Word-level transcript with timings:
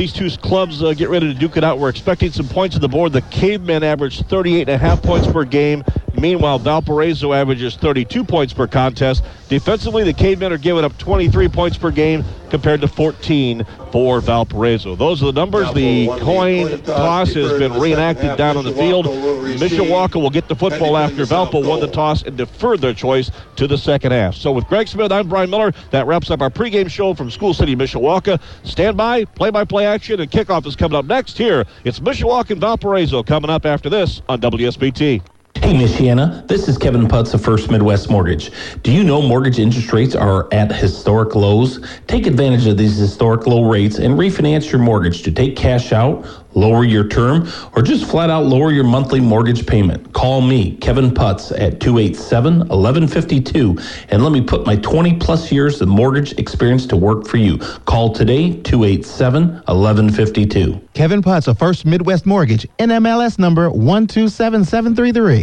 these 0.00 0.14
two 0.14 0.30
clubs 0.38 0.82
uh, 0.82 0.94
get 0.94 1.10
ready 1.10 1.30
to 1.30 1.38
duke 1.38 1.58
it 1.58 1.62
out. 1.62 1.78
We're 1.78 1.90
expecting 1.90 2.32
some 2.32 2.48
points 2.48 2.74
on 2.74 2.80
the 2.80 2.88
board. 2.88 3.12
The 3.12 3.20
Cavemen 3.20 3.82
averaged 3.82 4.26
38 4.28 4.62
and 4.62 4.70
a 4.70 4.78
half 4.78 5.02
points 5.02 5.30
per 5.30 5.44
game. 5.44 5.84
Meanwhile, 6.20 6.58
Valparaiso 6.58 7.32
averages 7.32 7.76
32 7.76 8.24
points 8.24 8.52
per 8.52 8.66
contest. 8.66 9.24
Defensively, 9.48 10.04
the 10.04 10.12
Cavemen 10.12 10.52
are 10.52 10.58
giving 10.58 10.84
up 10.84 10.96
23 10.98 11.48
points 11.48 11.78
per 11.78 11.90
game 11.90 12.24
compared 12.50 12.82
to 12.82 12.88
14 12.88 13.64
for 13.90 14.20
Valparaiso. 14.20 14.96
Those 14.96 15.22
are 15.22 15.26
the 15.26 15.40
numbers. 15.40 15.72
The 15.72 16.08
coin 16.20 16.82
toss 16.82 17.32
has 17.32 17.58
been 17.58 17.72
reenacted 17.72 18.36
down 18.36 18.56
on 18.56 18.64
the 18.64 18.72
field. 18.72 19.06
Mishawaka 19.06 20.20
will 20.20 20.30
get 20.30 20.48
the 20.48 20.54
football 20.54 20.96
after 20.96 21.24
Valpo 21.24 21.66
won 21.66 21.80
the 21.80 21.88
toss 21.88 22.22
and 22.22 22.36
deferred 22.36 22.80
their 22.80 22.94
choice 22.94 23.30
to 23.56 23.66
the 23.66 23.78
second 23.78 24.12
half. 24.12 24.34
So 24.34 24.52
with 24.52 24.66
Greg 24.66 24.88
Smith, 24.88 25.10
I'm 25.10 25.28
Brian 25.28 25.48
Miller. 25.48 25.72
That 25.90 26.06
wraps 26.06 26.30
up 26.30 26.42
our 26.42 26.50
pregame 26.50 26.90
show 26.90 27.14
from 27.14 27.30
School 27.30 27.54
City, 27.54 27.74
Mishawaka. 27.74 28.40
Stand 28.64 28.96
by, 28.96 29.24
play-by-play 29.24 29.86
action, 29.86 30.20
and 30.20 30.30
kickoff 30.30 30.66
is 30.66 30.76
coming 30.76 30.98
up 30.98 31.06
next 31.06 31.38
here. 31.38 31.64
It's 31.84 32.00
Mishawaka 32.00 32.50
and 32.50 32.60
Valparaiso 32.60 33.22
coming 33.22 33.50
up 33.50 33.64
after 33.64 33.88
this 33.88 34.20
on 34.28 34.40
WSBT. 34.40 35.22
Hey, 35.62 35.74
Michiana, 35.74 36.48
this 36.48 36.68
is 36.68 36.78
Kevin 36.78 37.06
Putz 37.06 37.34
of 37.34 37.42
First 37.42 37.70
Midwest 37.70 38.10
Mortgage. 38.10 38.50
Do 38.82 38.90
you 38.90 39.04
know 39.04 39.20
mortgage 39.20 39.58
interest 39.58 39.92
rates 39.92 40.14
are 40.14 40.48
at 40.52 40.72
historic 40.72 41.34
lows? 41.34 41.86
Take 42.06 42.26
advantage 42.26 42.66
of 42.66 42.78
these 42.78 42.96
historic 42.96 43.46
low 43.46 43.68
rates 43.68 43.98
and 43.98 44.14
refinance 44.14 44.72
your 44.72 44.80
mortgage 44.80 45.22
to 45.22 45.30
take 45.30 45.56
cash 45.56 45.92
out, 45.92 46.26
lower 46.54 46.84
your 46.84 47.06
term, 47.06 47.48
or 47.74 47.82
just 47.82 48.10
flat 48.10 48.30
out 48.30 48.46
lower 48.46 48.72
your 48.72 48.84
monthly 48.84 49.20
mortgage 49.20 49.66
payment. 49.66 50.12
Call 50.12 50.40
me, 50.40 50.76
Kevin 50.76 51.10
Putz, 51.10 51.52
at 51.52 51.80
287 51.80 52.58
1152 52.68 53.78
and 54.08 54.22
let 54.22 54.32
me 54.32 54.40
put 54.40 54.66
my 54.66 54.76
20 54.76 55.16
plus 55.16 55.50
years 55.52 55.80
of 55.80 55.88
mortgage 55.88 56.32
experience 56.38 56.86
to 56.86 56.96
work 56.96 57.26
for 57.26 57.36
you. 57.36 57.58
Call 57.86 58.12
today, 58.12 58.56
287 58.62 59.48
1152. 59.66 60.80
Kevin 60.94 61.22
Putz 61.22 61.48
of 61.48 61.58
First 61.58 61.84
Midwest 61.84 62.26
Mortgage, 62.26 62.66
NMLS 62.78 63.38
number 63.38 63.70
127733. 63.70 65.42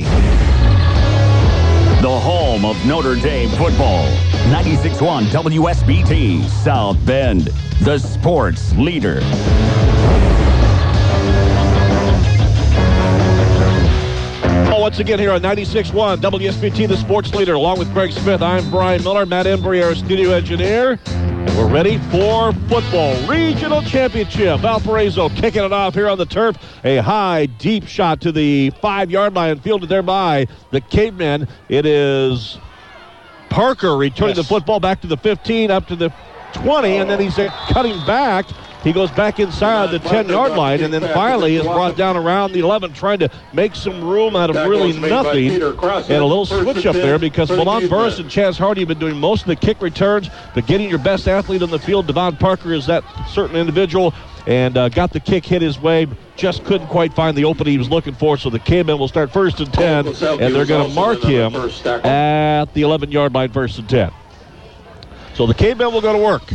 The 2.02 2.20
home 2.20 2.64
of 2.64 2.84
Notre 2.86 3.16
Dame 3.16 3.50
football. 3.50 4.08
96.1 4.52 5.26
WSBT, 5.26 6.48
South 6.64 7.04
Bend, 7.06 7.50
the 7.82 7.98
sports 7.98 8.74
leader. 8.76 9.20
Once 14.88 15.00
again 15.00 15.20
here 15.20 15.32
on 15.32 15.42
96.1 15.42 16.16
WSBT, 16.20 16.88
the 16.88 16.96
sports 16.96 17.36
leader, 17.36 17.56
along 17.56 17.78
with 17.78 17.92
Greg 17.92 18.10
Smith. 18.10 18.42
I'm 18.42 18.72
Brian 18.72 19.04
Miller, 19.04 19.26
Matt 19.26 19.46
Embry, 19.46 19.84
our 19.84 19.94
studio 19.94 20.32
engineer. 20.32 20.98
And 21.08 21.58
we're 21.58 21.68
ready 21.70 21.98
for 22.10 22.54
football. 22.70 23.14
Regional 23.28 23.82
Championship. 23.82 24.62
Valparaiso 24.62 25.28
kicking 25.28 25.62
it 25.62 25.74
off 25.74 25.94
here 25.94 26.08
on 26.08 26.18
the 26.18 26.26
turf. 26.26 26.56
A 26.86 27.00
high, 27.00 27.48
deep 27.48 27.86
shot 27.86 28.22
to 28.22 28.32
the 28.32 28.70
five-yard 28.82 29.34
line, 29.34 29.60
fielded 29.60 29.90
there 29.90 30.02
by 30.02 30.48
the 30.72 30.80
Cavemen. 30.80 31.50
It 31.68 31.86
is 31.86 32.58
Parker 33.50 33.98
returning 33.98 34.38
yes. 34.38 34.48
the 34.48 34.50
football 34.50 34.80
back 34.80 35.02
to 35.02 35.08
the 35.08 35.18
15, 35.18 35.70
up 35.70 35.86
to 35.88 35.98
the 35.98 36.14
20, 36.54 36.96
and 36.96 37.10
then 37.10 37.20
he's 37.20 37.36
cutting 37.68 37.98
back 38.06 38.46
he 38.88 38.94
goes 38.94 39.12
back 39.12 39.38
inside 39.40 39.92
the 39.92 40.00
10 40.00 40.30
yard 40.30 40.54
line 40.54 40.82
and 40.82 40.94
then 40.94 41.02
finally 41.14 41.58
is 41.58 41.64
brought 41.64 41.98
down 41.98 42.16
around 42.16 42.54
the 42.54 42.60
11, 42.60 42.94
trying 42.94 43.20
to 43.20 43.30
make 43.52 43.76
some 43.76 44.02
room 44.02 44.34
out 44.34 44.50
of 44.50 44.56
really 44.56 44.98
nothing. 44.98 45.52
And 45.52 45.64
a 45.64 46.26
little 46.26 46.46
switch 46.46 46.86
up 46.86 46.96
there 46.96 47.20
because 47.20 47.50
Milan 47.50 47.90
Burris 47.90 48.20
and 48.20 48.30
Chaz 48.30 48.58
Hardy 48.58 48.82
have 48.82 48.88
been 48.88 49.00
doing 49.00 49.18
most 49.18 49.42
of 49.42 49.48
the 49.48 49.58
kick 49.58 49.82
returns, 49.82 50.30
but 50.56 50.66
getting 50.68 50.90
your 50.90 51.00
best 51.00 51.28
athlete 51.28 51.62
on 51.62 51.70
the 51.70 51.80
field, 51.80 52.08
Devon 52.08 52.38
Parker, 52.38 52.72
is 52.72 52.88
that 52.88 53.04
certain 53.28 53.58
individual 53.58 54.14
and 54.48 54.78
uh, 54.78 54.88
got 54.88 55.12
the 55.12 55.20
kick 55.20 55.46
hit 55.46 55.62
his 55.62 55.78
way. 55.78 56.08
Just 56.38 56.64
couldn't 56.64 56.88
quite 56.88 57.14
find 57.14 57.38
the 57.38 57.44
opening 57.44 57.74
he 57.74 57.78
was 57.78 57.90
looking 57.90 58.14
for. 58.14 58.38
So 58.38 58.50
the 58.50 58.60
Cavemen 58.60 58.98
will 58.98 59.10
start 59.10 59.34
first 59.34 59.60
and 59.60 59.74
10, 59.74 60.08
and 60.08 60.16
they're 60.16 60.66
going 60.66 60.88
to 60.88 60.96
mark 60.96 61.20
him 61.20 61.54
at 62.06 62.74
the 62.74 62.84
11 62.84 63.12
yard 63.12 63.34
line, 63.34 63.52
first 63.52 63.80
and 63.80 63.90
10. 63.90 64.12
So 65.34 65.46
the 65.46 65.54
Cavemen 65.54 65.92
will 65.92 66.02
go 66.02 66.14
to 66.14 66.20
work 66.20 66.54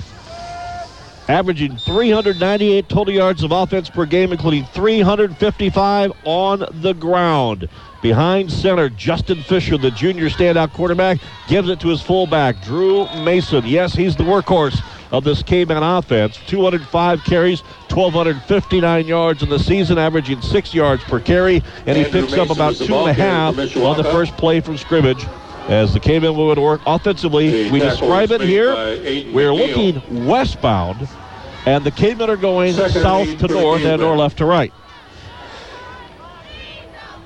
averaging 1.29 1.77
398 1.77 2.89
total 2.89 3.15
yards 3.15 3.43
of 3.43 3.53
offense 3.53 3.89
per 3.89 4.07
game, 4.07 4.33
including 4.33 4.65
355 4.67 6.13
on 6.25 6.65
the 6.73 6.93
ground. 6.95 7.69
Behind 8.03 8.51
center, 8.51 8.89
Justin 8.89 9.43
Fisher, 9.43 9.79
the 9.79 9.93
junior 9.93 10.29
standout 10.29 10.73
quarterback, 10.73 11.19
gives 11.47 11.69
it 11.69 11.79
to 11.81 11.89
his 11.89 12.03
fullback, 12.03 12.61
Drew 12.63 13.07
Mason. 13.25 13.65
Yes, 13.65 13.95
he's 13.95 14.17
the 14.17 14.25
workhorse 14.25 14.83
of 15.13 15.23
this 15.23 15.43
Caveman 15.43 15.83
offense. 15.83 16.39
205 16.49 17.23
carries, 17.23 17.61
1,259 17.91 19.07
yards 19.07 19.43
in 19.43 19.49
the 19.49 19.59
season, 19.59 19.99
averaging 19.99 20.41
six 20.41 20.75
yards 20.75 21.05
per 21.05 21.21
carry, 21.21 21.63
and 21.87 21.97
he 21.97 22.05
Andrew 22.05 22.23
picks 22.23 22.33
Mason 22.33 22.41
up 22.41 22.51
about 22.51 22.75
two 22.75 22.95
and 22.97 23.11
a 23.11 23.13
half 23.13 23.57
on 23.77 23.97
the 23.97 24.05
first 24.05 24.37
play 24.37 24.61
from 24.61 24.77
scrimmage 24.77 25.25
as 25.69 25.95
the 25.95 26.01
Cavemen 26.01 26.35
to 26.55 26.61
work 26.61 26.81
offensively. 26.87 27.71
We 27.71 27.79
describe 27.79 28.31
it 28.31 28.41
here. 28.41 28.75
We're 29.33 29.55
looking 29.55 30.27
westbound, 30.27 31.09
and 31.67 31.85
the 31.85 31.91
Cavemen 31.91 32.31
are 32.31 32.37
going 32.37 32.75
south 32.75 33.39
to 33.39 33.49
north 33.49 33.83
and 33.83 34.03
or 34.03 34.17
left 34.17 34.39
to 34.39 34.45
right. 34.45 34.73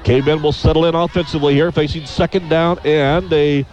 Cavemen 0.04 0.41
will 0.41 0.52
settle 0.52 0.84
in 0.86 0.94
offensively 0.94 1.54
here, 1.54 1.72
facing 1.72 2.06
second 2.06 2.48
down 2.48 2.78
and 2.84 3.32
a 3.32 3.66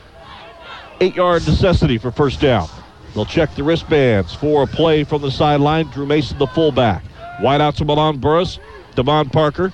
eight-yard 0.99 1.45
necessity 1.45 1.97
for 1.97 2.11
first 2.11 2.39
down. 2.39 2.67
They'll 3.13 3.25
check 3.25 3.53
the 3.53 3.63
wristbands 3.63 4.33
for 4.33 4.63
a 4.63 4.67
play 4.67 5.03
from 5.03 5.21
the 5.21 5.29
sideline. 5.29 5.87
Drew 5.89 6.07
Mason, 6.07 6.39
the 6.39 6.47
fullback. 6.47 7.03
Wideouts 7.39 7.75
to 7.75 7.85
Milan 7.85 8.17
Burris, 8.17 8.59
Devon 8.95 9.29
Parker, 9.29 9.71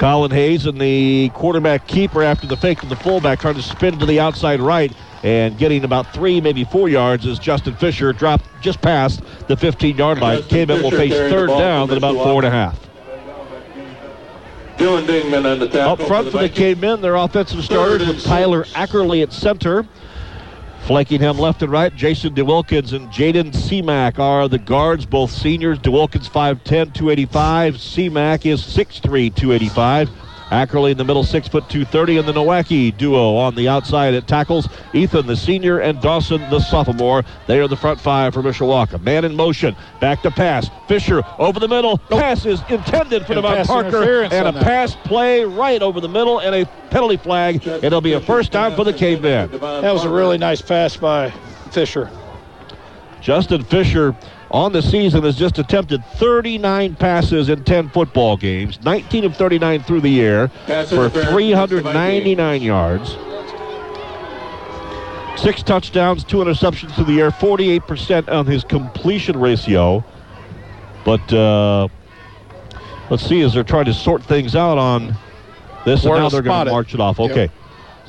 Colin 0.00 0.30
Hayes 0.30 0.64
and 0.64 0.80
the 0.80 1.28
quarterback 1.34 1.86
keeper 1.86 2.22
after 2.22 2.46
the 2.46 2.56
fake 2.56 2.80
from 2.80 2.88
the 2.88 2.96
fullback 2.96 3.38
trying 3.38 3.56
to 3.56 3.62
spin 3.62 3.98
to 3.98 4.06
the 4.06 4.18
outside 4.18 4.58
right 4.58 4.90
and 5.22 5.58
getting 5.58 5.84
about 5.84 6.10
three, 6.14 6.40
maybe 6.40 6.64
four 6.64 6.88
yards 6.88 7.26
as 7.26 7.38
Justin 7.38 7.76
Fisher 7.76 8.14
dropped 8.14 8.46
just 8.62 8.80
past 8.80 9.20
the 9.46 9.58
15 9.58 9.98
yard 9.98 10.18
line. 10.18 10.42
Cavemen 10.44 10.82
will 10.82 10.90
face 10.90 11.12
third 11.12 11.48
down 11.48 11.90
at 11.90 11.98
about 11.98 12.14
four 12.14 12.42
and 12.42 12.46
a 12.46 12.50
half. 12.50 12.80
Dylan 14.78 15.06
Dingman 15.06 15.44
on 15.44 15.58
the 15.58 15.82
Up 15.82 16.00
front 16.00 16.28
for 16.28 16.30
the, 16.30 16.30
for 16.30 16.42
the 16.44 16.48
Cavemen, 16.48 17.02
their 17.02 17.16
offensive 17.16 17.62
starters 17.62 18.08
with 18.08 18.24
Tyler 18.24 18.64
Ackerley 18.72 19.22
at 19.22 19.34
center. 19.34 19.86
Flanking 20.90 21.20
him 21.20 21.38
left 21.38 21.62
and 21.62 21.70
right, 21.70 21.94
Jason 21.94 22.34
DeWilkins 22.34 22.92
and 22.94 23.06
Jaden 23.10 23.52
Seamack 23.52 24.18
are 24.18 24.48
the 24.48 24.58
guards, 24.58 25.06
both 25.06 25.30
seniors. 25.30 25.78
DeWilkins 25.78 26.28
5'10, 26.28 26.92
285. 26.92 27.76
Seamack 27.76 28.44
is 28.44 28.60
6'3, 28.60 29.32
285. 29.32 30.10
Ackerley 30.50 30.90
in 30.90 30.96
the 30.98 31.04
middle, 31.04 31.22
six 31.24 31.48
foot 31.48 31.68
two 31.68 31.84
thirty, 31.84 32.18
and 32.18 32.26
the 32.26 32.32
Nowacki 32.32 32.96
duo 32.96 33.36
on 33.36 33.54
the 33.54 33.68
outside 33.68 34.14
at 34.14 34.26
tackles. 34.26 34.68
Ethan, 34.92 35.26
the 35.26 35.36
senior, 35.36 35.78
and 35.78 36.00
Dawson, 36.00 36.40
the 36.50 36.60
sophomore. 36.60 37.24
They 37.46 37.60
are 37.60 37.68
the 37.68 37.76
front 37.76 38.00
five 38.00 38.34
for 38.34 38.42
Mishawaka. 38.42 39.00
Man 39.02 39.24
in 39.24 39.36
motion, 39.36 39.76
back 40.00 40.22
to 40.22 40.30
pass. 40.30 40.68
Fisher 40.88 41.22
over 41.38 41.60
the 41.60 41.68
middle. 41.68 42.00
Nope. 42.10 42.20
Pass 42.20 42.46
is 42.46 42.60
intended 42.68 43.26
for 43.26 43.34
Devon 43.34 43.64
Parker, 43.64 44.24
and 44.24 44.48
a 44.48 44.52
pass 44.52 44.96
play 44.96 45.44
right 45.44 45.82
over 45.82 46.00
the 46.00 46.08
middle, 46.08 46.40
and 46.40 46.54
a 46.54 46.66
penalty 46.90 47.16
flag. 47.16 47.66
It'll 47.66 48.00
be 48.00 48.14
a 48.14 48.20
first 48.20 48.52
down 48.52 48.74
for 48.74 48.84
the 48.84 48.92
Cavemen. 48.92 49.50
That 49.52 49.92
was 49.92 50.04
a 50.04 50.10
really 50.10 50.38
nice 50.38 50.60
pass 50.60 50.96
by 50.96 51.30
Fisher. 51.70 52.10
Justin 53.20 53.62
Fisher 53.62 54.16
on 54.50 54.72
the 54.72 54.82
season 54.82 55.22
has 55.22 55.36
just 55.36 55.58
attempted 55.58 56.04
39 56.16 56.96
passes 56.96 57.48
in 57.48 57.62
10 57.64 57.88
football 57.90 58.36
games, 58.36 58.80
19 58.84 59.24
of 59.24 59.36
39 59.36 59.82
through 59.82 60.00
the 60.00 60.20
air 60.20 60.50
for 60.88 61.08
399 61.30 62.62
yards. 62.62 63.16
Six 65.40 65.62
touchdowns, 65.62 66.22
two 66.24 66.38
interceptions 66.38 66.94
through 66.94 67.04
the 67.06 67.20
air, 67.20 67.30
48% 67.30 68.28
on 68.30 68.44
his 68.46 68.62
completion 68.64 69.38
ratio. 69.38 70.04
But 71.04 71.32
uh, 71.32 71.88
let's 73.08 73.22
see 73.26 73.40
as 73.40 73.54
they're 73.54 73.64
trying 73.64 73.86
to 73.86 73.94
sort 73.94 74.22
things 74.22 74.54
out 74.54 74.76
on 74.76 75.16
this, 75.86 76.04
and 76.04 76.14
now 76.14 76.28
they're 76.28 76.42
going 76.42 76.66
to 76.66 76.72
march 76.72 76.92
it 76.94 77.00
off. 77.00 77.20
Okay. 77.20 77.42
Yep. 77.42 77.50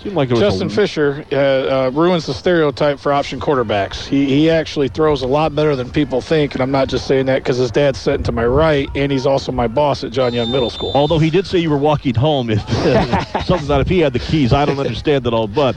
Seemed 0.02 0.16
like 0.16 0.30
Justin 0.30 0.68
Fisher 0.68 1.24
uh, 1.32 1.36
uh, 1.36 1.92
ruins 1.94 2.26
the 2.26 2.34
stereotype 2.34 3.00
for 3.00 3.14
option 3.14 3.40
quarterbacks. 3.40 4.08
He, 4.08 4.26
he 4.26 4.50
actually 4.50 4.88
throws 4.88 5.22
a 5.22 5.28
lot 5.28 5.54
better 5.54 5.76
than 5.76 5.92
people 5.92 6.22
think, 6.22 6.56
and 6.56 6.62
I'm 6.64 6.72
not 6.72 6.88
just 6.88 7.06
saying 7.06 7.28
that 7.28 7.44
because 7.44 7.58
his 7.58 7.70
dad's 7.70 8.00
sitting 8.00 8.24
to 8.24 8.32
my 8.32 8.46
right, 8.46 8.90
and 8.96 9.12
he's 9.12 9.28
also 9.28 9.52
my 9.52 9.68
boss 9.68 10.04
at 10.04 10.12
John 10.12 10.34
Young 10.34 10.52
Middle 10.52 10.72
School. 10.72 10.92
Although 10.96 11.20
he 11.20 11.30
did 11.30 11.46
say 11.46 11.60
you 11.60 11.70
were 11.70 11.78
walking 11.78 12.16
home, 12.16 12.50
if 12.50 12.68
something's 13.46 13.70
not 13.70 13.82
if 13.82 13.90
he 13.90 14.00
had 14.00 14.14
the 14.14 14.20
keys, 14.20 14.54
I 14.54 14.66
don't 14.66 14.80
understand 14.86 15.24
that 15.26 15.36
all, 15.36 15.48
but 15.48 15.76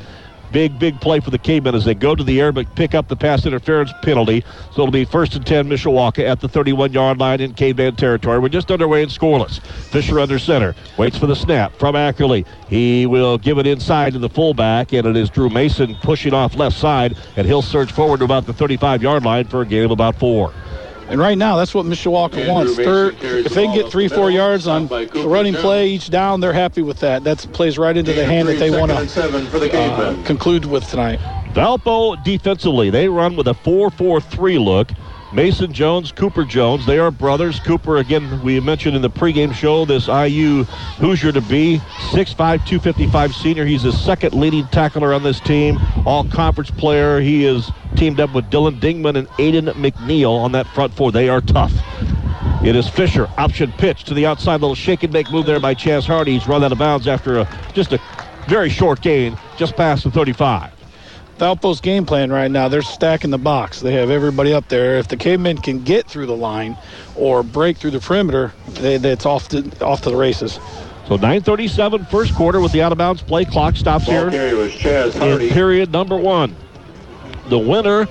Big, 0.54 0.78
big 0.78 1.00
play 1.00 1.18
for 1.18 1.30
the 1.30 1.38
Cavemen 1.38 1.74
as 1.74 1.84
they 1.84 1.94
go 1.94 2.14
to 2.14 2.22
the 2.22 2.40
air 2.40 2.52
but 2.52 2.72
pick 2.76 2.94
up 2.94 3.08
the 3.08 3.16
pass 3.16 3.44
interference 3.44 3.92
penalty. 4.02 4.44
So 4.70 4.82
it'll 4.82 4.92
be 4.92 5.04
first 5.04 5.34
and 5.34 5.44
10 5.44 5.68
Mishawaka 5.68 6.20
at 6.20 6.38
the 6.38 6.48
31 6.48 6.92
yard 6.92 7.18
line 7.18 7.40
in 7.40 7.54
Caveman 7.54 7.96
territory. 7.96 8.38
We're 8.38 8.50
just 8.50 8.70
underway 8.70 9.02
and 9.02 9.10
scoreless. 9.10 9.60
Fisher 9.60 10.20
under 10.20 10.38
center. 10.38 10.76
Waits 10.96 11.18
for 11.18 11.26
the 11.26 11.34
snap 11.34 11.74
from 11.74 11.96
Ackerley. 11.96 12.46
He 12.68 13.04
will 13.04 13.36
give 13.36 13.58
it 13.58 13.66
inside 13.66 14.12
to 14.12 14.20
the 14.20 14.28
fullback, 14.28 14.92
and 14.92 15.08
it 15.08 15.16
is 15.16 15.28
Drew 15.28 15.50
Mason 15.50 15.96
pushing 15.96 16.32
off 16.32 16.54
left 16.54 16.76
side, 16.76 17.16
and 17.34 17.48
he'll 17.48 17.60
surge 17.60 17.90
forward 17.90 18.18
to 18.18 18.24
about 18.24 18.46
the 18.46 18.52
35 18.52 19.02
yard 19.02 19.24
line 19.24 19.48
for 19.48 19.62
a 19.62 19.66
gain 19.66 19.84
of 19.84 19.90
about 19.90 20.14
four. 20.20 20.54
And 21.08 21.20
right 21.20 21.36
now, 21.36 21.56
that's 21.56 21.74
what 21.74 21.86
Mishawaka 21.86 22.48
wants. 22.48 22.76
Third, 22.76 23.16
if 23.20 23.52
they 23.52 23.66
can 23.66 23.74
get 23.74 23.90
three, 23.90 24.08
four 24.08 24.30
yards 24.30 24.66
on 24.66 24.90
a 24.90 25.06
running 25.26 25.54
play 25.54 25.88
each 25.88 26.10
down, 26.10 26.40
they're 26.40 26.52
happy 26.52 26.82
with 26.82 27.00
that. 27.00 27.24
That 27.24 27.38
plays 27.52 27.78
right 27.78 27.96
into 27.96 28.12
the 28.12 28.24
hand 28.24 28.48
that 28.48 28.58
they 28.58 28.70
want 28.70 28.90
to 28.90 28.96
uh, 29.76 30.24
conclude 30.24 30.64
with 30.64 30.88
tonight. 30.88 31.20
Valpo 31.52 32.22
defensively, 32.24 32.90
they 32.90 33.08
run 33.08 33.36
with 33.36 33.46
a 33.48 33.54
4-4-3 33.54 34.64
look. 34.64 34.90
Mason 35.34 35.72
Jones, 35.72 36.12
Cooper 36.12 36.44
Jones, 36.44 36.86
they 36.86 36.98
are 36.98 37.10
brothers. 37.10 37.58
Cooper, 37.58 37.96
again, 37.96 38.40
we 38.44 38.60
mentioned 38.60 38.94
in 38.94 39.02
the 39.02 39.10
pregame 39.10 39.52
show, 39.52 39.84
this 39.84 40.06
IU 40.06 40.62
Hoosier 40.98 41.32
to 41.32 41.40
be 41.40 41.78
6'5", 42.10 42.36
255 42.36 43.34
senior. 43.34 43.66
He's 43.66 43.82
the 43.82 43.90
second 43.90 44.34
leading 44.34 44.64
tackler 44.68 45.12
on 45.12 45.24
this 45.24 45.40
team, 45.40 45.78
all 46.06 46.24
conference 46.28 46.70
player. 46.70 47.20
He 47.20 47.44
is 47.44 47.72
teamed 47.96 48.20
up 48.20 48.34
with 48.34 48.50
Dylan 48.50 48.80
Dingman 48.80 49.16
and 49.16 49.28
Aiden 49.30 49.72
McNeil 49.74 50.30
on 50.30 50.52
that 50.52 50.66
front 50.68 50.94
four. 50.94 51.12
They 51.12 51.28
are 51.28 51.40
tough. 51.40 51.72
It 52.64 52.76
is 52.76 52.88
Fisher, 52.88 53.28
option 53.36 53.72
pitch 53.72 54.04
to 54.04 54.14
the 54.14 54.24
outside, 54.24 54.60
little 54.60 54.74
shake 54.74 55.02
and 55.02 55.12
make 55.12 55.30
move 55.30 55.44
there 55.46 55.60
by 55.60 55.74
Chaz 55.74 56.06
Hardy. 56.06 56.32
He's 56.32 56.48
run 56.48 56.64
out 56.64 56.72
of 56.72 56.78
bounds 56.78 57.06
after 57.06 57.38
a, 57.38 57.58
just 57.74 57.92
a 57.92 58.00
very 58.48 58.70
short 58.70 59.02
gain, 59.02 59.38
just 59.56 59.76
past 59.76 60.04
the 60.04 60.10
35. 60.10 60.72
Valpo's 61.38 61.80
game 61.80 62.06
plan 62.06 62.30
right 62.32 62.50
now, 62.50 62.68
they're 62.68 62.80
stacking 62.82 63.30
the 63.30 63.38
box. 63.38 63.80
They 63.80 63.92
have 63.94 64.08
everybody 64.08 64.54
up 64.54 64.68
there. 64.68 64.98
If 64.98 65.08
the 65.08 65.16
cavemen 65.16 65.58
can 65.58 65.82
get 65.82 66.06
through 66.06 66.26
the 66.26 66.36
line 66.36 66.78
or 67.16 67.42
break 67.42 67.76
through 67.76 67.90
the 67.90 68.00
perimeter, 68.00 68.52
they, 68.68 68.94
it's 68.94 69.26
off 69.26 69.48
to, 69.48 69.70
off 69.84 70.02
to 70.02 70.10
the 70.10 70.16
races. 70.16 70.60
So 71.08 71.18
9:37 71.18 72.08
first 72.08 72.34
quarter 72.34 72.60
with 72.60 72.72
the 72.72 72.80
out 72.80 72.92
of 72.92 72.98
bounds 72.98 73.20
play. 73.20 73.44
Clock 73.44 73.76
stops 73.76 74.06
Ball 74.06 74.14
here 74.14 74.30
carrier 74.30 74.56
was 74.56 74.72
Chaz 74.72 75.18
Hardy. 75.18 75.48
in 75.48 75.52
period 75.52 75.92
number 75.92 76.16
one. 76.16 76.56
The 77.48 77.58
winner 77.58 78.08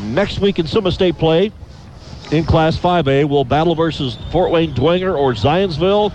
next 0.00 0.40
week 0.40 0.58
in 0.58 0.66
semi-state 0.66 1.18
play 1.18 1.52
in 2.30 2.44
Class 2.44 2.76
5A 2.76 3.28
will 3.28 3.44
battle 3.44 3.74
versus 3.74 4.16
Fort 4.30 4.50
Wayne 4.50 4.74
Dwenger 4.74 5.16
or 5.16 5.32
Zionsville. 5.32 6.12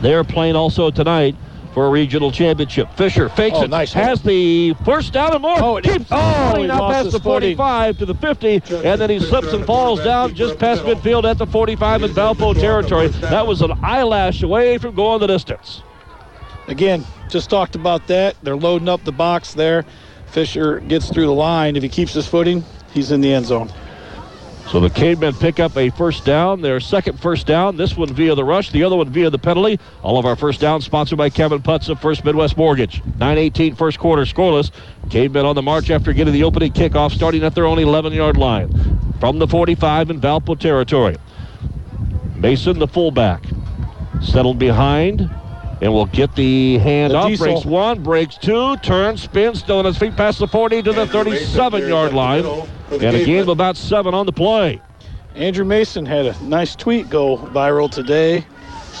They 0.00 0.14
are 0.14 0.24
playing 0.24 0.56
also 0.56 0.90
tonight 0.90 1.36
for 1.74 1.86
a 1.86 1.90
regional 1.90 2.30
championship. 2.30 2.92
Fisher 2.96 3.28
fakes 3.30 3.56
Oh, 3.58 3.62
it, 3.62 3.70
nice. 3.70 3.92
has 3.94 4.20
the 4.22 4.74
first 4.84 5.12
down 5.14 5.32
and 5.32 5.40
more. 5.40 5.56
Oh, 5.58 5.76
it- 5.78 5.84
keeps 5.84 6.04
oh, 6.10 6.16
running 6.50 6.64
he 6.64 6.70
out 6.70 6.90
past 6.90 7.04
his 7.06 7.12
the 7.14 7.20
footing. 7.20 7.56
45 7.56 7.98
to 7.98 8.06
the 8.06 8.14
50, 8.14 8.54
and 8.84 9.00
then 9.00 9.08
he 9.08 9.18
slips 9.20 9.52
and 9.54 9.64
falls 9.64 10.02
down 10.04 10.34
just 10.34 10.58
past 10.58 10.82
midfield 10.82 11.24
at 11.24 11.38
the 11.38 11.46
45 11.46 12.02
in 12.02 12.10
Valpo 12.10 12.54
territory. 12.58 13.08
That 13.08 13.46
was 13.46 13.62
an 13.62 13.72
eyelash 13.82 14.42
away 14.42 14.76
from 14.78 14.94
going 14.94 15.20
the 15.20 15.26
distance. 15.28 15.82
Again, 16.68 17.04
just 17.30 17.48
talked 17.48 17.74
about 17.74 18.06
that. 18.08 18.36
They're 18.42 18.56
loading 18.56 18.88
up 18.88 19.02
the 19.04 19.12
box 19.12 19.54
there. 19.54 19.84
Fisher 20.32 20.80
gets 20.80 21.10
through 21.10 21.26
the 21.26 21.32
line. 21.32 21.76
If 21.76 21.82
he 21.82 21.88
keeps 21.88 22.14
his 22.14 22.26
footing, 22.26 22.64
he's 22.92 23.12
in 23.12 23.20
the 23.20 23.32
end 23.32 23.46
zone. 23.46 23.70
So 24.68 24.80
the 24.80 24.88
Cavemen 24.88 25.34
pick 25.34 25.60
up 25.60 25.76
a 25.76 25.90
first 25.90 26.24
down, 26.24 26.62
their 26.62 26.80
second 26.80 27.20
first 27.20 27.46
down. 27.46 27.76
This 27.76 27.96
one 27.96 28.14
via 28.14 28.34
the 28.34 28.44
rush, 28.44 28.70
the 28.70 28.84
other 28.84 28.96
one 28.96 29.10
via 29.10 29.28
the 29.28 29.38
penalty. 29.38 29.78
All 30.02 30.18
of 30.18 30.24
our 30.24 30.36
first 30.36 30.60
downs 30.60 30.84
sponsored 30.86 31.18
by 31.18 31.28
Kevin 31.28 31.60
Putz 31.60 31.90
of 31.90 32.00
First 32.00 32.24
Midwest 32.24 32.56
Mortgage. 32.56 33.02
9-18 33.18 33.76
first 33.76 33.98
quarter 33.98 34.22
scoreless. 34.22 34.70
Cavemen 35.10 35.44
on 35.44 35.56
the 35.56 35.62
march 35.62 35.90
after 35.90 36.12
getting 36.12 36.32
the 36.32 36.44
opening 36.44 36.72
kickoff, 36.72 37.12
starting 37.12 37.42
at 37.42 37.54
their 37.54 37.66
own 37.66 37.78
11-yard 37.78 38.38
line 38.38 38.70
from 39.20 39.38
the 39.38 39.46
45 39.46 40.10
in 40.10 40.20
Valpo 40.20 40.58
territory. 40.58 41.16
Mason, 42.36 42.78
the 42.78 42.88
fullback, 42.88 43.44
settled 44.22 44.58
behind. 44.58 45.28
And 45.82 45.92
will 45.92 46.06
get 46.06 46.36
the 46.36 46.78
hand 46.78 47.12
The 47.12 47.16
off. 47.16 47.26
diesel. 47.26 47.46
Breaks 47.48 47.66
one, 47.66 48.02
breaks 48.04 48.36
two, 48.38 48.76
turns, 48.78 49.22
spins, 49.22 49.58
still 49.58 49.80
on 49.80 49.84
his 49.84 49.98
feet 49.98 50.16
past 50.16 50.38
the 50.38 50.46
40 50.46 50.80
to 50.84 50.92
the 50.92 51.08
37 51.08 51.88
yard 51.88 52.12
line. 52.12 52.46
And 52.92 53.02
a 53.02 53.24
gain 53.24 53.40
of 53.40 53.48
about 53.48 53.76
seven 53.76 54.14
on 54.14 54.24
the 54.24 54.32
play. 54.32 54.80
Andrew 55.34 55.64
Mason 55.64 56.06
had 56.06 56.26
a 56.26 56.44
nice 56.44 56.76
tweet 56.76 57.10
go 57.10 57.36
viral 57.36 57.90
today 57.90 58.46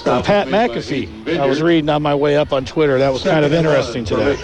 from 0.02 0.24
Pat 0.24 0.48
McAfee. 0.48 1.38
I 1.38 1.46
was 1.46 1.62
reading 1.62 1.88
on 1.88 2.02
my 2.02 2.16
way 2.16 2.36
up 2.36 2.52
on 2.52 2.64
Twitter. 2.64 2.98
That 2.98 3.12
was 3.12 3.22
kind 3.22 3.44
of 3.44 3.52
interesting 3.52 4.04
today. 4.04 4.34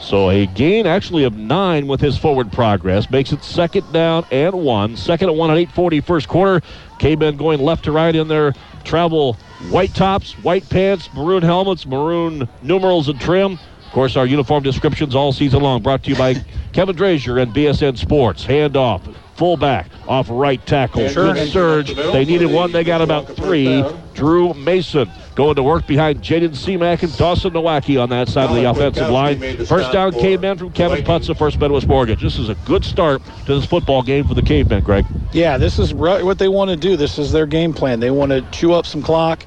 So 0.00 0.30
a 0.30 0.46
gain 0.46 0.86
actually 0.86 1.24
of 1.24 1.36
nine 1.36 1.86
with 1.86 2.00
his 2.00 2.16
forward 2.16 2.50
progress 2.50 3.10
makes 3.10 3.32
it 3.32 3.44
second 3.44 3.92
down 3.92 4.24
and 4.30 4.54
one. 4.54 4.96
Second 4.96 5.28
and 5.28 5.38
one 5.38 5.50
at 5.50 5.58
8:40 5.58 6.00
first 6.02 6.28
quarter. 6.28 6.62
K-Men 6.98 7.36
going 7.36 7.60
left 7.60 7.84
to 7.84 7.92
right 7.92 8.14
in 8.14 8.28
their 8.28 8.54
travel 8.84 9.36
white 9.70 9.94
tops, 9.94 10.32
white 10.42 10.68
pants, 10.68 11.08
maroon 11.14 11.42
helmets, 11.42 11.86
maroon 11.86 12.48
numerals 12.62 13.08
and 13.08 13.20
trim. 13.20 13.58
Of 13.86 13.92
course, 13.92 14.16
our 14.16 14.26
uniform 14.26 14.62
descriptions 14.62 15.14
all 15.14 15.32
season 15.32 15.62
long 15.62 15.82
brought 15.82 16.02
to 16.04 16.10
you 16.10 16.16
by 16.16 16.34
Kevin 16.72 16.96
Drazier 16.96 17.40
and 17.40 17.54
BSN 17.54 17.96
Sports. 17.96 18.44
Handoff, 18.44 19.14
fullback, 19.34 19.90
off 20.06 20.26
right 20.30 20.64
tackle. 20.66 21.08
Good 21.12 21.48
surge. 21.48 21.94
They 21.94 22.24
needed 22.24 22.50
one. 22.50 22.72
They 22.72 22.84
got 22.84 23.00
about 23.00 23.26
three. 23.36 23.84
Drew 24.14 24.52
Mason 24.54 25.10
going 25.36 25.54
to 25.54 25.62
work 25.62 25.86
behind 25.86 26.22
Jaden 26.22 26.48
Seamack 26.48 27.02
and 27.02 27.16
Dawson 27.16 27.52
Nowacki 27.52 28.02
on 28.02 28.08
that 28.08 28.28
side 28.28 28.48
of 28.48 28.56
the 28.56 28.64
offensive 28.68 29.10
line. 29.10 29.38
First 29.66 29.92
down, 29.92 30.12
Cavemen 30.12 30.58
from 30.58 30.72
Kevin 30.72 31.04
Putz 31.04 31.28
of 31.28 31.38
First 31.38 31.60
Midwest 31.60 31.86
Mortgage. 31.86 32.22
This 32.22 32.38
is 32.38 32.48
a 32.48 32.54
good 32.64 32.84
start 32.84 33.22
to 33.44 33.54
this 33.54 33.66
football 33.66 34.02
game 34.02 34.26
for 34.26 34.34
the 34.34 34.42
Cavemen, 34.42 34.82
Greg. 34.82 35.04
Yeah, 35.32 35.58
this 35.58 35.78
is 35.78 35.92
right 35.92 36.24
what 36.24 36.38
they 36.38 36.48
want 36.48 36.70
to 36.70 36.76
do. 36.76 36.96
This 36.96 37.18
is 37.18 37.30
their 37.32 37.46
game 37.46 37.74
plan. 37.74 38.00
They 38.00 38.10
want 38.10 38.32
to 38.32 38.40
chew 38.50 38.72
up 38.72 38.86
some 38.86 39.02
clock, 39.02 39.44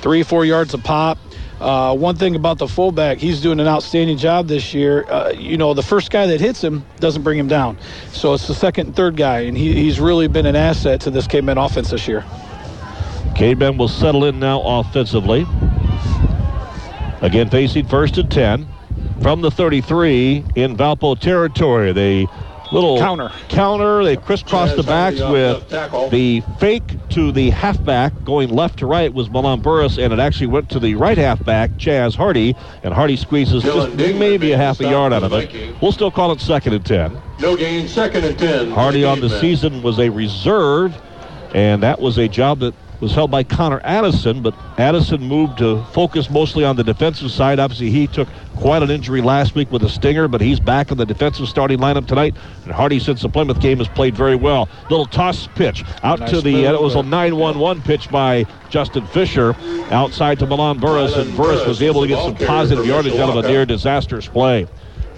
three, 0.00 0.22
four 0.22 0.46
yards 0.46 0.72
a 0.72 0.78
pop. 0.78 1.18
Uh, 1.60 1.94
one 1.94 2.16
thing 2.16 2.34
about 2.34 2.56
the 2.56 2.66
fullback, 2.66 3.18
he's 3.18 3.42
doing 3.42 3.60
an 3.60 3.68
outstanding 3.68 4.16
job 4.16 4.48
this 4.48 4.72
year. 4.72 5.04
Uh, 5.10 5.28
you 5.36 5.58
know, 5.58 5.74
the 5.74 5.82
first 5.82 6.10
guy 6.10 6.26
that 6.26 6.40
hits 6.40 6.64
him 6.64 6.82
doesn't 7.00 7.22
bring 7.22 7.38
him 7.38 7.48
down. 7.48 7.76
So 8.12 8.32
it's 8.32 8.48
the 8.48 8.54
second 8.54 8.86
and 8.86 8.96
third 8.96 9.16
guy, 9.16 9.40
and 9.40 9.54
he, 9.54 9.74
he's 9.74 10.00
really 10.00 10.26
been 10.26 10.46
an 10.46 10.56
asset 10.56 11.02
to 11.02 11.10
this 11.10 11.26
Caveman 11.26 11.58
offense 11.58 11.90
this 11.90 12.08
year. 12.08 12.24
Cavemen 13.40 13.78
will 13.78 13.88
settle 13.88 14.26
in 14.26 14.38
now 14.38 14.60
offensively. 14.60 15.46
Again, 17.22 17.48
facing 17.48 17.86
first 17.86 18.18
and 18.18 18.30
10 18.30 18.68
from 19.22 19.40
the 19.40 19.50
33 19.50 20.44
in 20.56 20.76
Valpo 20.76 21.18
territory. 21.18 21.92
They 21.92 22.26
little 22.70 22.98
Counter. 22.98 23.32
Counter. 23.48 24.04
They 24.04 24.18
crisscross 24.18 24.76
the 24.76 24.82
backs 24.82 25.22
uh, 25.22 25.30
with 25.32 26.10
the 26.10 26.42
fake 26.58 26.82
to 27.08 27.32
the 27.32 27.48
halfback 27.48 28.12
going 28.24 28.50
left 28.50 28.80
to 28.80 28.86
right 28.86 29.10
was 29.10 29.30
Milan 29.30 29.62
Burris, 29.62 29.96
and 29.96 30.12
it 30.12 30.18
actually 30.18 30.48
went 30.48 30.68
to 30.68 30.78
the 30.78 30.94
right 30.96 31.16
halfback, 31.16 31.70
Chaz 31.78 32.14
Hardy, 32.14 32.54
and 32.82 32.92
Hardy 32.92 33.16
squeezes 33.16 33.64
Dylan 33.64 33.86
just 33.86 33.96
Dingman 33.96 34.18
maybe 34.18 34.52
a 34.52 34.58
half 34.58 34.80
a 34.80 34.84
yard 34.84 35.14
out 35.14 35.22
of 35.22 35.32
it. 35.32 35.46
Vikings. 35.50 35.80
We'll 35.80 35.92
still 35.92 36.10
call 36.10 36.30
it 36.32 36.42
second 36.42 36.74
and 36.74 36.84
10. 36.84 37.18
No 37.40 37.56
gain, 37.56 37.88
second 37.88 38.22
and 38.26 38.38
10. 38.38 38.70
Hardy 38.72 39.02
on 39.02 39.20
the 39.20 39.28
Cavemen. 39.28 39.40
season 39.40 39.82
was 39.82 39.98
a 39.98 40.10
reserve, 40.10 40.94
and 41.54 41.82
that 41.82 42.02
was 42.02 42.18
a 42.18 42.28
job 42.28 42.58
that 42.58 42.74
was 43.00 43.12
held 43.12 43.30
by 43.30 43.42
Connor 43.42 43.80
Addison, 43.82 44.42
but 44.42 44.54
Addison 44.78 45.20
moved 45.22 45.58
to 45.58 45.82
focus 45.92 46.30
mostly 46.30 46.64
on 46.64 46.76
the 46.76 46.84
defensive 46.84 47.30
side. 47.30 47.58
Obviously, 47.58 47.90
he 47.90 48.06
took 48.06 48.28
quite 48.56 48.82
an 48.82 48.90
injury 48.90 49.22
last 49.22 49.54
week 49.54 49.70
with 49.72 49.82
a 49.82 49.88
stinger, 49.88 50.28
but 50.28 50.40
he's 50.40 50.60
back 50.60 50.90
in 50.90 50.98
the 50.98 51.06
defensive 51.06 51.48
starting 51.48 51.78
lineup 51.78 52.06
tonight. 52.06 52.34
And 52.64 52.72
Hardy, 52.72 52.98
since 52.98 53.22
the 53.22 53.28
Plymouth 53.28 53.60
game, 53.60 53.78
has 53.78 53.88
played 53.88 54.14
very 54.14 54.36
well. 54.36 54.68
Little 54.90 55.06
toss 55.06 55.48
pitch 55.54 55.84
out 56.02 56.20
Nice 56.20 56.30
to 56.30 56.40
the, 56.40 56.66
uh, 56.66 56.74
it 56.74 56.82
was 56.82 56.94
a 56.94 57.00
uh, 57.00 57.02
9-1-1 57.02 57.82
pitch 57.84 58.10
by 58.10 58.44
Justin 58.68 59.06
Fisher 59.06 59.54
outside 59.90 60.38
to 60.38 60.46
Milan 60.46 60.78
Burris, 60.78 61.16
and 61.16 61.34
Burris 61.36 61.66
was 61.66 61.82
able 61.82 62.02
to 62.02 62.08
get 62.08 62.22
some 62.22 62.34
positive 62.46 62.86
yardage 62.86 63.14
out 63.14 63.30
of 63.30 63.44
a 63.44 63.48
near 63.48 63.64
disastrous 63.64 64.28
play. 64.28 64.66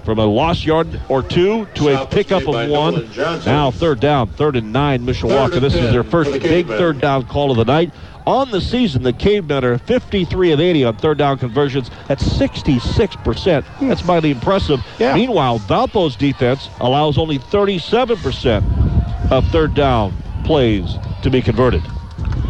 From 0.04 0.18
a 0.18 0.25
lost 0.26 0.64
yard 0.66 1.00
or 1.09 1.23
two 1.23 1.66
to 1.75 1.88
a 2.02 2.06
pickup 2.06 2.42
of 2.49 2.68
one. 2.68 3.09
Now 3.47 3.71
third 3.71 4.00
down, 4.00 4.28
third 4.28 4.56
and 4.56 4.73
nine, 4.73 5.06
Mishawaka. 5.06 5.54
and 5.54 5.62
This 5.62 5.75
is 5.75 5.92
their 5.92 6.02
first 6.02 6.32
big 6.42 6.66
third 6.66 7.00
down 7.00 7.26
call 7.26 7.50
of 7.52 7.56
the 7.56 7.64
night. 7.64 7.92
On 8.26 8.50
the 8.50 8.61
season, 8.61 9.02
the 9.02 9.12
Cavemen 9.12 9.64
are 9.64 9.78
53 9.78 10.52
of 10.52 10.61
80 10.61 10.85
on 10.85 10.97
third 10.97 11.18
down 11.18 11.38
conversions 11.38 11.90
at 12.09 12.18
66%. 12.18 13.64
That's 13.80 14.04
mighty 14.04 14.30
impressive. 14.30 14.80
Yeah. 14.99 15.14
Meanwhile, 15.14 15.59
Valpo's 15.61 16.14
defense 16.16 16.68
allows 16.80 17.18
only 17.18 17.38
37% 17.38 19.30
of 19.30 19.47
third 19.49 19.75
down 19.75 20.14
plays 20.44 20.97
to 21.23 21.30
be 21.30 21.42
converted. 21.42 21.82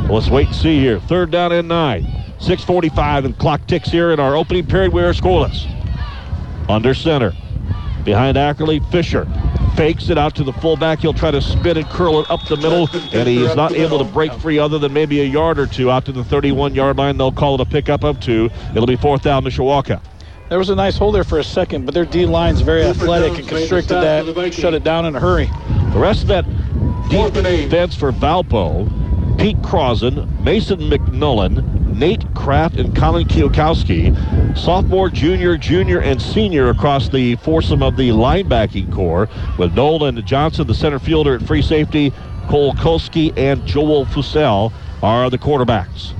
Well, 0.04 0.14
let's 0.14 0.28
wait 0.30 0.48
and 0.48 0.56
see 0.56 0.78
here. 0.78 1.00
Third 1.00 1.30
down 1.30 1.52
and 1.52 1.68
nine. 1.68 2.04
6.45 2.38 3.24
and 3.26 3.38
clock 3.38 3.66
ticks 3.66 3.88
here 3.88 4.10
in 4.10 4.20
our 4.20 4.36
opening 4.36 4.66
period. 4.66 4.92
We 4.92 5.02
are 5.02 5.12
scoreless. 5.12 5.66
Under 6.68 6.94
center. 6.94 7.32
Behind 8.04 8.36
Ackerley, 8.36 8.80
Fisher 8.90 9.26
fakes 9.76 10.10
it 10.10 10.18
out 10.18 10.34
to 10.36 10.44
the 10.44 10.52
fullback. 10.54 11.00
He'll 11.00 11.14
try 11.14 11.30
to 11.30 11.40
spin 11.40 11.76
and 11.76 11.86
curl 11.86 12.20
it 12.20 12.30
up 12.30 12.44
the 12.46 12.56
middle, 12.56 12.88
and 13.12 13.28
he 13.28 13.42
is 13.42 13.54
not 13.56 13.72
able 13.72 13.98
to 13.98 14.04
break 14.04 14.32
free 14.34 14.58
other 14.58 14.78
than 14.78 14.92
maybe 14.92 15.20
a 15.20 15.24
yard 15.24 15.58
or 15.58 15.66
two 15.66 15.90
out 15.90 16.04
to 16.06 16.12
the 16.12 16.24
31 16.24 16.74
yard 16.74 16.98
line. 16.98 17.16
They'll 17.16 17.32
call 17.32 17.54
it 17.54 17.60
a 17.60 17.64
pickup 17.64 18.04
of 18.04 18.20
two. 18.20 18.50
It'll 18.74 18.86
be 18.86 18.96
fourth 18.96 19.22
down, 19.22 19.44
Mishawaka. 19.44 20.00
There 20.48 20.58
was 20.58 20.68
a 20.68 20.74
nice 20.74 20.98
hole 20.98 21.12
there 21.12 21.24
for 21.24 21.38
a 21.38 21.44
second, 21.44 21.86
but 21.86 21.94
their 21.94 22.04
D 22.04 22.26
line's 22.26 22.60
very 22.60 22.82
athletic 22.82 23.38
and 23.38 23.48
constricted 23.48 23.94
that, 23.94 24.20
for 24.20 24.26
the 24.26 24.32
Vikings. 24.34 24.56
shut 24.56 24.74
it 24.74 24.84
down 24.84 25.06
in 25.06 25.16
a 25.16 25.20
hurry. 25.20 25.46
The 25.92 25.98
rest 25.98 26.22
of 26.22 26.28
that 26.28 26.44
Fourth 27.10 27.34
defense 27.34 27.94
for 27.94 28.10
Valpo, 28.10 28.88
Pete 29.38 29.62
Crossan, 29.62 30.42
Mason 30.42 30.80
McMullen, 30.80 31.81
Nate 31.94 32.24
Kraft, 32.34 32.76
and 32.76 32.94
Colin 32.96 33.26
Kiyokowski. 33.26 34.56
Sophomore, 34.56 35.08
junior, 35.08 35.56
junior, 35.56 36.00
and 36.00 36.20
senior 36.20 36.70
across 36.70 37.08
the 37.08 37.36
foursome 37.36 37.82
of 37.82 37.96
the 37.96 38.10
linebacking 38.10 38.92
core 38.92 39.28
with 39.58 39.74
Nolan 39.74 40.24
Johnson, 40.24 40.66
the 40.66 40.74
center 40.74 40.98
fielder 40.98 41.34
at 41.36 41.42
free 41.42 41.62
safety, 41.62 42.12
Cole 42.48 42.74
Kolsky 42.74 43.36
and 43.36 43.64
Joel 43.66 44.04
Fussell 44.06 44.72
are 45.02 45.30
the 45.30 45.38
quarterbacks. 45.38 46.12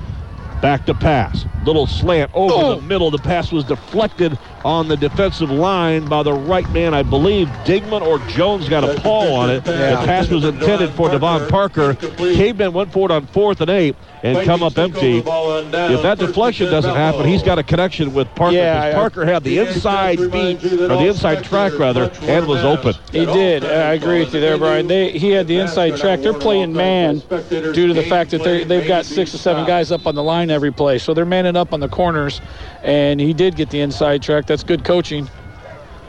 Back 0.60 0.86
to 0.86 0.94
pass. 0.94 1.44
Little 1.64 1.86
slant 1.86 2.30
over 2.34 2.52
Oh. 2.54 2.74
the 2.76 2.82
middle. 2.82 3.10
The 3.10 3.18
pass 3.18 3.52
was 3.52 3.64
deflected 3.64 4.36
on 4.64 4.88
the 4.88 4.96
defensive 4.96 5.50
line 5.50 6.04
by 6.06 6.22
the 6.22 6.32
right 6.32 6.68
man. 6.72 6.94
I 6.94 7.02
believe 7.02 7.48
Dingman 7.64 8.02
or 8.02 8.18
Jones 8.30 8.68
got 8.68 8.84
a 8.84 9.00
paw 9.00 9.34
on 9.36 9.50
it. 9.50 9.64
The 9.64 9.72
pass 10.04 10.28
was 10.28 10.44
intended 10.44 10.90
for 10.90 11.08
Devon 11.08 11.48
Parker. 11.48 11.94
Caveman 11.94 12.72
went 12.72 12.92
for 12.92 13.08
it 13.08 13.12
on 13.12 13.26
fourth 13.26 13.60
and 13.60 13.70
eight 13.70 13.96
and 14.22 14.44
come 14.46 14.62
up 14.62 14.78
empty. 14.78 15.18
If 15.18 16.02
that 16.02 16.18
deflection 16.18 16.70
doesn't 16.70 16.94
happen, 16.94 17.26
he's 17.26 17.42
got 17.42 17.58
a 17.58 17.62
connection 17.62 18.12
with 18.14 18.32
Parker. 18.34 18.54
Yeah, 18.56 18.86
because 18.86 18.94
Parker 18.94 19.24
had 19.26 19.42
the 19.44 19.58
inside 19.58 20.18
beat, 20.30 20.64
or 20.64 20.88
the 20.88 21.06
inside 21.08 21.42
track 21.44 21.76
rather, 21.78 22.10
and 22.22 22.46
was 22.46 22.64
open. 22.64 22.94
He 23.10 23.24
did. 23.26 23.64
I 23.64 23.94
agree 23.94 24.20
with 24.20 24.34
you 24.34 24.40
there, 24.40 24.58
Brian. 24.58 24.86
They 24.86 25.10
he 25.12 25.30
had 25.30 25.46
the 25.48 25.58
inside 25.58 25.96
track. 25.96 26.20
They're 26.20 26.32
playing 26.34 26.72
man 26.72 27.18
due 27.50 27.88
to 27.88 27.94
the 27.94 28.04
fact 28.04 28.30
that 28.30 28.42
they 28.44 28.64
they've 28.64 28.86
got 28.86 29.04
six 29.06 29.34
or 29.34 29.38
seven 29.38 29.64
guys 29.66 29.90
up 29.92 30.06
on 30.06 30.14
the 30.14 30.22
line 30.22 30.50
every 30.50 30.72
play, 30.72 30.98
so 30.98 31.14
they're 31.14 31.24
manning 31.24 31.51
up 31.56 31.72
on 31.72 31.80
the 31.80 31.88
corners. 31.88 32.40
And 32.82 33.20
he 33.20 33.32
did 33.32 33.56
get 33.56 33.70
the 33.70 33.80
inside 33.80 34.22
track. 34.22 34.46
That's 34.46 34.62
good 34.64 34.84
coaching. 34.84 35.28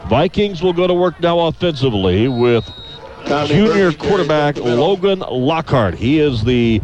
Vikings 0.08 0.62
will 0.62 0.74
go 0.74 0.88
to 0.88 0.94
work 0.94 1.20
now 1.20 1.40
offensively 1.40 2.28
with 2.28 2.70
junior 3.46 3.94
quarterback 3.94 4.58
Logan 4.58 5.20
Lockhart. 5.20 5.96
He 5.96 6.20
is 6.20 6.44
the 6.44 6.82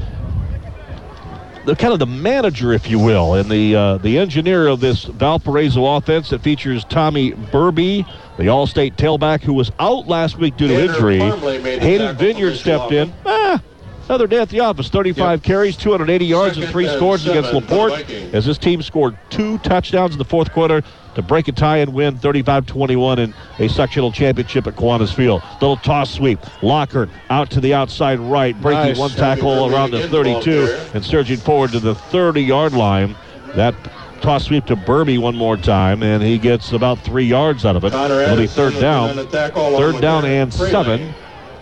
the 1.66 1.76
kind 1.76 1.94
of 1.94 2.00
the 2.00 2.06
manager, 2.06 2.72
if 2.74 2.90
you 2.90 2.98
will, 2.98 3.36
and 3.36 3.50
the 3.50 3.76
uh, 3.76 3.98
the 3.98 4.18
engineer 4.18 4.68
of 4.68 4.80
this 4.80 5.04
Valparaiso 5.04 5.86
offense 5.86 6.30
that 6.30 6.42
features 6.42 6.84
Tommy 6.86 7.34
Burby, 7.34 8.06
the 8.38 8.48
All-State 8.48 8.96
tailback 8.96 9.42
who 9.42 9.54
was 9.54 9.72
out 9.80 10.08
last 10.08 10.38
week 10.38 10.58
due 10.58 10.68
to 10.68 10.76
Tanner 10.76 10.94
injury. 10.94 11.20
Parmalee 11.20 11.80
Hayden 11.80 12.16
Vineyard 12.16 12.56
stepped 12.56 12.92
in. 12.92 13.14
Ah, 13.26 13.62
another 14.10 14.28
day 14.28 14.40
at 14.42 14.50
the 14.50 14.60
office. 14.60 14.90
35 14.90 15.44
carries, 15.44 15.78
280 15.78 16.26
yards, 16.26 16.58
and 16.58 16.68
three 16.70 16.88
and 16.88 16.96
scores 16.98 17.26
against 17.28 17.52
seven 17.52 17.62
for 17.68 17.68
the 17.68 17.76
Laporte. 17.76 18.10
As 18.34 18.46
this 18.46 18.58
team 18.58 18.82
scored 18.82 19.18
two 19.30 19.58
touchdowns 19.60 20.14
in 20.14 20.18
the 20.18 20.26
fourth 20.26 20.52
quarter 20.52 20.82
to 21.16 21.22
break 21.22 21.48
a 21.48 21.52
tie 21.52 21.78
and 21.78 21.94
win 21.94 22.18
35-21 22.18 23.20
in 23.20 23.34
a 23.60 23.70
sectional 23.70 24.12
championship 24.12 24.68
at 24.68 24.76
Kiwanis 24.76 25.14
Field. 25.14 25.42
Little 25.62 25.78
toss 25.78 26.12
sweep. 26.12 26.40
Lockhart 26.64 27.10
out 27.30 27.50
to 27.52 27.62
the 27.62 27.74
outside 27.74 28.20
right, 28.20 28.60
breaking 28.62 28.80
Nice. 28.90 28.98
one 28.98 29.10
tackle 29.12 29.74
around 29.74 29.92
the 29.92 30.08
32 30.08 30.76
and 30.94 31.04
surging 31.06 31.38
forward 31.38 31.72
to 31.72 31.80
the 31.80 31.94
30-yard 31.94 32.74
line. 32.74 33.16
That 33.56 33.74
toss 34.22 34.46
sweep 34.46 34.66
to 34.68 34.76
Burby 34.76 35.18
one 35.18 35.36
more 35.36 35.58
time, 35.58 36.04
and 36.04 36.22
he 36.22 36.38
gets 36.38 36.72
about 36.72 37.00
three 37.00 37.26
yards 37.26 37.66
out 37.66 37.76
of 37.76 37.84
it. 37.84 37.92
Connor 37.92 38.22
It'll 38.22 38.38
be 38.38 38.48
third 38.48 38.80
down. 38.80 39.12
on 39.12 39.16
the 39.16 39.26
tackle 39.26 39.70
along 39.70 39.82
Third 39.94 40.02
down 40.02 40.26
and 40.26 40.54
seven 40.54 41.14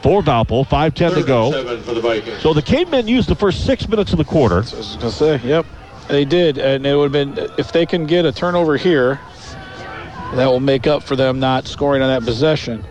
for 0.07 0.21
Valpo. 0.21 0.65
5-10 0.65 1.15
to 1.15 1.23
go. 1.23 1.51
for 1.81 1.93
the 1.93 2.39
So 2.39 2.53
the 2.53 2.61
cavemen 2.61 3.09
used 3.09 3.27
the 3.27 3.35
first 3.35 3.65
six 3.65 3.89
minutes 3.89 4.13
of 4.13 4.17
the 4.17 4.23
quarter. 4.23 4.57
I 4.57 4.59
was 4.59 4.95
gonna 4.95 5.11
say, 5.11 5.41
yep, 5.43 5.65
they 6.07 6.23
did, 6.23 6.57
and 6.57 6.85
it 6.87 6.95
would 6.95 7.13
have 7.13 7.35
been 7.35 7.49
if 7.57 7.73
they 7.73 7.85
can 7.85 8.05
get 8.05 8.23
a 8.23 8.31
turnover 8.31 8.77
here, 8.77 9.19
that 10.35 10.45
will 10.45 10.61
make 10.61 10.87
up 10.87 11.03
for 11.03 11.17
them 11.17 11.41
not 11.41 11.67
scoring 11.67 12.01
on 12.01 12.07
that 12.07 12.25
possession. 12.25 12.85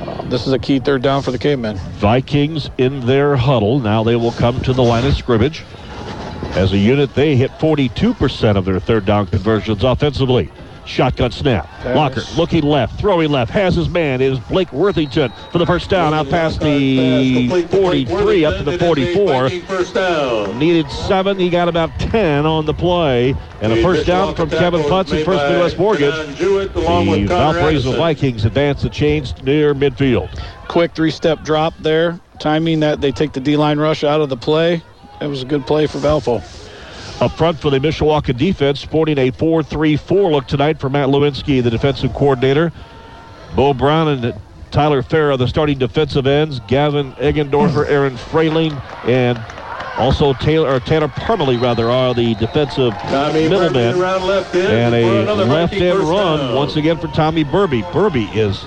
Um, 0.00 0.30
this 0.30 0.46
is 0.46 0.52
a 0.52 0.58
key 0.60 0.78
third 0.78 1.02
down 1.02 1.22
for 1.22 1.32
the 1.32 1.38
cavemen. 1.38 1.76
Vikings 1.98 2.70
in 2.78 3.00
their 3.00 3.34
huddle. 3.34 3.80
Now 3.80 4.04
they 4.04 4.14
will 4.14 4.32
come 4.32 4.60
to 4.62 4.72
the 4.72 4.82
line 4.82 5.04
of 5.04 5.14
scrimmage. 5.14 5.64
As 6.52 6.72
a 6.72 6.78
unit, 6.78 7.14
they 7.14 7.34
hit 7.34 7.50
42% 7.52 8.56
of 8.56 8.64
their 8.64 8.78
third 8.78 9.04
down 9.04 9.26
conversions 9.26 9.82
offensively. 9.82 10.50
Shotgun 10.90 11.30
snap. 11.30 11.68
Pass. 11.68 11.96
Lockhart 11.96 12.36
looking 12.36 12.64
left, 12.64 12.98
throwing 12.98 13.30
left, 13.30 13.52
has 13.52 13.76
his 13.76 13.88
man. 13.88 14.20
It 14.20 14.32
is 14.32 14.40
Blake 14.40 14.72
Worthington 14.72 15.32
for 15.52 15.58
the 15.58 15.66
first 15.66 15.88
down 15.88 16.12
out 16.12 16.28
past 16.28 16.60
the 16.60 17.48
43 17.70 18.44
up 18.44 18.56
to 18.56 18.64
the 18.64 18.76
44. 18.76 19.50
First 19.50 19.94
down. 19.94 20.58
Needed 20.58 20.90
seven. 20.90 21.38
He 21.38 21.48
got 21.48 21.68
about 21.68 21.90
10 22.00 22.44
on 22.44 22.66
the 22.66 22.74
play. 22.74 23.36
And 23.60 23.72
a 23.72 23.80
first 23.82 24.04
down 24.04 24.34
from 24.34 24.50
Kevin 24.50 24.80
Putz 24.82 25.12
and 25.12 25.24
First 25.24 25.48
Midwest 25.48 25.78
Mortgage. 25.78 26.38
The 26.38 27.24
Valparaiso 27.28 27.96
Vikings 27.96 28.44
advance 28.44 28.82
the 28.82 28.90
chains 28.90 29.40
near 29.44 29.74
midfield. 29.74 30.28
Quick 30.66 30.94
three-step 30.94 31.44
drop 31.44 31.72
there, 31.78 32.18
timing 32.40 32.80
that 32.80 33.00
they 33.00 33.12
take 33.12 33.32
the 33.32 33.40
D-line 33.40 33.78
rush 33.78 34.02
out 34.02 34.20
of 34.20 34.28
the 34.28 34.36
play. 34.36 34.82
It 35.20 35.26
was 35.26 35.42
a 35.42 35.46
good 35.46 35.66
play 35.66 35.86
for 35.86 35.98
Valpo. 35.98 36.42
Up 37.20 37.32
front 37.32 37.58
for 37.58 37.70
the 37.70 37.78
Mishawaka 37.78 38.34
defense, 38.36 38.80
sporting 38.80 39.18
a 39.18 39.30
4-3-4 39.30 40.30
look 40.32 40.46
tonight 40.46 40.80
for 40.80 40.88
Matt 40.88 41.08
Lewinsky, 41.10 41.62
the 41.62 41.68
defensive 41.70 42.14
coordinator. 42.14 42.72
Bo 43.54 43.74
Brown 43.74 44.08
and 44.08 44.34
Tyler 44.70 45.02
Farah, 45.02 45.36
the 45.36 45.46
starting 45.46 45.76
defensive 45.78 46.26
ends. 46.26 46.60
Gavin 46.66 47.12
Eggendorfer, 47.14 47.86
Aaron 47.90 48.16
Frayling, 48.16 48.72
and 49.06 49.38
also 49.98 50.32
Taylor 50.32 50.70
or 50.72 50.80
Tanner 50.80 51.08
Parmalee, 51.08 51.60
rather, 51.60 51.90
are 51.90 52.14
the 52.14 52.34
defensive 52.36 52.94
Tommy 52.94 53.48
middlemen. 53.50 53.96
And 54.02 54.94
a 54.94 55.34
left 55.44 55.74
end 55.74 55.98
run 55.98 56.38
down. 56.38 56.54
once 56.54 56.76
again 56.76 56.96
for 56.96 57.08
Tommy 57.08 57.44
Burby. 57.44 57.82
Burby 57.92 58.34
is 58.34 58.64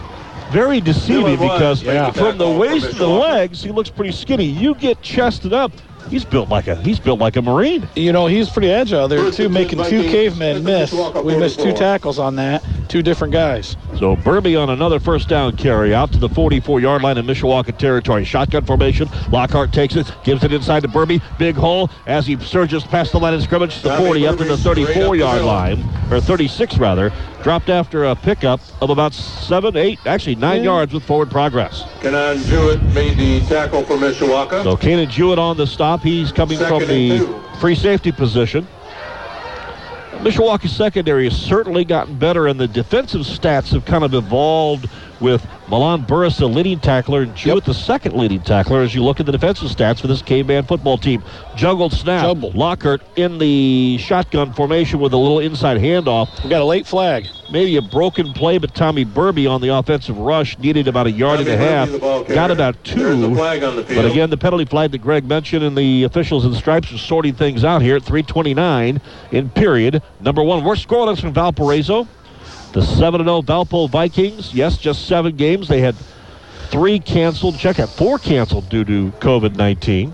very 0.52 0.80
deceiving 0.80 1.22
Still 1.24 1.28
it 1.28 1.40
was. 1.40 1.80
because 1.80 1.84
Yeah. 1.84 2.12
from 2.12 2.38
the 2.38 2.48
waist 2.52 2.92
to 2.92 2.98
the 2.98 3.08
legs, 3.08 3.64
he 3.64 3.72
looks 3.72 3.90
pretty 3.90 4.12
skinny. 4.12 4.46
You 4.46 4.76
get 4.76 5.02
chested 5.02 5.54
up, 5.54 5.72
he's 6.14 6.24
built 6.24 6.48
like 6.48 6.68
a 6.68 6.76
he's 6.76 7.00
built 7.00 7.20
like 7.20 7.36
a 7.36 7.42
marine. 7.42 7.90
You 7.96 8.14
know, 8.14 8.28
he's 8.28 8.48
pretty 8.50 8.72
agile 8.72 9.08
there 9.08 9.20
First 9.20 9.38
too, 9.38 9.50
making 9.50 9.84
two 9.86 10.04
cavemen 10.04 10.64
miss. 10.64 10.94
We 11.24 11.36
missed 11.36 11.60
two 11.60 11.74
tackles 11.74 12.20
on 12.20 12.36
that, 12.36 12.64
two 12.88 13.02
different 13.02 13.34
guys. 13.34 13.76
So 13.98 14.16
Burby 14.16 14.56
on 14.62 14.70
another 14.70 15.00
first 15.00 15.28
down 15.28 15.58
carry 15.58 15.94
out 15.94 16.12
to 16.14 16.20
the 16.20 16.30
44-yard 16.30 17.02
line 17.02 17.18
in 17.18 17.26
Mishawaka 17.26 17.76
territory. 17.78 18.24
Shotgun 18.26 18.66
formation. 18.66 19.10
Lockhart 19.32 19.74
takes 19.74 19.96
it, 19.96 20.12
gives 20.24 20.44
it 20.44 20.54
inside 20.54 20.82
to 20.82 20.88
Burby. 20.88 21.22
Big 21.40 21.56
hole 21.56 21.90
as 22.06 22.28
he 22.28 22.38
surges 22.38 22.84
past 22.84 23.12
the 23.12 23.20
line 23.20 23.34
of 23.34 23.42
scrimmage. 23.42 23.78
to 23.78 23.90
The 23.90 23.98
40 23.98 24.28
up 24.28 24.38
to 24.38 24.44
the 24.44 24.54
Burby 24.56 24.60
straight 24.60 24.78
up 24.82 24.88
the 24.88 24.94
34-yard 24.94 25.42
line, 25.42 25.84
or 26.12 26.22
36 26.22 26.78
rather. 26.78 27.12
Dropped 27.44 27.70
after 27.70 28.06
a 28.06 28.16
pickup 28.16 28.62
of 28.82 28.90
about 28.90 29.14
seven, 29.14 29.76
eight, 29.76 30.00
actually 30.06 30.36
nine 30.36 30.64
yards 30.64 30.94
with 30.94 31.04
forward 31.04 31.30
progress. 31.30 31.84
Kenan 32.02 32.38
Jewett 32.44 32.82
made 32.94 33.18
the 33.18 33.42
tackle 33.48 33.84
for 33.84 33.98
Mishawaka. 33.98 34.64
So 34.64 34.78
Kanan 34.78 35.10
Jewett 35.10 35.38
on 35.38 35.58
the 35.58 35.68
stop. 35.68 36.03
He's 36.04 36.34
coming 36.34 36.58
Second 36.58 36.80
from 36.80 36.88
the 36.90 37.42
free 37.62 37.76
safety 37.76 38.12
position. 38.12 38.68
Mishawaka 40.20 40.68
secondary 40.68 41.26
has 41.26 41.38
certainly 41.40 41.86
gotten 41.86 42.18
better, 42.18 42.48
and 42.48 42.60
the 42.60 42.68
defensive 42.68 43.22
stats 43.22 43.72
have 43.72 43.86
kind 43.86 44.04
of 44.04 44.14
evolved 44.14 44.90
with 45.24 45.48
Milan 45.70 46.02
Burris, 46.02 46.38
the 46.38 46.48
leading 46.48 46.80
tackler, 46.80 47.22
and 47.22 47.34
Jewett, 47.36 47.64
the 47.64 47.74
second 47.74 48.16
leading 48.16 48.42
tackler, 48.42 48.82
as 48.82 48.94
you 48.94 49.04
look 49.04 49.20
at 49.20 49.26
the 49.26 49.32
defensive 49.32 49.70
stats 49.70 50.02
for 50.02 50.08
this 50.08 50.22
K-Man 50.22 50.66
football 50.66 50.98
team. 50.98 51.24
Juggled 51.56 51.94
snap. 51.94 52.24
Jumbled. 52.24 52.54
Lockhart 52.54 53.02
in 53.16 53.38
the 53.40 53.98
shotgun 54.00 54.54
formation 54.54 55.00
with 55.00 55.14
a 55.14 55.18
little 55.18 55.40
inside 55.40 55.78
handoff. 55.78 56.44
We 56.44 56.50
got 56.50 56.62
a 56.62 56.66
late 56.66 56.86
flag. 56.86 57.26
Maybe 57.52 57.78
a 57.78 57.82
broken 57.82 58.34
play, 58.34 58.58
but 58.58 58.76
Tommy 58.76 59.06
Burby 59.06 59.50
on 59.50 59.62
the 59.62 59.70
offensive 59.70 60.18
rush 60.18 60.58
needed 60.60 60.88
about 60.88 61.08
a 61.08 61.12
yard 61.12 61.40
Tommy 61.40 61.52
and 61.52 61.62
a 61.62 61.66
half. 61.66 61.92
the 61.92 62.00
ball 62.00 62.24
carrier. 62.24 62.36
Got 62.36 62.52
about 62.52 62.84
two. 62.84 63.26
a 63.26 63.36
flag 63.36 63.64
on 63.64 63.76
the 63.76 63.84
But 63.84 64.06
again, 64.06 64.30
the 64.30 64.38
penalty 64.38 64.66
flag 64.66 64.92
that 64.92 65.00
Greg 65.00 65.26
mentioned, 65.26 65.64
and 65.64 65.78
the 65.78 66.04
officials 66.04 66.46
in 66.46 66.52
the 66.52 66.58
stripes 66.58 66.92
are 66.92 66.98
sorting 66.98 67.34
things 67.34 67.64
out 67.64 67.82
here 67.82 67.96
at 67.96 68.04
3:29 68.04 69.00
in 69.32 69.50
period. 69.52 70.02
Number 70.20 70.44
one, 70.44 70.64
we're 70.64 70.76
scoreless 70.76 71.22
from 71.22 71.34
Valparaiso. 71.34 72.08
The 72.74 72.82
7-0 72.82 73.46
Valpo 73.46 73.90
Vikings. 73.90 74.54
Yes, 74.54 74.78
just 74.78 75.08
seven 75.08 75.36
games. 75.36 75.68
They 75.68 75.80
had 75.82 75.96
three 76.70 77.00
canceled. 77.00 77.58
Check 77.60 77.80
out 77.80 77.90
four 77.90 78.18
canceled 78.18 78.68
due 78.70 78.84
to 78.86 79.12
COVID-19. 79.20 80.12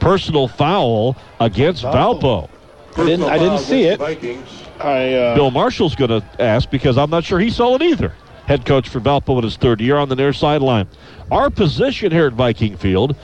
Personal 0.00 0.48
foul 0.48 1.16
against 1.40 1.84
Valpo. 1.84 2.48
I 2.96 3.04
didn't- 3.04 3.30
I 3.30 3.38
didn't 3.38 3.58
see 3.60 3.84
it. 3.84 4.00
I 4.80 5.14
uh, 5.14 5.34
Bill 5.36 5.50
Marshall's 5.52 5.94
going 5.94 6.10
to 6.10 6.24
ask 6.40 6.68
because 6.70 6.98
I'm 6.98 7.10
not 7.10 7.24
sure 7.24 7.38
he 7.38 7.50
saw 7.50 7.76
it 7.76 7.82
either. 7.82 8.12
Head 8.46 8.66
coach 8.66 8.88
for 8.88 9.00
Valpo 9.00 9.38
in 9.38 9.44
his 9.44 9.56
third 9.56 9.80
year 9.80 9.96
on 9.96 10.08
the 10.08 10.16
near 10.16 10.32
sideline. 10.32 10.88
Our 11.30 11.48
position 11.50 12.10
here 12.12 12.26
at 12.26 12.32
Viking 12.34 12.76
Field, 12.76 13.16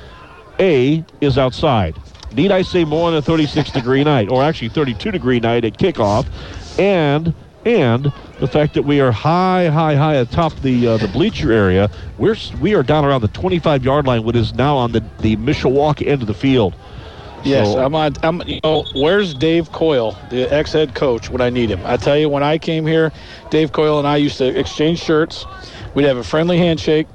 A, 0.61 1.05
is 1.21 1.37
outside. 1.37 1.97
Need 2.33 2.53
I 2.53 2.63
say 2.63 2.85
more 2.85 3.09
on 3.09 3.15
a 3.17 3.21
36 3.23 3.73
degree 3.73 4.05
night, 4.15 4.31
or 4.31 4.43
actually 4.43 4.69
32 4.69 5.11
degree 5.11 5.41
night 5.41 5.65
at 5.65 5.77
kickoff, 5.77 6.27
and 6.79 7.35
and 7.65 8.13
the 8.39 8.47
fact 8.47 8.75
that 8.75 8.83
we 8.83 9.01
are 9.01 9.13
high, 9.13 9.69
high, 9.69 9.95
high 9.95 10.15
atop 10.15 10.55
the 10.61 10.87
uh, 10.87 10.97
the 10.97 11.09
bleacher 11.09 11.53
area. 11.53 11.91
We're 12.19 12.37
we 12.61 12.75
are 12.75 12.83
down 12.83 13.05
around 13.05 13.21
the 13.23 13.29
25 13.29 13.85
yard 13.85 14.07
line, 14.07 14.25
what 14.25 14.37
is 14.37 14.55
now 14.55 14.77
on 14.77 14.93
the 14.93 15.05
the 15.21 15.37
Mishawaka 15.37 16.07
end 16.07 16.23
of 16.23 16.29
the 16.29 16.35
field. 16.35 16.75
Yes, 17.43 17.69
So- 17.69 17.85
I'm 17.85 17.95
on. 17.95 18.15
I'm. 18.23 18.43
You 18.47 18.61
know, 18.63 18.85
where's 18.95 19.35
Dave 19.35 19.73
Coyle, 19.73 20.17
the 20.31 20.43
ex-head 20.53 20.95
coach, 20.95 21.31
when 21.31 21.41
I 21.41 21.49
need 21.51 21.71
him? 21.71 21.81
I 21.85 21.97
tell 21.97 22.17
you, 22.19 22.29
when 22.29 22.43
I 22.43 22.59
came 22.59 22.87
here, 22.87 23.13
Dave 23.51 23.73
Coyle 23.73 23.99
and 23.99 24.07
I 24.07 24.17
used 24.17 24.39
to 24.39 24.59
exchange 24.59 25.01
shirts. 25.01 25.47
We'd 25.95 26.05
have 26.05 26.19
a 26.19 26.25
friendly 26.25 26.59
handshake. 26.59 27.07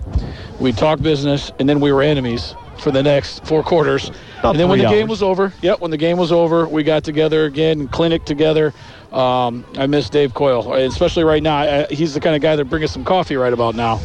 We'd 0.60 0.78
talk 0.78 1.00
business, 1.02 1.52
and 1.60 1.70
then 1.70 1.80
we 1.80 1.92
were 1.92 2.02
enemies 2.02 2.56
for 2.80 2.92
the 2.92 3.04
next 3.04 3.46
four 3.46 3.64
quarters. 3.64 4.12
About 4.40 4.52
and 4.52 4.60
then 4.60 4.70
when 4.70 4.80
three 4.80 4.88
the 4.88 4.94
game 4.94 5.08
was 5.08 5.24
over, 5.24 5.54
yep, 5.62 5.80
when 5.80 5.92
the 5.92 5.98
game 5.98 6.18
was 6.18 6.32
over, 6.32 6.68
we 6.68 6.84
got 6.84 7.04
together 7.04 7.46
again, 7.46 7.88
clinic 7.88 8.26
together. 8.26 8.74
Um, 9.12 9.66
I 9.78 9.88
miss 9.88 10.10
Dave 10.10 10.34
Coyle, 10.34 10.74
especially 10.74 11.24
right 11.24 11.42
now. 11.42 11.58
I, 11.58 11.88
he's 11.90 12.14
the 12.14 12.20
kind 12.20 12.36
of 12.36 12.42
guy 12.42 12.56
that 12.56 12.66
brings 12.66 12.86
us 12.86 12.92
some 12.92 13.06
coffee 13.06 13.38
right 13.38 13.54
about 13.54 13.76
now. 13.76 14.00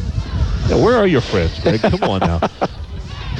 Now, 0.69 0.83
where 0.83 0.95
are 0.95 1.07
your 1.07 1.21
friends, 1.21 1.59
Greg? 1.59 1.81
Come 1.81 2.03
on 2.03 2.19
now. 2.21 2.39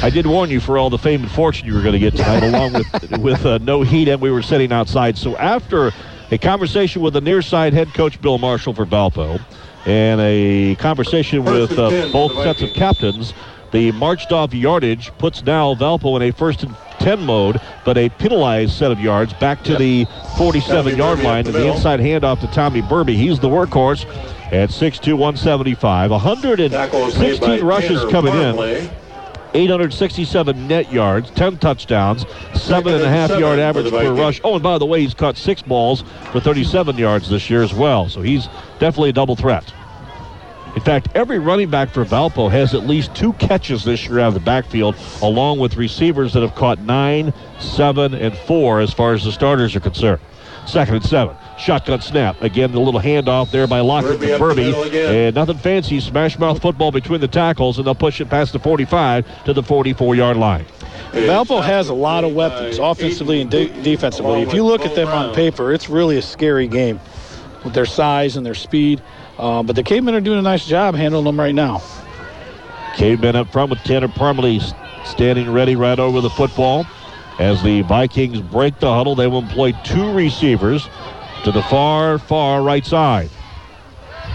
I 0.04 0.10
did 0.10 0.26
warn 0.26 0.50
you 0.50 0.60
for 0.60 0.78
all 0.78 0.90
the 0.90 0.98
fame 0.98 1.22
and 1.22 1.32
fortune 1.32 1.68
you 1.68 1.76
were 1.76 1.82
going 1.82 1.94
to 1.94 2.00
get 2.00 2.16
tonight, 2.16 2.44
along 2.44 2.74
with 2.74 3.12
with 3.20 3.46
uh, 3.46 3.60
no 3.60 3.84
heat, 3.84 4.08
and 4.08 4.20
we 4.20 4.32
were 4.32 4.42
sitting 4.42 4.72
outside. 4.72 5.18
So 5.18 5.38
after 5.38 5.92
a 6.32 6.38
conversation 6.38 7.02
with 7.02 7.14
the 7.14 7.22
near 7.22 7.42
side 7.42 7.74
head 7.74 7.94
coach 7.94 8.20
Bill 8.22 8.38
Marshall 8.38 8.74
for 8.74 8.86
Valpo, 8.86 9.40
and 9.86 10.20
a 10.22 10.76
conversation 10.76 11.44
First 11.46 11.70
with 11.72 11.80
uh, 11.80 12.12
both 12.12 12.34
sets 12.44 12.62
of 12.62 12.74
captains, 12.74 13.34
the 13.72 13.92
marched 13.94 14.32
off 14.32 14.54
yardage 14.54 15.12
puts 15.18 15.44
now 15.44 15.74
Valpo 15.76 16.16
in 16.16 16.22
a 16.22 16.32
first 16.32 16.64
and 16.64 16.76
10 17.00 17.22
mode, 17.26 17.60
but 17.84 17.98
a 17.98 18.10
penalized 18.10 18.74
set 18.74 18.92
of 18.92 19.00
yards 19.00 19.34
back 19.34 19.64
to 19.64 19.76
the 19.76 20.06
47 20.38 20.98
yard 20.98 21.18
Burby 21.18 21.24
line, 21.24 21.44
the 21.46 21.50
and 21.50 21.60
the 21.60 21.74
inside 21.74 22.00
handoff 22.00 22.40
to 22.42 22.48
Tommy 22.48 22.82
Burby. 22.82 23.16
He's 23.16 23.40
the 23.40 23.50
workhorse 23.50 24.06
at 24.52 24.70
6'2, 24.70 25.14
175. 25.14 26.12
Tackle 26.72 27.02
was 27.02 27.18
made 27.18 27.40
116 27.40 27.66
rushes 27.66 28.12
coming 28.12 28.34
in. 28.34 28.90
867 29.54 30.68
net 30.68 30.92
yards, 30.94 31.30
10 31.32 31.58
touchdowns, 31.58 32.26
seven 32.54 32.94
and 32.94 33.04
a 33.04 33.10
half 33.10 33.30
yard 33.32 33.60
average 33.60 33.92
per 33.92 34.14
rush. 34.14 34.40
Oh, 34.44 34.54
and 34.54 34.64
by 34.64 34.78
the 34.78 34.86
way, 34.86 35.02
he's 35.02 35.14
caught 35.14 35.36
six 35.38 35.62
balls 35.62 36.04
for 36.32 36.40
37 36.40 36.98
yards 36.98 37.30
this 37.30 37.50
year 37.50 37.62
as 37.62 37.74
well. 37.74 38.08
So 38.08 38.22
he's 38.22 38.48
definitely 38.80 39.10
a 39.10 39.14
double 39.14 39.36
threat. 39.36 39.74
In 40.76 40.82
fact, 40.82 41.10
every 41.16 41.38
running 41.38 41.70
back 41.70 41.90
for 41.90 42.06
Valpo 42.06 42.50
has 42.50 42.74
at 42.74 42.88
least 42.88 43.14
two 43.14 43.34
catches 43.34 43.84
this 43.84 44.06
year 44.08 44.20
out 44.20 44.30
of 44.30 44.34
the 44.36 44.40
backfield, 44.40 44.96
along 45.22 45.60
with 45.60 45.76
receivers 45.76 46.34
that 46.34 46.42
have 46.42 46.56
caught 46.56 46.80
nine, 46.80 47.34
seven, 47.60 48.14
and 48.14 48.38
four 48.38 48.80
as 48.80 48.94
far 48.94 49.14
as 49.14 49.26
the 49.26 49.32
starters 49.34 49.76
are 49.76 49.82
concerned. 49.82 50.22
Second 50.66 50.96
and 50.96 51.04
seven. 51.04 51.36
Shotgun 51.58 52.02
snap. 52.02 52.42
Again, 52.42 52.72
the 52.72 52.80
little 52.80 53.02
handoff 53.02 53.52
there 53.52 53.68
by 53.68 53.82
Lockhart 53.82 54.20
Burby 54.20 54.28
to 54.28 54.36
up 54.36 54.42
Burby. 54.42 55.26
And 55.26 55.36
nothing 55.36 55.58
fancy. 55.58 56.00
Smash 56.00 56.40
mouth 56.40 56.62
football 56.62 56.92
between 56.92 57.20
the 57.20 57.28
tackles, 57.28 57.78
and 57.78 57.86
they'll 57.86 57.94
push 57.94 58.22
it 58.22 58.30
past 58.30 58.54
the 58.54 58.60
45 58.60 59.44
to 59.46 59.54
the 59.54 59.64
44 59.64 60.16
yard 60.16 60.38
line. 60.38 60.66
Valpo 61.12 61.62
has 61.62 61.90
a 61.90 61.94
lot 61.94 62.24
of 62.24 62.34
weapons, 62.34 62.80
offensively 62.80 63.42
and 63.42 63.52
de- 63.52 63.68
defensively. 63.84 64.42
If 64.44 64.54
you 64.54 64.64
look 64.64 64.86
at 64.86 64.96
them 64.96 65.10
on 65.10 65.36
paper, 65.36 65.74
it's 65.74 65.90
really 65.90 66.18
a 66.18 66.22
scary 66.22 66.68
game 66.68 67.02
with 67.64 67.74
their 67.74 67.86
size 67.86 68.38
and 68.38 68.46
their 68.46 68.56
speed. 68.56 69.02
Uh, 69.38 69.64
but 69.64 69.76
the 69.76 69.84
Cavemen 69.84 70.16
are 70.16 70.22
doing 70.22 70.40
a 70.40 70.44
nice 70.44 70.66
job 70.66 70.96
handling 70.96 71.26
them 71.26 71.40
right 71.40 71.56
now. 71.56 71.82
Cavemen 72.96 73.36
up 73.36 73.52
front 73.52 73.70
with 73.70 73.80
Tanner 73.80 74.08
Parmalee 74.08 74.62
standing 75.06 75.52
ready 75.52 75.76
right 75.76 76.00
over 76.00 76.22
the 76.22 76.30
football. 76.30 76.86
As 77.40 77.64
the 77.64 77.82
Vikings 77.82 78.40
break 78.40 78.80
the 78.80 78.94
huddle, 78.94 79.16
they 79.16 79.28
will 79.28 79.40
employ 79.40 79.72
two 79.84 80.12
receivers 80.14 80.88
to 81.44 81.52
the 81.52 81.64
far, 81.64 82.20
far 82.20 82.62
right 82.62 82.86
side. 82.86 83.30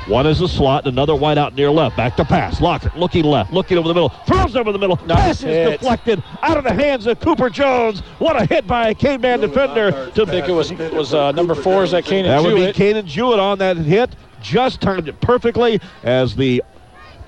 One 0.06 0.24
is 0.26 0.40
a 0.40 0.46
slot, 0.46 0.86
another 0.86 1.16
wide 1.16 1.36
out 1.36 1.54
near 1.56 1.68
left. 1.68 1.96
Back 1.96 2.16
to 2.16 2.24
pass. 2.24 2.60
Lockhart 2.60 2.96
looking 2.96 3.24
left, 3.24 3.52
looking 3.52 3.76
over 3.76 3.88
the 3.88 3.94
middle, 3.94 4.10
throws 4.10 4.54
over 4.54 4.70
the 4.70 4.78
middle. 4.78 4.96
pass 4.96 5.42
is 5.42 5.70
deflected 5.72 6.22
out 6.42 6.56
of 6.56 6.62
the 6.62 6.72
hands 6.72 7.06
of 7.06 7.18
Cooper 7.18 7.50
Jones. 7.50 8.00
What 8.20 8.40
a 8.40 8.46
hit 8.46 8.68
by 8.68 8.90
a 8.90 8.94
caveman 8.94 9.40
defender 9.40 9.90
to 9.90 10.22
I 10.22 10.24
think 10.24 10.48
it 10.48 10.52
was 10.52 10.72
was 10.72 11.12
uh, 11.12 11.32
number 11.32 11.56
four. 11.56 11.82
Is 11.82 11.90
that 11.90 12.04
Kane 12.04 12.24
that 12.24 12.36
and 12.38 12.46
would 12.46 12.54
be 12.54 12.72
Jewett? 12.72 12.76
Kanan 12.76 13.04
Jewett 13.06 13.40
on 13.40 13.58
that 13.58 13.76
hit. 13.76 14.14
Just 14.40 14.80
timed 14.80 15.08
it 15.08 15.20
perfectly 15.20 15.80
as 16.04 16.36
the 16.36 16.62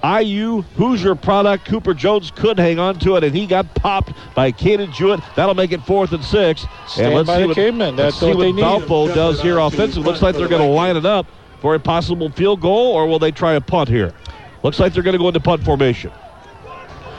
IU 0.05 0.63
Hoosier 0.77 1.17
product. 1.17 1.65
Cooper 1.65 1.95
Jones 1.95 2.31
could 2.31 2.61
hang 2.61 2.79
on 2.79 3.01
to 3.01 3.17
it, 3.17 3.25
and 3.25 3.35
he 3.35 3.47
got 3.47 3.75
popped 3.75 4.13
by 4.37 4.53
Kanan 4.53 4.93
Jewett. 4.93 5.19
That'll 5.35 5.55
make 5.57 5.73
it 5.73 5.83
fourth 5.83 6.13
and 6.13 6.25
six. 6.25 6.65
Stand 6.87 7.09
and 7.09 7.17
let's 7.17 7.27
by 7.27 7.37
see 7.39 7.43
the 7.43 7.49
what, 7.49 7.55
cavemen. 7.57 7.97
let's 7.97 8.15
That's 8.15 8.21
see 8.21 8.27
what 8.27 8.37
what 8.37 8.43
they 8.45 8.53
need. 8.53 8.63
Valpo 8.65 9.13
does 9.13 9.41
here 9.43 9.59
offensively. 9.59 10.05
Looks 10.05 10.23
like 10.23 10.37
they're 10.37 10.47
going 10.47 10.63
to 10.63 10.69
line 10.69 10.97
it 10.97 11.05
up 11.05 11.27
for 11.61 11.75
a 11.75 11.81
possible 11.81 12.31
field 12.31 12.61
goal, 12.61 12.93
or 12.93 13.07
will 13.07 13.19
they 13.19 13.31
try 13.33 13.55
a 13.55 13.61
punt 13.61 13.89
here? 13.89 14.13
Looks 14.63 14.79
like 14.79 14.93
they're 14.93 15.03
going 15.03 15.13
to 15.15 15.19
go 15.19 15.29
into 15.29 15.41
punt 15.41 15.63
formation. 15.65 16.11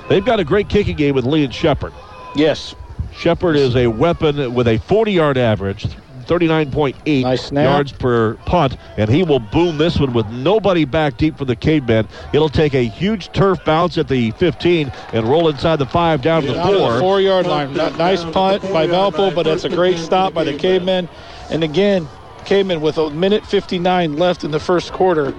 They've 0.09 0.25
got 0.25 0.39
a 0.39 0.43
great 0.43 0.69
kicking 0.69 0.95
game 0.95 1.15
with 1.15 1.25
Lee 1.25 1.43
and 1.43 1.53
Shepard. 1.53 1.93
Yes. 2.35 2.75
Shepard 3.13 3.55
is 3.55 3.75
a 3.75 3.87
weapon 3.87 4.53
with 4.53 4.67
a 4.67 4.77
40 4.79 5.11
yard 5.11 5.37
average, 5.37 5.85
39.8 6.25 7.23
Nice 7.23 7.51
yards 7.51 7.91
per 7.91 8.35
punt, 8.45 8.77
and 8.97 9.09
he 9.09 9.23
will 9.23 9.39
boom 9.39 9.77
this 9.77 9.99
one 9.99 10.13
with 10.13 10.27
nobody 10.27 10.85
back 10.85 11.17
deep 11.17 11.37
for 11.37 11.45
the 11.45 11.55
caveman. 11.55 12.07
It'll 12.33 12.49
take 12.49 12.73
a 12.75 12.83
huge 12.83 13.31
turf 13.31 13.63
bounce 13.65 13.97
at 13.97 14.07
the 14.07 14.31
15 14.31 14.91
and 15.13 15.27
roll 15.27 15.47
inside 15.49 15.77
the 15.77 15.85
five 15.85 16.21
down 16.21 16.43
to 16.43 16.47
the 16.49 16.53
Down 16.53 16.67
to 16.67 16.73
the 16.73 16.79
four. 16.79 16.99
four 16.99 17.21
yard 17.21 17.45
line. 17.47 17.73
Nice 17.73 18.23
punt 18.23 18.61
by 18.63 18.87
Valpo, 18.87 19.33
but 19.33 19.47
it's 19.47 19.63
a 19.63 19.69
great 19.69 19.97
stop 19.97 20.33
by 20.33 20.43
the 20.43 20.55
Cavemen. 20.57 21.09
And 21.49 21.63
again, 21.63 22.07
Cavemen 22.45 22.81
with 22.81 22.97
a 22.97 23.09
minute 23.09 23.45
59 23.45 24.17
left 24.17 24.43
in 24.43 24.51
the 24.51 24.59
first 24.59 24.91
quarter. 24.91 25.33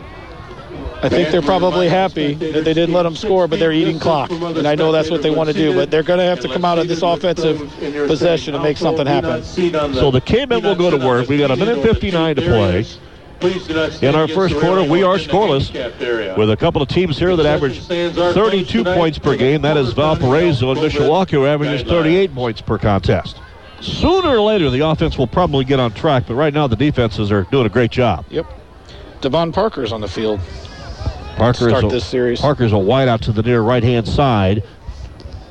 I 1.03 1.09
think 1.09 1.31
they're 1.31 1.41
probably 1.43 1.89
happy 1.89 2.35
that 2.35 2.65
they 2.65 2.75
didn't 2.75 2.93
let 2.93 3.05
them 3.05 3.17
score, 3.17 3.49
but 3.49 3.59
they're 3.59 3.73
eating 3.73 3.99
clock. 3.99 4.31
And 4.31 4.67
I 4.67 4.75
know 4.75 4.93
that's 4.93 5.11
what 5.11 5.23
they 5.23 5.31
want 5.31 5.49
to 5.49 5.55
do, 5.55 5.75
but 5.75 5.91
they're 5.91 6.03
going 6.03 6.19
to 6.19 6.27
have 6.27 6.41
to 6.41 6.49
come 6.49 6.65
out 6.65 6.79
of 6.79 6.89
this 6.89 7.03
offensive 7.03 7.59
possession 8.07 8.55
and 8.55 8.63
make 8.63 8.77
something 8.77 9.07
happen. 9.07 9.43
So 9.43 10.11
the 10.11 10.21
cavemen 10.21 10.63
will 10.63 10.75
go 10.75 10.91
to 10.91 10.99
work. 10.99 11.29
We've 11.29 11.41
got 11.41 11.51
a 11.51 11.57
minute 11.57 11.83
59 11.83 12.37
to 12.37 12.43
play. 12.43 12.87
In 14.07 14.15
our 14.15 14.29
first 14.29 14.55
quarter, 14.61 14.85
we 14.85 15.03
are 15.03 15.17
scoreless 15.17 16.37
with 16.37 16.51
a 16.51 16.57
couple 16.57 16.83
of 16.83 16.89
teams 16.89 17.19
here 17.19 17.35
that 17.35 17.47
average 17.47 17.81
32 17.87 18.85
points 18.85 19.19
per 19.19 19.35
game. 19.37 19.63
That 19.63 19.79
is 19.79 19.95
Valparaiso 19.95 20.71
and 20.73 20.81
Mishawaka, 20.81 21.31
who 21.31 21.47
averages 21.47 21.83
38 21.89 22.35
points 22.35 22.61
per 22.61 22.77
contest. 22.77 23.41
Sooner 23.81 24.29
or 24.29 24.41
later, 24.41 24.71
the 24.71 24.81
offense 24.81 25.17
will 25.17 25.27
probably 25.27 25.65
get 25.65 25.81
on 25.81 25.93
track, 25.93 26.25
but 26.27 26.35
right 26.35 26.53
now 26.53 26.67
the 26.67 26.77
defenses 26.77 27.33
are 27.33 27.43
doing 27.45 27.67
a 27.67 27.71
great 27.71 27.91
job. 27.91 28.25
Yep. 28.29 28.47
Devon 29.21 29.53
Parker's 29.53 29.93
on 29.93 30.01
the 30.01 30.09
field. 30.09 30.41
Parker 31.37 31.69
Start 31.71 31.85
is 31.85 31.93
a, 31.93 31.95
this 31.95 32.05
series. 32.05 32.41
Parker's 32.41 32.73
a 32.73 32.79
wide 32.79 33.09
out 33.09 33.23
to 33.23 33.33
the 33.33 33.43
near 33.43 33.63
right 33.63 33.83
hand 33.83 34.07
side. 34.07 34.63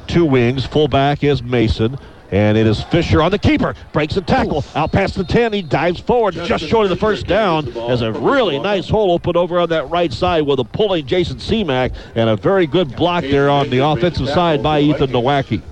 Two 0.08 0.26
wings. 0.26 0.66
Fullback 0.66 1.24
is 1.24 1.42
Mason. 1.42 1.98
And 2.32 2.60
it 2.60 2.68
is 2.68 2.84
Fisher 2.84 3.24
on 3.24 3.32
the 3.32 3.40
keeper. 3.40 3.74
Breaks 3.92 4.16
a 4.16 4.22
tackle. 4.22 4.64
Out 4.76 4.92
past 4.92 5.16
the 5.16 5.24
10. 5.24 5.52
He 5.52 5.64
dives 5.64 6.00
forward 6.00 6.36
just 6.36 6.64
short 6.64 6.86
of 6.86 6.92
the 6.92 6.96
first 6.96 7.26
down. 7.26 7.76
As 7.90 8.04
a 8.04 8.12
really 8.12 8.60
nice 8.60 8.88
hole 8.88 9.12
open 9.12 9.36
over 9.36 9.60
on 9.60 9.70
that 9.70 9.90
right 9.90 10.14
side 10.14 10.44
with 10.46 10.60
a 10.60 10.64
pulling 10.64 11.08
Jason 11.08 11.38
Seamack. 11.38 11.96
And 12.14 12.30
a 12.30 12.36
very 12.36 12.68
good 12.68 12.96
block 12.96 13.24
there 13.24 13.50
on 13.50 13.72
the 13.72 13.80
offensive 13.80 14.30
side 14.30 14.62
by 14.62 14.80
Ethan 14.82 15.10
Nowacki. 15.10 15.64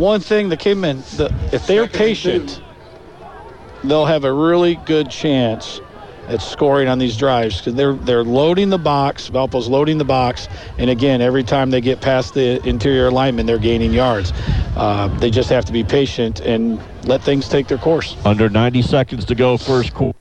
One 0.00 0.20
thing 0.20 0.48
the 0.48 0.56
Cavemen, 0.56 1.02
the, 1.18 1.30
if 1.52 1.66
they're 1.66 1.86
patient, 1.86 2.62
they'll 3.84 4.06
have 4.06 4.24
a 4.24 4.32
really 4.32 4.76
good 4.86 5.10
chance 5.10 5.78
at 6.26 6.40
scoring 6.40 6.88
on 6.88 6.98
these 6.98 7.18
drives 7.18 7.58
because 7.58 7.74
they're 7.74 7.92
they're 7.92 8.24
loading 8.24 8.70
the 8.70 8.78
box. 8.78 9.28
Valpo's 9.28 9.68
loading 9.68 9.98
the 9.98 10.06
box, 10.06 10.48
and 10.78 10.88
again, 10.88 11.20
every 11.20 11.42
time 11.42 11.68
they 11.68 11.82
get 11.82 12.00
past 12.00 12.32
the 12.32 12.66
interior 12.66 13.10
lineman, 13.10 13.44
they're 13.44 13.58
gaining 13.58 13.92
yards. 13.92 14.32
Uh, 14.74 15.08
they 15.18 15.30
just 15.30 15.50
have 15.50 15.66
to 15.66 15.72
be 15.72 15.84
patient 15.84 16.40
and 16.40 16.80
let 17.04 17.20
things 17.20 17.46
take 17.46 17.68
their 17.68 17.76
course. 17.76 18.16
Under 18.24 18.48
90 18.48 18.80
seconds 18.80 19.26
to 19.26 19.34
go, 19.34 19.58
first 19.58 19.92
quarter. 19.92 20.16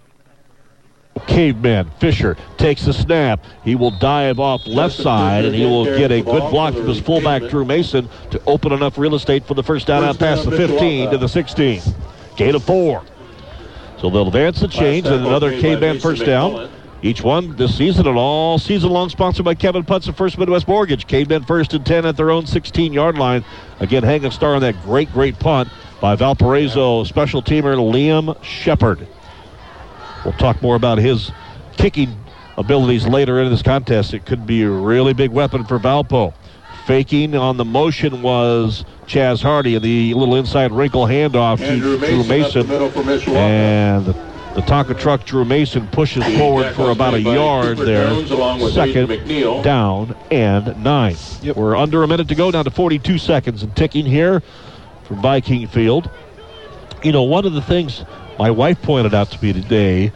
Caveman 1.30 1.90
Fisher 2.00 2.36
takes 2.58 2.86
the 2.86 2.94
snap. 2.94 3.46
He 3.64 3.76
will 3.76 3.92
dive 3.92 4.40
off 4.40 4.66
left 4.66 4.96
side, 4.96 5.46
and 5.46 5.56
he 5.56 5.64
will 5.64 5.86
get 5.86 6.12
a 6.12 6.22
good 6.22 6.50
block 6.50 6.74
from 6.74 6.88
his 6.88 7.00
fullback 7.00 7.44
Drew 7.50 7.64
Mason 7.64 8.10
to 8.32 8.42
open 8.46 8.74
enough 8.74 8.98
real 8.98 9.16
estate 9.16 9.46
for 9.46 9.54
the 9.54 9.64
first 9.64 9.88
down 9.88 10.04
out 10.04 10.18
past 10.20 10.44
the 10.44 10.52
15 10.52 11.12
to 11.12 11.18
the 11.18 11.28
16. 11.28 11.82
Gain 12.36 12.56
of 12.56 12.64
four. 12.64 13.04
So 14.00 14.10
they'll 14.10 14.28
advance 14.28 14.60
the 14.60 14.68
change 14.68 15.06
and 15.06 15.26
another 15.26 15.52
Caveman 15.62 16.00
first 16.00 16.26
down. 16.26 16.70
Each 17.02 17.22
one 17.22 17.56
this 17.56 17.78
season 17.78 18.08
and 18.08 18.18
all 18.18 18.58
season 18.58 18.90
long 18.90 19.10
sponsored 19.10 19.46
by 19.46 19.56
Kevin 19.56 19.84
Putz 19.84 20.10
of 20.10 20.18
First 20.18 20.38
Midwest 20.38 20.68
Mortgage. 20.68 21.08
Cavemen 21.08 21.44
first 21.46 21.74
and 21.74 21.86
10 21.86 22.06
at 22.06 22.18
their 22.18 22.32
own 22.32 22.46
16 22.46 22.92
yard 22.92 23.18
line. 23.18 23.46
Again, 23.80 24.04
hang 24.04 24.26
a 24.26 24.32
star 24.32 24.56
on 24.56 24.62
that 24.62 24.82
great, 24.84 25.12
great 25.14 25.40
punt 25.40 25.70
by 26.02 26.16
Valparaiso 26.16 27.04
special 27.06 27.42
teamer 27.42 27.76
Liam 27.76 28.36
Shepard. 28.44 29.08
We'll 30.24 30.34
talk 30.34 30.62
more 30.62 30.76
about 30.76 30.98
his 30.98 31.32
kicking 31.78 32.16
abilities 32.58 33.08
later 33.08 33.40
in 33.40 33.50
this 33.50 33.62
contest. 33.62 34.14
It 34.14 34.26
could 34.26 34.46
be 34.46 34.64
a 34.64 34.70
really 34.70 35.14
big 35.14 35.32
weapon 35.32 35.66
for 35.66 35.80
Valpo. 35.80 36.34
Faking 36.86 37.36
on 37.36 37.58
the 37.58 37.66
motion 37.66 38.22
was 38.22 38.84
Chaz 39.06 39.44
Hardy, 39.44 39.76
and 39.76 39.84
the 39.84 40.14
little 40.16 40.36
inside 40.36 40.72
wrinkle 40.72 41.06
handoff 41.06 41.62
Andrew 41.62 42.00
to 42.00 42.06
Drew 42.06 42.18
Mason 42.18 42.28
the 42.28 42.28
Mason. 42.28 42.68
middle 42.68 42.90
for 42.90 43.02
Mishawaka. 43.02 43.36
And 43.36 44.06
the 44.56 44.62
Tonka 44.62 45.00
truck 45.00 45.24
Drew 45.24 45.46
Mason 45.46 45.88
pushes 45.90 46.26
forward 46.38 46.74
for 46.74 46.90
about 46.90 47.14
a 47.14 47.22
yard 47.22 47.78
Cooper 47.78 47.86
there. 47.86 48.08
Jones 48.08 48.32
along 48.32 48.60
with 48.62 48.74
Second 48.74 49.64
down 49.64 50.16
and 50.32 50.84
nine. 50.84 51.16
Yep. 51.44 51.56
We're 51.56 51.76
under 51.76 52.02
a 52.02 52.08
minute 52.08 52.28
to 52.30 52.36
go, 52.36 52.50
down 52.50 52.66
to 52.66 52.72
42 52.72 53.20
seconds 53.20 53.62
and 53.62 53.76
ticking 53.76 54.06
here 54.06 54.42
from 55.04 55.22
Viking 55.22 55.68
Field. 55.68 56.10
You 57.04 57.12
know, 57.12 57.24
one 57.24 57.46
of 57.46 57.54
the 57.54 57.62
things 57.62 58.04
my 58.40 58.50
wife 58.50 58.82
pointed 58.82 59.14
out 59.14 59.30
to 59.32 59.44
me 59.44 59.52
today, 59.52 60.12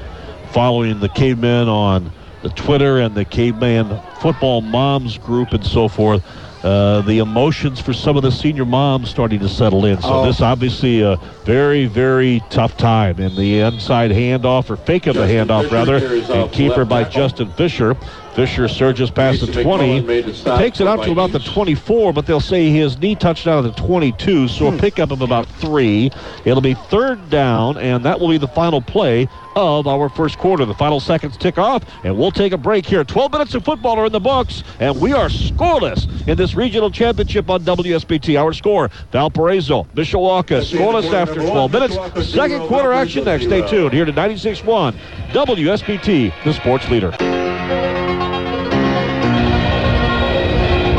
following 0.53 0.99
the 1.01 1.09
cavemen 1.09 1.67
on 1.67 2.09
the 2.41 2.49
Twitter 2.49 2.99
and 2.99 3.13
the 3.15 3.25
caveman 3.25 3.99
football 4.21 4.62
moms 4.62 5.17
group 5.17 5.51
and 5.51 5.65
so 5.65 5.89
forth, 5.89 6.23
uh, 6.63 7.01
the 7.01 7.17
emotions 7.19 7.81
for 7.81 7.91
some 7.91 8.15
of 8.15 8.23
the 8.23 8.31
senior 8.31 8.63
moms 8.63 9.09
starting 9.09 9.39
to 9.41 9.49
settle 9.49 9.83
in. 9.83 10.01
So 10.01 10.21
Oh. 10.21 10.25
this 10.25 10.39
obviously 10.39 11.01
a 11.01 11.17
very, 11.43 11.86
very 11.86 12.41
tough 12.49 12.77
time. 12.77 13.19
And 13.19 13.36
the 13.36 13.59
inside 13.59 14.12
handoff 14.12 14.69
or 14.69 14.77
fake 14.77 15.07
of 15.07 15.15
the 15.15 15.27
Justin 15.27 15.47
handoff 15.49 15.63
Fisher 15.63 15.75
rather, 15.75 16.33
and 16.41 16.51
keeper 16.53 16.86
by. 16.86 17.03
Justin 17.03 17.49
Fisher. 17.51 17.97
Fisher 18.36 18.67
surges 18.67 19.12
past 19.12 19.41
the 19.41 19.48
20, 19.63 19.63
McMullen 20.02 20.06
made 20.08 20.26
the 20.26 20.34
stop 20.34 20.60
takes 20.60 20.80
it 20.80 20.86
for 20.86 20.89
out 20.89 21.04
to 21.04 21.12
about 21.12 21.32
the 21.32 21.39
24, 21.39 22.13
but 22.13 22.26
they'll 22.26 22.39
say 22.39 22.69
his 22.69 22.98
knee 22.98 23.13
touched 23.13 23.46
down 23.46 23.63
at 23.63 23.76
the 23.76 23.82
22, 23.82 24.48
so 24.48 24.69
Hmm. 24.72 24.76
a 24.76 24.80
pickup 24.80 25.12
of 25.12 25.22
about 25.22 25.46
three. 25.46 26.10
It'll 26.43 26.62
be 26.62 26.74
third 26.74 27.30
down, 27.30 27.78
and 27.78 28.04
that 28.06 28.19
will 28.19 28.30
be 28.30 28.38
the 28.39 28.48
final 28.48 28.82
play 28.82 29.28
of 29.56 29.86
our 29.86 30.10
first 30.10 30.39
quarter. 30.39 30.65
The 30.65 30.74
final 30.74 31.00
seconds 31.00 31.38
tick 31.38 31.60
off, 31.60 31.84
and 32.04 32.17
we'll 32.17 32.32
take 32.32 32.54
a 32.54 32.58
break 32.58 32.88
here. 32.88 33.04
12 33.04 33.32
minutes 33.32 33.54
of 33.54 33.63
football 33.63 34.00
are 34.00 34.08
in 34.08 34.12
the 34.12 34.19
books, 34.19 34.63
and 34.80 35.00
we 35.00 35.13
are 35.13 35.28
scoreless 35.30 36.08
in 36.28 36.36
this 36.36 36.56
regional 36.56 36.89
championship 36.89 37.52
on 37.52 37.62
WSBT. 37.63 38.36
Our 38.36 38.52
score, 38.54 38.89
Valparaiso, 39.12 39.86
Mishawaka, 39.96 40.62
scoreless 40.63 41.13
after 41.13 41.36
12 41.36 41.72
minutes. 41.72 41.98
Second 42.34 42.62
quarter 42.67 42.93
action 42.93 43.26
next. 43.26 43.46
Stay 43.46 43.62
tuned 43.67 43.93
here 43.93 44.06
to 44.06 44.12
96.1 44.12 44.96
WSBT, 45.34 46.34
the 46.43 46.54
sports 46.54 46.89
leader. 46.89 47.12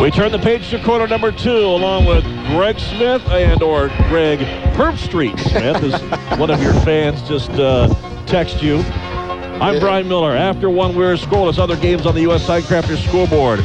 We 0.05 0.11
turn 0.11 0.33
the 0.33 0.39
page 0.39 0.69
to 0.69 0.79
quarter 0.83 1.09
number 1.09 1.33
two, 1.33 1.65
along 1.65 2.05
with 2.05 2.25
Greg 2.49 2.79
Smith 2.79 3.27
and 3.31 3.63
or 3.63 3.89
Greg 4.11 4.39
Herbstreit 4.77 5.41
Smith, 5.41 5.83
as 5.83 6.39
one 6.39 6.51
of 6.51 6.63
your 6.63 6.75
fans 6.75 7.27
just 7.27 7.49
uh, 7.53 7.89
text 8.27 8.63
you. 8.63 8.81
I'm 8.81 9.81
Brian 9.81 10.07
Miller. 10.07 10.33
After 10.37 10.69
one, 10.69 10.95
we're 10.95 11.15
scoreless. 11.15 11.59
Other 11.59 11.79
games 11.79 12.05
on 12.05 12.15
the 12.15 12.21
U.S. 12.21 12.47
Signcrafters 12.47 13.03
scoreboard. 13.09 13.61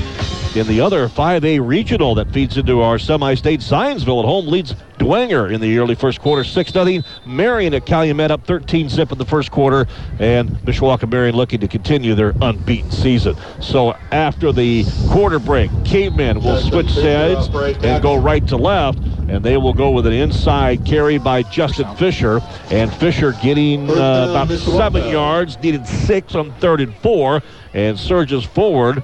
In 0.55 0.65
the 0.65 0.81
other 0.81 1.07
5A 1.07 1.65
regional 1.65 2.15
that 2.15 2.31
feeds 2.33 2.57
into 2.57 2.81
our 2.81 2.97
semi-state, 2.97 3.59
Zionsville 3.59 4.23
at 4.23 4.25
home 4.25 4.47
leads 4.47 4.73
Dwenger 4.97 5.53
in 5.53 5.61
the 5.61 5.77
early 5.77 5.93
first 5.93 6.19
quarter, 6.21 6.41
6-0. 6.41 7.05
Marion 7.23 7.75
at 7.75 7.85
Calumet 7.85 8.31
up 8.31 8.47
13 8.47 8.89
zip 8.89 9.11
in 9.11 9.19
the 9.19 9.25
first 9.25 9.51
quarter, 9.51 9.85
and 10.17 10.49
Mishawaka 10.65 11.07
Marion 11.07 11.35
looking 11.35 11.59
to 11.59 11.67
continue 11.67 12.15
their 12.15 12.33
unbeaten 12.41 12.89
season. 12.89 13.35
So 13.61 13.91
after 14.11 14.51
the 14.51 14.85
quarter 15.09 15.37
break, 15.37 15.69
Cavemen 15.85 16.41
will 16.41 16.59
switch 16.59 16.89
sides 16.89 17.47
and 17.83 18.01
go 18.01 18.15
right 18.15 18.45
to 18.47 18.57
left, 18.57 18.97
and 19.29 19.45
they 19.45 19.57
will 19.57 19.75
go 19.75 19.91
with 19.91 20.07
an 20.07 20.13
inside 20.13 20.83
carry 20.83 21.19
by 21.19 21.43
Justin 21.43 21.95
Fisher, 21.95 22.41
and 22.71 22.91
Fisher 22.95 23.33
getting 23.43 23.87
uh, 23.87 24.27
about 24.31 24.49
seven 24.49 25.09
yards, 25.09 25.59
needed 25.59 25.85
six 25.85 26.33
on 26.33 26.51
third 26.53 26.81
and 26.81 26.95
four, 26.95 27.43
and 27.75 27.99
surges 27.99 28.43
forward 28.43 29.03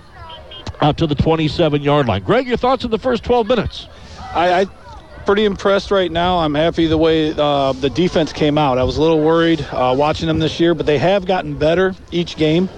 out 0.81 0.97
to 0.97 1.07
the 1.07 1.15
27 1.15 1.81
yard 1.81 2.07
line. 2.07 2.23
Greg, 2.23 2.47
your 2.47 2.57
thoughts 2.57 2.83
in 2.83 2.91
the 2.91 2.99
first 2.99 3.23
12 3.23 3.47
minutes? 3.47 3.87
I, 4.33 4.61
I 4.61 4.65
pretty 5.25 5.45
impressed 5.45 5.91
right 5.91 6.11
now. 6.11 6.39
I'm 6.39 6.53
happy 6.53 6.87
the 6.87 6.97
way 6.97 7.33
uh, 7.35 7.73
the 7.73 7.89
defense 7.89 8.31
came 8.31 8.57
out. 8.57 8.77
I 8.77 8.83
was 8.83 8.97
a 8.97 9.01
little 9.01 9.21
worried 9.21 9.61
uh, 9.71 9.93
watching 9.97 10.27
them 10.27 10.39
this 10.39 10.59
year, 10.59 10.73
but 10.73 10.85
they 10.85 10.97
have 10.97 11.25
gotten 11.25 11.57
better 11.57 11.95
each 12.11 12.37
game. 12.37 12.69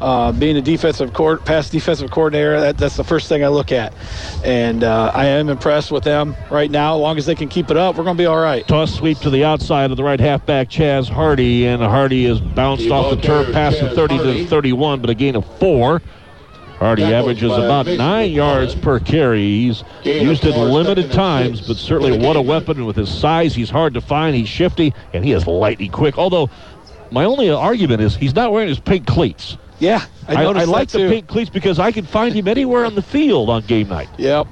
Uh, 0.00 0.32
being 0.32 0.56
a 0.56 0.62
defensive 0.62 1.12
court, 1.12 1.44
past 1.44 1.72
defensive 1.72 2.10
coordinator, 2.10 2.58
that, 2.58 2.78
that's 2.78 2.96
the 2.96 3.04
first 3.04 3.28
thing 3.28 3.44
I 3.44 3.48
look 3.48 3.70
at, 3.70 3.92
and 4.42 4.82
uh, 4.82 5.12
I 5.14 5.26
am 5.26 5.50
impressed 5.50 5.92
with 5.92 6.04
them 6.04 6.34
right 6.50 6.70
now. 6.70 6.94
As 6.94 7.00
long 7.02 7.18
as 7.18 7.26
they 7.26 7.34
can 7.34 7.50
keep 7.50 7.70
it 7.70 7.76
up, 7.76 7.96
we're 7.96 8.04
going 8.04 8.16
to 8.16 8.22
be 8.22 8.24
all 8.24 8.40
right. 8.40 8.66
Toss 8.66 8.94
sweep 8.94 9.18
to 9.18 9.28
the 9.28 9.44
outside 9.44 9.90
of 9.90 9.98
the 9.98 10.02
right 10.02 10.18
halfback, 10.18 10.70
Chaz 10.70 11.06
Hardy, 11.06 11.66
and 11.66 11.82
Hardy 11.82 12.24
is 12.24 12.40
bounced 12.40 12.84
The 12.84 12.92
off 12.92 13.10
the 13.10 13.16
turf 13.16 13.48
carrier, 13.48 13.52
past 13.52 13.80
the 13.80 13.88
Chaz 13.88 13.94
30 13.94 14.16
to 14.16 14.24
the 14.24 14.46
31, 14.46 15.02
but 15.02 15.10
a 15.10 15.14
gain 15.14 15.36
of 15.36 15.44
four. 15.58 16.00
Hardy 16.80 17.02
Tackled 17.02 17.20
averages 17.20 17.52
about 17.52 17.86
nine 17.86 18.32
yards 18.32 18.74
per 18.74 18.98
carry. 18.98 19.42
He's 19.42 19.84
used 20.02 20.44
it 20.44 20.56
limited 20.56 21.12
times, 21.12 21.60
but 21.60 21.76
certainly 21.76 22.18
what 22.18 22.36
a 22.36 22.40
game. 22.40 22.46
weapon 22.48 22.86
with 22.86 22.96
his 22.96 23.12
size. 23.12 23.54
He's 23.54 23.68
hard 23.68 23.92
to 23.94 24.00
find. 24.00 24.34
He's 24.34 24.48
shifty, 24.48 24.94
and 25.12 25.22
he 25.22 25.32
is 25.32 25.46
lightning 25.46 25.90
quick. 25.90 26.16
Although, 26.16 26.48
my 27.10 27.24
only 27.24 27.50
argument 27.50 28.00
is 28.00 28.16
he's 28.16 28.34
not 28.34 28.50
wearing 28.50 28.68
his 28.68 28.80
pink 28.80 29.06
cleats. 29.06 29.58
Yeah, 29.78 30.06
I, 30.26 30.36
I, 30.36 30.42
I 30.44 30.64
like 30.64 30.88
that 30.90 30.98
the 30.98 31.08
pink 31.10 31.26
cleats 31.26 31.50
because 31.50 31.78
I 31.78 31.92
can 31.92 32.06
find 32.06 32.34
him 32.34 32.48
anywhere 32.48 32.86
on 32.86 32.94
the 32.94 33.02
field 33.02 33.50
on 33.50 33.62
game 33.66 33.88
night. 33.88 34.08
Yep. 34.16 34.46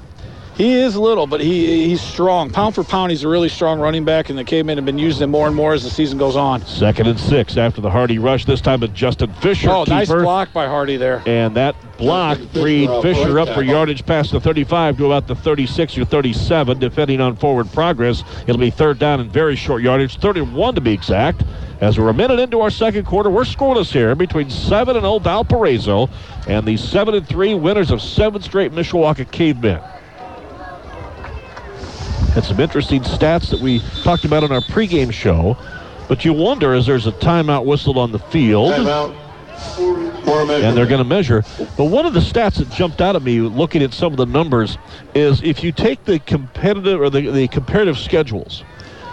He 0.59 0.75
is 0.75 0.97
little, 0.97 1.29
but 1.29 1.41
he 1.41 1.89
he's 1.89 2.01
strong. 2.01 2.51
Pound 2.51 2.75
for 2.75 2.83
pound, 2.83 3.13
he's 3.13 3.23
a 3.23 3.29
really 3.29 3.49
strong 3.49 3.79
running 3.79 4.05
back, 4.05 4.29
and 4.29 4.37
the 4.37 4.43
cavemen 4.43 4.77
have 4.77 4.85
been 4.85 4.99
using 4.99 5.23
him 5.23 5.31
more 5.31 5.47
and 5.47 5.55
more 5.55 5.73
as 5.73 5.85
the 5.85 5.91
season 5.91 6.19
goes 6.19 6.35
on. 6.35 6.67
Second 6.67 7.07
and 7.07 7.19
six 7.19 7.57
after 7.57 7.81
the 7.81 7.89
Hardy 7.89 8.19
rush. 8.19 8.45
This 8.45 8.61
time 8.61 8.81
with 8.81 8.93
Justin 8.93 9.33
Fisher. 9.35 9.71
Oh, 9.71 9.85
nice 9.85 10.09
block 10.09 10.53
by 10.53 10.67
Hardy 10.67 10.97
there. 10.97 11.23
And 11.27 11.55
that 11.55 11.77
block 11.97 12.39
freed 12.53 12.91
Fisher 13.03 13.39
up 13.39 13.49
for 13.51 13.63
yardage 13.63 14.05
past 14.05 14.33
the 14.33 14.41
35 14.41 14.97
to 14.97 15.07
about 15.07 15.29
the 15.29 15.37
36 15.37 15.97
or 15.97 16.05
37, 16.05 16.81
depending 16.81 17.21
on 17.21 17.37
forward 17.37 17.71
progress. 17.73 18.25
It'll 18.49 18.59
be 18.59 18.71
third 18.71 18.99
down 18.99 19.21
and 19.21 19.31
very 19.31 19.55
short 19.55 19.81
yardage, 19.81 20.19
31 20.19 20.75
to 20.75 20.81
be 20.81 20.93
exact. 20.93 21.45
As 21.81 22.01
we're 22.01 22.09
a 22.09 22.15
minute 22.15 22.41
into 22.41 22.61
our 22.63 22.71
second 22.71 23.05
quarter, 23.07 23.31
we're 23.31 23.45
scoreless 23.45 23.93
here 23.93 24.17
between 24.17 24.51
7 24.51 24.97
and 24.97 25.05
0 25.05 25.21
Valparaiso 25.21 26.11
and 26.49 26.67
the 26.67 26.77
7 26.77 27.15
and 27.15 27.29
3 27.29 27.55
winners 27.55 27.93
of 27.93 28.03
seven 28.03 28.43
straight 28.43 28.73
Mishawaka 28.73 29.31
Cavemen. 29.31 29.81
Had 32.33 32.45
some 32.45 32.61
interesting 32.61 33.03
stats 33.03 33.51
that 33.51 33.59
we 33.61 33.81
talked 34.03 34.25
about 34.25 34.45
on 34.45 34.53
our 34.53 34.61
pregame 34.61 35.13
show, 35.13 35.57
but 36.09 36.25
you 36.25 36.33
wonder 36.33 36.73
as 36.75 36.87
there's 36.87 37.07
a 37.07 37.13
timeout 37.13 37.65
whistled 37.65 37.99
on 37.99 38.13
the 38.13 38.19
field 38.19 38.73
Timeout. 38.73 39.17
For 40.25 40.43
a 40.43 40.47
measurement. 40.47 40.65
and 40.65 40.77
they're 40.77 40.87
going 40.87 40.99
to 40.99 41.05
measure. 41.05 41.45
But 41.77 41.87
one 41.87 42.07
of 42.07 42.13
the 42.15 42.21
stats 42.21 42.57
that 42.57 42.69
jumped 42.69 43.01
out 43.01 43.17
at 43.17 43.23
me 43.23 43.41
looking 43.41 43.83
at 43.83 43.93
some 43.95 44.13
of 44.13 44.19
the 44.19 44.27
numbers 44.27 44.79
is 45.15 45.43
if 45.43 45.63
you 45.65 45.73
take 45.73 46.05
the 46.05 46.19
competitive 46.21 47.01
or 47.01 47.11
the, 47.11 47.31
the 47.31 47.49
comparative 47.49 47.99
schedules 47.99 48.65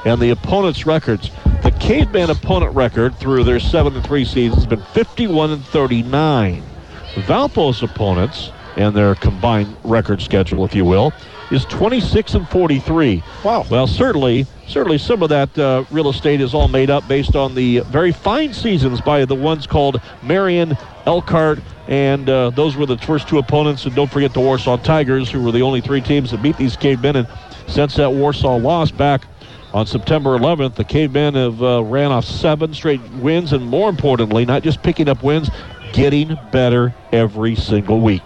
and 0.03 0.21
the 0.21 0.29
opponents' 0.29 0.85
records, 0.85 1.31
the 1.61 1.71
caveman 1.71 2.29
opponent 2.29 2.75
record 2.75 3.17
through 3.17 3.43
their 3.43 3.59
seven 3.59 3.95
and 3.95 4.05
three 4.05 4.25
seasons 4.25 4.63
has 4.63 4.67
been 4.67 4.83
51 4.83 5.51
and 5.51 5.65
39. 5.65 6.71
Valpo's 7.15 7.81
opponents 7.81 8.51
and 8.75 8.95
their 8.95 9.15
combined 9.15 9.75
record 9.83 10.21
schedule, 10.21 10.65
if 10.65 10.75
you 10.75 10.85
will, 10.85 11.13
is 11.51 11.65
26 11.65 12.33
and 12.33 12.49
43. 12.49 13.23
Wow. 13.43 13.65
Well, 13.69 13.87
certainly, 13.87 14.45
certainly 14.67 14.97
some 14.97 15.21
of 15.23 15.29
that 15.29 15.57
uh, 15.57 15.85
real 15.91 16.09
estate 16.09 16.41
is 16.41 16.53
all 16.53 16.67
made 16.67 16.89
up 16.89 17.07
based 17.07 17.35
on 17.35 17.55
the 17.55 17.79
very 17.81 18.11
fine 18.11 18.53
seasons 18.53 19.01
by 19.01 19.25
the 19.25 19.35
ones 19.35 19.67
called 19.67 20.01
Marion, 20.23 20.77
Elkhart, 21.05 21.59
and 21.87 22.29
uh, 22.29 22.49
those 22.49 22.75
were 22.75 22.85
the 22.85 22.97
first 22.97 23.27
two 23.27 23.37
opponents. 23.37 23.85
And 23.85 23.95
don't 23.95 24.11
forget 24.11 24.33
the 24.33 24.39
Warsaw 24.39 24.77
Tigers, 24.77 25.29
who 25.29 25.41
were 25.41 25.51
the 25.51 25.61
only 25.61 25.81
three 25.81 26.01
teams 26.01 26.31
that 26.31 26.41
beat 26.41 26.57
these 26.57 26.75
cavemen. 26.75 27.15
And 27.15 27.27
since 27.67 27.95
that 27.95 28.11
Warsaw 28.11 28.57
loss 28.57 28.91
back 28.91 29.27
on 29.73 29.85
September 29.85 30.37
11th, 30.37 30.75
the 30.75 30.83
cavemen 30.83 31.35
have 31.35 31.61
uh, 31.61 31.83
ran 31.83 32.11
off 32.11 32.25
seven 32.25 32.73
straight 32.73 33.01
wins, 33.15 33.53
and 33.53 33.65
more 33.65 33.89
importantly, 33.89 34.45
not 34.45 34.63
just 34.63 34.81
picking 34.81 35.07
up 35.07 35.21
wins, 35.21 35.49
getting 35.93 36.37
better 36.51 36.93
every 37.11 37.55
single 37.55 38.01
week. 38.01 38.23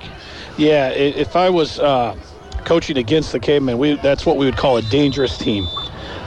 Yeah, 0.60 0.90
if 0.90 1.36
I 1.36 1.50
was 1.50 1.80
uh, 1.80 2.16
coaching 2.66 2.98
against 2.98 3.32
the 3.32 3.40
cavemen, 3.40 3.78
we 3.78 3.94
that's 3.96 4.26
what 4.26 4.36
we 4.38 4.46
would 4.46 4.58
call 4.58 4.78
a 4.78 4.82
dangerous 4.84 5.38
team. 5.38 5.66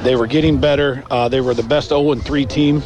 They 0.02 0.16
were 0.16 0.26
getting 0.26 0.58
better. 0.58 1.04
Uh, 1.10 1.28
they 1.28 1.40
were 1.40 1.54
the 1.54 1.62
best 1.62 1.90
0-3 1.90 2.48
team 2.48 2.76
in 2.78 2.82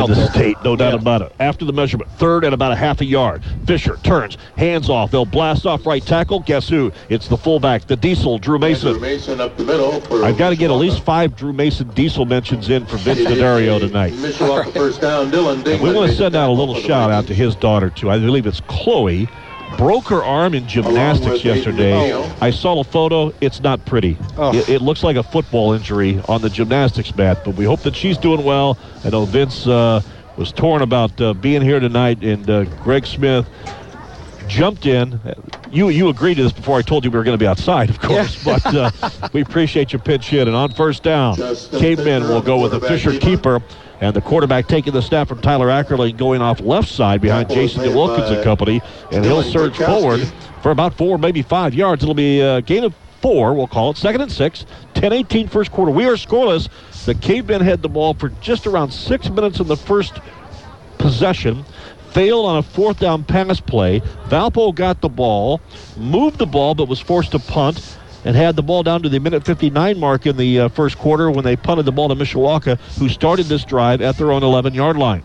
out 0.00 0.08
the 0.08 0.14
there. 0.14 0.28
state, 0.30 0.56
no 0.64 0.76
doubt 0.76 0.92
Yeah. 0.94 0.98
about 1.00 1.20
it. 1.22 1.32
After 1.40 1.64
the 1.64 1.72
measurement, 1.72 2.10
third 2.12 2.44
and 2.44 2.54
about 2.54 2.72
a 2.72 2.76
half 2.76 3.00
a 3.00 3.04
yard. 3.04 3.42
Fisher 3.66 3.98
turns, 4.02 4.38
hands 4.56 4.88
off. 4.88 5.10
They'll 5.10 5.26
blast 5.26 5.66
off 5.66 5.84
right 5.84 6.02
tackle. 6.04 6.40
Guess 6.40 6.68
who? 6.68 6.90
It's 7.10 7.28
the 7.28 7.36
fullback, 7.36 7.86
the 7.86 7.96
Diesel, 7.96 8.38
Drew 8.38 8.54
Andrew 8.54 8.68
Mason. 8.70 9.00
Mason 9.00 9.40
up 9.40 9.56
the 9.58 9.64
middle. 9.64 10.00
For 10.02 10.24
I've 10.24 10.38
got 10.38 10.50
to 10.50 10.56
get 10.56 10.70
at 10.70 10.74
least 10.76 11.00
five 11.04 11.36
Drew 11.36 11.52
Mason 11.52 11.88
Diesel 11.88 12.24
mentions 12.24 12.70
in 12.70 12.86
for 12.86 12.96
Vince 12.98 13.18
It 13.20 13.30
is 13.32 13.38
D'Addario 13.38 13.76
a 13.76 13.80
tonight. 13.80 14.12
Mishawaka 14.14 14.72
first 14.72 15.00
down. 15.02 15.30
Dylan 15.30 15.64
We 15.82 15.92
want 15.92 16.10
to 16.10 16.16
send 16.16 16.34
out 16.36 16.48
a 16.50 16.52
little 16.52 16.76
shout 16.76 17.10
out 17.10 17.26
to 17.26 17.34
his 17.34 17.54
daughter 17.56 17.90
too. 17.90 18.10
I 18.10 18.18
believe 18.18 18.46
it's 18.46 18.60
Chloe. 18.68 19.28
Broke 19.76 20.08
her 20.08 20.22
arm 20.22 20.54
in 20.54 20.66
gymnastics 20.68 21.44
yesterday. 21.44 22.12
I 22.40 22.50
saw 22.50 22.80
a 22.80 22.84
photo. 22.84 23.32
It's 23.40 23.60
not 23.60 23.84
pretty. 23.84 24.16
Oh. 24.36 24.54
It, 24.54 24.68
it 24.68 24.82
looks 24.82 25.02
like 25.02 25.16
a 25.16 25.22
football 25.22 25.72
injury 25.72 26.20
on 26.28 26.42
the 26.42 26.50
gymnastics 26.50 27.14
mat, 27.16 27.42
but 27.44 27.56
we 27.56 27.64
hope 27.64 27.80
that 27.80 27.96
she's 27.96 28.16
doing 28.16 28.44
well. 28.44 28.78
I 29.04 29.10
know 29.10 29.24
Vince 29.24 29.66
uh, 29.66 30.00
was 30.36 30.52
torn 30.52 30.82
about 30.82 31.20
uh, 31.20 31.34
being 31.34 31.62
here 31.62 31.80
tonight, 31.80 32.22
and 32.22 32.48
uh, 32.48 32.64
Greg 32.82 33.06
Smith 33.06 33.48
jumped 34.48 34.86
in. 34.86 35.20
You 35.70 35.88
you 35.88 36.08
agreed 36.08 36.36
to 36.36 36.42
this 36.42 36.52
before 36.52 36.78
I 36.78 36.82
told 36.82 37.04
you 37.04 37.10
we 37.10 37.18
were 37.18 37.24
going 37.24 37.38
to 37.38 37.42
be 37.42 37.46
outside, 37.46 37.90
of 37.90 38.00
course, 38.00 38.42
but 38.44 38.64
uh, 38.66 38.90
we 39.32 39.40
appreciate 39.40 39.92
your 39.92 40.00
pitch 40.00 40.28
hit. 40.28 40.46
And 40.46 40.56
on 40.56 40.72
first 40.72 41.02
down, 41.02 41.36
Cavemen 41.36 42.22
will 42.24 42.42
go 42.42 42.60
with 42.60 42.72
the 42.72 42.80
Fisher 42.80 43.18
keeper. 43.18 43.62
And 44.00 44.14
the 44.14 44.20
quarterback 44.20 44.66
taking 44.66 44.92
the 44.92 45.00
snap 45.00 45.28
from 45.28 45.40
Tyler 45.40 45.68
Ackerley 45.68 46.14
going 46.14 46.42
off 46.42 46.60
left 46.60 46.88
side 46.88 47.20
behind 47.20 47.48
Jason 47.48 47.84
DeWilkins 47.84 48.34
and 48.34 48.44
company. 48.44 48.82
And 49.12 49.24
he'll 49.24 49.42
surge 49.42 49.76
forward 49.76 50.20
for 50.62 50.72
about 50.72 50.94
four, 50.94 51.16
maybe 51.16 51.42
five 51.42 51.74
yards. 51.74 52.02
It'll 52.02 52.14
be 52.14 52.40
a 52.40 52.60
gain 52.60 52.84
of 52.84 52.94
four, 53.22 53.54
we'll 53.54 53.68
call 53.68 53.92
it. 53.92 53.96
Second 53.96 54.20
and 54.20 54.32
six, 54.32 54.66
10 54.94 55.12
18 55.12 55.48
first 55.48 55.70
quarter. 55.70 55.90
We 55.90 56.04
are 56.06 56.14
scoreless. 56.14 56.68
The 57.06 57.14
Cavemen 57.14 57.62
had 57.62 57.82
the 57.82 57.88
ball 57.88 58.12
for 58.14 58.28
just 58.40 58.66
around 58.66 58.90
six 58.90 59.30
minutes 59.30 59.60
in 59.60 59.68
the 59.68 59.76
first 59.76 60.18
possession. 60.98 61.64
Failed 62.14 62.46
on 62.46 62.56
a 62.58 62.62
fourth 62.62 63.00
down 63.00 63.24
pass 63.24 63.58
play. 63.58 64.00
Valpo 64.28 64.72
got 64.72 65.00
the 65.00 65.08
ball, 65.08 65.60
moved 65.96 66.38
the 66.38 66.46
ball, 66.46 66.76
but 66.76 66.86
was 66.86 67.00
forced 67.00 67.32
to 67.32 67.40
punt, 67.40 67.98
and 68.24 68.36
had 68.36 68.54
the 68.54 68.62
ball 68.62 68.84
down 68.84 69.02
to 69.02 69.08
the 69.08 69.18
minute 69.18 69.44
59 69.44 69.98
mark 69.98 70.24
in 70.24 70.36
the 70.36 70.60
uh, 70.60 70.68
first 70.68 70.96
quarter 70.96 71.28
when 71.28 71.44
they 71.44 71.56
punted 71.56 71.84
the 71.86 71.92
ball 71.92 72.08
to 72.08 72.14
Mishawaka, 72.14 72.78
who 72.98 73.08
started 73.08 73.46
this 73.46 73.64
drive 73.64 74.00
at 74.00 74.16
their 74.16 74.30
own 74.30 74.44
11 74.44 74.74
yard 74.74 74.96
line. 74.96 75.24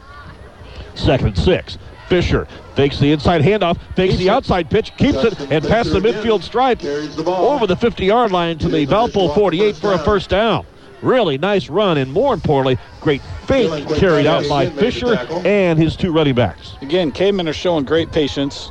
Second 0.95 1.37
six. 1.37 1.77
Fisher 2.07 2.47
fakes 2.75 2.97
the 2.97 3.11
inside 3.11 3.43
handoff, 3.43 3.77
fakes 3.95 4.15
the 4.15 4.31
outside 4.31 4.67
pitch, 4.71 4.97
keeps 4.97 5.19
it, 5.19 5.39
and 5.51 5.63
past 5.63 5.91
the 5.91 5.99
midfield 5.99 6.41
stripe 6.41 6.79
Carries 6.79 7.15
the 7.15 7.21
ball. 7.21 7.49
over 7.49 7.67
the 7.67 7.75
50 7.75 8.03
yard 8.03 8.31
line 8.31 8.57
to 8.57 8.67
the 8.67 8.87
Valpo 8.87 9.33
48 9.35 9.75
for 9.75 9.93
a 9.93 9.99
first 9.99 10.31
down. 10.31 10.65
Really 11.01 11.37
nice 11.37 11.69
run, 11.69 11.97
and 11.97 12.11
more 12.11 12.33
importantly, 12.33 12.77
great 12.99 13.21
fake 13.45 13.87
carried 13.97 14.25
out 14.25 14.47
by 14.49 14.69
Fisher 14.69 15.15
and 15.45 15.79
his 15.79 15.95
two 15.95 16.11
running 16.11 16.35
backs. 16.35 16.73
Again, 16.81 17.11
Cavemen 17.11 17.47
are 17.47 17.53
showing 17.53 17.85
great 17.85 18.11
patience, 18.11 18.69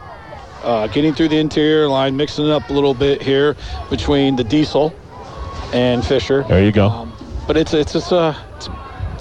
uh, 0.63 0.89
getting 0.89 1.15
through 1.15 1.29
the 1.29 1.39
interior 1.39 1.89
line, 1.89 2.17
mixing 2.17 2.47
it 2.47 2.51
up 2.51 2.69
a 2.69 2.73
little 2.73 2.95
bit 2.95 3.23
here 3.23 3.57
between 3.89 4.37
the 4.37 4.45
Diesel 4.45 4.95
and 5.73 6.05
Fisher. 6.05 6.45
There 6.49 6.63
you 6.63 6.73
go. 6.73 6.89
Um, 6.89 7.13
but 7.47 7.57
it's 7.57 7.73
it's 7.73 7.95
it's, 7.95 8.13
uh, 8.13 8.35
it's 8.57 8.69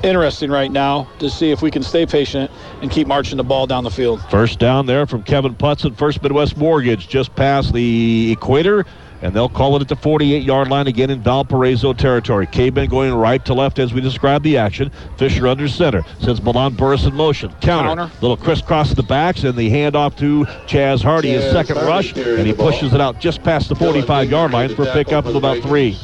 interesting 0.04 0.52
right 0.52 0.72
now 0.72 1.08
to 1.20 1.30
see 1.30 1.52
if 1.52 1.62
we 1.62 1.72
can 1.72 1.84
stay 1.84 2.06
patient 2.06 2.52
and 2.82 2.92
keep 2.92 3.08
marching 3.08 3.38
the 3.38 3.44
ball 3.44 3.68
down 3.68 3.84
the 3.84 3.90
field. 3.90 4.22
First 4.30 4.60
down 4.60 4.86
there 4.86 5.08
from 5.08 5.24
Kevin 5.24 5.56
Putz 5.56 5.86
and, 5.86 5.98
First 5.98 6.22
Midwest 6.22 6.58
Mortgage, 6.58 7.08
just 7.08 7.36
past 7.36 7.74
the 7.74 8.32
equator, 8.34 8.86
and 9.22 9.34
they'll 9.34 9.50
call 9.50 9.76
it 9.76 9.82
at 9.82 9.88
the 9.88 9.96
48-yard 9.96 10.68
line 10.70 10.88
again 10.88 11.10
in 11.10 11.22
Valparaiso 11.22 11.94
territory. 11.94 12.48
Caveman 12.48 12.90
going 12.90 13.14
right 13.14 13.44
to 13.46 13.54
left 13.54 13.80
as 13.80 13.94
we 13.94 14.02
described 14.02 14.44
the 14.44 14.58
action. 14.58 14.92
Fisher 15.18 15.48
under 15.48 15.68
center. 15.68 16.04
Sends 16.20 16.42
Milan 16.42 16.76
Burris 16.76 17.06
in 17.06 17.16
motion. 17.16 17.50
Counter. 17.62 17.90
Counter. 17.90 18.12
Little 18.22 18.38
crisscross 18.38 18.92
of 18.92 18.96
the 18.96 19.04
backs 19.04 19.44
and 19.44 19.58
the 19.58 19.70
handoff 19.70 20.18
to 20.18 20.46
Chaz 20.68 21.02
Hardy, 21.02 21.30
his 21.30 21.52
second 21.52 21.78
Hardy 21.78 21.90
rush, 21.90 22.14
and 22.16 22.46
he 22.46 22.52
the 22.52 22.58
ball. 22.58 22.72
pushes 22.72 22.94
it 22.94 23.02
out 23.02 23.20
just 23.20 23.44
past 23.44 23.70
the 23.70 23.76
45-yard 23.76 24.52
line 24.52 24.76
for 24.76 24.84
a 24.84 24.94
pickup 24.94 25.26
of 25.26 25.36
about 25.36 25.62
three. 25.64 25.98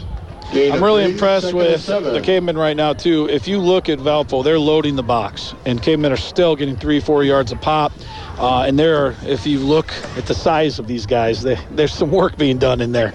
I'm 0.56 0.84
really 0.84 1.04
impressed 1.04 1.54
with 1.54 1.86
the 1.88 2.22
Cavemen 2.24 2.58
right 2.58 2.78
now 2.78 2.94
too. 2.94 3.28
If 3.30 3.48
you 3.48 3.58
look 3.58 3.89
at 3.89 3.98
Valpo, 3.98 4.44
they're 4.44 4.60
loading 4.60 4.96
the 4.96 5.04
box, 5.04 5.56
and 5.66 5.82
Cavemen 5.82 6.12
are 6.12 6.18
still 6.18 6.56
getting 6.56 6.76
three, 6.76 7.00
four 7.00 7.24
yards 7.24 7.52
a 7.52 7.56
pop. 7.56 7.92
Uh, 8.38 8.63
and 8.63 8.78
there, 8.78 9.06
are, 9.06 9.16
if 9.26 9.48
you 9.48 9.60
look 9.60 9.92
at 10.16 10.26
the 10.26 10.34
size 10.36 10.78
of 10.80 10.88
these 10.88 11.06
guys, 11.06 11.42
they, 11.42 11.58
there's 11.72 11.94
some 11.94 12.12
work 12.12 12.38
being 12.38 12.58
done 12.58 12.82
in 12.82 12.92
there. 12.92 13.13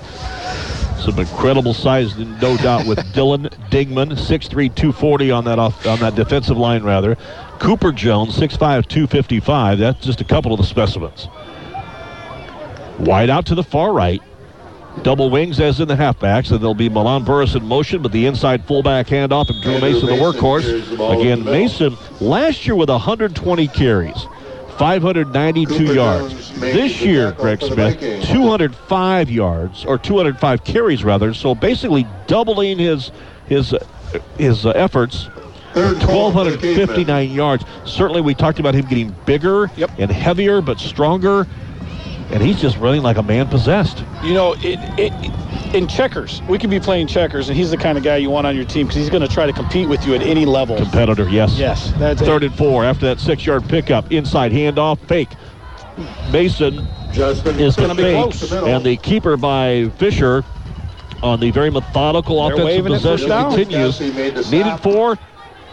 Some 0.99 1.19
incredible 1.19 1.75
size, 1.75 2.17
no 2.19 2.57
doubt, 2.57 2.87
with 2.87 2.99
Dylan 3.15 3.49
Dingman, 3.71 4.13
6'3", 4.13 4.51
240 4.51 5.31
on 5.31 5.45
that 5.45 5.59
off 5.59 5.87
on 5.87 6.01
that 6.01 6.17
defensive 6.17 6.57
line, 6.57 6.83
rather. 6.83 7.17
Cooper 7.61 7.93
Jones, 7.93 8.37
6'5", 8.37 8.59
255. 8.89 9.79
That's 9.79 10.05
just 10.05 10.21
a 10.21 10.25
couple 10.25 10.53
of 10.53 10.59
the 10.59 10.67
specimens. 10.67 11.29
Wide 12.99 13.31
out 13.31 13.47
to 13.47 13.55
the 13.55 13.63
far 13.63 13.93
right. 13.93 14.21
Double 15.03 15.31
wings 15.31 15.61
as 15.61 15.81
in 15.81 15.89
the 15.89 15.95
halfbacks, 15.97 16.51
and 16.51 16.61
there'll 16.61 16.75
be 16.75 16.89
Milan 16.89 17.25
Burris 17.25 17.55
in 17.55 17.65
motion, 17.65 18.03
but 18.03 18.13
the 18.13 18.27
inside 18.27 18.65
fullback 18.65 19.07
handoff 19.07 19.49
and 19.49 19.63
Drew 19.63 19.73
Andrew 19.75 19.91
Mason, 19.93 20.07
the 20.09 20.15
workhorse. 20.15 20.97
the 20.97 21.05
Again, 21.19 21.45
the. 21.45 21.51
Mason 21.51 21.97
last 22.21 22.67
year 22.67 22.75
with 22.75 22.91
120 22.91 23.69
carries, 23.69 24.27
592 24.77 25.67
Cooper 25.79 25.93
yards. 25.93 26.61
This 26.61 27.01
year, 27.01 27.33
Greg 27.33 27.63
Smith, 27.63 28.01
205 28.27 29.31
yards 29.31 29.85
or 29.85 29.99
205 29.99 30.65
carries 30.65 31.05
rather. 31.05 31.33
So 31.33 31.55
basically 31.55 32.07
doubling 32.27 32.79
his 32.79 33.11
his 33.47 33.73
uh, 33.73 33.85
his 34.37 34.67
uh, 34.67 34.71
efforts. 34.71 35.29
Third 35.75 35.99
and 35.99 36.03
four 36.03 36.33
for 36.33 36.45
the 36.45 36.51
Cavemen. 36.57 36.89
1,259 36.89 37.31
yards. 37.31 37.65
Certainly, 37.85 38.23
we 38.23 38.35
talked 38.35 38.59
about 38.59 38.75
him 38.75 38.87
getting 38.87 39.15
bigger 39.27 39.71
Yep. 39.77 39.91
and 39.99 40.11
heavier, 40.11 40.61
but 40.61 40.79
stronger. 40.81 41.47
And 42.31 42.43
he's 42.43 42.61
just 42.61 42.77
running 42.77 43.03
like 43.03 43.17
a 43.17 43.23
man 43.23 43.49
possessed. 43.49 44.05
You 44.23 44.35
know, 44.35 44.55
it, 44.59 44.79
it, 44.99 45.75
in 45.75 45.89
checkers, 45.89 46.43
we 46.43 46.59
could 46.59 46.69
be 46.71 46.79
playing 46.79 47.07
checkers, 47.07 47.49
and 47.49 47.57
he's 47.57 47.71
the 47.71 47.77
kind 47.77 47.97
of 47.97 48.05
guy 48.05 48.17
you 48.17 48.29
want 48.29 48.47
on 48.47 48.55
your 48.55 48.67
team 48.67 48.87
because 48.87 49.01
he's 49.01 49.09
going 49.11 49.23
to 49.27 49.29
try 49.29 49.47
to 49.47 49.53
compete 49.53 49.89
with 49.89 50.07
you 50.07 50.15
at 50.15 50.21
any 50.21 50.45
level. 50.45 50.77
Competitor, 50.77 51.29
yes. 51.29 51.59
Yes, 51.59 51.93
that's 51.99 52.21
Third 52.21 52.45
and 52.45 52.55
four 52.55 52.85
after 52.85 53.07
that 53.07 53.19
six-yard 53.21 53.67
pickup. 53.69 54.13
Inside 54.13 54.53
handoff, 54.53 54.99
fake. 55.07 55.31
Mason 56.31 56.87
Justin 57.13 57.59
is 57.59 57.75
gonna 57.75 57.95
be 57.95 58.03
fake, 58.03 58.15
close. 58.15 58.53
and 58.53 58.85
the 58.85 58.97
keeper 58.99 59.37
by 59.37 59.89
Fisher 59.97 60.45
on 61.25 61.41
the 61.41 61.51
very 61.51 61.71
methodical 61.71 62.37
They're 62.47 62.55
offensive 62.55 62.65
waving 62.85 62.93
it 62.93 63.01
first 63.03 63.23
possession 63.25 63.49
continues. 63.49 63.99
Kelsey 63.99 64.13
made 64.13 64.35
the 64.37 64.43
Needed 64.51 64.67
stop. 64.67 64.81
four, 64.83 65.19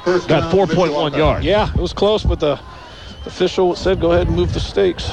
First 0.04 0.28
got 0.28 0.52
4.1 0.52 0.68
Mishawaka. 1.12 1.18
yards. 1.18 1.46
Yeah, 1.46 1.70
it 1.70 1.80
was 1.80 1.94
close, 1.94 2.24
but 2.24 2.40
the 2.40 2.60
official 3.26 3.76
said 3.76 4.00
go 4.00 4.14
ahead 4.14 4.28
and 4.28 4.36
move 4.36 4.54
the 4.54 4.60
stakes. 4.60 5.10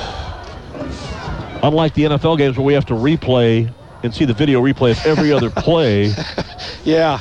Unlike 1.62 1.94
the 1.94 2.02
NFL 2.04 2.38
games 2.38 2.56
where 2.56 2.66
we 2.66 2.74
have 2.74 2.86
to 2.86 2.94
replay 2.94 3.72
and 4.02 4.12
see 4.14 4.24
the 4.24 4.34
video 4.34 4.60
replay 4.60 4.92
of 4.92 5.06
every 5.06 5.32
other 5.32 5.50
play, 5.56 6.12
Yeah. 6.84 7.20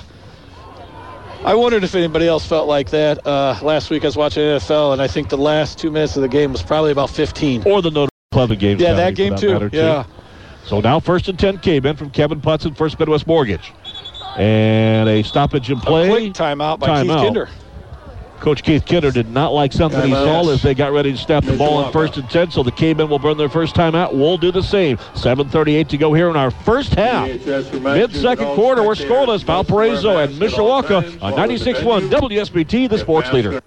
I 1.44 1.56
wondered 1.56 1.84
if 1.84 1.96
anybody 1.96 2.28
else 2.28 2.46
felt 2.46 2.68
like 2.68 2.92
that. 2.92 3.26
Uh, 3.26 3.58
last 3.64 3.90
week 3.90 4.04
I 4.04 4.08
was 4.08 4.16
watching 4.16 4.44
NFL, 4.44 4.94
and 4.94 5.02
I 5.02 5.08
think 5.08 5.30
the 5.30 5.38
last 5.40 5.80
two 5.80 5.90
minutes 5.90 6.16
of 6.16 6.22
the 6.22 6.28
game 6.28 6.52
was 6.52 6.62
probably 6.62 6.92
about 6.92 7.10
15. 7.10 7.64
or 7.66 7.82
the 7.82 7.90
Notre 7.90 8.12
Dame 8.32 8.56
game. 8.60 8.80
Yeah, 8.80 8.94
that 8.94 9.16
game 9.16 9.34
matter, 9.34 9.70
too. 9.70 9.76
Yeah. 9.76 10.06
So 10.66 10.80
now 10.82 11.00
first 11.00 11.28
and 11.28 11.40
10 11.40 11.58
K-Men 11.60 11.96
from 11.96 12.12
Kevin 12.12 12.40
Putz 12.42 12.66
and, 12.66 12.78
First 12.78 13.00
Midwest 13.00 13.26
Mortgage. 13.26 13.74
And 14.38 15.10
a 15.10 15.24
stoppage 15.24 15.72
in 15.72 15.80
play. 15.80 16.10
Quick 16.10 16.34
timeout 16.34 16.80
by 16.80 17.02
Keith 17.02 17.12
Kinder. 17.12 17.50
Coach 18.42 18.64
Keith 18.64 18.86
Kinder 18.88 19.12
did 19.12 19.30
not 19.30 19.54
like 19.54 19.72
something 19.72 20.02
he 20.02 20.12
saw 20.12 20.50
as 20.50 20.64
they 20.64 20.74
got 20.74 20.92
ready 20.92 21.12
to 21.12 21.18
snap 21.18 21.44
the 21.44 21.56
ball 21.56 21.80
in 21.80 21.86
Mishawaka. 21.86 21.94
first 21.94 22.18
and 22.18 22.30
10, 22.30 22.52
so 22.52 22.64
the 22.64 22.72
K-Men 22.72 23.08
will 23.08 23.20
burn 23.20 23.38
their 23.38 23.50
first 23.50 23.76
timeout. 23.76 24.14
We'll 24.14 24.38
do 24.38 24.52
the 24.52 24.64
same. 24.64 24.98
7.38 24.98 25.88
to 25.90 25.98
go 25.98 26.12
here 26.12 26.28
in 26.28 26.36
our 26.36 26.50
first 26.50 26.96
half. 26.96 27.28
VHS 27.28 27.72
reminds 27.72 27.76
you 27.76 28.08
Mid-second 28.08 28.56
quarter, 28.56 28.82
we're 28.82 28.96
scoreless. 28.96 29.44
Valparaiso 29.44 30.18
and 30.18 30.40
masks 30.40 30.56
at 30.56 30.60
all 30.60 30.82
Mishawaka 30.82 31.22
on 31.22 31.34
while 31.34 31.50
in 31.50 31.50
the 31.50 31.60
96.1. 31.60 32.10
WSBT, 32.10 32.90
the 32.90 32.98
sports 32.98 33.32
leader. 33.32 33.62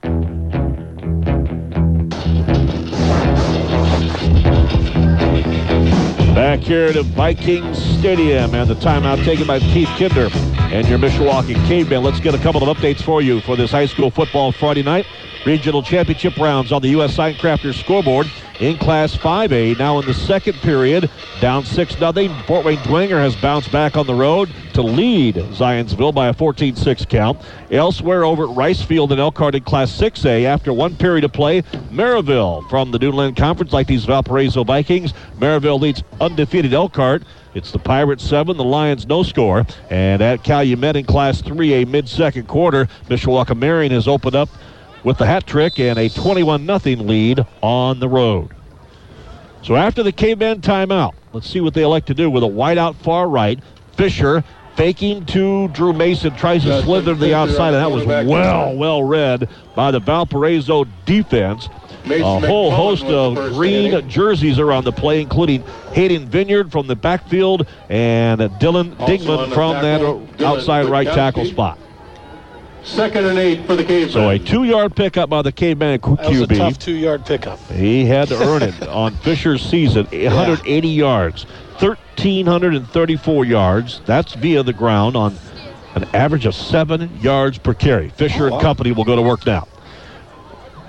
Back 6.44 6.60
here 6.60 6.92
to 6.92 7.02
Vikings 7.02 7.78
Stadium 7.78 8.54
and 8.54 8.68
the 8.68 8.74
timeout 8.74 9.24
taken 9.24 9.46
by 9.46 9.60
Keith 9.60 9.88
Kinder 9.96 10.28
and 10.74 10.86
your 10.86 10.98
Mishawaka 10.98 11.54
Cavemen. 11.66 12.02
Let's 12.02 12.20
get 12.20 12.34
a 12.34 12.38
couple 12.38 12.62
of 12.62 12.76
updates 12.76 13.02
for 13.02 13.22
you 13.22 13.40
for 13.40 13.56
this 13.56 13.70
high 13.70 13.86
school 13.86 14.10
football 14.10 14.52
Friday 14.52 14.82
night. 14.82 15.06
Regional 15.46 15.82
championship 15.82 16.36
rounds 16.36 16.70
on 16.70 16.82
the 16.82 16.88
U.S. 16.88 17.16
Signcrafters 17.16 17.80
scoreboard 17.80 18.30
in 18.60 18.78
Class 18.78 19.16
5A. 19.16 19.78
Now 19.78 19.98
in 19.98 20.06
the 20.06 20.14
second 20.14 20.54
period, 20.54 21.10
down 21.40 21.64
6 21.64 21.96
0. 21.96 22.12
Fort 22.46 22.64
Wayne 22.64 22.78
Dwenger 22.78 23.18
has 23.20 23.34
bounced 23.36 23.70
back 23.72 23.96
on 23.96 24.06
the 24.06 24.14
road 24.14 24.50
to 24.74 24.82
lead 24.82 25.36
Zionsville 25.36 26.14
by 26.14 26.28
a 26.28 26.32
14 26.32 26.76
6 26.76 27.04
count. 27.06 27.40
Elsewhere 27.70 28.24
over 28.24 28.44
at 28.44 28.56
Rice 28.56 28.82
Field 28.82 29.12
in 29.12 29.18
Elkhart 29.18 29.54
in 29.54 29.62
Class 29.62 29.90
6A, 29.98 30.44
after 30.44 30.72
one 30.72 30.96
period 30.96 31.24
of 31.24 31.32
play, 31.32 31.62
Merrillville 31.92 32.68
from 32.68 32.90
the 32.90 32.98
Duneland 32.98 33.36
Conference, 33.36 33.72
like 33.72 33.86
these 33.86 34.04
Valparaiso 34.04 34.64
Vikings. 34.64 35.12
Merrillville 35.38 35.80
leads 35.80 36.02
undefeated 36.20 36.72
Elkhart. 36.72 37.24
It's 37.54 37.70
the 37.70 37.78
Pirates 37.78 38.24
7, 38.24 38.56
the 38.56 38.64
Lions 38.64 39.06
no 39.06 39.22
score. 39.22 39.64
And 39.90 40.20
at 40.20 40.42
Calumet 40.42 40.96
in 40.96 41.04
Class 41.04 41.40
3A 41.40 41.86
mid 41.86 42.08
second 42.08 42.48
quarter, 42.48 42.88
Mishawaka 43.08 43.56
Marion 43.56 43.92
has 43.92 44.08
opened 44.08 44.34
up 44.34 44.48
with 45.04 45.18
the 45.18 45.26
hat 45.26 45.46
trick 45.46 45.78
and 45.78 45.98
a 45.98 46.08
21 46.08 46.66
0 46.66 46.96
lead 47.02 47.46
on 47.62 48.00
the 48.00 48.08
road. 48.08 48.50
So 49.62 49.76
after 49.76 50.02
the 50.02 50.12
K-Men 50.12 50.60
timeout, 50.60 51.14
let's 51.32 51.48
see 51.48 51.60
what 51.60 51.74
they 51.74 51.82
elect 51.82 52.08
to 52.08 52.14
do 52.14 52.28
with 52.28 52.42
a 52.42 52.48
wide 52.48 52.78
out 52.78 52.96
far 52.96 53.28
right. 53.28 53.58
Fisher 53.96 54.42
faking 54.76 55.24
to 55.26 55.68
Drew 55.68 55.92
Mason, 55.92 56.34
tries 56.34 56.64
to 56.64 56.82
slither 56.82 57.14
to 57.14 57.20
the 57.20 57.34
outside, 57.34 57.74
and 57.74 57.76
that 57.76 57.90
was 57.90 58.04
well, 58.04 58.76
well 58.76 59.02
read 59.04 59.48
by 59.74 59.90
the 59.90 60.00
Valparaiso 60.00 60.84
defense. 61.06 61.68
Mason 62.04 62.26
A 62.26 62.46
whole 62.46 62.70
McMullen 62.70 62.76
host 62.76 63.04
of 63.04 63.34
green 63.54 64.08
jerseys 64.10 64.58
are 64.58 64.72
on 64.72 64.84
the 64.84 64.92
play, 64.92 65.22
including 65.22 65.62
Hayden 65.92 66.28
Vineyard 66.28 66.70
from 66.70 66.86
the 66.86 66.96
backfield 66.96 67.66
and 67.88 68.40
Dylan 68.40 68.98
Also 69.00 69.16
Dingman 69.16 69.54
from 69.54 69.72
that 69.82 70.00
Dylan 70.00 70.42
outside 70.42 70.86
right 70.86 71.06
tackle 71.06 71.46
spot. 71.46 71.78
Second 72.84 73.24
and 73.24 73.38
eight 73.38 73.66
for 73.66 73.76
the 73.76 73.84
Cavemen. 73.84 74.10
So 74.12 74.28
a 74.28 74.38
two-yard 74.38 74.94
pickup 74.94 75.30
by 75.30 75.40
the 75.40 75.52
Caveman 75.52 76.00
That 76.00 76.28
was 76.28 76.40
a 76.42 76.46
tough 76.46 76.78
two-yard 76.78 77.24
pickup. 77.24 77.58
He 77.70 78.04
had 78.04 78.28
to 78.28 78.36
earn 78.42 78.62
it 78.62 78.88
on 78.88 79.14
Fisher's 79.22 79.62
season. 79.62 80.04
180 80.06 80.88
yards, 80.88 81.44
1,334 81.78 83.44
yards. 83.46 84.02
That's 84.04 84.34
via 84.34 84.62
the 84.62 84.74
ground 84.74 85.16
on 85.16 85.36
an 85.94 86.04
average 86.12 86.44
of 86.44 86.54
seven 86.54 87.18
yards 87.20 87.56
per 87.56 87.72
carry. 87.72 88.10
Fisher 88.10 88.48
and 88.48 88.60
company 88.60 88.92
will 88.92 89.04
go 89.04 89.16
to 89.16 89.22
work 89.22 89.46
now. 89.46 89.66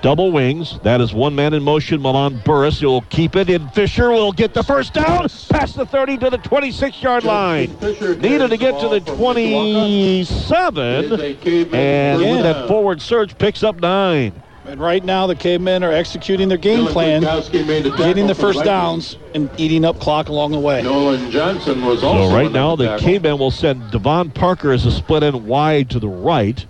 Double 0.05 0.31
wings. 0.31 0.77
That 0.83 1.01
is 1.01 1.15
one 1.15 1.33
man 1.33 1.55
in 1.55 1.63
motion. 1.63 1.99
Milan 1.99 2.39
Burris. 2.45 2.79
He'll 2.79 3.01
keep 3.01 3.35
it, 3.35 3.49
and 3.49 3.73
Fisher 3.73 4.11
will 4.11 4.31
get 4.31 4.53
the 4.53 4.61
first 4.61 4.93
down. 4.93 5.27
Past 5.49 5.77
the 5.77 5.85
30 5.87 6.19
to 6.19 6.29
the 6.29 6.37
26-yard 6.37 7.23
line. 7.23 7.75
Fisher 7.77 8.15
Needed 8.15 8.51
to 8.51 8.57
get 8.57 8.79
to 8.81 8.87
the 8.87 8.99
the 8.99 9.05
ball 9.05 9.33
from 9.33 9.37
It 9.37 10.27
27, 10.27 11.05
is 11.05 11.11
a 11.19 11.33
Caveman 11.33 11.79
and 11.79 12.21
first 12.21 12.31
with 12.31 12.43
that 12.43 12.67
forward 12.67 13.01
surge, 13.01 13.35
picks 13.39 13.63
up 13.63 13.79
nine. 13.79 14.43
And 14.65 14.79
right 14.79 15.03
now, 15.03 15.25
the 15.25 15.33
cavemen 15.33 15.83
are 15.83 15.91
executing 15.91 16.49
their 16.49 16.59
game 16.59 16.85
plan, 16.85 17.23
Witkowski 17.23 17.65
made 17.65 17.85
the 17.85 17.89
tackle 17.89 18.05
getting 18.05 18.27
the 18.27 18.35
first 18.35 18.63
downs 18.63 19.17
and 19.33 19.49
eating 19.57 19.83
up 19.85 19.99
clock 19.99 20.29
along 20.29 20.51
the 20.51 20.59
way. 20.59 20.83
Nolan 20.83 21.31
Johnson 21.31 21.83
was 21.83 22.03
also 22.03 22.29
So 22.29 22.35
right 22.35 22.51
now, 22.51 22.75
the. 22.75 22.99
Cavemen 22.99 23.39
will 23.39 23.49
send 23.49 23.89
Devon 23.89 24.29
Parker 24.29 24.71
as 24.71 24.85
a 24.85 24.91
split 24.91 25.23
end 25.23 25.47
wide 25.47 25.89
to 25.89 25.99
the 25.99 26.07
right. 26.07 26.63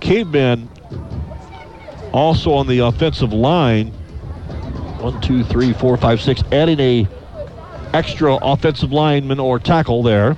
Cavemen 0.00 0.68
also 2.12 2.52
on 2.52 2.66
the 2.66 2.78
offensive 2.80 3.32
line 3.32 3.92
one, 5.00 5.20
two, 5.20 5.42
three, 5.44 5.72
four, 5.72 5.96
five, 5.96 6.20
six, 6.20 6.42
adding 6.52 6.78
a 6.78 7.08
extra 7.94 8.36
offensive 8.36 8.92
lineman 8.92 9.40
or 9.40 9.58
tackle 9.58 10.02
there. 10.02 10.36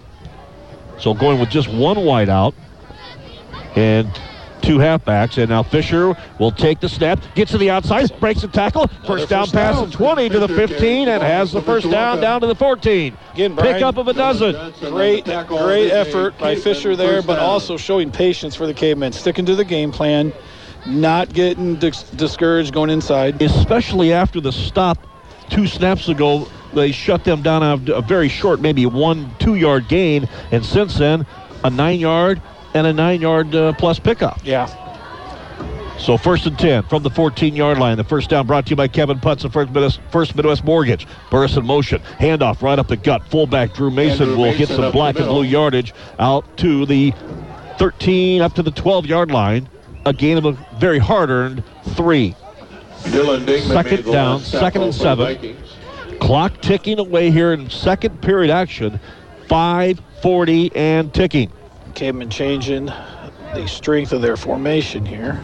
So 0.99 1.15
going 1.15 1.41
with 1.41 1.51
just 1.51 1.69
one 1.69 1.97
wideout 1.97 2.55
and 3.75 4.09
two 4.63 4.79
halfbacks. 4.79 5.37
And 5.39 5.51
now 5.51 5.63
Fisher 5.63 6.17
will 6.39 6.53
take 6.53 6.81
the 6.81 6.89
snap, 6.89 7.21
gets 7.35 7.51
to 7.51 7.59
the 7.59 7.71
outside, 7.71 8.09
breaks 8.21 8.43
the 8.43 8.49
tackle, 8.49 8.87
first 9.05 9.29
down 9.29 9.43
first 9.43 9.55
pass 9.55 9.77
down. 9.77 9.89
at 9.89 9.93
20 9.93 10.29
to 10.31 10.39
the 10.39 10.49
15, 10.49 11.09
and 11.09 11.23
has 11.23 11.53
the 11.53 11.61
first 11.61 11.91
down 11.91 12.21
down 12.21 12.41
to 12.41 12.47
the 12.47 12.55
14. 12.55 13.17
Again, 13.35 13.55
Brian, 13.55 13.75
Pick 13.75 13.83
up 13.83 13.97
of 13.97 14.09
a 14.09 14.13
dozen. 14.13 14.73
Great, 14.79 15.25
great 15.25 15.91
effort 15.91 16.39
by 16.39 16.55
Fisher 16.55 16.95
there, 16.95 17.23
but 17.23 17.41
also 17.41 17.77
showing 17.77 18.11
patience 18.13 18.55
for 18.55 18.67
the 18.67 18.75
cavemen, 18.75 19.13
sticking 19.13 19.45
to 19.47 19.57
the 19.57 19.65
game 19.65 19.91
plan, 19.91 20.33
not 20.87 21.33
getting 21.33 21.77
dis- 21.77 22.03
discouraged 22.11 22.75
going 22.75 22.91
inside. 22.91 23.41
especially 23.43 24.13
after 24.13 24.41
the 24.41 24.53
stop 24.53 24.99
two 25.51 25.67
snaps 25.67 26.09
ago. 26.09 26.49
They 26.75 26.91
shut 26.91 27.25
them 27.25 27.43
down 27.43 27.63
on 27.63 27.89
a 27.89 28.01
very 28.01 28.29
short, 28.31 28.61
maybe 28.61 28.87
one, 28.87 29.31
two 29.39 29.57
yard 29.57 29.89
gain, 29.89 30.27
and 30.51 30.65
since 30.65 30.97
then, 30.97 31.27
a 31.65 31.69
nine 31.71 32.01
yard 32.01 32.41
and 32.75 32.87
a 32.87 32.93
nine 32.93 33.21
yard 33.21 33.55
uh, 33.55 33.75
plus 33.75 33.99
pickup. 33.99 34.41
Yeah. 34.43 34.67
So 35.99 36.17
first 36.17 36.47
and 36.47 36.59
10 36.59 36.85
from 36.85 37.03
the 37.03 37.11
14 37.11 37.55
yard 37.55 37.79
line. 37.79 37.97
The 37.97 38.05
first 38.05 38.31
down 38.31 38.47
brought 38.47 38.67
to 38.67 38.71
you 38.71 38.77
by 38.77 38.89
Kevin 38.89 39.21
Putz 39.21 39.45
of 39.45 39.53
First 39.53 39.71
Midwest, 39.73 40.01
First 40.11 40.35
Midwest 40.35 40.65
Mortgage. 40.65 41.07
Burris 41.31 41.57
in 41.57 41.65
motion. 41.65 42.01
Handoff 42.19 42.61
right 42.63 42.79
up 42.79 42.89
the 42.89 42.97
gut. 42.97 43.23
Fullback 43.29 43.75
Drew 43.75 43.91
Mason 43.91 44.23
Andrew 44.31 44.37
will 44.39 44.57
get 44.57 44.69
some 44.69 44.91
black 44.91 45.17
and 45.17 45.27
blue 45.27 45.45
yardage 45.45 45.95
out 46.19 46.57
to 46.57 46.87
the 46.87 47.13
13, 47.79 48.43
up 48.43 48.55
to 48.55 48.63
the 48.63 48.73
12 48.73 49.07
yard 49.07 49.31
line. 49.31 49.69
A 50.05 50.13
gain 50.13 50.39
of 50.39 50.45
a 50.45 50.53
very 50.79 50.99
hard 50.99 51.31
earned 51.31 51.63
three. 51.91 52.35
Dylan 53.05 53.45
Dingman 53.45 53.69
Second 53.69 54.05
down, 54.13 54.41
second 54.41 54.83
and 54.83 54.95
seven. 54.95 55.57
Clock 56.21 56.61
ticking 56.61 56.99
away 56.99 57.31
here 57.31 57.53
in 57.53 57.69
second 57.69 58.21
period 58.23 58.51
action. 58.51 59.01
540 59.49 60.75
and 60.75 61.13
ticking. 61.13 61.53
Cavemen 61.95 62.31
changing 62.31 62.87
the 62.87 63.67
strength 63.67 64.13
of 64.13 64.23
their 64.23 64.37
formation 64.37 65.05
here. 65.05 65.43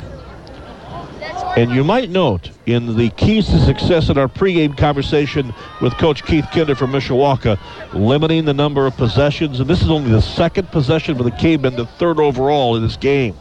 And 1.57 1.71
you 1.73 1.83
might 1.83 2.09
note 2.11 2.51
in 2.67 2.97
the 2.97 3.11
keys 3.11 3.47
to 3.49 3.59
success 3.59 4.09
in 4.09 4.17
our 4.17 4.29
pregame 4.29 4.77
conversation 4.79 5.53
with 5.81 5.93
Coach 5.95 6.25
Keith 6.25 6.47
Kinder 6.53 6.75
from 6.77 6.93
Mishawaka, 6.93 7.59
limiting 7.93 8.45
the 8.45 8.55
number 8.55 8.87
of 8.87 8.97
possessions. 8.97 9.59
And 9.59 9.69
this 9.69 9.83
is 9.83 9.91
only 9.91 10.11
the 10.11 10.23
second 10.23 10.71
possession 10.71 11.17
for 11.17 11.25
the 11.25 11.33
Cavemen, 11.33 11.75
the 11.75 11.87
third 11.87 12.21
overall 12.21 12.77
in 12.77 12.83
this 12.83 12.97
game. 12.97 13.35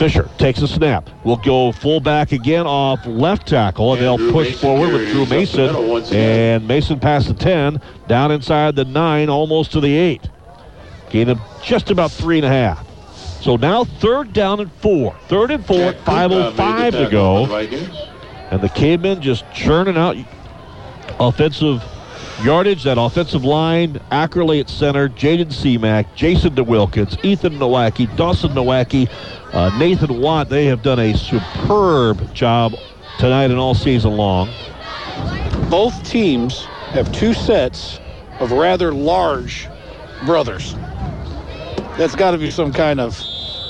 Fisher 0.00 0.30
takes 0.38 0.62
a 0.62 0.66
snap. 0.66 1.10
Will 1.24 1.36
go 1.36 1.72
fullback 1.72 2.32
again 2.32 2.66
off 2.66 3.04
left 3.04 3.46
tackle, 3.46 3.92
and 3.92 3.98
And 3.98 4.06
they'll 4.06 4.16
Drew 4.16 4.32
push 4.32 4.46
Mason 4.46 4.60
forward 4.60 4.92
with 4.94 5.10
Drew 5.10 5.26
Mason. 5.26 5.66
middle 5.66 5.90
once 5.90 6.08
again. 6.08 6.60
And 6.60 6.66
Mason 6.66 6.98
past 6.98 7.28
the 7.28 7.34
10, 7.34 7.82
down 8.08 8.32
inside 8.32 8.76
the 8.76 8.86
9, 8.86 9.28
almost 9.28 9.72
to 9.72 9.80
the 9.80 9.94
8. 9.94 10.26
Gain 11.10 11.28
of 11.28 11.38
just 11.62 11.90
about 11.90 12.10
three 12.10 12.38
and 12.38 12.46
a 12.46 12.48
half. 12.48 12.86
So 13.42 13.56
now 13.56 13.84
third 13.84 14.32
down 14.32 14.60
and 14.60 14.72
four. 14.72 15.14
Third 15.28 15.50
and 15.50 15.66
four, 15.66 15.76
Jack 15.76 15.98
Kuka 15.98 16.24
oh 16.24 16.28
made 16.28 16.54
5.05 16.54 16.90
to 16.92 17.10
go. 17.10 17.46
the 17.46 18.06
And 18.50 18.62
the 18.62 18.70
cavemen 18.70 19.20
just 19.20 19.44
churning 19.52 19.98
out 19.98 20.16
offensive 21.18 21.84
yardage. 22.44 22.84
That 22.84 22.98
offensive 22.98 23.44
line, 23.44 23.94
Ackerley 24.10 24.60
at 24.60 24.68
center, 24.68 25.08
Jaden 25.08 25.46
Seamack, 25.46 26.14
Jason 26.14 26.54
DeWilkins, 26.54 27.22
Ethan 27.24 27.54
Nowacki, 27.54 28.14
Dawson 28.16 28.50
Nowacki, 28.50 29.08
uh, 29.52 29.76
Nathan 29.78 30.20
Watt. 30.20 30.48
They 30.48 30.66
have 30.66 30.82
done 30.82 30.98
a 30.98 31.16
superb 31.16 32.34
job 32.34 32.74
tonight 33.18 33.50
and 33.50 33.58
all 33.58 33.74
season 33.74 34.16
long. 34.16 34.48
Both 35.68 36.02
teams 36.08 36.64
have 36.92 37.12
two 37.12 37.34
sets 37.34 38.00
of 38.40 38.52
rather 38.52 38.92
large 38.92 39.68
brothers. 40.24 40.74
That's 41.96 42.14
got 42.14 42.30
to 42.32 42.38
be 42.38 42.50
some 42.50 42.72
kind 42.72 43.00
of 43.00 43.14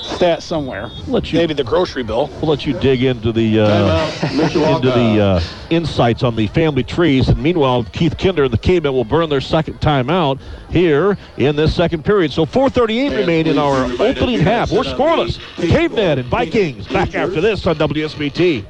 stat 0.01 0.43
somewhere. 0.43 0.89
Let 1.07 1.31
you- 1.31 1.39
Maybe 1.39 1.53
the 1.53 1.63
grocery 1.63 2.03
bill. 2.03 2.29
We'll 2.41 2.49
let 2.49 2.65
you 2.65 2.73
dig 2.73 3.03
into 3.03 3.31
the 3.31 3.59
uh, 3.59 4.11
into 4.31 4.89
the 4.91 5.21
uh, 5.21 5.41
insights 5.69 6.23
on 6.23 6.35
the 6.35 6.47
family 6.47 6.83
trees. 6.83 7.29
And 7.29 7.41
meanwhile, 7.41 7.83
Keith 7.91 8.17
Kinder 8.17 8.43
and 8.45 8.53
the 8.53 8.57
Cavemen 8.57 8.93
will 8.93 9.03
burn 9.05 9.29
their 9.29 9.41
second 9.41 9.79
timeout 9.79 10.39
here 10.69 11.17
in 11.37 11.55
this 11.55 11.75
second 11.75 12.03
period. 12.05 12.31
So 12.31 12.45
4:38 12.45 13.15
remain 13.17 13.47
in 13.47 13.57
our 13.57 13.85
opening 14.01 14.39
half. 14.39 14.71
We're 14.71 14.83
scoreless. 14.83 15.39
Cavemen 15.57 16.19
and 16.19 16.27
Vikings 16.27 16.87
back 16.87 17.15
after 17.15 17.41
this 17.41 17.65
on 17.67 17.75
WSBT. 17.75 18.65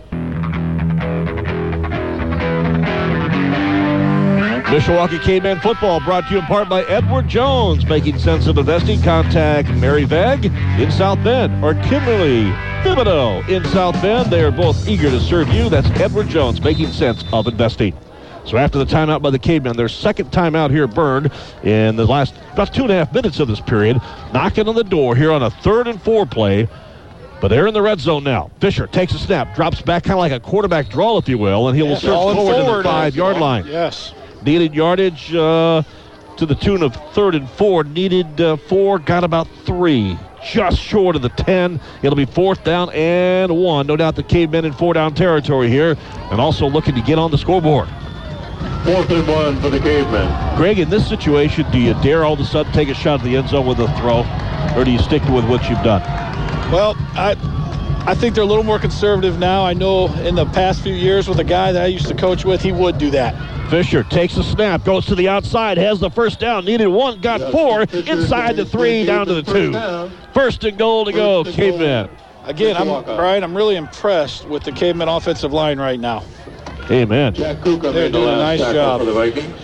Mishawaka 4.72 5.22
Caveman 5.22 5.60
Football 5.60 6.00
brought 6.00 6.28
to 6.28 6.32
you 6.36 6.40
in 6.40 6.46
part 6.46 6.70
by 6.70 6.84
Edward 6.84 7.28
Jones, 7.28 7.86
making 7.86 8.18
sense 8.18 8.48
of 8.48 8.58
investing. 8.58 9.02
Contact 9.02 9.68
Mary 9.72 10.06
Veg 10.06 10.46
in 10.46 10.90
South 10.90 11.22
Bend 11.26 11.62
or 11.62 11.74
Kimberly 11.74 12.46
Thibodeau 12.82 13.46
in 13.50 13.66
South 13.66 14.02
Bend. 14.02 14.32
They 14.32 14.42
are 14.42 14.50
both 14.50 14.88
eager 14.88 15.10
to 15.10 15.20
serve 15.20 15.50
you. 15.50 15.68
That's 15.68 15.90
Edward 16.00 16.30
Jones, 16.30 16.62
making 16.64 16.88
sense 16.88 17.26
of 17.34 17.48
investing. 17.48 17.94
So 18.46 18.56
after 18.56 18.78
the 18.80 18.86
timeout 18.86 19.22
by 19.22 19.30
the 19.30 19.40
Cavemen, 19.40 19.76
their 19.76 19.90
second 19.90 20.32
timeout 20.32 20.72
here 20.72 20.88
burned 20.88 21.32
in 21.64 21.98
the 21.98 22.06
last 22.06 22.34
about 22.54 22.74
two 22.74 22.84
and 22.84 22.92
a 22.94 22.96
half 22.96 23.14
minutes 23.14 23.42
of 23.42 23.50
this 23.50 23.60
period, 23.60 24.02
knocking 24.32 24.70
on 24.70 24.76
the 24.76 24.86
door 24.86 25.18
here 25.18 25.34
on 25.34 25.44
a 25.44 25.50
third 25.50 25.90
and 25.90 26.02
four 26.02 26.26
play. 26.26 26.70
But 27.42 27.50
they're 27.50 27.68
in 27.68 27.74
the 27.74 27.82
red 27.82 28.00
zone 28.00 28.24
now. 28.24 28.52
Fisher 28.62 28.88
takes 28.88 29.14
a 29.14 29.20
snap, 29.20 29.54
drops 29.54 29.82
back 29.82 30.04
kind 30.04 30.14
of 30.14 30.20
like 30.20 30.32
a 30.32 30.40
quarterback 30.40 30.88
draw, 30.88 31.18
if 31.18 31.28
you 31.28 31.38
will, 31.38 31.68
and 31.68 31.76
he 31.76 31.84
will 31.84 31.90
Yeah, 31.90 31.98
surge 31.98 32.12
falling 32.14 32.36
forward, 32.38 32.56
to 32.56 32.78
the 32.78 32.84
five-yard 32.84 33.38
line. 33.38 33.66
Yes. 33.68 34.14
Needed 34.44 34.74
yardage 34.74 35.34
uh, 35.36 35.84
to 36.38 36.46
the 36.46 36.56
tune 36.56 36.82
of 36.82 36.96
third 37.14 37.36
and 37.36 37.50
four. 37.50 37.84
Needed 37.84 38.42
uh, 38.42 38.58
four, 38.58 39.00
got 39.00 39.24
about 39.24 39.48
three. 39.66 40.18
Just 40.44 40.80
short 40.80 41.16
of 41.16 41.22
the 41.22 41.30
10. 41.30 41.80
It'll 42.02 42.16
be 42.16 42.26
fourth 42.26 42.64
down 42.64 42.90
and 42.92 43.56
one. 43.56 43.86
No 43.86 43.96
doubt 43.96 44.16
the 44.16 44.24
cavemen 44.24 44.66
in 44.66 44.74
four 44.74 44.94
down 44.96 45.14
territory 45.14 45.70
here 45.70 45.96
and 46.32 46.42
also 46.42 46.68
looking 46.68 46.96
to 46.96 47.02
get 47.02 47.20
on 47.20 47.30
the 47.30 47.38
scoreboard. 47.38 47.88
Fourth 48.84 49.12
and 49.12 49.28
one 49.28 49.62
for 49.62 49.70
the 49.70 49.80
cavemen. 49.80 50.58
Greg, 50.58 50.80
in 50.80 50.90
this 50.90 51.08
situation, 51.08 51.70
do 51.72 51.78
you 51.78 51.94
dare 52.02 52.26
all 52.26 52.34
of 52.34 52.40
a 52.40 52.46
sudden 52.46 52.72
take 52.74 52.90
a 52.90 52.96
shot 52.96 53.20
at 53.20 53.24
the 53.24 53.38
end 53.38 53.50
zone 53.50 53.68
with 53.68 53.80
a 53.80 53.88
throw? 54.00 54.26
Or 54.76 54.84
do 54.84 54.92
you 54.92 55.00
stick 55.00 55.22
with 55.26 55.48
what 55.48 55.70
you've 55.70 55.84
done? 55.84 56.02
Well, 56.72 56.96
I 57.14 57.36
I 58.04 58.16
think 58.16 58.34
they're 58.34 58.44
a 58.44 58.48
little 58.48 58.64
more 58.64 58.80
conservative 58.80 59.38
now. 59.38 59.64
I 59.64 59.74
know 59.74 60.08
in 60.16 60.36
the 60.36 60.46
past 60.48 60.82
few 60.82 60.94
years 60.94 61.28
with 61.30 61.40
a 61.40 61.44
guy 61.44 61.72
that 61.72 61.84
I 61.84 61.88
used 61.88 62.08
to 62.08 62.16
coach 62.16 62.44
with, 62.44 62.62
he 62.62 62.72
would 62.72 62.98
do 62.98 63.12
that. 63.12 63.70
Fisher 63.70 64.04
takes 64.04 64.36
a 64.38 64.44
snap, 64.44 64.84
goes 64.84 65.06
to 65.06 65.16
the 65.16 65.30
outside, 65.30 65.78
has 65.78 66.00
the 66.00 66.10
first 66.10 66.40
down. 66.40 66.66
Needed 66.66 66.88
one, 66.88 67.22
got 67.22 67.40
Yes, 67.40 67.52
four. 67.52 67.86
Fisher 67.86 68.12
Inside 68.12 68.56
the 68.58 68.66
three, 68.66 69.06
down 69.06 69.28
to 69.28 69.36
the 69.36 69.44
first 69.44 69.56
two. 69.56 69.72
down. 69.72 70.12
First 70.34 70.64
and 70.64 70.78
goal 70.78 71.06
to 71.06 71.12
go, 71.12 71.44
First 71.44 71.58
and 71.60 71.80
goal. 71.80 72.10
Again, 72.46 72.76
I'm 72.76 72.88
Mishawaka. 72.88 73.16
Brian. 73.16 73.44
I'm 73.44 73.56
really 73.56 73.76
impressed 73.76 74.46
with 74.48 74.64
the 74.64 74.72
Caveman 74.72 75.08
offensive 75.08 75.54
line 75.54 75.80
right 75.80 76.00
now. 76.00 76.24
Amen. 76.90 77.36
Jack 77.36 77.62
Kuka 77.62 77.92
They're 77.92 78.10
doing 78.10 78.24
a 78.24 78.28
last 78.38 78.60
nice 78.60 78.74
job. 78.74 79.00
for 79.00 79.06
the 79.06 79.14
Vikings. 79.14 79.56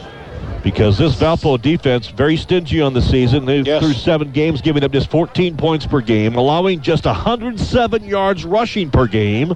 Because 0.68 0.98
this 0.98 1.16
Valpo 1.16 1.62
defense 1.62 2.10
very 2.10 2.36
stingy 2.36 2.82
on 2.82 2.94
the 2.94 3.02
season. 3.02 3.46
They 3.46 3.60
Yes. 3.60 3.82
through 3.82 3.94
seven 3.94 4.32
games, 4.32 4.60
giving 4.60 4.84
up 4.84 4.92
just 4.92 5.10
14 5.10 5.56
points 5.56 5.86
per 5.86 6.02
game, 6.02 6.36
allowing 6.36 6.82
just 6.82 7.06
107 7.06 8.04
yards 8.04 8.44
rushing 8.44 8.90
per 8.90 9.08
game. 9.08 9.56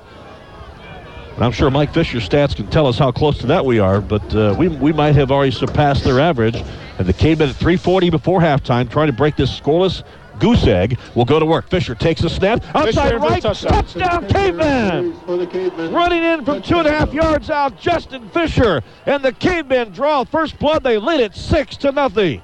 And 1.35 1.43
I'm 1.43 1.51
sure 1.51 1.69
Mike 1.69 1.93
Fisher's 1.93 2.27
stats 2.29 2.55
can 2.55 2.67
tell 2.67 2.87
us 2.87 2.97
how 2.97 3.11
close 3.11 3.39
to 3.39 3.47
that 3.47 3.65
we 3.65 3.77
are, 3.77 3.99
but 3.99 4.33
uh, 4.33 4.55
we 4.57 4.69
we 4.69 4.93
might 4.93 5.15
have 5.15 5.31
already 5.31 5.51
surpassed 5.51 6.05
their 6.05 6.21
average. 6.21 6.63
And 6.97 7.05
the 7.05 7.13
Cavemen 7.13 7.49
at 7.49 7.55
3:40 7.55 8.09
before 8.09 8.39
halftime, 8.39 8.89
trying 8.89 9.07
to 9.07 9.13
break 9.13 9.35
this 9.35 9.51
scoreless 9.51 10.03
goose 10.41 10.67
egg. 10.67 10.99
Will 11.15 11.23
go 11.23 11.39
to 11.39 11.45
work. 11.45 11.69
Fisher 11.69 11.95
takes 11.95 12.23
a 12.23 12.29
snap 12.29 12.63
outside 12.75 13.11
Fisher 13.11 13.17
right, 13.19 13.41
touchdown. 13.41 13.71
touchdown, 13.71 14.27
Cavemen. 14.27 15.13
For. 15.25 15.89
Running 15.89 16.23
in 16.23 16.43
from 16.43 16.61
two 16.61 16.79
and 16.79 16.87
a 16.87 16.91
half 16.91 17.13
yards 17.13 17.49
out, 17.49 17.79
Justin 17.79 18.27
Fisher. 18.29 18.81
And 19.05 19.23
the 19.23 19.31
cavemen 19.31 19.91
draw 19.91 20.23
first 20.23 20.59
blood. 20.59 20.83
They 20.83 20.97
lead 20.97 21.21
it 21.21 21.35
six 21.35 21.77
to 21.77 21.91
nothing. 21.91 22.41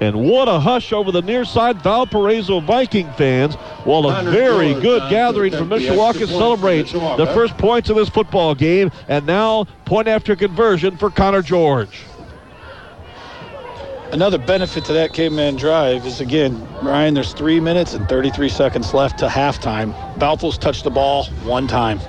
And 0.00 0.18
what 0.18 0.48
a 0.48 0.58
hush 0.58 0.94
over 0.94 1.12
the 1.12 1.20
near 1.20 1.44
side 1.44 1.82
Valparaiso 1.82 2.60
Viking 2.60 3.12
fans. 3.12 3.54
While 3.84 4.08
a 4.08 4.22
very 4.30 4.72
good 4.72 5.02
uh, 5.02 5.10
gathering 5.10 5.52
from 5.52 5.70
attempt 5.72 5.90
Mishawaka 5.90 6.08
extra 6.08 6.26
point 6.26 6.30
for 6.30 6.38
celebrates 6.38 6.92
Mishawaka. 6.92 7.16
the 7.18 7.26
first 7.26 7.58
points 7.58 7.90
of 7.90 7.96
this 7.96 8.08
football 8.08 8.54
game. 8.54 8.90
And 9.08 9.26
now 9.26 9.64
point 9.84 10.08
after 10.08 10.34
conversion 10.36 10.96
for 10.96 11.10
Connor 11.10 11.42
George. 11.42 12.04
Another 14.12 14.38
benefit 14.38 14.84
to 14.86 14.92
that 14.94 15.12
caveman 15.12 15.54
drive 15.54 16.04
is 16.04 16.20
again, 16.20 16.66
Ryan, 16.82 17.14
there's 17.14 17.32
three 17.32 17.60
minutes 17.60 17.94
and 17.94 18.08
33 18.08 18.48
seconds 18.48 18.92
left 18.92 19.20
to 19.20 19.28
halftime. 19.28 19.94
Valpo's 20.18 20.58
touched 20.58 20.82
the 20.82 20.90
ball 20.90 21.26
one 21.44 21.68
time. 21.68 22.00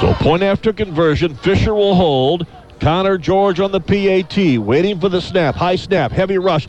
So 0.00 0.14
point 0.14 0.42
after 0.42 0.72
conversion, 0.72 1.34
Fisher 1.34 1.74
will 1.74 1.94
hold. 1.94 2.46
Connor 2.80 3.18
George 3.18 3.60
on 3.60 3.72
the 3.72 3.80
PAT, 3.80 4.58
waiting 4.58 4.98
for 4.98 5.10
the 5.10 5.20
snap. 5.20 5.54
High 5.54 5.76
snap, 5.76 6.12
heavy 6.12 6.38
rush. 6.38 6.66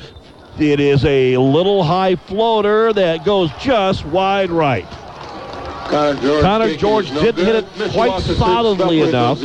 It 0.59 0.81
is 0.81 1.05
a 1.05 1.37
little 1.37 1.83
high 1.83 2.15
floater 2.15 2.91
that 2.91 3.23
goes 3.23 3.49
just 3.61 4.05
wide 4.05 4.49
right. 4.49 4.87
Connor 5.89 6.21
George, 6.21 6.41
Connor 6.43 6.75
George 6.75 7.09
didn't 7.09 7.45
hit 7.45 7.55
it 7.55 7.91
quite 7.91 8.21
solidly 8.21 9.01
enough. 9.01 9.41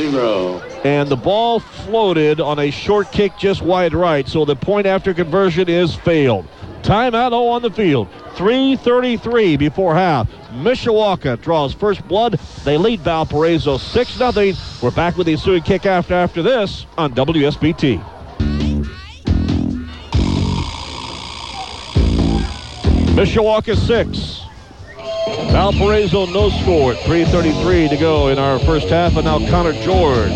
And 0.85 1.09
the 1.09 1.15
ball 1.15 1.59
floated 1.59 2.39
on 2.39 2.59
a 2.59 2.69
short 2.69 3.11
kick 3.11 3.35
just 3.39 3.63
wide 3.63 3.95
right, 3.95 4.27
so 4.27 4.45
the 4.45 4.55
point 4.55 4.85
after 4.85 5.13
conversion 5.13 5.67
is 5.67 5.95
failed. 5.95 6.47
Timeout 6.83 7.31
oh 7.31 7.47
on 7.49 7.63
the 7.63 7.71
field. 7.71 8.07
3.33 8.35 9.57
before 9.57 9.95
half. 9.95 10.29
Mishawaka 10.51 11.41
draws 11.41 11.73
first 11.73 12.07
blood. 12.07 12.33
They 12.63 12.77
lead 12.77 12.99
Valparaiso 12.99 13.77
6 13.77 14.11
0. 14.11 14.53
We're 14.83 14.91
back 14.91 15.17
with 15.17 15.25
the 15.25 15.33
ensuing 15.33 15.63
kick 15.63 15.87
after 15.87 16.13
after 16.13 16.43
this 16.43 16.85
on 16.95 17.15
WSBT. 17.15 18.03
Mishawaka 23.15 23.75
6. 23.75 24.44
Valparaiso 25.25 26.25
no 26.27 26.49
score 26.49 26.93
at 26.93 26.99
3.33 26.99 27.89
to 27.89 27.97
go 27.97 28.27
in 28.27 28.37
our 28.37 28.59
first 28.59 28.89
half. 28.89 29.15
And 29.15 29.25
now 29.25 29.39
Connor 29.49 29.73
George 29.81 30.31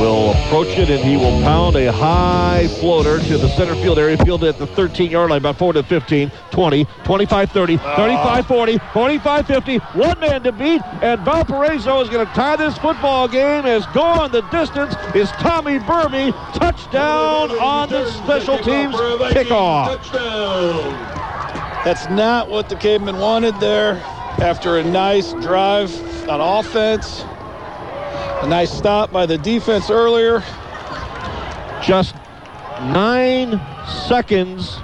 will 0.00 0.30
approach 0.30 0.68
it 0.78 0.88
and 0.88 1.02
he 1.04 1.16
will 1.16 1.42
pound 1.42 1.76
a 1.76 1.92
high 1.92 2.68
floater 2.80 3.18
to 3.18 3.36
the 3.36 3.48
center 3.48 3.74
field 3.74 3.98
area, 3.98 4.16
fielded 4.18 4.48
at 4.48 4.58
the 4.58 4.66
13 4.66 5.10
yard 5.10 5.30
line, 5.30 5.38
about 5.38 5.56
4 5.56 5.74
to 5.74 5.82
15, 5.82 6.30
20, 6.50 6.84
25 7.04 7.50
30, 7.50 7.78
ah. 7.82 7.96
35 7.96 8.46
40, 8.46 8.78
45 8.92 9.46
50. 9.46 9.76
One 9.78 10.20
man 10.20 10.42
to 10.44 10.52
beat, 10.52 10.82
and 11.02 11.20
Valparaiso 11.20 12.00
is 12.00 12.08
going 12.08 12.26
to 12.26 12.32
tie 12.32 12.56
this 12.56 12.78
football 12.78 13.28
game. 13.28 13.66
As 13.66 13.84
gone 13.88 14.32
the 14.32 14.42
distance 14.42 14.94
is 15.14 15.30
Tommy 15.32 15.78
Burby. 15.78 16.32
Touchdown 16.54 17.50
on 17.58 17.88
the 17.88 18.10
special 18.10 18.56
teams 18.58 18.94
kickoff. 18.94 19.96
Touchdown. 19.96 21.19
That's 21.84 22.08
not 22.10 22.50
what 22.50 22.68
the 22.68 22.76
cavemen 22.76 23.18
wanted 23.18 23.58
there. 23.58 23.94
After 24.38 24.76
a 24.78 24.84
nice 24.84 25.32
drive 25.34 25.90
on 26.28 26.40
offense, 26.40 27.22
a 28.42 28.46
nice 28.46 28.70
stop 28.70 29.10
by 29.10 29.24
the 29.26 29.38
defense 29.38 29.90
earlier. 29.90 30.42
Just 31.82 32.14
nine 32.92 33.60
seconds. 34.08 34.76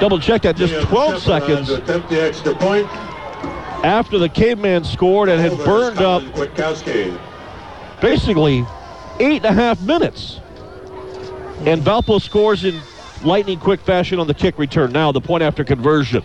Double 0.00 0.18
check 0.18 0.42
that. 0.42 0.56
Just 0.56 0.86
12 0.88 1.22
seconds 1.22 1.70
attempt 1.70 2.08
the 2.08 2.22
extra 2.22 2.54
point. 2.54 2.86
after 3.84 4.18
the 4.18 4.28
caveman 4.28 4.84
scored 4.84 5.28
and 5.28 5.40
had 5.40 5.56
burned 5.64 5.98
up 6.00 6.22
basically 8.00 8.64
eight 9.20 9.44
and 9.44 9.46
a 9.46 9.52
half 9.52 9.80
minutes. 9.82 10.40
And 11.66 11.82
Valpo 11.82 12.20
scores 12.22 12.64
in 12.64 12.80
lightning 13.24 13.58
quick 13.58 13.80
fashion 13.80 14.18
on 14.18 14.26
the 14.26 14.34
kick 14.34 14.58
return. 14.58 14.92
Now 14.92 15.12
the 15.12 15.20
point 15.20 15.42
after 15.42 15.64
conversion. 15.64 16.22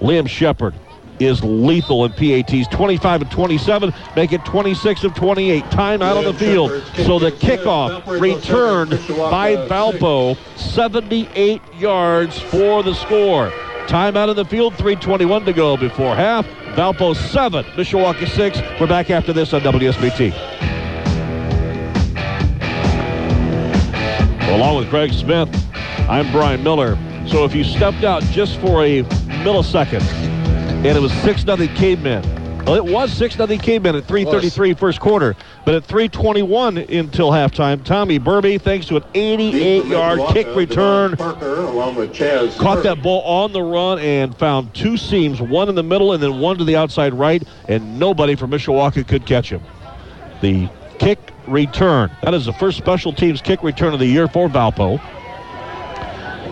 Liam 0.00 0.28
Shepard 0.28 0.74
is 1.18 1.42
lethal 1.42 2.04
in 2.04 2.12
PATs. 2.12 2.68
25 2.68 3.22
and 3.22 3.30
27, 3.30 3.94
make 4.14 4.32
it 4.32 4.44
26 4.44 5.04
of 5.04 5.14
28. 5.14 5.70
Time 5.70 6.02
out 6.02 6.16
on 6.16 6.24
the 6.24 6.34
field. 6.34 6.70
So 6.96 7.18
the 7.18 7.32
kickoff 7.32 8.06
returned 8.20 8.90
by 8.90 9.56
Valpo, 9.68 10.36
78 10.56 11.62
yards 11.78 12.38
for 12.38 12.82
the 12.82 12.94
score. 12.94 13.50
Time 13.88 14.16
out 14.16 14.28
on 14.28 14.36
the 14.36 14.44
field, 14.44 14.74
321 14.74 15.44
to 15.44 15.52
go 15.52 15.76
before 15.76 16.14
half. 16.16 16.46
Valpo 16.74 17.14
7, 17.14 17.64
Mishawaka 17.64 18.28
6. 18.28 18.60
We're 18.80 18.86
back 18.86 19.10
after 19.10 19.32
this 19.32 19.54
on 19.54 19.62
WSBT. 19.62 20.34
Along 24.54 24.76
with 24.76 24.90
Greg 24.90 25.12
Smith, 25.12 25.48
I'm 26.08 26.30
Brian 26.30 26.62
Miller. 26.62 26.96
So 27.26 27.44
if 27.44 27.52
you 27.52 27.64
stepped 27.64 28.04
out 28.04 28.22
just 28.24 28.60
for 28.60 28.84
a 28.84 29.02
millisecond 29.42 30.02
and 30.02 30.86
it 30.86 31.00
was 31.00 31.12
6 31.22 31.42
0 31.42 31.56
Cavemen, 31.74 32.64
well, 32.64 32.76
it 32.76 32.84
was 32.84 33.12
6 33.12 33.34
0 33.34 33.46
Cavemen 33.58 33.96
at 33.96 34.04
3.33 34.04 34.78
first 34.78 35.00
quarter, 35.00 35.34
but 35.64 35.74
at 35.74 35.84
3.21 35.84 36.96
until 36.96 37.32
halftime, 37.32 37.84
Tommy 37.84 38.20
Burby, 38.20 38.60
thanks 38.60 38.86
to 38.86 38.98
an 38.98 39.04
88 39.14 39.86
yard 39.86 40.20
kick 40.32 40.46
uh, 40.46 40.54
return, 40.54 41.16
Parker, 41.16 41.62
along 41.62 41.96
with 41.96 42.12
Chaz. 42.12 42.56
caught 42.56 42.84
that 42.84 43.02
ball 43.02 43.22
on 43.22 43.50
the 43.50 43.62
run 43.62 43.98
and 43.98 44.36
found 44.38 44.72
two 44.74 44.96
seams, 44.96 45.40
one 45.40 45.68
in 45.68 45.74
the 45.74 45.82
middle 45.82 46.12
and 46.12 46.22
then 46.22 46.38
one 46.38 46.56
to 46.56 46.64
the 46.64 46.76
outside 46.76 47.14
right, 47.14 47.42
and 47.68 47.98
nobody 47.98 48.36
from 48.36 48.52
Mishawaka 48.52 49.06
could 49.08 49.26
catch 49.26 49.50
him. 49.50 49.62
The 50.40 50.68
kick 51.00 51.32
return. 51.48 52.12
That 52.22 52.32
is 52.32 52.46
the 52.46 52.52
first 52.52 52.78
special 52.78 53.12
teams 53.12 53.42
kick 53.42 53.64
return 53.64 53.92
of 53.92 53.98
the 53.98 54.06
year 54.06 54.28
for 54.28 54.48
Valpo. 54.48 55.00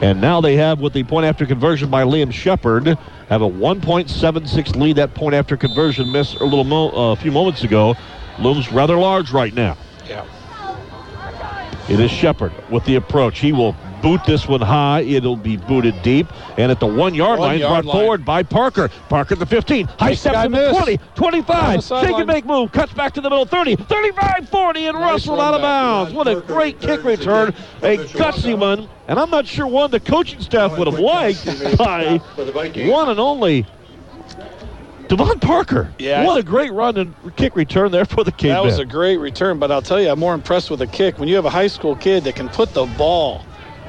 And 0.05 0.21
now 0.21 0.43
they 0.43 0.57
have, 0.57 0.81
with 0.81 0.93
the 0.93 1.03
point 1.03 1.25
after 1.25 1.47
conversion 1.47 1.89
by 1.89 2.03
Liam 2.03 2.31
Shepard, 2.31 2.99
have 3.31 3.41
a 3.41 3.49
1.76 3.49 4.77
lead. 4.77 4.97
That 4.97 5.15
point 5.15 5.35
after 5.35 5.57
conversion 5.57 6.13
miss 6.13 6.35
a 6.35 6.45
little 6.45 6.65
mo- 6.65 6.91
uh, 6.91 7.13
a 7.13 7.17
few 7.17 7.33
moments 7.33 7.65
ago 7.65 7.95
looms 8.39 8.71
rather 8.71 8.99
large 8.99 9.33
right 9.33 9.55
now. 9.55 9.79
Yeah. 10.07 10.27
It 11.89 12.01
is 12.01 12.11
Shepard 12.11 12.53
with 12.71 12.85
the 12.85 12.97
approach. 12.97 13.39
He 13.39 13.53
will 13.53 13.75
boot 14.05 14.21
this 14.27 14.47
one 14.47 14.61
high. 14.61 15.01
It'll 15.01 15.35
be 15.35 15.57
booted 15.57 16.01
deep. 16.03 16.27
And 16.59 16.71
at 16.71 16.79
the 16.79 16.87
one 16.87 17.15
yard 17.15 17.39
One 17.41 17.49
line, 17.49 17.59
yard 17.61 17.85
brought 17.85 17.95
line. 17.95 18.03
forward 18.03 18.25
by 18.25 18.43
Parker. 18.43 18.91
Parker 19.09 19.33
at 19.35 19.39
the 19.41 19.47
15. 19.47 19.87
High 19.87 20.09
Nice 20.11 20.21
steps 20.21 20.35
guy 20.35 20.43
to 20.45 20.49
the 20.51 20.57
missed. 20.57 20.79
20, 20.79 20.93
On 20.93 20.99
the 20.99 21.15
25. 21.17 21.75
Shake 21.75 21.83
sideline. 21.83 22.21
and 22.21 22.27
make 22.29 22.45
move. 22.45 22.71
Cuts 22.71 22.93
back 22.93 23.15
to 23.15 23.21
the 23.23 23.31
middle. 23.31 23.47
30, 23.47 23.77
35, 23.77 24.49
40, 24.51 24.87
and 24.87 24.99
Nice 24.99 25.11
Russell 25.13 25.41
out 25.41 25.55
of 25.55 25.63
bounds. 25.63 26.13
What 26.13 26.29
a 26.29 26.37
great 26.43 26.81
kick 26.81 27.03
return. 27.03 27.55
A 27.83 27.97
gutsy 27.97 28.57
one. 28.59 28.89
And 29.09 29.19
I'm 29.19 29.31
not 29.31 29.47
sure 29.47 29.67
one 29.67 29.91
the 29.91 30.01
coaching 30.01 30.41
staff 30.41 30.77
would 30.79 30.87
have 30.87 30.99
liked 31.01 31.45
by 31.79 32.19
For 32.37 32.45
the 32.45 32.53
Vikings. 32.53 32.91
one 32.91 33.09
and 33.09 33.19
only 33.19 33.67
Devon 35.09 35.39
Parker. 35.41 35.93
Yeah. 35.99 36.25
What 36.25 36.39
a 36.39 36.43
great 36.43 36.73
run 36.73 36.97
and 36.97 37.15
kick 37.37 37.57
return 37.57 37.91
there 37.91 38.05
for 38.07 38.25
the 38.25 38.33
kid. 38.33 38.51
That 38.51 38.65
was 38.65 38.79
a 38.79 38.85
great 38.87 39.19
return, 39.19 39.59
but 39.59 39.71
I'll 39.71 39.83
tell 39.83 40.01
you, 40.01 40.09
I'm 40.09 40.19
more 40.19 40.33
impressed 40.35 40.71
with 40.71 40.79
the 40.81 40.87
kick. 40.87 41.19
When 41.19 41.29
you 41.29 41.35
have 41.37 41.45
a 41.45 41.51
high 41.51 41.67
school 41.67 41.95
kid 41.97 42.25
that 42.25 42.35
can 42.37 42.49
put 42.49 42.73
the 42.73 42.87
ball 42.99 43.45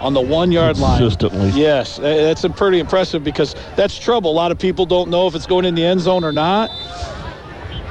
on 0.06 0.14
the 0.14 0.22
one 0.22 0.52
yard 0.52 0.78
line. 0.78 1.00
Consistently. 1.00 1.50
Yes, 1.60 1.98
that's 1.98 2.46
pretty 2.50 2.80
impressive 2.80 3.24
because 3.24 3.56
that's 3.76 3.98
trouble. 3.98 4.30
A 4.30 4.34
lot 4.34 4.52
of 4.52 4.60
people 4.60 4.86
don't 4.86 5.10
know 5.10 5.26
if 5.26 5.34
it's 5.34 5.48
going 5.48 5.66
in 5.66 5.74
the 5.74 5.84
end 5.84 6.00
zone 6.00 6.24
or 6.24 6.32
not. 6.32 6.70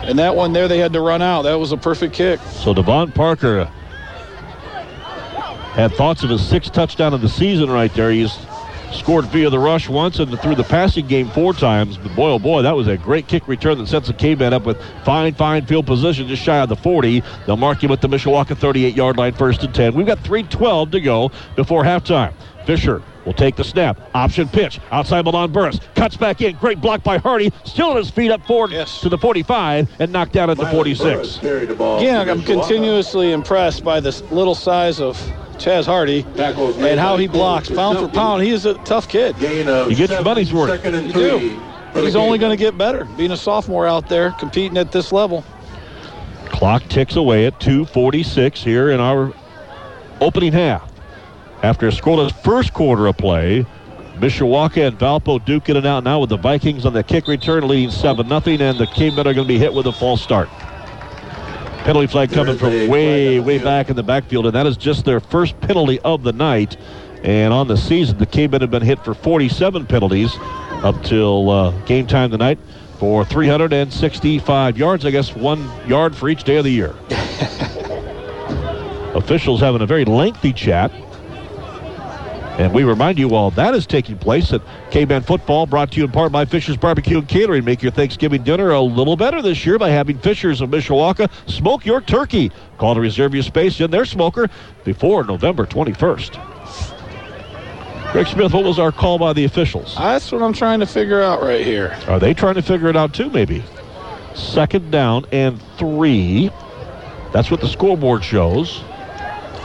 And 0.04 0.18
that 0.20 0.36
one 0.36 0.52
there, 0.52 0.68
they 0.68 0.78
had 0.78 0.92
to 0.92 1.00
run 1.00 1.22
out. 1.22 1.42
That 1.42 1.54
was 1.54 1.72
a 1.72 1.76
perfect 1.76 2.14
kick. 2.14 2.38
So 2.40 2.72
Devon 2.72 3.10
Parker 3.10 3.64
had 5.72 5.92
thoughts 5.94 6.22
of 6.22 6.30
his 6.30 6.46
sixth 6.46 6.72
touchdown 6.72 7.14
of 7.14 7.20
the 7.20 7.28
season 7.28 7.68
right 7.68 7.92
there. 7.94 8.12
He's 8.12 8.36
scored 8.95 9.26
via 9.26 9.51
the 9.51 9.59
rush 9.59 9.88
once 9.88 10.18
and 10.18 10.38
through 10.40 10.55
the 10.55 10.64
passing 10.64 11.07
game 11.07 11.28
four 11.28 11.53
times. 11.53 11.97
But 11.97 12.14
boy, 12.14 12.30
oh 12.30 12.38
boy, 12.38 12.62
that 12.62 12.74
was 12.74 12.88
a 12.88 12.97
great 12.97 13.26
kick 13.26 13.49
return 13.49 13.78
that 13.78 13.88
sets 13.88 14.07
the 14.07 14.14
caveman 14.14 14.53
up 14.53 14.64
with 14.64 14.80
fine, 15.05 15.34
fine 15.34 15.66
field 15.66 15.86
position 15.86 16.26
just 16.28 16.42
shy 16.42 16.59
of 16.59 16.68
the 16.68 16.76
40. 16.76 17.22
They'll 17.47 17.57
mark 17.57 17.82
him 17.82 17.90
at 17.90 18.01
the 18.01 18.09
Mishawaka 18.09 18.57
38 18.57 18.95
yard 18.95 19.16
line, 19.16 19.34
first 19.34 19.62
and 19.62 19.74
10. 19.74 19.95
We've 19.95 20.07
got 20.07 20.18
3.12 20.18 20.92
to 20.92 21.01
go 21.01 21.30
before 21.57 21.84
halftime. 21.84 22.32
Fisher 22.66 23.02
will 23.24 23.32
take 23.32 23.56
the 23.56 23.64
snap. 23.64 23.98
Option 24.14 24.48
pitch. 24.48 24.80
Outside 24.90 25.24
Milan 25.24 25.52
Burris. 25.52 25.80
Cuts 25.94 26.16
back 26.16 26.40
in. 26.40 26.56
Great 26.56 26.80
block 26.80 27.02
by 27.02 27.18
Hardy. 27.18 27.52
Still 27.64 27.90
on 27.90 27.96
his 27.96 28.10
feet 28.10 28.30
up 28.30 28.44
forward 28.46 28.72
Yes. 28.72 29.00
to 29.00 29.08
the 29.08 29.18
45 29.18 29.88
and 29.98 30.12
knocked 30.12 30.32
down 30.32 30.50
at 30.50 30.56
the 30.56 30.66
46. 30.66 31.02
Burris 31.04 31.38
carried 31.38 31.68
the 31.68 31.74
ball 31.74 31.98
Again, 31.98 32.26
to 32.26 32.32
I'm 32.32 32.40
Mishawaka. 32.40 32.46
continuously 32.46 33.32
impressed 33.32 33.84
by 33.84 34.00
this 34.00 34.22
little 34.30 34.54
size 34.54 35.00
of 35.00 35.16
Chaz 35.58 35.86
Hardy 35.86 36.26
and 36.36 36.98
how 36.98 37.16
he 37.16 37.26
blocks 37.28 37.70
pound 37.70 37.98
for 37.98 38.08
pound. 38.08 38.42
He 38.42 38.50
is 38.50 38.66
a 38.66 38.74
tough 38.84 39.08
kid. 39.08 39.38
Gain 39.38 39.68
of 39.68 39.88
You 39.90 39.96
get 39.96 40.08
your 40.10 40.18
seven, 40.18 40.24
money's 40.24 40.52
worth. 40.52 40.84
You 40.84 41.12
do. 41.12 41.60
He's 41.94 42.16
only 42.16 42.38
going 42.38 42.50
to 42.50 42.56
get 42.56 42.76
better 42.76 43.04
being 43.16 43.30
a 43.30 43.36
sophomore 43.36 43.86
out 43.86 44.08
there 44.08 44.32
competing 44.32 44.76
at 44.78 44.90
this 44.90 45.12
level. 45.12 45.44
Clock 46.46 46.82
ticks 46.88 47.14
away 47.16 47.46
at 47.46 47.60
2:46 47.60 48.62
here 48.64 48.90
in 48.90 48.98
our 49.00 49.32
opening 50.20 50.52
half. 50.52 50.90
After 51.64 51.88
a 51.88 51.90
scoreless 51.90 52.30
first 52.44 52.74
quarter 52.74 53.06
of 53.06 53.16
play, 53.16 53.64
Mishawaka 54.16 54.86
and 54.86 54.98
Valpo 54.98 55.42
duking 55.42 55.76
it 55.76 55.86
out 55.86 56.04
now 56.04 56.20
with 56.20 56.28
the 56.28 56.36
Vikings 56.36 56.84
on 56.84 56.92
the 56.92 57.02
kick 57.02 57.26
return, 57.26 57.66
leading 57.66 57.90
seven 57.90 58.28
nothing, 58.28 58.60
and 58.60 58.76
the 58.78 58.86
Cavemen 58.86 59.26
are 59.26 59.32
going 59.32 59.48
to 59.48 59.54
be 59.54 59.58
hit 59.58 59.72
with 59.72 59.86
a 59.86 59.92
false 59.92 60.20
start. 60.20 60.50
Penalty 61.84 62.06
flag 62.06 62.30
coming 62.32 62.58
from 62.58 62.68
way, 62.68 62.86
flag 62.88 63.28
on 63.28 63.32
the 63.32 63.40
way 63.40 63.58
back 63.64 63.88
in 63.88 63.96
the 63.96 64.02
backfield, 64.02 64.44
and 64.44 64.54
that 64.54 64.66
is 64.66 64.76
just 64.76 65.06
their 65.06 65.20
first 65.20 65.58
penalty 65.62 65.98
of 66.00 66.22
the 66.22 66.34
night. 66.34 66.76
And 67.22 67.54
on 67.54 67.66
the 67.66 67.78
season, 67.78 68.18
the 68.18 68.26
Cavemen 68.26 68.60
have 68.60 68.70
been 68.70 68.82
hit 68.82 69.02
for 69.02 69.14
47 69.14 69.86
penalties 69.86 70.36
up 70.82 71.02
till 71.02 71.48
uh, 71.48 71.70
game 71.86 72.06
time 72.06 72.30
tonight 72.30 72.58
for 72.98 73.24
365 73.24 74.76
yards. 74.76 75.06
I 75.06 75.10
guess 75.10 75.34
one 75.34 75.66
yard 75.88 76.14
for 76.14 76.28
each 76.28 76.44
day 76.44 76.56
of 76.56 76.64
the 76.64 76.70
year. 76.70 76.94
Officials 79.16 79.60
having 79.60 79.80
a 79.80 79.86
very 79.86 80.04
lengthy 80.04 80.52
chat. 80.52 80.92
And 82.59 82.72
we 82.72 82.84
remind 82.84 83.18
you 83.18 83.34
all 83.34 83.50
that 83.52 83.74
is 83.74 83.84
taking 83.84 84.16
place 84.16 84.52
at 84.52 84.62
K-Men 84.92 85.22
Football 85.22 85.66
brought 85.66 85.90
to 85.92 85.98
you 85.98 86.05
in 86.05 86.12
part 86.12 86.30
by 86.30 86.44
Fisher's 86.44 86.76
Barbecue 86.76 87.18
and 87.18 87.28
Catering. 87.28 87.64
Make 87.64 87.82
your 87.82 87.90
Thanksgiving 87.90 88.44
dinner 88.44 88.70
a 88.70 88.80
little 88.80 89.16
better 89.16 89.42
this 89.42 89.66
year 89.66 89.76
by 89.76 89.88
having 89.90 90.18
Fisher's 90.18 90.61
of 90.61 90.70
Mishawaka 90.70 91.28
smoke 91.50 91.84
your 91.84 92.00
turkey. 92.00 92.52
Call 92.78 92.94
to 92.94 93.00
reserve 93.00 93.34
your 93.34 93.42
space 93.42 93.80
in 93.80 93.90
their 93.90 94.05
smoker 94.05 94.48
before 94.84 95.24
November 95.24 95.66
21st. 95.66 96.40
Greg 98.12 98.28
Smith, 98.28 98.52
what 98.55 98.62
was 98.62 98.78
our 98.78 98.92
call 98.92 99.18
by 99.18 99.32
the 99.32 99.44
officials? 99.44 99.96
That's 99.96 100.30
what 100.30 100.40
I'm 100.40 100.52
trying 100.52 100.78
to 100.78 100.86
figure 100.86 101.20
out 101.20 101.42
right 101.42 101.66
here. 101.66 101.98
Are 102.07 102.20
they 102.20 102.34
trying 102.34 102.55
to 102.55 102.62
figure 102.62 102.86
it 102.88 102.96
out 102.96 103.12
too, 103.12 103.30
maybe? 103.30 103.64
Second 104.36 104.92
down 104.92 105.26
and 105.32 105.61
three. 105.76 106.50
That's 107.32 107.50
what 107.50 107.61
the 107.61 107.66
scoreboard 107.66 108.22
shows. 108.22 108.84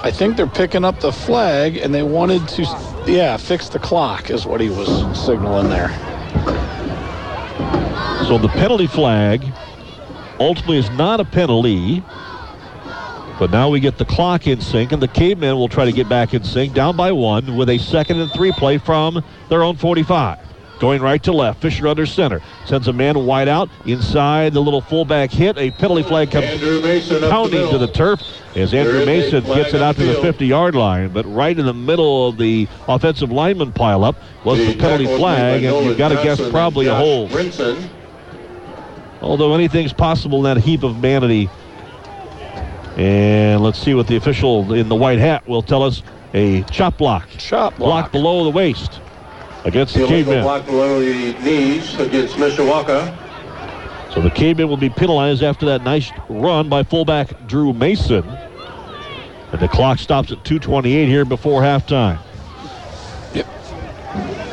I 0.01 0.11
think 0.11 0.37
they're 0.37 0.47
picking 0.47 0.85
up 0.85 1.01
the 1.01 1.11
flag 1.11 1.77
and 1.77 1.93
they 1.93 2.03
wanted 2.03 2.47
to, 2.49 2.61
yeah, 3.05 3.35
fix 3.37 3.67
the 3.67 3.79
clock 3.79 4.29
is 4.29 4.45
what 4.45 4.61
he 4.61 4.69
was 4.69 4.87
signaling 5.19 5.69
there. 5.69 5.89
So 8.27 8.37
the 8.37 8.47
penalty 8.47 8.87
flag 8.87 9.43
ultimately 10.39 10.77
is 10.77 10.89
not 10.91 11.19
a 11.19 11.25
penalty. 11.25 12.03
But 13.39 13.51
now 13.51 13.69
we 13.69 13.79
get 13.79 13.97
the 13.97 14.05
clock 14.05 14.47
in 14.47 14.59
sync, 14.59 14.91
and 14.91 15.01
the 15.01 15.07
cavemen 15.07 15.55
will 15.55 15.69
try 15.69 15.85
to 15.85 15.93
get 15.93 16.09
back 16.09 16.33
in 16.33 16.43
sync, 16.43 16.73
down 16.73 16.97
by 16.97 17.13
one, 17.13 17.55
with 17.55 17.69
a 17.69 17.77
second 17.77 18.19
and 18.19 18.29
three 18.31 18.51
play 18.51 18.77
from 18.77 19.23
their 19.47 19.63
own 19.63 19.77
45. 19.77 20.48
Going 20.79 21.01
right 21.01 21.21
to 21.23 21.33
left, 21.33 21.61
Fisher 21.61 21.89
under 21.89 22.05
center. 22.05 22.41
Sends 22.65 22.87
a 22.87 22.93
man 22.93 23.25
wide 23.25 23.49
out 23.49 23.69
inside 23.85 24.53
the 24.53 24.61
little 24.61 24.79
fullback 24.79 25.29
hit. 25.29 25.57
A 25.57 25.71
penalty 25.71 26.03
flag 26.03 26.31
comes 26.31 26.45
Mason 26.61 27.29
pounding 27.29 27.65
the 27.65 27.71
to 27.71 27.77
the 27.77 27.87
turf 27.87 28.21
as 28.55 28.73
Andrew 28.73 28.93
There 28.93 29.01
is 29.01 29.33
a 29.33 29.39
Mason 29.39 29.43
gets 29.55 29.73
it 29.73 29.81
out 29.81 29.97
to 29.97 30.05
the 30.05 30.21
50 30.21 30.47
yard 30.47 30.75
line. 30.75 31.09
But 31.09 31.25
right 31.25 31.57
in 31.57 31.65
the 31.65 31.73
middle 31.73 32.29
of 32.29 32.37
the 32.37 32.69
offensive 32.87 33.29
lineman 33.29 33.73
pileup 33.73 34.15
was 34.45 34.57
the 34.57 34.77
penalty 34.77 35.05
flag, 35.17 35.65
and 35.65 35.85
you've 35.85 35.97
got 35.97 36.09
to 36.09 36.15
guess 36.15 36.39
probably 36.49 36.87
a 36.87 36.93
and 36.93 37.03
hold. 37.03 37.31
Brinson. 37.31 37.89
Although 39.21 39.53
anything's 39.53 39.91
possible 39.91 40.45
in 40.45 40.55
that 40.55 40.63
heap 40.63 40.83
of 40.83 40.95
vanity. 40.95 41.49
And 42.95 43.61
let's 43.61 43.79
see 43.79 43.93
what 43.95 44.07
the 44.07 44.15
official 44.15 44.73
in 44.73 44.87
the 44.87 44.95
white 44.95 45.19
hat 45.19 45.45
will 45.45 45.61
tell 45.61 45.83
us. 45.83 46.03
A 46.33 46.61
chop 46.63 46.97
block. 46.97 47.27
Chop 47.37 47.75
Block 47.75 48.03
block. 48.03 48.11
below 48.11 48.43
the 48.43 48.51
waist 48.51 49.01
against 49.65 49.93
the 49.93 50.01
Illegal 50.01 50.33
cavemen. 50.33 50.43
block 50.43 50.65
below 50.65 50.99
the 50.99 51.33
knees 51.39 51.99
against 51.99 52.35
Mishawaka. 52.35 53.15
So 54.13 54.21
the 54.21 54.29
cavemen 54.31 54.67
will 54.69 54.77
be 54.77 54.89
penalized 54.89 55.43
after 55.43 55.65
that 55.67 55.83
nice 55.83 56.11
run 56.29 56.69
by 56.69 56.83
fullback 56.83 57.47
Drew 57.47 57.73
Mason. 57.73 58.23
And 59.51 59.59
the 59.59 59.67
clock 59.67 59.99
stops 59.99 60.31
at 60.31 60.43
2.28 60.43 61.07
here 61.07 61.25
before 61.25 61.61
halftime. 61.61 62.19
Yep. 63.33 63.47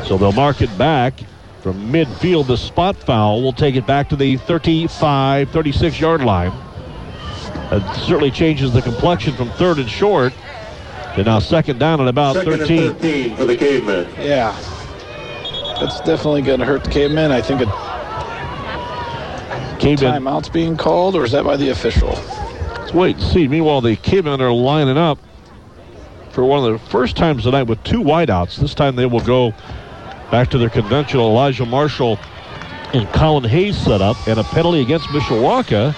So 0.06 0.16
they'll 0.18 0.32
mark 0.32 0.60
it 0.62 0.76
back 0.78 1.14
from 1.62 1.90
midfield. 1.92 2.46
The 2.46 2.56
spot 2.56 2.96
foul 2.96 3.42
will 3.42 3.52
take 3.52 3.76
it 3.76 3.86
back 3.86 4.08
to 4.10 4.16
the 4.16 4.36
35, 4.38 5.50
36 5.50 6.00
yard 6.00 6.22
line. 6.22 6.52
That 7.70 7.94
certainly 7.96 8.30
changes 8.30 8.72
the 8.72 8.82
complexion 8.82 9.34
from 9.34 9.50
third 9.50 9.78
and 9.78 9.88
short 9.88 10.32
to 11.14 11.24
now 11.24 11.38
second 11.38 11.78
down 11.78 12.00
at 12.00 12.08
about 12.08 12.36
Second 12.36 12.58
13. 12.58 12.82
and 12.82 12.96
13 12.98 13.36
for 13.36 13.44
the 13.46 13.56
cavemen. 13.56 14.08
Yeah. 14.18 14.54
That's 15.80 16.00
definitely 16.00 16.42
going 16.42 16.60
to 16.60 16.66
hurt 16.66 16.84
the 16.84 16.90
cavemen. 16.90 17.30
I 17.30 17.40
think 17.40 17.60
a 17.60 17.66
Cavemen, 19.78 20.22
timeout's 20.22 20.48
being 20.48 20.76
called, 20.76 21.14
or 21.14 21.24
is 21.24 21.32
that 21.32 21.44
by 21.44 21.56
the 21.56 21.68
official? 21.68 22.10
let's 22.86 22.94
wait 22.94 23.16
and 23.16 23.24
see. 23.24 23.48
Meanwhile, 23.48 23.80
the 23.80 23.96
cavemen 23.96 24.40
are 24.40 24.52
lining 24.52 24.96
up 24.96 25.18
for 26.30 26.44
one 26.44 26.64
of 26.64 26.72
the 26.72 26.88
first 26.90 27.16
times 27.16 27.42
tonight 27.42 27.64
with 27.64 27.82
two 27.82 28.00
wideouts. 28.00 28.56
This 28.56 28.74
time 28.74 28.96
they 28.96 29.06
will 29.06 29.20
go 29.20 29.52
back 30.30 30.50
to 30.50 30.58
their 30.58 30.70
conventional 30.70 31.26
Elijah 31.26 31.66
Marshall 31.66 32.18
and 32.94 33.08
Colin 33.08 33.44
Hayes 33.44 33.76
setup 33.76 34.16
and 34.26 34.38
a 34.38 34.44
penalty 34.44 34.80
against 34.80 35.08
Mishawaka. 35.08 35.94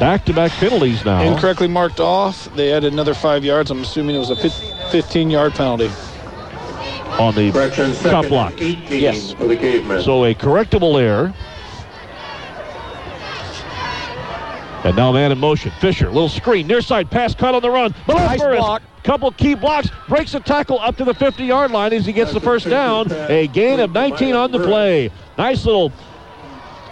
Back-to-back 0.00 0.52
penalties 0.52 1.04
now. 1.04 1.22
Incorrectly 1.22 1.66
marked 1.66 1.98
off. 1.98 2.54
They 2.54 2.72
added 2.72 2.92
another 2.92 3.14
five 3.14 3.44
yards. 3.44 3.70
I'm 3.70 3.82
assuming 3.82 4.14
it 4.14 4.20
was 4.20 4.30
a 4.30 4.36
15 4.90 5.30
yard 5.30 5.54
penalty. 5.54 5.90
On 7.18 7.34
the 7.34 7.50
Correction, 7.52 7.94
chop 7.94 8.26
block. 8.26 8.54
Yes. 8.58 9.32
for 9.32 9.46
the 9.46 9.56
cavemen. 9.56 10.02
So 10.02 10.24
a 10.24 10.34
correctable 10.34 11.00
error. 11.00 11.34
And 14.84 14.96
now 14.96 15.10
man 15.12 15.32
in 15.32 15.38
motion. 15.38 15.72
Fisher, 15.80 16.06
little 16.06 16.28
screen, 16.28 16.66
near 16.66 16.80
side 16.80 17.10
pass 17.10 17.34
cut 17.34 17.54
on 17.54 17.62
the 17.62 17.70
run. 17.70 17.92
Nice 18.06 18.40
Burris, 18.40 18.60
block. 18.60 18.82
couple 19.02 19.30
key 19.32 19.54
blocks, 19.54 19.88
breaks 20.08 20.34
a 20.34 20.40
tackle 20.40 20.78
up 20.78 20.96
to 20.96 21.04
the 21.04 21.14
50 21.14 21.44
yard 21.44 21.72
line 21.72 21.92
as 21.92 22.06
he 22.06 22.12
gets 22.12 22.32
the 22.32 22.40
first 22.40 22.68
down. 22.68 23.10
A 23.12 23.48
gain 23.48 23.80
of 23.80 23.92
19 23.92 24.34
on 24.34 24.52
the 24.52 24.60
play. 24.60 25.10
Nice 25.36 25.66
little 25.66 25.92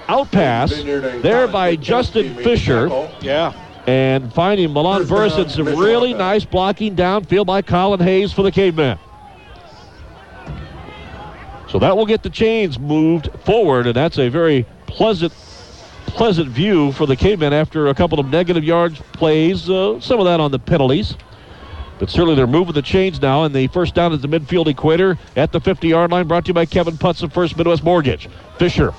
out 0.08 0.30
pass 0.32 0.70
there 0.82 1.46
by 1.46 1.76
Justin 1.76 2.34
Fisher. 2.36 2.88
Yeah. 3.20 3.52
And 3.86 4.32
finding 4.34 4.72
Milan 4.72 5.02
First 5.02 5.10
Burris 5.10 5.32
down, 5.32 5.40
and 5.42 5.50
some 5.52 5.78
really 5.78 6.12
nice 6.12 6.44
blocking 6.44 6.96
downfield 6.96 7.46
by 7.46 7.62
Colin 7.62 8.00
Hayes 8.00 8.32
for 8.32 8.42
the 8.42 8.50
cavemen. 8.50 8.98
So 11.68 11.78
that 11.80 11.96
will 11.96 12.06
get 12.06 12.22
the 12.22 12.30
chains 12.30 12.78
moved 12.78 13.30
forward, 13.44 13.86
and 13.86 13.96
that's 13.96 14.18
a 14.18 14.28
very 14.28 14.66
pleasant, 14.86 15.32
pleasant 16.06 16.48
view 16.48 16.92
for 16.92 17.06
the 17.06 17.16
cavemen 17.16 17.52
after 17.52 17.88
a 17.88 17.94
couple 17.94 18.20
of 18.20 18.28
negative 18.28 18.64
yards 18.64 19.00
plays. 19.12 19.68
Uh, 19.68 20.00
some 20.00 20.20
of 20.20 20.26
that 20.26 20.40
on 20.40 20.50
the 20.50 20.58
penalties. 20.58 21.16
But 21.98 22.10
certainly 22.10 22.34
they're 22.34 22.46
moving 22.46 22.74
the 22.74 22.82
chains 22.82 23.20
now, 23.22 23.44
and 23.44 23.54
the 23.54 23.68
first 23.68 23.94
down 23.94 24.12
at 24.12 24.20
the 24.20 24.28
midfield 24.28 24.66
equator 24.66 25.18
at 25.34 25.52
the 25.52 25.60
50 25.60 25.88
yard 25.88 26.10
line, 26.10 26.28
brought 26.28 26.44
to 26.44 26.48
you 26.48 26.54
by 26.54 26.66
Kevin 26.66 26.94
Putz 26.98 27.22
of 27.22 27.32
First 27.32 27.56
Midwest 27.56 27.82
Mortgage. 27.82 28.28
Fisher 28.58 28.92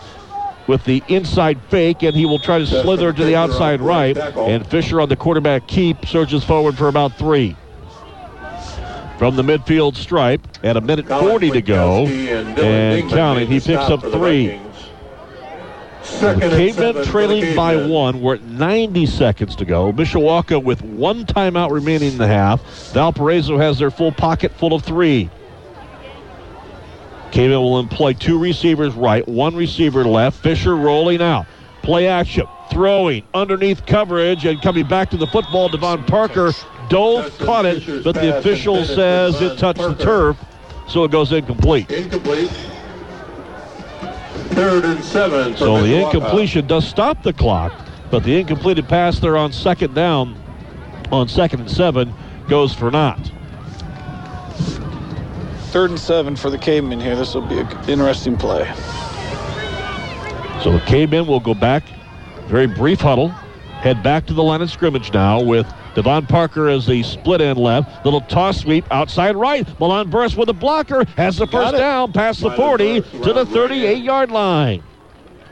with 0.68 0.84
the 0.84 1.02
inside 1.08 1.60
fake, 1.70 2.04
and 2.04 2.16
he 2.16 2.26
will 2.26 2.40
try 2.40 2.60
to 2.60 2.68
slither 2.68 3.14
to 3.14 3.24
the 3.24 3.36
outside 3.36 3.82
right 3.82 4.18
right. 4.18 4.36
And 4.36 4.68
Fisher 4.68 5.00
on 5.00 5.10
the 5.10 5.16
quarterback 5.16 5.68
keep 5.68 6.06
surges 6.06 6.44
forward 6.44 6.78
for 6.78 6.88
about 6.88 7.18
three. 7.18 7.56
From 9.18 9.36
the 9.36 9.42
midfield 9.42 9.96
stripe, 9.96 10.48
at 10.64 10.78
a 10.78 10.82
minute 10.82 11.08
Colin 11.08 11.30
40 11.30 11.52
to 11.52 11.62
go, 11.62 12.06
and 12.06 13.10
counting, 13.10 13.48
he 13.48 13.60
picks 13.60 13.90
up 13.90 14.02
three. 14.02 14.60
Second 16.04 16.52
Cavemen 16.52 17.04
trailing 17.06 17.56
by 17.56 17.76
one. 17.76 18.22
We're 18.22 18.36
at 18.36 18.44
90 18.44 19.06
seconds 19.08 19.56
to 19.58 19.66
go. 19.66 19.92
Mishawaka 19.92 20.64
with 20.64 20.82
one 20.82 21.26
timeout 21.26 21.72
remaining 21.72 22.14
in 22.14 22.18
the 22.18 22.28
half. 22.28 22.62
Valparaiso 22.94 23.58
has 23.58 23.78
their 23.80 23.92
full 23.92 24.12
pocket 24.12 24.52
full 24.54 24.74
of 24.74 24.84
three. 24.84 25.30
Cavemen 27.32 27.60
will 27.60 27.80
employ 27.80 28.14
two 28.14 28.40
receivers 28.40 28.94
right, 28.94 29.28
one 29.28 29.56
receiver 29.56 30.06
left. 30.06 30.42
Fisher 30.42 30.76
rolling 30.76 31.22
out. 31.22 31.46
Play 31.82 32.08
action. 32.08 32.46
Throwing 32.72 33.24
underneath 33.34 33.86
coverage 33.86 34.46
and 34.46 34.62
coming 34.62 34.88
back 34.88 35.10
to 35.10 35.18
the 35.18 35.28
football. 35.28 35.70
Devon 35.70 36.04
Parker 36.06 36.52
dove, 36.90 37.26
Justin 37.26 37.46
caught 37.46 37.66
it, 37.66 38.04
but 38.04 38.16
the 38.16 38.38
official 38.38 38.84
says 38.86 39.36
it 39.36 39.40
Devon 39.40 39.58
touched 39.58 39.98
the 39.98 40.04
turf, 40.04 40.38
so 40.88 41.04
it 41.04 41.12
goes 41.12 41.32
incomplete. 41.32 41.92
Incomplete. 41.92 42.50
Third 44.50 44.86
and 44.86 45.04
seven 45.04 45.56
So 45.56 45.82
the 45.82 45.88
Mishawaka. 45.90 46.14
incompletion 46.16 46.68
does 46.68 46.88
stop 46.88 47.22
the 47.24 47.34
clock, 47.34 47.74
but 48.10 48.24
the 48.24 48.40
incompleted 48.40 48.88
pass 48.88 49.20
there 49.20 49.38
on 49.38 49.52
second 49.52 49.94
down, 49.94 50.36
on 51.12 51.28
second 51.28 51.60
and 51.62 51.72
seven, 51.72 52.14
goes 52.50 52.74
for 52.74 52.90
naught. 52.90 53.32
Third 55.72 55.92
and 55.92 56.00
seven 56.00 56.36
for 56.36 56.50
the 56.50 56.58
cavemen 56.58 57.00
here. 57.00 57.16
This 57.16 57.36
will 57.36 57.46
be 57.46 57.60
an 57.60 57.68
interesting 57.90 58.38
play. 58.38 58.66
So 60.64 60.72
the 60.72 60.82
cavemen 60.88 61.28
will 61.28 61.40
go 61.40 61.54
back, 61.54 61.84
very 62.48 62.66
brief 62.68 63.00
huddle, 63.02 63.28
head 63.30 64.02
back 64.02 64.26
to 64.26 64.34
the 64.34 64.42
line 64.42 64.62
of 64.62 64.72
scrimmage 64.72 65.14
now 65.14 65.40
with 65.42 65.72
Devon 65.98 66.28
Parker 66.28 66.70
as 66.70 66.86
the 66.86 67.02
split 67.02 67.42
end 67.42 67.58
left. 67.58 68.06
Little 68.06 68.22
toss 68.22 68.60
sweep 68.60 68.86
outside 68.92 69.36
right. 69.36 69.68
Milan 69.80 70.12
Burris 70.12 70.36
with 70.36 70.48
a 70.48 70.54
blocker 70.54 71.06
has 71.18 71.38
the 71.38 71.48
first 71.48 71.76
down 71.76 72.14
past 72.14 72.42
the 72.42 72.52
40 72.52 73.02
to 73.02 73.34
the 73.34 73.48
38 73.48 74.04
yard 74.04 74.30
line. 74.30 74.84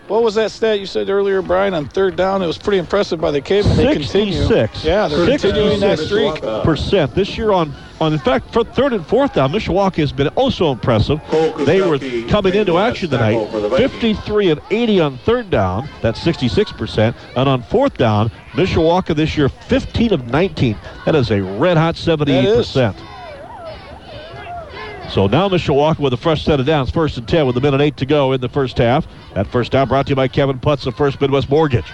What 0.07 0.21
was 0.21 0.35
that 0.35 0.51
stat 0.51 0.79
you 0.79 0.85
said 0.85 1.09
earlier, 1.09 1.41
Brian? 1.41 1.73
On 1.73 1.87
third 1.87 2.15
down, 2.15 2.43
it 2.43 2.47
was 2.47 2.59
pretty 2.59 2.77
impressive 2.77 3.19
by 3.19 3.31
the 3.31 3.41
cavemen. 3.41 3.75
They 3.75 3.93
continue. 3.93 4.33
66. 4.33 4.85
Yeah, 4.85 5.07
they're 5.07 5.25
66. 5.25 5.41
continuing 5.41 5.79
that 5.79 5.97
streak. 5.99 6.63
Percent 6.63 7.15
this 7.15 7.37
year 7.37 7.51
on 7.51 7.73
on 8.01 8.13
in 8.13 8.19
fact 8.19 8.51
for 8.51 8.63
third 8.63 8.93
and 8.93 9.05
fourth 9.05 9.33
down 9.33 9.51
Mishawaka 9.51 9.95
has 9.95 10.11
been 10.11 10.29
oh 10.35 10.49
so 10.49 10.71
impressive 10.71 11.17
Cole 11.27 11.53
they 11.65 11.81
were 11.81 11.97
coming 12.27 12.53
into 12.53 12.77
action 12.77 13.09
tonight 13.09 13.49
for 13.49 13.61
the 13.61 13.69
Vikings. 13.69 13.91
53 13.91 14.51
and 14.51 14.61
80 14.69 14.99
on 14.99 15.17
third 15.19 15.49
down 15.49 15.87
that's 16.01 16.21
66 16.21 16.73
percent 16.73 17.15
and 17.37 17.47
on 17.47 17.63
fourth 17.63 17.95
down 17.95 18.29
Mishawaka 18.51 19.15
this 19.15 19.37
year 19.37 19.47
15 19.47 20.11
of 20.11 20.27
19 20.27 20.77
that 21.05 21.15
is 21.15 21.31
a 21.31 21.41
red 21.41 21.77
hot 21.77 21.95
78 21.95 22.57
percent 22.57 22.97
so 25.09 25.27
now 25.27 25.47
Mishawaka 25.47 25.99
with 25.99 26.13
a 26.13 26.17
fresh 26.17 26.43
set 26.43 26.59
of 26.59 26.65
downs, 26.65 26.89
first 26.89 27.17
and 27.17 27.27
10 27.27 27.45
with 27.45 27.57
a 27.57 27.61
minute 27.61 27.81
eight 27.81 27.97
to 27.97 28.05
go 28.05 28.31
in 28.33 28.41
the 28.41 28.49
first 28.49 28.77
half. 28.77 29.07
That 29.33 29.47
first 29.47 29.71
down 29.71 29.87
brought 29.87 30.07
to 30.07 30.11
you 30.11 30.15
by 30.15 30.27
Kevin 30.27 30.59
Putz 30.59 30.85
of 30.87 30.95
First 30.95 31.21
Midwest 31.21 31.49
Mortgage. 31.49 31.85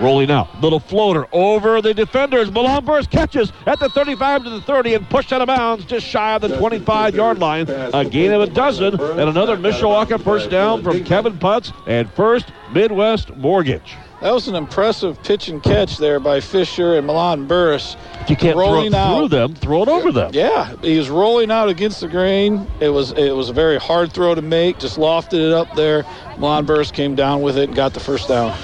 Rolling 0.00 0.30
out. 0.30 0.60
Little 0.60 0.78
floater 0.78 1.26
over 1.32 1.80
the 1.80 1.94
defenders. 1.94 2.50
Milan 2.50 2.84
Burris 2.84 3.06
catches 3.06 3.50
at 3.66 3.80
the 3.80 3.88
35 3.88 4.44
to 4.44 4.50
the 4.50 4.60
30 4.60 4.94
and 4.94 5.08
pushed 5.08 5.32
out 5.32 5.40
of 5.40 5.46
bounds 5.46 5.86
just 5.86 6.06
shy 6.06 6.34
of 6.34 6.42
the 6.42 6.56
25 6.58 7.14
yard 7.14 7.38
line. 7.38 7.68
A 7.68 8.04
gain 8.04 8.32
of 8.32 8.42
a 8.42 8.46
dozen 8.46 9.00
and 9.00 9.20
another 9.20 9.56
Mishawaka 9.56 10.22
first 10.22 10.50
down 10.50 10.82
from 10.82 11.02
Kevin 11.04 11.38
Putz 11.38 11.72
and 11.86 12.10
First 12.10 12.52
Midwest 12.72 13.34
Mortgage. 13.36 13.96
That 14.20 14.32
was 14.32 14.48
an 14.48 14.54
impressive 14.54 15.22
pitch 15.22 15.48
and 15.48 15.62
catch 15.62 15.98
there 15.98 16.18
by 16.18 16.40
Fisher 16.40 16.94
and 16.94 17.06
Milan 17.06 17.46
Burris. 17.46 17.96
If 18.22 18.30
you 18.30 18.36
can't 18.36 18.54
throw 18.56 18.82
it 18.82 18.90
through 18.90 19.28
them, 19.28 19.54
throw 19.54 19.82
it 19.82 19.88
over 19.88 20.10
them. 20.10 20.30
Yeah, 20.32 20.74
he 20.80 20.96
was 20.96 21.10
rolling 21.10 21.50
out 21.50 21.68
against 21.68 22.00
the 22.00 22.08
grain. 22.08 22.66
It 22.80 22.88
was 22.88 23.12
it 23.12 23.32
was 23.32 23.50
a 23.50 23.52
very 23.52 23.78
hard 23.78 24.12
throw 24.12 24.34
to 24.34 24.40
make. 24.40 24.78
Just 24.78 24.96
lofted 24.96 25.46
it 25.46 25.52
up 25.52 25.74
there. 25.76 26.04
Milan 26.38 26.64
Burris 26.64 26.90
came 26.90 27.14
down 27.14 27.42
with 27.42 27.58
it 27.58 27.64
and 27.64 27.76
got 27.76 27.92
the 27.92 28.00
first 28.00 28.26
down. 28.28 28.56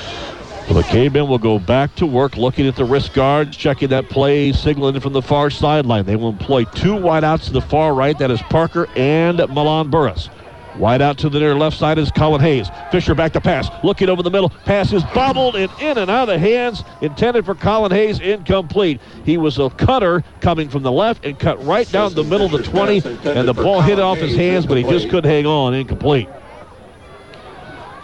Well, 0.68 0.80
the 0.80 0.84
cavemen 0.84 1.28
will 1.28 1.38
go 1.38 1.58
back 1.58 1.94
to 1.96 2.06
work 2.06 2.36
looking 2.38 2.66
at 2.66 2.76
the 2.76 2.84
wrist 2.84 3.12
guards, 3.12 3.54
checking 3.54 3.88
that 3.88 4.08
play, 4.08 4.52
signaling 4.52 4.98
from 5.00 5.12
the 5.12 5.20
far 5.20 5.50
sideline. 5.50 6.06
They 6.06 6.16
will 6.16 6.30
employ 6.30 6.64
two 6.64 6.94
wideouts 6.94 7.46
to 7.46 7.52
the 7.52 7.60
far 7.60 7.92
right. 7.92 8.18
That 8.18 8.30
is 8.30 8.40
Parker 8.42 8.88
and 8.96 9.36
Milan 9.50 9.90
Burris. 9.90 10.30
Wide 10.78 11.02
out 11.02 11.18
to 11.18 11.28
the 11.28 11.38
near 11.38 11.54
left 11.54 11.76
side 11.76 11.98
is 11.98 12.10
Colin 12.10 12.40
Hayes. 12.40 12.68
Fisher 12.90 13.14
back 13.14 13.32
to 13.34 13.40
pass. 13.40 13.68
Looking 13.84 14.08
over 14.08 14.22
the 14.22 14.30
middle. 14.30 14.48
Pass 14.48 14.92
is 14.92 15.02
bobbled 15.14 15.54
and 15.54 15.70
in 15.80 15.98
and 15.98 16.10
out 16.10 16.28
of 16.28 16.28
the 16.28 16.38
hands. 16.38 16.82
Intended 17.02 17.44
for 17.44 17.54
Colin 17.54 17.92
Hayes. 17.92 18.20
Incomplete. 18.20 19.00
He 19.24 19.36
was 19.36 19.58
a 19.58 19.68
cutter 19.70 20.24
coming 20.40 20.70
from 20.70 20.82
the 20.82 20.92
left 20.92 21.24
and 21.24 21.38
cut 21.38 21.62
right 21.64 21.90
down 21.92 22.14
the 22.14 22.24
middle 22.24 22.46
of 22.46 22.52
the 22.52 22.62
20. 22.62 23.02
And 23.28 23.46
the 23.46 23.52
ball 23.52 23.82
hit 23.82 23.98
off 23.98 24.18
his 24.18 24.34
hands, 24.34 24.64
but 24.64 24.78
he 24.78 24.84
just 24.84 25.10
couldn't 25.10 25.30
hang 25.30 25.46
on. 25.46 25.74
Incomplete. 25.74 26.28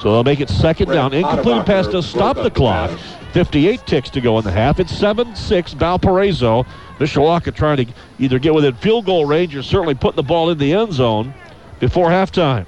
So 0.00 0.12
they'll 0.12 0.24
make 0.24 0.40
it 0.40 0.50
second 0.50 0.88
down. 0.88 1.14
Incomplete 1.14 1.64
pass 1.64 1.86
to 1.88 2.02
stop 2.02 2.36
the 2.36 2.50
clock. 2.50 2.96
58 3.32 3.86
ticks 3.86 4.10
to 4.10 4.20
go 4.20 4.38
in 4.38 4.44
the 4.44 4.52
half. 4.52 4.78
It's 4.78 4.92
7-6 4.92 5.74
Valparaiso. 5.74 6.64
Mishawaka 6.98 7.54
trying 7.54 7.78
to 7.78 7.86
either 8.18 8.38
get 8.38 8.54
within 8.54 8.74
field 8.74 9.06
goal 9.06 9.24
range 9.26 9.54
or 9.56 9.62
certainly 9.62 9.94
putting 9.94 10.16
the 10.16 10.22
ball 10.22 10.50
in 10.50 10.58
the 10.58 10.72
end 10.72 10.92
zone 10.92 11.32
before 11.80 12.08
halftime. 12.08 12.66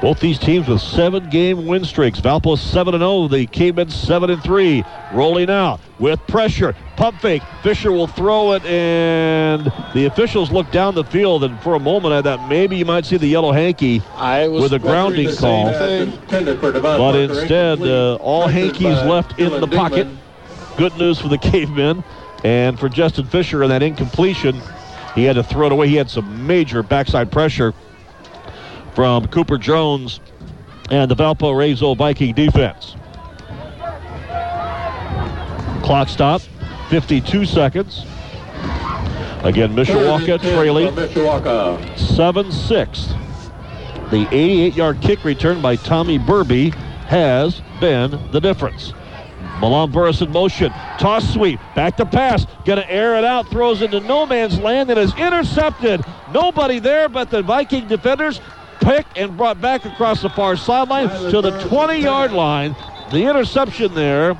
Both 0.00 0.20
these 0.20 0.38
teams 0.38 0.66
with 0.66 0.80
seven 0.80 1.28
game 1.28 1.66
win 1.66 1.84
streaks. 1.84 2.20
Valpo 2.20 2.56
7 2.56 2.98
0, 2.98 3.28
the 3.28 3.46
Cavemen 3.46 3.90
7 3.90 4.40
3. 4.40 4.84
Rolling 5.12 5.50
out 5.50 5.78
with 5.98 6.18
pressure. 6.26 6.74
Pump 6.96 7.20
fake. 7.20 7.42
Fisher 7.62 7.92
will 7.92 8.06
throw 8.06 8.52
it, 8.52 8.64
and 8.64 9.70
the 9.92 10.06
officials 10.06 10.50
look 10.50 10.70
down 10.70 10.94
the 10.94 11.04
field, 11.04 11.44
and 11.44 11.60
for 11.60 11.74
a 11.74 11.78
moment 11.78 12.14
I 12.14 12.22
thought 12.22 12.48
maybe 12.48 12.76
you 12.76 12.86
might 12.86 13.04
see 13.04 13.18
the 13.18 13.26
yellow 13.26 13.52
hanky 13.52 13.98
with 14.48 14.72
a 14.72 14.78
grounding 14.78 15.26
wondering 15.26 15.26
the 15.26 15.32
same 15.32 16.12
call. 16.28 16.80
But 16.80 17.16
instead, 17.16 17.82
uh, 17.82 18.14
all 18.16 18.46
hankies 18.46 19.02
left 19.02 19.38
in 19.38 19.60
the 19.60 19.66
pocket. 19.66 20.08
Good 20.78 20.96
news 20.96 21.20
for 21.20 21.28
the 21.28 21.38
cavemen. 21.52 22.02
And 22.42 22.80
for 22.80 22.88
Justin 22.88 23.26
Fisher 23.26 23.62
in 23.62 23.68
that 23.68 23.82
incompletion, 23.82 24.62
he 25.14 25.24
had 25.24 25.36
to 25.36 25.42
throw 25.42 25.66
it 25.66 25.72
away. 25.72 25.88
He 25.88 25.96
had 25.96 26.10
some 26.10 26.46
major 26.46 26.82
backside 26.82 27.30
pressure 27.32 27.74
from 28.94 29.26
Cooper 29.28 29.58
Jones 29.58 30.20
and 30.90 31.10
the 31.10 31.14
Valpo 31.14 31.40
Valparaiso 31.40 31.94
Viking 31.94 32.34
defense. 32.34 32.96
Clock 35.82 36.08
stop, 36.08 36.42
52 36.88 37.46
seconds. 37.46 38.04
Again, 39.42 39.74
Mishawaka 39.74 40.38
trailing 40.40 40.94
Mishawaka. 40.94 41.98
7 41.98 42.52
6. 42.52 43.14
The 44.10 44.26
88 44.30 44.74
yard 44.76 45.00
kick 45.00 45.24
return 45.24 45.62
by 45.62 45.76
Tommy 45.76 46.18
Burby 46.18 46.74
has 47.06 47.62
been 47.80 48.18
the 48.32 48.40
difference. 48.40 48.92
Milan 49.60 49.90
Burris 49.90 50.20
in 50.22 50.30
motion. 50.32 50.70
Toss 50.98 51.32
sweep. 51.34 51.60
Back 51.74 51.96
to 51.98 52.06
pass. 52.06 52.46
Gonna 52.64 52.84
air 52.88 53.16
it 53.16 53.24
out. 53.24 53.48
Throws 53.48 53.82
into 53.82 54.00
no 54.00 54.24
man's 54.26 54.58
land 54.58 54.90
and 54.90 54.98
is 54.98 55.14
intercepted. 55.16 56.02
Nobody 56.32 56.78
there 56.78 57.08
but 57.08 57.30
the 57.30 57.42
Viking 57.42 57.86
defenders. 57.88 58.40
Pick 58.80 59.06
and 59.16 59.36
brought 59.36 59.60
back 59.60 59.84
across 59.84 60.22
the 60.22 60.30
far 60.30 60.56
sideline 60.56 61.10
to 61.30 61.40
the 61.42 61.50
20 61.68 61.98
yard 61.98 62.32
line. 62.32 62.74
The 63.12 63.24
interception 63.24 63.94
there 63.94 64.34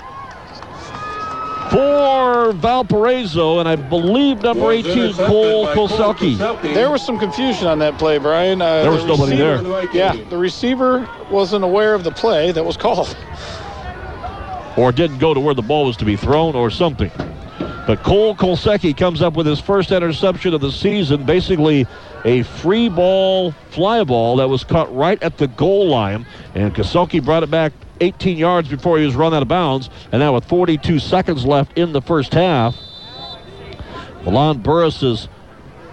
for 1.70 2.52
Valparaiso, 2.52 3.60
and 3.60 3.68
I 3.68 3.76
believe 3.76 4.42
number 4.42 4.72
18, 4.72 5.12
Cole 5.14 5.66
Kosaki. 5.68 6.36
There 6.74 6.90
was 6.90 7.04
some 7.04 7.18
confusion 7.18 7.68
on 7.68 7.78
that 7.78 7.96
play, 7.98 8.18
Brian. 8.18 8.60
Uh, 8.60 8.82
There 8.82 8.90
was 8.90 9.02
the 9.02 9.08
nobody 9.08 9.32
receiver- 9.40 9.62
there. 9.62 9.88
Yeah, 9.92 10.16
the 10.30 10.36
receiver 10.38 11.08
wasn't 11.30 11.64
aware 11.64 11.94
of 11.94 12.02
the 12.02 12.10
play 12.10 12.50
that 12.52 12.64
was 12.64 12.76
called. 12.76 13.14
or 14.80 14.92
didn't 14.92 15.18
go 15.18 15.34
to 15.34 15.40
where 15.40 15.54
the 15.54 15.62
ball 15.62 15.84
was 15.84 15.96
to 15.98 16.06
be 16.06 16.16
thrown 16.16 16.56
or 16.56 16.70
something. 16.70 17.10
But 17.86 18.02
Cole 18.02 18.34
Kolsecki 18.34 18.96
comes 18.96 19.20
up 19.20 19.34
with 19.34 19.46
his 19.46 19.60
first 19.60 19.90
interception 19.90 20.54
of 20.54 20.62
the 20.62 20.72
season, 20.72 21.26
basically 21.26 21.86
a 22.24 22.44
free 22.44 22.88
ball, 22.88 23.52
fly 23.70 24.04
ball 24.04 24.36
that 24.36 24.48
was 24.48 24.64
caught 24.64 24.94
right 24.94 25.22
at 25.22 25.36
the 25.36 25.48
goal 25.48 25.88
line. 25.88 26.26
And 26.54 26.74
Kosoki 26.74 27.22
brought 27.22 27.42
it 27.42 27.50
back 27.50 27.74
18 28.00 28.38
yards 28.38 28.68
before 28.68 28.98
he 28.98 29.04
was 29.04 29.14
run 29.14 29.34
out 29.34 29.42
of 29.42 29.48
bounds. 29.48 29.90
And 30.12 30.20
now 30.20 30.34
with 30.34 30.46
42 30.46 30.98
seconds 30.98 31.44
left 31.44 31.76
in 31.76 31.92
the 31.92 32.00
first 32.00 32.32
half, 32.32 32.74
Milan 34.24 34.62
Burris's 34.62 35.28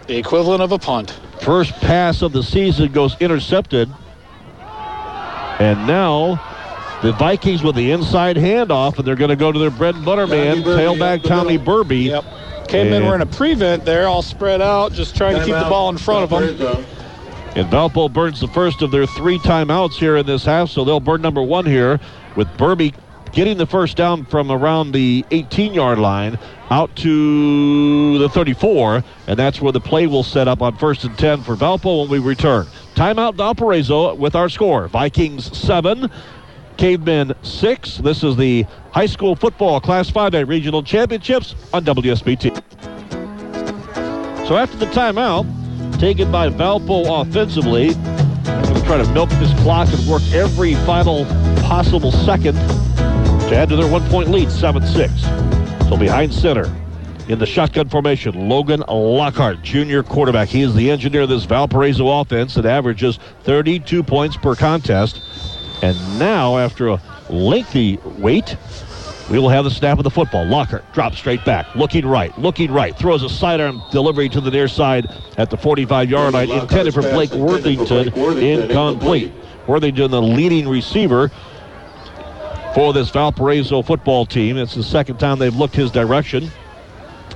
The 0.07 0.17
equivalent 0.17 0.61
of 0.61 0.71
a 0.71 0.79
punt. 0.79 1.19
First 1.41 1.73
pass 1.81 2.21
of 2.21 2.31
the 2.31 2.43
season 2.43 2.93
goes 2.93 3.17
intercepted. 3.19 3.89
And 5.59 5.87
now 5.87 6.39
the 7.01 7.11
Vikings 7.13 7.63
with 7.63 7.75
the 7.75 7.91
inside 7.91 8.35
handoff, 8.37 8.97
and 8.97 9.05
they're 9.07 9.15
going 9.15 9.29
to 9.29 9.35
go 9.35 9.51
to 9.51 9.59
their 9.59 9.69
bread 9.71 9.95
and 9.95 10.05
butter 10.05 10.27
man, 10.27 10.63
Burby 10.63 10.77
tailback 10.97 11.23
Tommy 11.23 11.57
middle. 11.57 11.83
Burby. 11.83 12.05
Yep. 12.05 12.25
Cavemen 12.67 12.93
And- 12.97 13.05
were 13.07 13.15
in 13.15 13.21
a 13.21 13.25
prevent 13.25 13.85
there, 13.85 14.07
all 14.07 14.21
spread 14.21 14.61
out, 14.61 14.91
just 14.93 15.15
trying 15.15 15.35
to 15.35 15.45
keep 15.45 15.53
the 15.55 15.69
ball 15.69 15.89
in 15.89 15.97
front 15.97 16.23
of 16.31 16.57
them. 16.57 16.85
And 17.55 17.67
Valpo 17.71 18.11
burns 18.11 18.39
the 18.39 18.47
first 18.49 18.81
of 18.81 18.91
their 18.91 19.05
three 19.05 19.39
timeouts 19.39 19.93
here 19.93 20.17
in 20.17 20.25
this 20.25 20.43
half, 20.45 20.69
so 20.69 20.83
they'll 20.83 20.99
burn 20.99 21.21
number 21.21 21.41
one 21.41 21.65
here 21.65 21.99
with 22.35 22.47
Burby 22.57 22.93
getting 23.31 23.57
the 23.57 23.65
first 23.65 23.97
down 23.97 24.25
from 24.25 24.51
around 24.51 24.91
the 24.91 25.25
18 25.31 25.73
yard 25.73 25.97
line 25.99 26.37
out 26.69 26.95
to 26.97 28.17
the 28.19 28.29
34, 28.29 29.03
and 29.27 29.39
that's 29.39 29.61
where 29.61 29.71
the 29.71 29.79
play 29.79 30.07
will 30.07 30.23
set 30.23 30.47
up 30.47 30.61
on 30.61 30.75
first 30.77 31.03
and 31.03 31.17
10 31.17 31.41
for 31.41 31.55
Valpo 31.55 32.01
when 32.01 32.09
we 32.09 32.19
return. 32.19 32.65
Timeout 32.95 33.35
Valparaiso 33.35 34.13
with 34.15 34.35
our 34.35 34.49
score 34.49 34.87
Vikings 34.87 35.55
7. 35.57 36.09
Cavemen 36.77 37.33
6. 37.41 37.97
This 37.97 38.23
is 38.23 38.35
the 38.35 38.65
high 38.91 39.05
school 39.07 39.35
football 39.35 39.79
Class 39.81 40.09
5A 40.09 40.47
regional 40.47 40.83
championships 40.83 41.55
on 41.73 41.83
WSBT. 41.83 42.55
So 44.47 44.55
after 44.55 44.77
the 44.77 44.85
timeout, 44.87 45.45
taken 45.99 46.31
by 46.31 46.49
Valpo 46.49 47.21
offensively, 47.21 47.89
to 47.89 48.83
try 48.85 48.97
to 48.97 49.11
milk 49.11 49.29
this 49.31 49.53
clock 49.61 49.89
and 49.91 50.07
work 50.07 50.21
every 50.31 50.75
final 50.85 51.25
possible 51.63 52.11
second 52.11 52.55
to 52.55 53.55
add 53.55 53.69
to 53.69 53.75
their 53.75 53.91
one 53.91 54.07
point 54.09 54.29
lead, 54.29 54.51
7 54.51 54.85
6. 54.85 55.21
So 55.89 55.97
behind 55.97 56.33
center 56.33 56.73
in 57.27 57.39
the 57.39 57.45
shotgun 57.45 57.89
formation, 57.89 58.47
Logan 58.47 58.83
Lockhart, 58.87 59.61
junior 59.61 60.03
quarterback. 60.03 60.47
He 60.47 60.61
is 60.61 60.73
the 60.75 60.91
engineer 60.91 61.23
of 61.23 61.29
this 61.29 61.43
Valparaiso 61.43 62.07
offense 62.21 62.55
that 62.55 62.65
averages 62.65 63.19
32 63.43 64.03
points 64.03 64.37
per 64.37 64.55
contest. 64.55 65.21
And 65.81 66.19
now, 66.19 66.57
after 66.57 66.87
a 66.87 67.01
lengthy 67.29 67.97
wait, 68.17 68.57
we 69.29 69.39
will 69.39 69.49
have 69.49 69.65
the 69.65 69.71
snap 69.71 69.97
of 69.97 70.03
the 70.03 70.09
football. 70.09 70.45
Lockhart 70.45 70.91
drops 70.93 71.17
straight 71.17 71.43
back, 71.43 71.75
looking 71.75 72.05
right, 72.05 72.37
looking 72.39 72.71
right, 72.71 72.97
throws 72.97 73.23
a 73.23 73.29
sidearm 73.29 73.81
delivery 73.91 74.29
to 74.29 74.41
the 74.41 74.49
near 74.49 74.67
side 74.67 75.07
at 75.37 75.49
the 75.49 75.57
45 75.57 76.09
yard 76.09 76.33
line, 76.33 76.49
intended 76.49 76.93
for 76.93 77.01
Blake 77.01 77.31
Worthington, 77.31 78.13
incomplete. 78.37 79.33
Worthington, 79.67 80.11
the 80.11 80.21
leading 80.21 80.67
receiver 80.67 81.29
for 82.73 82.93
this 82.93 83.09
Valparaiso 83.09 83.81
football 83.81 84.25
team. 84.25 84.57
It's 84.57 84.75
the 84.75 84.83
second 84.83 85.17
time 85.17 85.39
they've 85.39 85.55
looked 85.55 85.75
his 85.75 85.91
direction. 85.91 86.49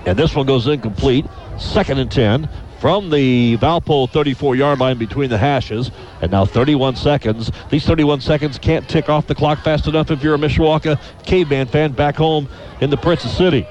And 0.05 0.17
this 0.17 0.33
one 0.33 0.45
goes 0.45 0.67
incomplete. 0.67 1.25
Second 1.59 1.99
and 1.99 2.09
10 2.09 2.49
from 2.81 3.11
the 3.11 3.57
Valpo 3.57 4.09
34 4.09 4.55
yard 4.55 4.79
line 4.79 4.97
between 4.97 5.29
the 5.29 5.37
hashes. 5.37 5.91
And 6.21 6.31
now 6.31 6.45
31 6.45 6.95
seconds. 6.95 7.51
These 7.69 7.85
31 7.85 8.21
seconds 8.21 8.57
can't 8.57 8.89
tick 8.89 9.07
off 9.07 9.27
the 9.27 9.35
clock 9.35 9.63
fast 9.63 9.87
enough 9.87 10.09
if 10.09 10.23
you're 10.23 10.33
a 10.33 10.39
Mishawaka 10.39 10.99
Caveman 11.23 11.67
fan 11.67 11.91
back 11.91 12.15
home 12.15 12.49
in 12.81 12.89
the 12.89 12.97
Princess 12.97 13.37
City. 13.37 13.67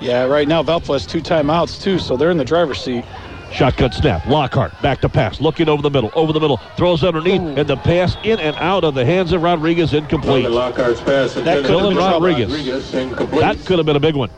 Yeah, 0.00 0.24
right 0.24 0.48
now 0.48 0.62
Valpo 0.62 0.94
has 0.94 1.06
two 1.06 1.20
timeouts 1.20 1.80
too, 1.80 1.98
so 1.98 2.16
they're 2.16 2.30
in 2.30 2.38
the 2.38 2.44
driver's 2.44 2.80
seat. 2.80 3.04
Shotgun 3.52 3.92
snap. 3.92 4.26
Lockhart 4.26 4.72
back 4.82 5.00
to 5.02 5.08
pass. 5.08 5.40
Looking 5.40 5.68
over 5.68 5.82
the 5.82 5.90
middle. 5.90 6.10
Over 6.14 6.32
the 6.32 6.40
middle. 6.40 6.56
Throws 6.76 7.04
underneath. 7.04 7.40
And 7.40 7.68
the 7.68 7.76
pass 7.76 8.16
in 8.24 8.40
and 8.40 8.56
out 8.56 8.82
of 8.82 8.94
the 8.94 9.04
hands 9.04 9.32
of 9.32 9.42
Rodriguez 9.42 9.92
incomplete. 9.92 10.48
Lockhart's 10.50 11.00
pass. 11.02 11.34
That 11.34 11.64
could 11.64 11.70
have 11.70 11.88
been 11.90 11.96
Rodriguez. 11.96 12.50
Rodriguez 12.50 12.94
incomplete. 12.94 13.40
That 13.42 13.64
could 13.64 13.78
have 13.78 13.86
been 13.86 13.94
a 13.94 14.00
big 14.00 14.16
one. 14.16 14.30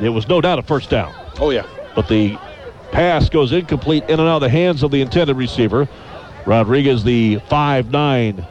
It 0.00 0.10
was 0.10 0.28
no 0.28 0.40
doubt 0.40 0.58
a 0.58 0.62
first 0.62 0.90
down. 0.90 1.14
Oh 1.40 1.50
yeah. 1.50 1.66
but 1.96 2.06
the 2.06 2.38
pass 2.94 3.28
goes 3.28 3.50
incomplete 3.50 4.04
in 4.04 4.20
and 4.20 4.28
out 4.28 4.36
of 4.36 4.42
the 4.42 4.48
hands 4.48 4.84
of 4.84 4.92
the 4.92 5.00
intended 5.00 5.36
receiver. 5.36 5.88
Rodriguez, 6.46 7.02
the 7.02 7.38
5'9 7.50 8.46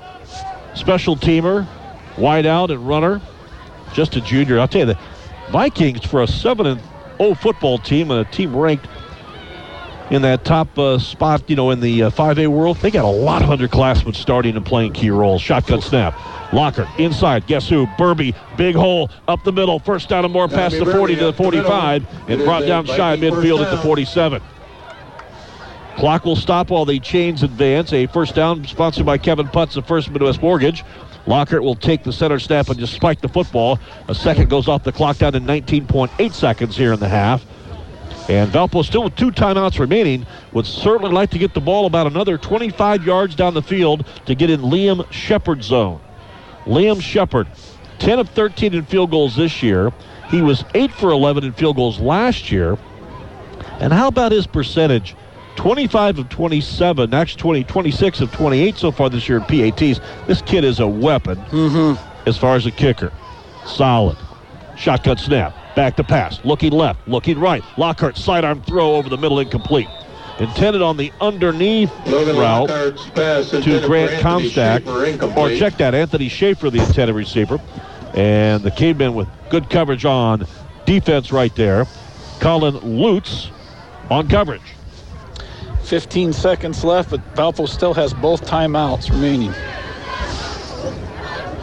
special 0.75 1.15
teamer, 1.15 1.65
wide 2.17 2.45
out 2.45 2.69
and 2.69 2.85
runner, 2.85 3.21
just 3.93 4.17
a 4.17 4.21
junior. 4.21 4.59
I'll 4.59 4.67
tell 4.67 4.81
you, 4.81 4.93
the 4.93 4.99
Vikings, 5.49 6.05
for 6.05 6.21
a 6.21 6.27
7 6.27 6.65
and 6.65 6.81
0 7.19 7.35
football 7.35 7.77
team 7.77 8.11
and 8.11 8.19
a 8.19 8.29
team 8.31 8.53
ranked 8.55 8.87
in 10.09 10.21
that 10.23 10.45
top 10.45 10.77
uh, 10.77 10.99
spot, 10.99 11.49
you 11.49 11.55
know, 11.55 11.71
in 11.71 11.79
the 11.79 12.03
uh, 12.03 12.09
5A 12.09 12.47
world. 12.47 12.77
They 12.77 12.91
got 12.91 13.05
a 13.05 13.07
lot 13.07 13.41
of 13.41 13.49
underclassmen 13.49 14.15
starting 14.15 14.55
and 14.55 14.65
playing 14.65 14.93
key 14.93 15.09
roles. 15.09 15.41
Shotgun 15.41 15.81
snap. 15.81 16.13
Lockhart 16.53 16.87
inside. 16.99 17.47
Guess 17.47 17.69
who? 17.69 17.87
Burby. 17.97 18.35
Big 18.57 18.75
hole 18.75 19.09
up 19.27 19.43
the 19.43 19.51
middle. 19.51 19.79
First 19.79 20.09
down 20.09 20.23
and 20.23 20.33
more 20.33 20.47
past 20.47 20.77
the 20.77 20.85
40 20.85 21.15
to 21.15 21.25
the 21.25 21.33
45 21.33 22.05
and 22.29 22.43
brought 22.43 22.65
down 22.65 22.85
shy 22.85 23.17
midfield 23.17 23.63
at 23.63 23.71
the 23.71 23.81
47. 23.81 24.41
Clock 25.95 26.25
will 26.25 26.35
stop 26.35 26.69
while 26.69 26.85
the 26.85 26.99
chains 26.99 27.43
advance. 27.43 27.93
A 27.93 28.07
first 28.07 28.35
down 28.35 28.65
sponsored 28.65 29.05
by 29.05 29.17
Kevin 29.17 29.47
Putz 29.47 29.77
of 29.77 29.87
First 29.87 30.09
Midwest 30.09 30.41
Mortgage. 30.41 30.83
Lockhart 31.25 31.63
will 31.63 31.75
take 31.75 32.03
the 32.03 32.11
center 32.11 32.39
snap 32.39 32.67
and 32.67 32.77
just 32.77 32.93
spike 32.93 33.21
the 33.21 33.29
football. 33.29 33.79
A 34.09 34.15
second 34.15 34.49
goes 34.49 34.67
off 34.67 34.83
the 34.83 34.91
clock 34.91 35.17
down 35.17 35.33
to 35.33 35.39
19.8 35.39 36.33
seconds 36.33 36.75
here 36.75 36.93
in 36.93 36.99
the 36.99 37.07
half. 37.07 37.45
And 38.29 38.51
Valpo 38.51 38.85
still 38.85 39.03
with 39.03 39.15
two 39.15 39.31
timeouts 39.31 39.79
remaining. 39.79 40.25
Would 40.53 40.65
certainly 40.65 41.11
like 41.11 41.29
to 41.31 41.37
get 41.37 41.53
the 41.53 41.61
ball 41.61 41.85
about 41.85 42.07
another 42.07 42.37
25 42.37 43.05
yards 43.05 43.35
down 43.35 43.53
the 43.53 43.61
field 43.61 44.05
to 44.25 44.35
get 44.35 44.49
in 44.49 44.61
Liam 44.61 45.09
Shepard's 45.11 45.67
zone. 45.67 45.99
Liam 46.65 47.01
Shepard, 47.01 47.47
10 47.99 48.19
of 48.19 48.29
13 48.29 48.73
in 48.73 48.85
field 48.85 49.11
goals 49.11 49.35
this 49.35 49.61
year. 49.61 49.91
He 50.29 50.41
was 50.41 50.63
8 50.73 50.91
for 50.91 51.09
11 51.11 51.43
in 51.43 51.53
field 51.53 51.75
goals 51.75 51.99
last 51.99 52.51
year. 52.51 52.77
And 53.79 53.91
how 53.91 54.07
about 54.07 54.31
his 54.31 54.47
percentage? 54.47 55.15
25 55.55 56.19
of 56.19 56.29
27, 56.29 57.13
actually 57.13 57.39
20, 57.39 57.63
26 57.65 58.21
of 58.21 58.31
28 58.31 58.75
so 58.75 58.91
far 58.91 59.09
this 59.09 59.27
year 59.27 59.37
in 59.39 59.43
PATs. 59.43 59.99
This 60.25 60.41
kid 60.41 60.63
is 60.63 60.79
a 60.79 60.87
weapon 60.87 61.35
mm-hmm. 61.35 62.27
as 62.27 62.37
far 62.37 62.55
as 62.55 62.65
a 62.65 62.71
kicker. 62.71 63.11
Solid. 63.65 64.17
Shotgun 64.75 65.17
snap. 65.17 65.55
Back 65.75 65.95
to 65.97 66.03
pass. 66.03 66.43
Looking 66.45 66.71
left. 66.71 67.07
Looking 67.07 67.39
right. 67.39 67.63
Lockhart 67.77 68.17
sidearm 68.17 68.61
throw 68.63 68.95
over 68.95 69.09
the 69.09 69.17
middle 69.17 69.39
incomplete. 69.39 69.87
Intended 70.39 70.81
on 70.81 70.97
the 70.97 71.11
underneath 71.21 71.91
Logan 72.07 72.37
route 72.37 72.67
pass 73.13 73.49
to 73.51 73.61
Grant 73.85 74.11
Anthony 74.13 74.49
Comstack. 74.49 75.37
Or 75.37 75.55
check 75.55 75.77
that, 75.77 75.93
Anthony 75.93 76.27
Schaefer, 76.27 76.69
the 76.69 76.79
intended 76.79 77.15
receiver. 77.15 77.59
And 78.15 78.63
the 78.63 78.71
caveman 78.71 79.13
with 79.15 79.27
good 79.49 79.69
coverage 79.69 80.05
on 80.05 80.47
defense 80.85 81.31
right 81.31 81.55
there. 81.55 81.85
Colin 82.39 82.75
Lutz 82.99 83.49
on 84.09 84.27
coverage. 84.27 84.61
15 85.83 86.33
seconds 86.33 86.83
left, 86.83 87.09
but 87.09 87.35
Valpo 87.35 87.67
still 87.67 87.93
has 87.93 88.13
both 88.13 88.45
timeouts 88.45 89.09
remaining. 89.11 89.53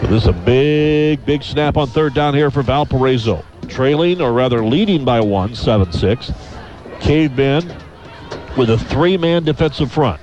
So 0.00 0.06
this 0.06 0.22
is 0.22 0.28
a 0.28 0.32
big, 0.32 1.24
big 1.26 1.42
snap 1.42 1.76
on 1.76 1.88
third 1.88 2.14
down 2.14 2.34
here 2.34 2.50
for 2.50 2.62
Valparaiso. 2.62 3.44
Trailing, 3.70 4.20
or 4.20 4.32
rather 4.32 4.64
leading 4.64 5.04
by 5.04 5.20
one, 5.20 5.54
7 5.54 5.92
6. 5.92 6.32
Caveman 7.00 7.72
with 8.56 8.70
a 8.70 8.78
three 8.78 9.16
man 9.16 9.44
defensive 9.44 9.90
front. 9.90 10.20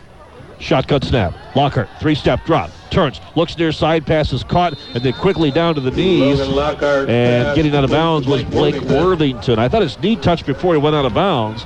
Shotgun 0.60 1.02
snap. 1.02 1.34
Lockhart, 1.56 1.88
three 2.00 2.16
step 2.16 2.44
drop. 2.46 2.72
Turns, 2.90 3.20
looks 3.36 3.58
near 3.58 3.72
side, 3.72 4.06
pass 4.08 4.34
is 4.34 4.44
caught, 4.44 4.74
and 4.94 5.04
then 5.04 5.14
quickly 5.14 5.52
down 5.52 5.76
to 5.76 5.82
the 5.82 5.92
knees. 5.92 6.40
Lockhart 6.40 7.10
And 7.10 7.56
getting 7.56 7.76
out 7.76 7.84
of 7.84 7.92
bounds 7.92 8.28
was 8.28 8.44
Blake 8.44 8.76
Worthington. 8.76 9.06
Worthington. 9.06 9.60
I 9.60 9.68
thought 9.68 9.82
his 9.82 10.00
knee 10.00 10.16
touched 10.16 10.46
before 10.46 10.74
he 10.74 10.80
went 10.80 10.96
out 10.96 11.06
of 11.06 11.14
bounds, 11.14 11.66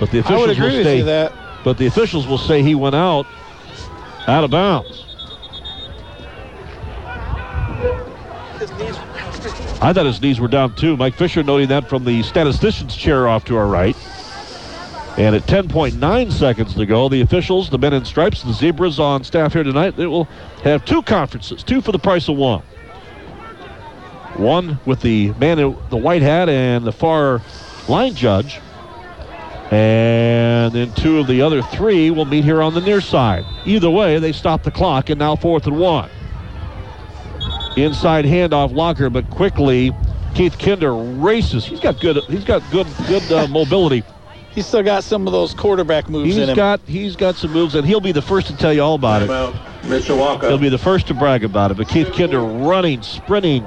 but 0.00 0.10
the 0.10 0.18
officials 0.18 0.58
will 0.58 0.70
say 0.84 1.02
that. 1.02 1.32
but 1.62 1.78
the 1.78 1.86
officials 1.86 2.26
will 2.26 2.38
say 2.38 2.62
he 2.62 2.74
went 2.74 2.94
out 2.96 3.26
out 4.26 4.44
of 4.44 4.50
bounds. 4.50 5.04
I 9.82 9.92
thought 9.92 10.06
his 10.06 10.22
knees 10.22 10.38
were 10.38 10.46
down 10.46 10.76
too. 10.76 10.96
Mike 10.96 11.16
Fisher 11.16 11.42
noting 11.42 11.66
that 11.70 11.88
from 11.88 12.04
the 12.04 12.22
statistician's 12.22 12.94
chair 12.94 13.26
off 13.26 13.44
to 13.46 13.56
our 13.56 13.66
right. 13.66 13.96
And 15.18 15.34
at 15.34 15.42
10.9 15.42 16.32
seconds 16.32 16.74
to 16.74 16.86
go, 16.86 17.08
the 17.08 17.20
officials, 17.20 17.68
the 17.68 17.78
men 17.78 17.92
in 17.92 18.04
stripes, 18.04 18.44
the 18.44 18.52
zebras 18.52 19.00
on 19.00 19.24
staff 19.24 19.54
here 19.54 19.64
tonight, 19.64 19.96
they 19.96 20.06
will 20.06 20.26
have 20.62 20.84
two 20.84 21.02
conferences, 21.02 21.64
two 21.64 21.80
for 21.80 21.90
the 21.90 21.98
price 21.98 22.28
of 22.28 22.36
one. 22.36 22.62
One 24.36 24.78
with 24.86 25.00
the 25.00 25.32
man 25.32 25.58
in 25.58 25.76
the 25.90 25.96
white 25.96 26.22
hat 26.22 26.48
and 26.48 26.84
the 26.84 26.92
far 26.92 27.42
line 27.88 28.14
judge. 28.14 28.60
And 29.72 30.72
then 30.72 30.94
two 30.94 31.18
of 31.18 31.26
the 31.26 31.42
other 31.42 31.60
three 31.60 32.12
will 32.12 32.24
meet 32.24 32.44
here 32.44 32.62
on 32.62 32.74
the 32.74 32.80
near 32.80 33.00
side. 33.00 33.44
Either 33.64 33.90
way, 33.90 34.20
they 34.20 34.30
stop 34.30 34.62
the 34.62 34.70
clock, 34.70 35.10
and 35.10 35.18
now 35.18 35.34
fourth 35.34 35.66
and 35.66 35.76
one. 35.76 36.08
Inside 37.76 38.24
handoff 38.24 38.74
Lockhart, 38.74 39.12
but 39.12 39.28
quickly 39.30 39.92
Keith 40.34 40.58
Kinder 40.58 40.94
races. 40.94 41.64
He's 41.64 41.80
got 41.80 42.00
good. 42.00 42.22
He's 42.24 42.44
got 42.44 42.62
good 42.70 42.86
good 43.06 43.30
uh, 43.32 43.46
mobility. 43.48 44.02
He's 44.50 44.66
still 44.66 44.82
got 44.82 45.02
some 45.02 45.26
of 45.26 45.32
those 45.32 45.54
quarterback 45.54 46.10
moves 46.10 46.26
He's 46.26 46.36
in 46.36 46.50
him. 46.50 46.56
got 46.56 46.80
he's 46.86 47.16
got 47.16 47.36
some 47.36 47.52
moves, 47.52 47.74
and 47.74 47.86
he'll 47.86 48.00
be 48.00 48.12
the 48.12 48.22
first 48.22 48.46
to 48.48 48.56
tell 48.56 48.72
you 48.72 48.82
all 48.82 48.94
about 48.94 49.22
it. 49.22 49.28
Timeout, 49.28 49.52
Mishawaka. 49.82 50.42
He'll 50.48 50.58
be 50.58 50.68
the 50.68 50.78
first 50.78 51.06
to 51.06 51.14
brag 51.14 51.44
about 51.44 51.70
it. 51.70 51.76
But 51.78 51.88
Keith 51.88 52.12
Kinder 52.12 52.40
running, 52.40 53.02
sprinting 53.02 53.64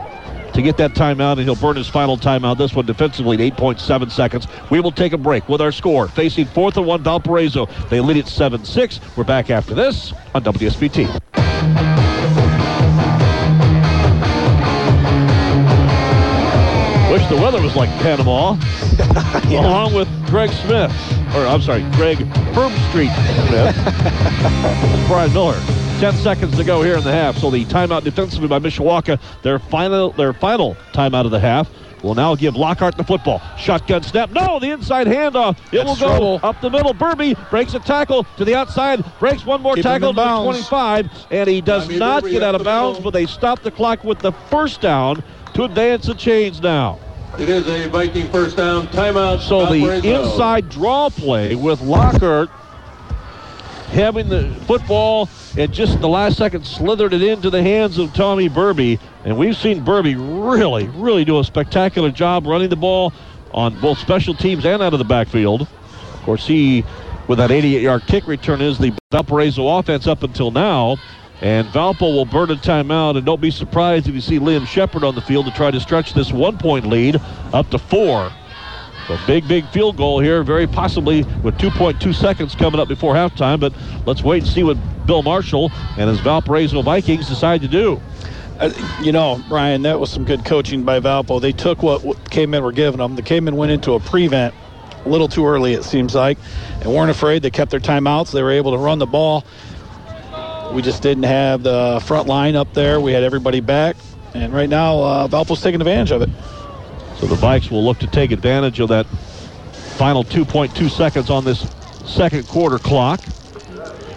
to 0.54 0.62
get 0.62 0.78
that 0.78 0.92
timeout, 0.92 1.34
and 1.34 1.42
he'll 1.42 1.56
burn 1.56 1.76
his 1.76 1.88
final 1.88 2.18
timeout. 2.18 2.58
This 2.58 2.74
one 2.74 2.86
defensively 2.86 3.36
at 3.36 3.58
8.7 3.58 4.12
seconds. 4.12 4.48
We 4.70 4.80
will 4.80 4.92
take 4.92 5.14
a 5.14 5.18
break 5.18 5.50
with 5.50 5.60
our 5.62 5.72
score. 5.72 6.08
Facing 6.08 6.46
fourth 6.46 6.78
and 6.78 6.86
one, 6.86 7.04
Valparaiso. 7.04 7.66
They 7.90 8.00
lead 8.00 8.18
at 8.18 8.28
7 8.28 8.64
6. 8.64 9.00
We're 9.18 9.24
back 9.24 9.50
after 9.50 9.74
this 9.74 10.14
on 10.34 10.44
WSBT. 10.44 11.95
The 17.36 17.42
weather 17.42 17.62
was 17.62 17.76
like 17.76 17.90
Panama. 18.02 18.58
Along 19.50 19.94
with 19.94 20.08
Greg 20.28 20.50
Smith, 20.52 20.92
or 21.36 21.46
I'm 21.46 21.62
sorry, 21.62 21.82
Greg 21.94 22.20
Herb 22.56 22.72
Street 22.90 23.12
Smith. 23.48 23.76
Brian 25.08 25.34
Miller. 25.34 25.60
10 26.00 26.14
seconds 26.16 26.56
to 26.58 26.64
go 26.64 26.82
here 26.82 26.98
in 26.98 27.04
the 27.04 27.12
half. 27.12 27.38
So 27.38 27.50
the 27.50 27.64
timeout 27.66 28.04
defensively 28.04 28.48
by 28.48 28.60
Mishawaka, 28.60 29.20
their 29.44 29.60
final 29.60 30.12
their 30.12 30.34
final 30.34 30.76
timeout 30.94 31.26
of 31.26 31.32
the 31.32 31.40
half. 31.40 31.70
Will 32.04 32.16
now 32.16 32.36
give 32.36 32.56
Lockhart 32.56 32.98
the 32.98 33.04
football. 33.04 33.42
Shotgun 33.58 34.04
snap. 34.04 34.30
No, 34.30 34.60
the 34.60 34.70
inside 34.70 35.08
handoff. 35.08 35.58
It 35.72 35.78
That's 35.78 35.86
will 35.88 35.96
go 35.96 36.08
trouble. 36.08 36.40
up 36.44 36.62
the 36.62 36.70
middle. 36.70 36.94
Burby 36.94 37.34
breaks 37.50 37.74
a 37.74 37.80
tackle 37.80 38.26
to 38.38 38.46
the 38.46 38.54
outside, 38.54 39.04
breaks 39.20 39.46
one 39.46 39.62
more 39.62 39.74
Keep 39.76 39.84
tackle 39.84 40.10
to 40.12 40.16
the 40.16 40.22
bounds. 40.22 40.68
25, 40.68 41.10
and 41.32 41.50
he 41.50 41.62
does 41.62 41.90
not 41.90 42.24
get 42.24 42.44
out 42.44 42.54
of 42.54 42.64
bounds, 42.64 43.00
but 43.00 43.12
they 43.12 43.26
stop 43.26 43.62
the 43.62 43.72
clock 43.72 44.04
with 44.04 44.20
the 44.20 44.32
first 44.32 44.82
down 44.82 45.24
to 45.56 45.64
advance 45.64 46.06
the 46.06 46.14
chains 46.14 46.62
now. 46.62 47.00
It 47.40 47.50
is 47.50 47.68
a 47.68 47.90
Viking 47.90 48.30
first 48.32 48.58
down. 48.58 48.88
Timeout. 48.88 49.42
So 49.42 49.66
the 49.66 49.98
inside 50.08 50.70
draw 50.70 51.10
play 51.10 51.56
with 51.56 51.82
Lockhart 51.82 52.50
having 53.88 54.28
the 54.30 54.54
football 54.66 55.30
and 55.58 55.74
just 55.74 56.00
the 56.02 56.08
last 56.08 56.38
second 56.38 56.66
slithered 56.66 57.14
it 57.14 57.22
into 57.22 57.50
the 57.50 57.62
hands 57.62 57.98
of 57.98 58.14
Tommy 58.14 58.50
Burby. 58.50 59.00
And 59.24 59.38
we've 59.38 59.56
seen 59.56 59.84
Burby 59.84 60.16
really, 60.16 60.88
really 60.90 61.26
do 61.26 61.40
a 61.40 61.44
spectacular 61.44 62.12
job 62.12 62.46
running 62.46 62.70
the 62.70 62.76
ball 62.76 63.14
on 63.54 63.80
both 63.80 63.98
special 63.98 64.34
teams 64.34 64.66
and 64.66 64.82
out 64.82 64.94
of 64.94 65.00
the 65.00 65.06
backfield. 65.06 65.62
Of 65.62 66.22
course, 66.24 66.46
he, 66.48 66.84
with 67.28 67.38
that 67.40 67.52
88 67.52 67.82
yard 67.82 68.04
kick 68.08 68.28
return, 68.28 68.62
is 68.62 68.78
the 68.78 68.94
Valparaiso 69.12 69.68
offense 69.68 70.08
up 70.08 70.24
until 70.24 70.52
now. 70.52 70.98
And 71.42 71.68
Valpo 71.68 72.02
will 72.02 72.26
burn 72.26 72.50
a 72.50 72.56
timeout, 72.56 73.18
and 73.18 73.26
don't 73.26 73.42
be 73.42 73.52
surprised 73.52 74.08
if 74.08 74.16
you 74.16 74.22
see 74.22 74.40
Liam 74.40 74.66
Shepard 74.66 75.04
on 75.04 75.16
the 75.16 75.22
field 75.22 75.46
to 75.46 75.52
try 75.52 75.70
to 75.70 75.80
stretch 75.80 76.14
this 76.14 76.32
one 76.32 76.58
point 76.58 76.88
lead 76.88 77.20
up 77.54 77.70
to 77.72 77.78
four. 77.78 78.32
A 79.10 79.20
big, 79.28 79.48
big 79.48 79.68
field 79.68 79.98
goal 79.98 80.20
here, 80.20 80.44
very 80.44 80.66
possibly 80.66 81.24
with 81.44 81.58
2.2 81.60 82.16
seconds 82.16 82.56
coming 82.56 82.80
up 82.80 82.88
before 82.88 83.14
halftime. 83.14 83.60
But 83.60 83.74
let's 84.08 84.24
wait 84.24 84.44
and 84.44 84.52
see 84.52 84.64
what 84.64 84.78
Bill 85.06 85.22
Marshall 85.22 85.72
and 85.98 86.10
his 86.10 86.20
Valparaiso 86.22 86.82
Vikings 86.82 87.28
decide 87.28 87.62
to 87.62 87.68
do. 87.68 88.02
Uh, 88.60 88.72
you 89.02 89.12
know, 89.12 89.44
Brian, 89.48 89.84
that 89.84 90.00
was 90.00 90.10
some 90.10 90.24
good 90.24 90.46
coaching 90.46 90.84
by 90.84 91.00
Valpo. 91.00 91.40
They 91.40 91.52
took 91.52 91.84
what, 91.84 92.04
what 92.04 92.32
K-Men 92.32 92.64
were 92.64 92.72
giving 92.72 93.00
them. 93.00 93.16
The 93.16 93.22
K-Men 93.22 93.56
went 93.56 93.72
into 93.72 93.94
a 93.94 94.00
prevent 94.00 94.56
a 95.06 95.10
little 95.10 95.28
too 95.28 95.46
early, 95.46 95.74
it 95.74 95.84
seems 95.84 96.16
like, 96.16 96.38
and 96.82 96.92
weren't 96.92 97.12
afraid. 97.12 97.44
They 97.44 97.52
kept 97.52 97.70
their 97.70 97.80
timeouts. 97.80 98.32
They 98.32 98.42
were 98.42 98.52
able 98.52 98.72
to 98.72 98.78
run 98.78 98.98
the 98.98 99.06
ball. 99.06 99.46
We 100.74 100.82
just 100.82 101.02
didn't 101.02 101.24
have 101.24 101.64
the 101.64 102.02
front 102.06 102.28
line 102.28 102.56
up 102.56 102.74
there. 102.74 103.00
We 103.00 103.14
had 103.14 103.24
everybody 103.24 103.60
back, 103.60 103.96
and 104.34 104.54
right 104.54 104.70
now 104.70 104.98
uh, 105.00 105.28
Valpo's 105.28 105.62
taking 105.62 105.82
advantage 105.82 106.12
of 106.12 106.22
it. 106.22 106.30
So 107.18 107.28
the 107.28 107.36
Vikes 107.36 107.72
will 107.72 107.84
look 107.84 108.00
to 108.00 108.08
take 108.08 108.32
advantage 108.32 108.80
of 108.80 108.90
that 108.90 109.06
final 109.96 110.24
2.2 110.24 110.90
seconds 110.90 111.30
on 111.30 111.46
this 111.46 111.72
second 112.06 112.48
quarter 112.48 112.78
clock. 112.78 113.22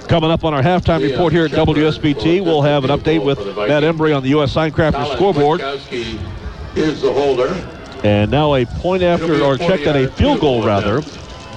Coming 0.08 0.30
up 0.30 0.42
on 0.42 0.54
our 0.54 0.62
halftime 0.62 1.00
Liam 1.00 1.10
report 1.10 1.32
here 1.32 1.44
at 1.44 1.50
Shepard 1.50 1.76
WSBT, 1.76 2.42
we'll 2.42 2.62
have 2.62 2.82
an 2.84 2.90
update 2.90 3.22
with 3.22 3.38
goal 3.38 3.46
for 3.46 3.52
the 3.52 3.66
Matt 3.68 3.82
Vikings. 3.82 4.00
Embry 4.00 4.16
on 4.16 4.22
the 4.22 4.30
U.S. 4.30 4.54
Signcrafter 4.54 4.92
Colin 4.92 5.16
scoreboard. 5.16 5.60
Is 6.74 7.02
the 7.02 7.12
holder. 7.12 7.48
And 8.04 8.30
now 8.30 8.54
a 8.54 8.64
point 8.64 9.02
after, 9.02 9.42
or 9.42 9.58
be 9.58 9.64
a 9.64 9.68
check 9.68 9.84
that 9.84 9.96
a 9.96 10.08
field 10.08 10.40
goal 10.40 10.62
field 10.62 10.62
goal 10.62 10.66
rather. 10.66 11.02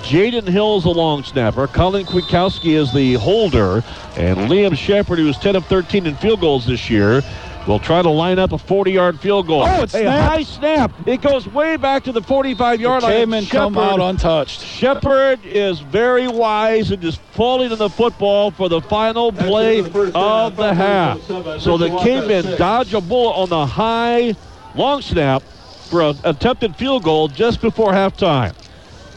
Attempt. 0.02 0.48
Jaden 0.48 0.48
Hill's 0.48 0.86
a 0.86 0.90
long 0.90 1.24
snapper. 1.24 1.68
Colin 1.68 2.06
Kwiatkowski 2.06 2.74
is 2.76 2.94
the 2.94 3.14
holder. 3.16 3.84
And 4.18 4.38
Liam 4.50 4.76
Shepard, 4.76 5.20
who 5.20 5.28
is 5.28 5.38
10 5.38 5.56
of 5.56 5.66
13 5.66 6.06
in 6.06 6.16
field 6.16 6.42
goals 6.42 6.66
this 6.66 6.90
year, 6.90 7.22
will 7.68 7.80
try 7.80 8.02
to 8.02 8.10
line 8.10 8.40
up 8.40 8.52
a 8.52 8.58
40-yard 8.58 9.20
field 9.20 9.48
goal. 9.48 9.64
Oh, 9.64 9.84
it's 9.84 9.94
a 9.94 10.00
snapped. 10.00 10.32
high 10.32 10.44
snap. 10.44 11.08
It 11.08 11.22
goes 11.22 11.48
way 11.48 11.78
back 11.78 12.04
to 12.06 12.12
the 12.12 12.22
45-yard 12.22 13.04
line. 13.04 13.12
Came 13.12 13.30
Cayman 13.30 13.46
come 13.46 13.78
out 13.78 14.00
untouched. 14.00 14.62
Shepard 14.62 15.40
is 15.46 15.80
very 15.80 16.28
wise 16.28 16.92
and 16.92 17.02
just 17.02 17.22
falling 17.22 17.72
in 17.72 17.78
the 17.78 17.90
football 17.90 18.52
for 18.52 18.68
the 18.68 18.82
final 18.82 19.32
play 19.32 19.80
of 19.80 20.56
the 20.56 20.74
half. 20.74 21.22
So 21.62 21.78
the 21.78 21.90
Cavemen 22.00 22.58
dodge 22.58 22.94
a 22.94 23.02
bullet 23.02 23.34
on 23.34 23.50
the 23.50 23.66
high 23.66 24.36
long 24.76 25.02
snap 25.02 25.44
for 25.90 26.02
an 26.02 26.18
attempted 26.24 26.76
field 26.76 27.04
goal 27.04 27.28
just 27.28 27.62
before 27.62 27.92
halftime. 27.92 28.56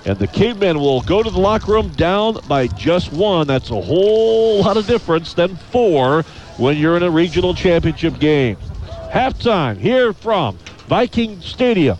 And 0.06 0.18
the 0.18 0.26
Cavemen 0.26 0.78
will 0.78 1.00
go 1.00 1.22
to 1.22 1.30
the 1.30 1.38
locker 1.38 1.72
room 1.72 1.88
down 1.90 2.38
by 2.46 2.66
just 2.66 3.10
one. 3.12 3.46
That's 3.46 3.70
a 3.70 3.80
whole 3.80 4.60
lot 4.60 4.76
of 4.76 4.86
difference 4.86 5.32
than 5.32 5.56
four 5.56 6.22
when 6.58 6.76
you're 6.76 6.96
in 6.96 7.02
a 7.02 7.10
regional 7.10 7.54
championship 7.54 8.18
game. 8.18 8.56
Halftime 9.10 9.78
here 9.78 10.12
from 10.12 10.58
Viking 10.88 11.40
Stadium 11.40 11.96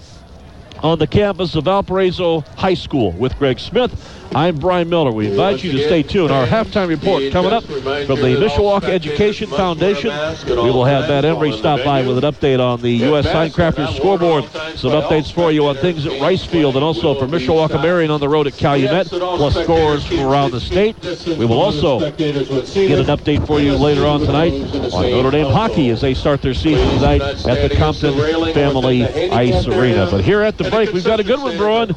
on 0.83 0.99
the 0.99 1.07
campus 1.07 1.55
of 1.55 1.65
Valparaiso 1.65 2.41
High 2.57 2.75
School 2.75 3.13
with 3.13 3.37
Greg 3.39 3.59
Smith. 3.59 3.93
I'm 4.33 4.57
Brian 4.59 4.89
Miller. 4.89 5.13
We 5.13 5.29
invite 5.29 5.63
you 5.63 5.71
to 5.73 5.79
stay 5.85 6.03
tuned. 6.03 6.33
Our 6.33 6.47
halftime 6.47 6.89
report 6.89 7.31
coming 7.33 7.53
up 7.53 7.63
from 7.65 7.83
the 8.21 8.37
Mishawaka 8.37 8.89
Education 8.89 9.49
Foundation. 9.49 10.11
We 10.49 10.71
will 10.71 10.85
have 10.85 11.09
Matt 11.09 11.25
Embry 11.25 11.57
stop 11.57 11.85
by 11.85 12.05
with 12.07 12.23
an 12.23 12.25
update 12.33 12.59
on 12.59 12.81
the 12.81 12.91
U.S. 12.91 13.27
Signcrafters 13.27 13.97
scoreboard. 13.97 14.45
Some 14.77 14.91
updates 14.91 15.33
for 15.33 15.53
you 15.53 15.67
on 15.67 15.77
things 15.77 16.05
at 16.07 16.13
Ricefield 16.13 16.75
and 16.75 16.83
also 16.83 17.15
for 17.15 17.27
Mishawaka 17.27 17.81
Marion 17.81 18.11
on 18.11 18.19
the 18.19 18.29
road 18.29 18.47
at 18.49 18.55
Calumet, 18.55 19.07
plus 19.07 19.55
scores 19.55 20.05
from 20.05 20.21
around 20.21 20.51
the 20.51 20.61
state. 20.61 20.97
We 21.27 21.47
will 21.47 21.61
also 21.61 22.01
get 22.13 22.37
an 22.37 23.07
update 23.07 23.47
for 23.47 23.61
you 23.61 23.75
later 23.77 24.05
on 24.05 24.21
tonight 24.21 24.53
on 24.93 25.11
Notre 25.11 25.31
Dame 25.31 25.53
hockey 25.53 25.91
as 25.91 26.01
they 26.01 26.15
start 26.15 26.43
their 26.43 26.55
season 26.55 26.89
tonight 26.91 27.21
at 27.21 27.69
the 27.69 27.75
Compton 27.77 28.15
Family 28.53 29.05
Ice 29.05 29.67
Arena. 29.69 30.09
But 30.11 30.25
here 30.25 30.43
at 30.43 30.59
the 30.59 30.69
break, 30.71 30.93
we've 30.93 31.05
got 31.05 31.21
a 31.21 31.25
good 31.25 31.41
one 31.41 31.57
brewing. 31.57 31.93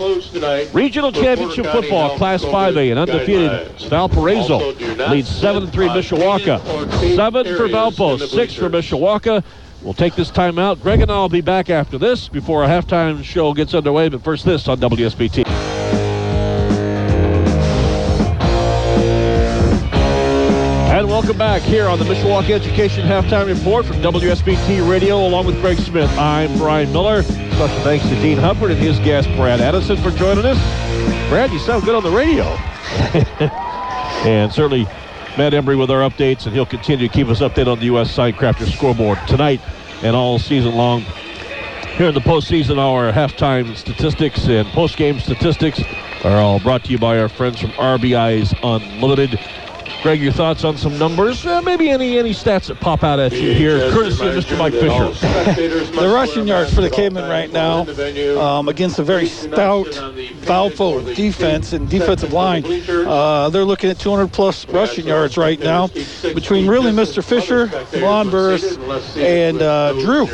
Regional 0.73 1.11
Championship 1.11 1.65
Football, 1.67 2.16
Class 2.17 2.43
5A, 2.43 2.89
and 2.89 2.99
undefeated 2.99 3.71
Valparaiso 3.89 4.73
leads 5.11 5.29
7-3 5.29 5.69
Mishawaka. 5.69 7.15
7 7.15 7.45
for 7.55 7.67
Valpo, 7.67 8.27
6 8.27 8.53
for 8.55 8.69
Mishawaka. 8.71 9.43
We'll 9.83 9.93
take 9.93 10.15
this 10.15 10.31
time 10.31 10.57
out. 10.57 10.81
Greg 10.81 11.01
and 11.01 11.11
I 11.11 11.19
will 11.19 11.29
be 11.29 11.41
back 11.41 11.69
after 11.69 11.99
this 11.99 12.27
before 12.27 12.63
our 12.63 12.69
halftime 12.69 13.23
show 13.23 13.53
gets 13.53 13.75
underway. 13.75 14.09
But 14.09 14.23
first, 14.23 14.45
this 14.45 14.67
on 14.67 14.79
WSBT. 14.79 15.45
And 20.89 21.07
welcome 21.07 21.37
back 21.37 21.61
here 21.61 21.87
on 21.87 21.99
the 21.99 22.05
Mishawaka 22.05 22.49
Education 22.49 23.05
Halftime 23.05 23.45
Report 23.45 23.85
from 23.85 23.97
WSBT 23.97 24.89
Radio, 24.89 25.23
along 25.27 25.45
with 25.45 25.61
Greg 25.61 25.77
Smith. 25.77 26.09
I'm 26.17 26.57
Brian 26.57 26.91
Miller. 26.91 27.21
Special 27.21 27.79
thanks 27.81 28.09
to 28.09 28.15
Dean 28.15 28.39
Hubbard 28.39 28.71
and 28.71 28.79
his 28.79 28.97
guest, 28.99 29.29
Brad 29.35 29.61
Addison, 29.61 29.97
for 29.97 30.09
joining 30.09 30.47
us. 30.47 30.86
Brad, 31.29 31.51
you 31.51 31.59
sound 31.59 31.83
good 31.83 31.95
on 31.95 32.03
the 32.03 32.11
radio. 32.11 32.43
and 34.25 34.51
certainly 34.51 34.83
Matt 35.37 35.53
Embry 35.53 35.77
with 35.77 35.91
our 35.91 36.09
updates, 36.09 36.45
and 36.45 36.53
he'll 36.53 36.65
continue 36.65 37.07
to 37.07 37.13
keep 37.13 37.27
us 37.27 37.41
updated 37.41 37.67
on 37.67 37.79
the 37.79 37.85
U.S. 37.85 38.15
Signcrafter 38.15 38.65
scoreboard 38.71 39.19
tonight 39.27 39.61
and 40.03 40.15
all 40.15 40.39
season 40.39 40.75
long. 40.75 41.01
Here 41.97 42.07
in 42.07 42.13
the 42.13 42.21
postseason, 42.21 42.77
our 42.77 43.11
halftime 43.11 43.75
statistics 43.75 44.47
and 44.47 44.67
postgame 44.69 45.19
statistics 45.19 45.81
are 46.23 46.37
all 46.37 46.59
brought 46.59 46.83
to 46.85 46.91
you 46.91 46.97
by 46.97 47.19
our 47.19 47.29
friends 47.29 47.59
from 47.59 47.71
RBI's 47.71 48.53
Unlimited. 48.63 49.39
Greg, 50.03 50.21
your 50.21 50.31
thoughts 50.31 50.63
on 50.63 50.77
some 50.77 50.97
numbers? 50.99 51.45
Uh, 51.45 51.61
maybe 51.63 51.89
any 51.89 52.17
any 52.19 52.29
stats 52.31 52.67
that 52.67 52.79
pop 52.79 53.03
out 53.03 53.19
at 53.19 53.31
you 53.33 53.53
here, 53.53 53.91
courtesy 53.91 54.27
of 54.27 54.35
Mr. 54.35 54.57
Mike 54.57 54.73
Fisher. 54.73 55.11
The 55.99 56.07
rushing 56.07 56.47
yards 56.47 56.73
for 56.73 56.81
the 56.81 56.89
Cavemen 56.89 57.27
right 57.27 57.51
now 57.51 57.81
um, 58.39 58.69
against 58.69 58.99
a 58.99 59.03
very 59.03 59.25
stout 59.25 59.87
Valpo 59.87 61.15
defense 61.15 61.73
and 61.73 61.89
defensive 61.89 62.31
line. 62.31 62.63
Uh, 62.87 63.49
they're 63.49 63.65
looking 63.65 63.89
at 63.89 63.99
200 63.99 64.31
plus 64.31 64.67
rushing 64.69 65.07
yards 65.07 65.35
right 65.35 65.59
now 65.59 65.87
between 66.21 66.67
really 66.67 66.91
Mr. 66.91 67.23
Fisher, 67.23 67.67
Lon 67.99 68.29
Burris, 68.29 68.77
and 69.17 69.61
uh, 69.61 69.93
Drew. 69.93 70.27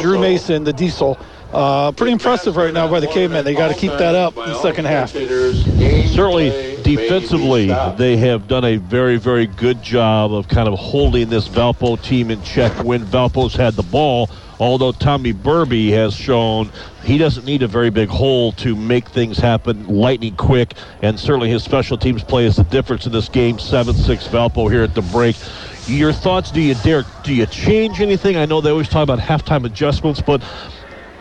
Drew 0.00 0.18
Mason, 0.18 0.64
the 0.64 0.72
diesel. 0.72 1.18
Uh, 1.52 1.92
pretty 1.92 2.12
impressive 2.12 2.56
right 2.56 2.74
now 2.74 2.90
by 2.90 2.98
the 2.98 3.06
Cavemen. 3.06 3.44
They 3.44 3.54
got 3.54 3.68
to 3.68 3.74
keep 3.74 3.92
that 3.92 4.14
up 4.14 4.36
in 4.36 4.48
the 4.48 4.60
second 4.60 4.86
half. 4.86 5.10
Certainly, 5.12 6.65
defensively, 6.86 7.66
they 7.96 8.16
have 8.16 8.48
done 8.48 8.64
a 8.64 8.76
very, 8.76 9.16
very 9.16 9.46
good 9.46 9.82
job 9.82 10.32
of 10.32 10.48
kind 10.48 10.68
of 10.68 10.78
holding 10.78 11.28
this 11.28 11.48
Valpo 11.48 12.00
team 12.02 12.30
in 12.30 12.42
check 12.42 12.72
when 12.84 13.04
Valpo's 13.04 13.54
had 13.54 13.74
the 13.74 13.82
ball. 13.82 14.30
Although 14.58 14.92
Tommy 14.92 15.34
Burby 15.34 15.90
has 15.90 16.14
shown 16.14 16.70
he 17.04 17.18
doesn't 17.18 17.44
need 17.44 17.62
a 17.62 17.68
very 17.68 17.90
big 17.90 18.08
hole 18.08 18.52
to 18.52 18.74
make 18.74 19.06
things 19.08 19.36
happen 19.38 19.86
lightning 19.86 20.34
quick, 20.34 20.72
and 21.02 21.20
certainly 21.20 21.50
his 21.50 21.62
special 21.62 21.98
teams 21.98 22.24
play 22.24 22.46
is 22.46 22.56
the 22.56 22.64
difference 22.64 23.04
in 23.04 23.12
this 23.12 23.28
game. 23.28 23.58
7-6 23.58 24.28
Valpo 24.28 24.70
here 24.70 24.82
at 24.82 24.94
the 24.94 25.02
break. 25.02 25.36
Your 25.86 26.12
thoughts? 26.12 26.50
Do 26.50 26.60
you 26.60 26.74
dare? 26.76 27.04
Do 27.22 27.34
you 27.34 27.46
change 27.46 28.00
anything? 28.00 28.36
I 28.36 28.46
know 28.46 28.60
they 28.60 28.70
always 28.70 28.88
talk 28.88 29.02
about 29.02 29.18
halftime 29.18 29.64
adjustments, 29.66 30.20
but 30.20 30.42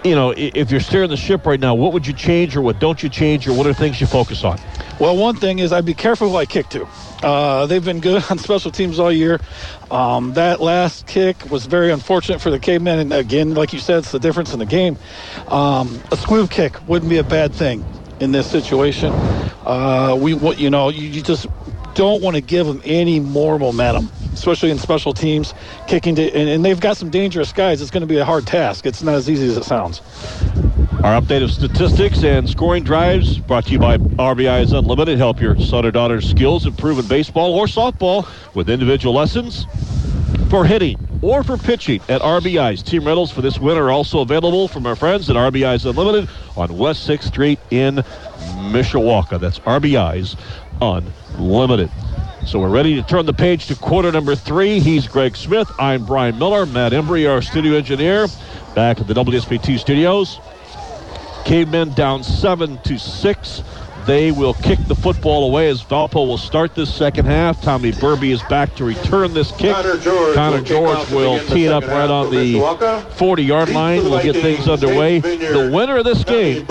you 0.03 0.15
know, 0.15 0.33
if 0.37 0.71
you're 0.71 0.79
steering 0.79 1.09
the 1.09 1.17
ship 1.17 1.45
right 1.45 1.59
now, 1.59 1.75
what 1.75 1.91
would 1.91 2.05
you 2.05 2.13
change 2.13 2.55
or 2.55 2.61
what 2.61 2.79
don't 2.79 3.01
you 3.03 3.09
change 3.09 3.47
or 3.47 3.53
what 3.53 3.67
are 3.67 3.73
things 3.73 3.99
you 3.99 4.07
focus 4.07 4.43
on? 4.43 4.59
Well, 4.97 5.17
one 5.17 5.35
thing 5.35 5.59
is 5.59 5.73
I'd 5.73 5.85
be 5.85 5.93
careful 5.93 6.29
who 6.29 6.37
I 6.37 6.45
kick 6.45 6.69
to. 6.69 6.87
Uh, 7.21 7.65
they've 7.65 7.83
been 7.83 7.99
good 7.99 8.23
on 8.29 8.37
special 8.37 8.71
teams 8.71 8.97
all 8.97 9.11
year. 9.11 9.41
Um, 9.91 10.33
that 10.33 10.61
last 10.61 11.05
kick 11.05 11.49
was 11.51 11.65
very 11.65 11.91
unfortunate 11.91 12.39
for 12.39 12.49
the 12.49 12.59
cavemen, 12.59 12.99
and 12.99 13.13
again, 13.13 13.55
like 13.55 13.73
you 13.73 13.79
said, 13.79 13.99
it's 13.99 14.11
the 14.11 14.19
difference 14.19 14.53
in 14.53 14.59
the 14.59 14.65
game. 14.65 14.97
Um, 15.49 16.01
a 16.11 16.17
squib 16.17 16.49
kick 16.49 16.87
wouldn't 16.87 17.09
be 17.09 17.17
a 17.17 17.23
bad 17.23 17.53
thing 17.53 17.83
in 18.21 18.31
this 18.31 18.49
situation. 18.49 19.11
Uh, 19.65 20.17
we, 20.19 20.35
you 20.55 20.69
know, 20.69 20.89
you, 20.89 21.07
you 21.07 21.21
just 21.21 21.47
don't 21.95 22.21
want 22.21 22.35
to 22.35 22.41
give 22.41 22.67
them 22.67 22.81
any 22.85 23.19
more 23.19 23.57
momentum, 23.57 24.11
especially 24.33 24.69
in 24.69 24.77
special 24.77 25.13
teams, 25.13 25.53
kicking 25.87 26.15
to, 26.15 26.23
and, 26.33 26.49
and 26.49 26.63
they've 26.63 26.79
got 26.79 26.97
some 26.97 27.09
dangerous 27.09 27.51
guys. 27.51 27.81
It's 27.81 27.89
going 27.89 28.01
to 28.01 28.07
be 28.07 28.17
a 28.17 28.25
hard 28.25 28.45
task. 28.45 28.85
It's 28.85 29.01
not 29.01 29.15
as 29.15 29.29
easy 29.29 29.47
as 29.47 29.57
it 29.57 29.63
sounds. 29.63 30.01
Our 31.03 31.21
update 31.21 31.43
of 31.43 31.51
statistics 31.51 32.23
and 32.23 32.49
scoring 32.49 32.83
drives 32.83 33.37
brought 33.37 33.65
to 33.65 33.71
you 33.71 33.79
by 33.79 33.97
RBI's 33.97 34.73
Unlimited. 34.73 35.17
Help 35.17 35.39
your 35.39 35.57
son 35.59 35.85
or 35.85 35.91
daughter's 35.91 36.29
skills 36.29 36.65
improve 36.65 36.99
in 36.99 37.07
baseball 37.07 37.53
or 37.53 37.65
softball 37.65 38.27
with 38.55 38.69
individual 38.69 39.13
lessons 39.13 39.65
for 40.49 40.65
hitting 40.65 40.97
or 41.21 41.43
for 41.43 41.57
pitching 41.57 42.01
at 42.09 42.21
RBI's. 42.21 42.83
Team 42.83 43.05
rentals 43.05 43.31
for 43.31 43.41
this 43.41 43.59
winter 43.59 43.85
are 43.85 43.91
also 43.91 44.19
available 44.19 44.67
from 44.67 44.85
our 44.85 44.95
friends 44.95 45.29
at 45.29 45.35
RBI's 45.35 45.85
Unlimited 45.85 46.29
on 46.57 46.77
West 46.77 47.07
6th 47.07 47.23
Street 47.23 47.59
in 47.71 47.97
Mishawaka. 48.55 49.39
That's 49.39 49.59
RBI's 49.59 50.35
Unlimited. 50.81 51.89
So 52.45 52.59
we're 52.59 52.69
ready 52.69 52.95
to 52.95 53.01
turn 53.01 53.25
the 53.25 53.33
page 53.33 53.67
to 53.67 53.75
quarter 53.75 54.11
number 54.11 54.35
three. 54.35 54.79
He's 54.79 55.07
Greg 55.07 55.35
Smith. 55.35 55.71
I'm 55.79 56.05
Brian 56.05 56.37
Miller. 56.37 56.65
Matt 56.65 56.91
Embry, 56.91 57.29
our 57.29 57.41
studio 57.41 57.75
engineer, 57.75 58.27
back 58.75 58.99
at 58.99 59.07
the 59.07 59.13
WSBT 59.13 59.79
studios. 59.79 60.39
Cavemen 61.43 61.93
down 61.93 62.23
seven 62.23 62.77
to 62.83 62.99
six. 62.99 63.63
They 64.05 64.31
will 64.31 64.53
kick 64.53 64.77
the 64.87 64.93
football 64.93 65.47
away 65.47 65.67
as 65.69 65.81
Valpo 65.81 66.27
will 66.27 66.37
start 66.37 66.75
this 66.75 66.93
second 66.93 67.25
half. 67.25 67.59
Tommy 67.63 67.91
Burby 67.91 68.31
is 68.31 68.43
back 68.43 68.75
to 68.75 68.85
return 68.85 69.33
this 69.33 69.51
kick. 69.53 69.73
Connor 69.73 69.97
George 69.97 70.35
Connor 70.35 70.57
will 70.57 70.63
George 70.63 71.11
will 71.11 71.39
tee 71.47 71.65
it 71.65 71.71
up 71.71 71.87
right 71.87 72.09
on 72.11 72.29
the 72.29 72.53
40-yard 72.53 73.69
line. 73.69 74.03
We'll 74.03 74.21
get 74.21 74.35
things 74.35 74.67
underway. 74.67 75.19
The 75.19 75.71
winner 75.73 75.97
of 75.97 76.05
this 76.05 76.23
game 76.23 76.67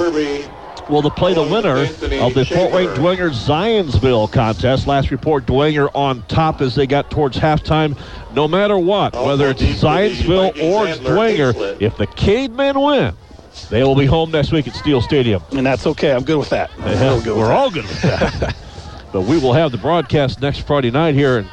will 0.89 1.03
to 1.03 1.11
play 1.11 1.35
the 1.35 1.43
winner 1.43 1.82
of 1.82 2.35
the 2.35 2.45
Fort 2.45 2.72
Wayne 2.72 2.89
Dwenger 2.91 3.30
Zionsville 3.30 4.30
contest. 4.30 4.87
Last 4.87 5.11
report, 5.11 5.47
Dwenger 5.47 5.91
on 5.95 6.22
top 6.22 6.61
as 6.61 6.74
they 6.74 6.87
got 6.87 7.11
towards 7.11 7.37
halftime. 7.37 7.99
No 8.35 8.49
matter 8.49 8.78
what, 8.78 9.14
whether 9.14 9.49
it's 9.51 9.62
Zionsville 9.62 10.61
or 10.62 10.89
it's 10.89 10.99
Dwenger, 10.99 11.80
if 11.80 11.97
the 11.97 12.07
Cavemen 12.07 12.80
win, 12.80 13.14
they 13.70 13.82
will 13.85 13.95
be 13.95 14.07
home 14.07 14.30
next 14.30 14.53
week 14.53 14.66
at 14.68 14.74
Steel 14.74 15.01
Stadium. 15.01 15.43
And 15.53 15.66
that's 15.66 15.87
okay. 15.87 16.12
I'm 16.12 16.24
good 16.24 16.39
with 16.39 16.51
that. 16.51 16.70
I'm 16.78 17.20
good 17.20 17.37
with 17.37 17.39
We're 17.39 17.49
that. 17.49 17.57
all 17.57 17.70
good 17.70 17.85
with 17.85 18.03
that. 18.03 18.57
but 19.12 19.22
we 19.22 19.39
will 19.39 19.53
have 19.53 19.72
the 19.72 19.78
broadcast 19.78 20.41
next 20.41 20.61
Friday 20.66 20.91
night 20.91 21.14
here 21.14 21.39
and 21.39 21.49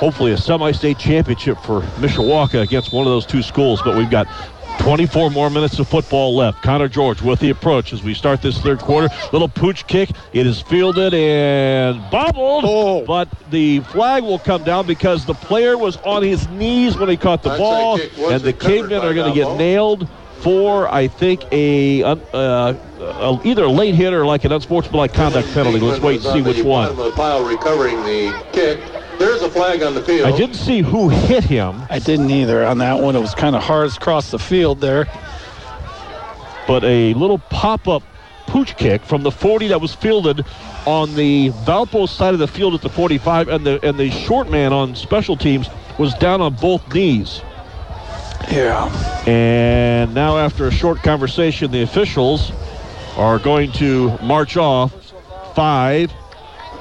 hopefully 0.00 0.32
a 0.32 0.36
semi-state 0.36 0.98
championship 0.98 1.58
for 1.58 1.82
Mishawaka 2.00 2.62
against 2.62 2.92
one 2.92 3.06
of 3.06 3.12
those 3.12 3.26
two 3.26 3.42
schools. 3.42 3.80
But 3.82 3.96
we've 3.96 4.10
got 4.10 4.26
24 4.80 5.30
more 5.30 5.50
minutes 5.50 5.78
of 5.78 5.86
football 5.86 6.34
left. 6.34 6.62
Connor 6.62 6.88
George 6.88 7.20
with 7.20 7.38
the 7.40 7.50
approach 7.50 7.92
as 7.92 8.02
we 8.02 8.14
start 8.14 8.40
this 8.40 8.58
third 8.60 8.78
quarter. 8.78 9.08
Little 9.32 9.48
pooch 9.48 9.86
kick. 9.86 10.10
It 10.32 10.46
is 10.46 10.60
fielded 10.62 11.12
and 11.12 11.98
bobbled. 12.10 12.64
Oh. 12.66 13.04
But 13.04 13.28
the 13.50 13.80
flag 13.80 14.22
will 14.22 14.38
come 14.38 14.64
down 14.64 14.86
because 14.86 15.26
the 15.26 15.34
player 15.34 15.76
was 15.76 15.98
on 15.98 16.22
his 16.22 16.48
knees 16.48 16.96
when 16.96 17.08
he 17.08 17.16
caught 17.16 17.42
the 17.42 17.50
Onside 17.50 17.58
ball. 18.16 18.32
And 18.32 18.42
the 18.42 18.54
cavemen 18.54 19.02
are 19.02 19.12
going 19.12 19.32
to 19.32 19.38
get 19.38 19.56
nailed 19.56 20.08
for, 20.40 20.88
I 20.92 21.08
think, 21.08 21.44
a, 21.52 22.02
uh, 22.02 22.14
uh, 22.32 23.40
either 23.44 23.64
a 23.64 23.70
late 23.70 23.94
hit 23.94 24.14
or 24.14 24.24
like 24.24 24.44
an 24.44 24.52
unsportsmanlike 24.52 25.12
conduct 25.12 25.52
penalty. 25.52 25.80
Let's 25.80 26.02
wait 26.02 26.24
and 26.24 26.32
see 26.32 26.42
which 26.42 26.64
one. 26.64 27.12
Pile 27.12 27.44
recovering 27.44 28.02
the 28.04 28.44
kick. 28.52 28.80
There's 29.20 29.42
a 29.42 29.50
flag 29.50 29.82
on 29.82 29.92
the 29.94 30.00
field. 30.02 30.26
I 30.26 30.34
didn't 30.34 30.56
see 30.56 30.80
who 30.80 31.10
hit 31.10 31.44
him, 31.44 31.82
I 31.90 31.98
didn't 31.98 32.30
either 32.30 32.64
on 32.64 32.78
that 32.78 33.00
one. 33.00 33.14
It 33.14 33.20
was 33.20 33.34
kind 33.34 33.54
of 33.54 33.62
hard 33.62 33.92
across 33.92 34.30
the 34.30 34.38
field 34.38 34.80
there. 34.80 35.06
but 36.66 36.84
a 36.84 37.12
little 37.14 37.38
pop-up 37.50 38.02
pooch 38.46 38.76
kick 38.76 39.02
from 39.02 39.22
the 39.22 39.30
40 39.30 39.68
that 39.68 39.80
was 39.80 39.94
fielded 39.94 40.44
on 40.86 41.14
the 41.16 41.50
Valpo 41.66 42.08
side 42.08 42.32
of 42.32 42.40
the 42.40 42.48
field 42.48 42.74
at 42.74 42.80
the 42.80 42.88
45, 42.88 43.48
and 43.48 43.66
the 43.66 43.84
and 43.86 43.98
the 43.98 44.10
short 44.10 44.50
man 44.50 44.72
on 44.72 44.94
special 44.94 45.36
teams 45.36 45.68
was 45.98 46.14
down 46.14 46.40
on 46.40 46.54
both 46.54 46.94
knees. 46.94 47.42
Yeah. 48.50 48.86
And 49.26 50.14
now, 50.14 50.38
after 50.38 50.66
a 50.66 50.70
short 50.70 51.02
conversation, 51.02 51.70
the 51.70 51.82
officials 51.82 52.52
are 53.16 53.38
going 53.38 53.70
to 53.72 54.16
march 54.22 54.56
off 54.56 54.92
5, 55.54 56.12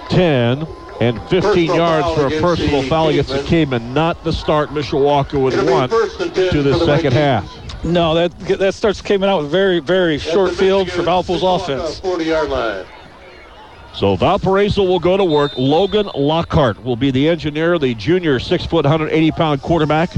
10, 0.10 0.68
and 1.00 1.20
15 1.30 1.41
Personal 1.41 1.76
yards 1.76 2.16
for 2.16 2.24
a 2.24 2.28
against 2.28 2.41
personal 2.43 2.82
the 2.82 2.88
foul 2.88 3.10
against 3.10 3.30
the 3.30 3.43
Cavemen. 3.43 3.93
Not 3.93 4.24
the 4.24 4.34
start 4.34 4.70
Mishawaka 4.70 5.41
would 5.41 5.54
It'll 5.54 5.72
want 5.72 5.91
first 5.91 6.20
and 6.20 6.34
10 6.34 6.52
to 6.52 6.64
the 6.64 6.74
for 6.74 6.80
the 6.80 6.86
second 6.86 7.14
half. 7.14 7.84
No, 7.84 8.14
that 8.14 8.38
that 8.60 8.74
starts 8.74 9.02
coming 9.02 9.30
out 9.30 9.41
with 9.41 9.52
very, 9.52 9.80
very 9.80 10.18
short 10.18 10.54
field 10.54 10.91
for 10.91 11.02
Valpo's 11.04 11.43
offense. 11.43 12.00
40 12.00 12.26
yard 12.26 12.50
line. 12.50 12.86
So 13.93 14.16
Valparaiso 14.16 14.84
will 14.84 15.00
go 15.00 15.18
to 15.18 15.26
work. 15.26 15.54
Logan 15.58 16.10
Lockhart 16.16 16.84
will 16.84 16.95
be 16.95 17.12
the 17.12 17.28
engineer, 17.28 17.80
the 17.80 17.95
junior 17.95 18.39
six 18.39 18.66
foot, 18.66 18.86
180 18.86 19.32
pound 19.32 19.62
quarterback. 19.62 20.12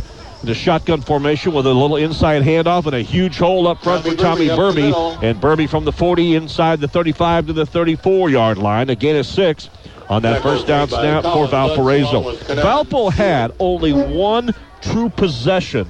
The 0.43 0.55
shotgun 0.55 1.01
formation 1.01 1.53
with 1.53 1.67
a 1.67 1.73
little 1.73 1.97
inside 1.97 2.41
handoff 2.41 2.87
and 2.87 2.95
a 2.95 3.01
huge 3.01 3.37
hole 3.37 3.67
up 3.67 3.83
front 3.83 4.03
for 4.03 4.15
Tommy 4.15 4.47
Tommy 4.47 4.47
Burby 4.47 4.91
Burby. 4.91 5.23
And 5.23 5.39
Burby 5.39 5.69
from 5.69 5.85
the 5.85 5.91
40 5.91 6.33
inside 6.33 6.79
the 6.79 6.87
35 6.87 7.47
to 7.47 7.53
the 7.53 7.65
34 7.65 8.31
yard 8.31 8.57
line. 8.57 8.89
Again, 8.89 9.17
a 9.17 9.23
six 9.23 9.69
on 10.09 10.21
that 10.23 10.41
first 10.41 10.67
down 10.67 10.87
snap 10.87 11.23
for 11.23 11.31
Colin 11.31 11.51
Dutton, 11.51 11.79
along 11.79 12.37
Valparaiso. 12.37 12.55
Valpo 12.61 13.11
had 13.11 13.51
only 13.59 13.93
one 13.93 14.53
true 14.81 15.09
possession 15.09 15.87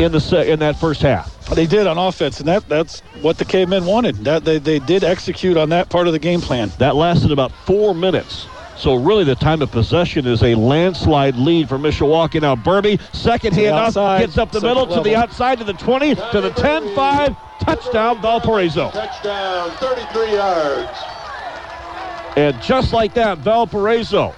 in 0.00 0.12
the 0.12 0.20
se- 0.20 0.50
in 0.50 0.58
that 0.60 0.76
first 0.76 1.02
half. 1.02 1.32
They 1.54 1.66
did 1.66 1.86
on 1.86 1.96
offense, 1.96 2.40
and 2.40 2.48
that 2.48 2.68
that's 2.68 3.00
what 3.22 3.38
the 3.38 3.44
cavemen 3.44 3.86
wanted. 3.86 4.16
That 4.24 4.44
they, 4.44 4.58
they 4.58 4.78
did 4.80 5.04
execute 5.04 5.56
on 5.56 5.68
that 5.70 5.88
part 5.88 6.06
of 6.06 6.12
the 6.12 6.18
game 6.18 6.40
plan. 6.40 6.72
That 6.78 6.96
lasted 6.96 7.30
about 7.30 7.52
four 7.52 7.94
minutes. 7.94 8.46
So 8.76 8.94
really, 8.94 9.24
the 9.24 9.36
time 9.36 9.62
of 9.62 9.70
possession 9.70 10.26
is 10.26 10.42
a 10.42 10.54
landslide 10.54 11.36
lead 11.36 11.68
for 11.68 11.78
Mishawaka. 11.78 12.42
Now 12.42 12.56
Burby, 12.56 13.00
second 13.14 13.54
the 13.54 13.62
hand 13.62 13.96
up, 13.96 14.20
gets 14.20 14.36
up 14.36 14.52
the 14.52 14.60
second 14.60 14.68
middle 14.68 14.86
to 14.94 15.00
the 15.02 15.14
outside 15.16 15.58
to 15.58 15.64
the 15.64 15.72
20, 15.72 16.14
to 16.14 16.40
the 16.42 16.50
10, 16.50 16.94
5, 16.94 17.36
touchdown 17.60 18.20
Valparaiso. 18.20 18.90
Touchdown, 18.90 19.70
33 19.78 20.32
yards. 20.34 21.15
And 22.36 22.60
just 22.60 22.92
like 22.92 23.14
that, 23.14 23.38
Valparaiso 23.38 24.34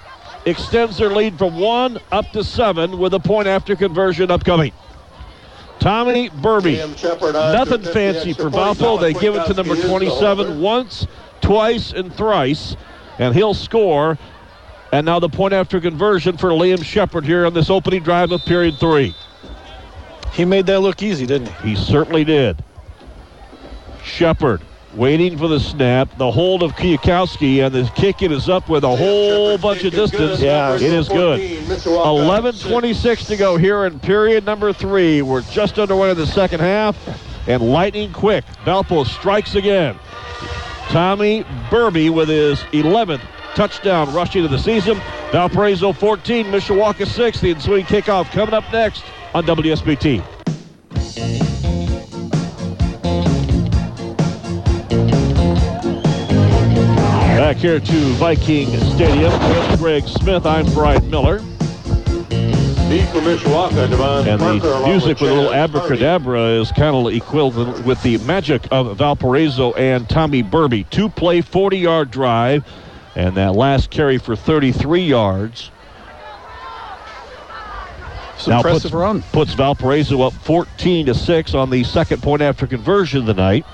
extends 0.46 0.98
their 0.98 1.10
lead 1.10 1.36
from 1.36 1.58
one 1.58 1.98
up 2.12 2.30
to 2.30 2.44
seven 2.44 2.98
with 2.98 3.12
a 3.12 3.20
point 3.20 3.48
after 3.48 3.74
conversion 3.74 4.30
upcoming. 4.30 4.72
Tommy 5.80 6.30
Burby. 6.30 6.76
Liam 6.76 6.96
Shepard 6.96 7.36
on 7.36 7.52
to 7.52 7.58
Nothing 7.58 7.92
fancy 7.92 8.32
for 8.32 8.50
points. 8.50 8.80
Valpo. 8.80 9.00
They 9.00 9.12
give 9.12 9.34
it 9.34 9.46
to 9.46 9.54
number 9.54 9.76
27 9.76 10.60
once, 10.60 11.06
twice, 11.40 11.92
and 11.92 12.12
thrice, 12.14 12.76
and 13.18 13.34
he'll 13.34 13.54
score. 13.54 14.16
And 14.92 15.04
now 15.04 15.18
the 15.18 15.28
point 15.28 15.52
after 15.52 15.80
conversion 15.80 16.36
for 16.36 16.50
Liam 16.50 16.82
Shepard 16.84 17.24
here 17.24 17.46
on 17.46 17.52
this 17.52 17.68
opening 17.68 18.02
drive 18.02 18.32
of 18.32 18.44
period 18.44 18.78
three. 18.78 19.14
He 20.32 20.44
made 20.44 20.66
that 20.66 20.80
look 20.80 21.02
easy, 21.02 21.26
didn't 21.26 21.48
he? 21.48 21.70
He 21.70 21.76
certainly 21.76 22.24
did. 22.24 22.62
Shepard 24.04 24.62
waiting 24.98 25.38
for 25.38 25.46
the 25.46 25.60
snap, 25.60 26.18
the 26.18 26.30
hold 26.30 26.62
of 26.62 26.72
Kiyakowski, 26.72 27.64
and 27.64 27.74
the 27.74 27.90
kick 27.94 28.20
it 28.20 28.32
is 28.32 28.48
up 28.48 28.68
with 28.68 28.82
a 28.82 28.96
whole 28.96 29.56
bunch 29.56 29.84
of 29.84 29.92
kick 29.92 30.00
is 30.00 30.10
good. 30.10 30.18
distance. 30.18 30.40
Yeah, 30.42 30.74
it 30.74 30.82
is 30.82 31.08
good. 31.08 31.40
14, 31.40 31.64
Mishawaka, 31.64 32.52
11:26 32.52 33.26
to 33.28 33.36
go 33.36 33.56
here 33.56 33.86
in 33.86 34.00
period 34.00 34.44
number 34.44 34.72
three. 34.72 35.22
We're 35.22 35.42
just 35.42 35.78
underway 35.78 36.10
in 36.10 36.16
the 36.16 36.26
second 36.26 36.60
half, 36.60 36.96
and 37.46 37.62
lightning 37.62 38.12
quick. 38.12 38.44
Valpo 38.64 39.06
strikes 39.06 39.54
again. 39.54 39.96
Tommy 40.88 41.44
Burby 41.70 42.10
with 42.10 42.28
his 42.28 42.60
11th 42.72 43.20
touchdown 43.54 44.12
rushing 44.12 44.44
of 44.44 44.50
the 44.50 44.58
season. 44.58 45.00
Valparaiso 45.30 45.92
14, 45.92 46.46
Mishawaka 46.46 47.06
6. 47.06 47.40
The 47.40 47.50
ensuing 47.50 47.84
kickoff 47.84 48.30
coming 48.30 48.54
up 48.54 48.64
next 48.72 49.04
on 49.34 49.44
WSBT. 49.44 50.22
Back 57.48 57.56
here 57.56 57.80
to 57.80 58.00
Viking 58.16 58.68
Stadium 58.78 59.32
with 59.32 59.78
Greg 59.78 60.06
Smith. 60.06 60.44
I'm 60.44 60.66
Brian 60.74 61.08
Miller. 61.08 61.38
Deep 61.38 63.08
for 63.08 63.22
Mishawaka, 63.22 63.88
Devon 63.88 64.28
And 64.28 64.38
Parker 64.38 64.68
the 64.68 64.86
music 64.86 65.18
with 65.18 65.30
a 65.30 65.34
little 65.34 65.50
Chad 65.50 65.70
Hardy. 65.70 65.78
abracadabra 65.78 66.42
is 66.60 66.70
kind 66.72 66.94
of 66.94 67.10
equivalent 67.10 67.86
with 67.86 68.02
the 68.02 68.18
magic 68.18 68.68
of 68.70 68.98
Valparaiso 68.98 69.72
and 69.72 70.06
Tommy 70.10 70.42
Burby. 70.42 70.90
Two 70.90 71.08
play, 71.08 71.40
40 71.40 71.78
yard 71.78 72.10
drive, 72.10 72.66
and 73.16 73.34
that 73.38 73.54
last 73.54 73.88
carry 73.88 74.18
for 74.18 74.36
33 74.36 75.00
yards. 75.00 75.70
It's 78.34 78.46
an 78.46 78.52
impressive 78.52 78.90
puts, 78.90 78.92
run. 78.92 79.22
puts 79.32 79.54
Valparaiso 79.54 80.20
up 80.20 80.34
14 80.34 81.06
to 81.06 81.14
6 81.14 81.54
on 81.54 81.70
the 81.70 81.82
second 81.82 82.22
point 82.22 82.42
after 82.42 82.66
conversion 82.66 83.24
tonight 83.24 83.64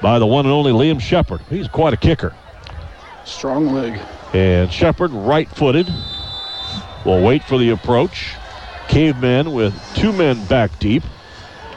by 0.00 0.18
the 0.18 0.26
one 0.26 0.46
and 0.46 0.52
only 0.52 0.72
Liam 0.72 1.00
Shepard. 1.00 1.42
He's 1.48 1.68
quite 1.68 1.94
a 1.94 1.96
kicker. 1.96 2.34
Strong 3.24 3.72
leg. 3.72 4.00
And 4.32 4.72
Shepard, 4.72 5.10
right 5.10 5.48
footed, 5.48 5.88
will 7.04 7.22
wait 7.22 7.44
for 7.44 7.58
the 7.58 7.70
approach. 7.70 8.34
Caveman 8.88 9.52
with 9.52 9.74
two 9.94 10.12
men 10.12 10.44
back 10.46 10.78
deep. 10.78 11.02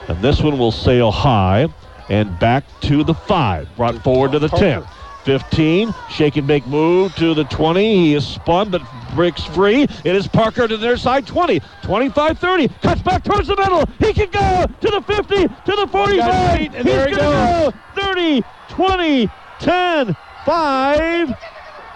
And 0.07 0.21
this 0.21 0.41
one 0.41 0.57
will 0.57 0.71
sail 0.71 1.11
high 1.11 1.67
and 2.09 2.37
back 2.39 2.63
to 2.81 3.03
the 3.03 3.13
five. 3.13 3.67
Brought 3.75 4.01
forward 4.03 4.31
to 4.33 4.39
the 4.39 4.49
10. 4.49 4.83
15. 5.23 5.93
Shake 6.11 6.37
and 6.37 6.45
make 6.45 6.67
move 6.67 7.15
to 7.15 7.33
the 7.33 7.45
20. 7.45 7.95
He 7.95 8.13
is 8.13 8.25
spun 8.25 8.69
but 8.69 8.81
breaks 9.15 9.43
free. 9.43 9.83
It 10.03 10.15
is 10.15 10.27
Parker 10.27 10.67
to 10.67 10.77
their 10.77 10.97
side 10.97 11.25
20. 11.25 11.61
25 11.81 12.37
30. 12.37 12.67
Cuts 12.67 13.01
back 13.01 13.23
towards 13.23 13.47
the 13.47 13.55
middle. 13.55 13.85
He 13.99 14.13
can 14.13 14.29
go 14.29 14.65
to 14.81 14.91
the 14.91 15.01
50, 15.01 15.47
to 15.47 15.75
the 15.75 15.87
45. 15.91 16.57
feet, 16.57 16.71
and 16.75 16.85
He's 16.87 16.95
there 16.95 17.07
he 17.09 17.15
gonna 17.15 17.71
go. 17.95 18.01
30, 18.01 18.43
20, 18.69 19.29
10, 19.59 20.15
5. 20.45 21.33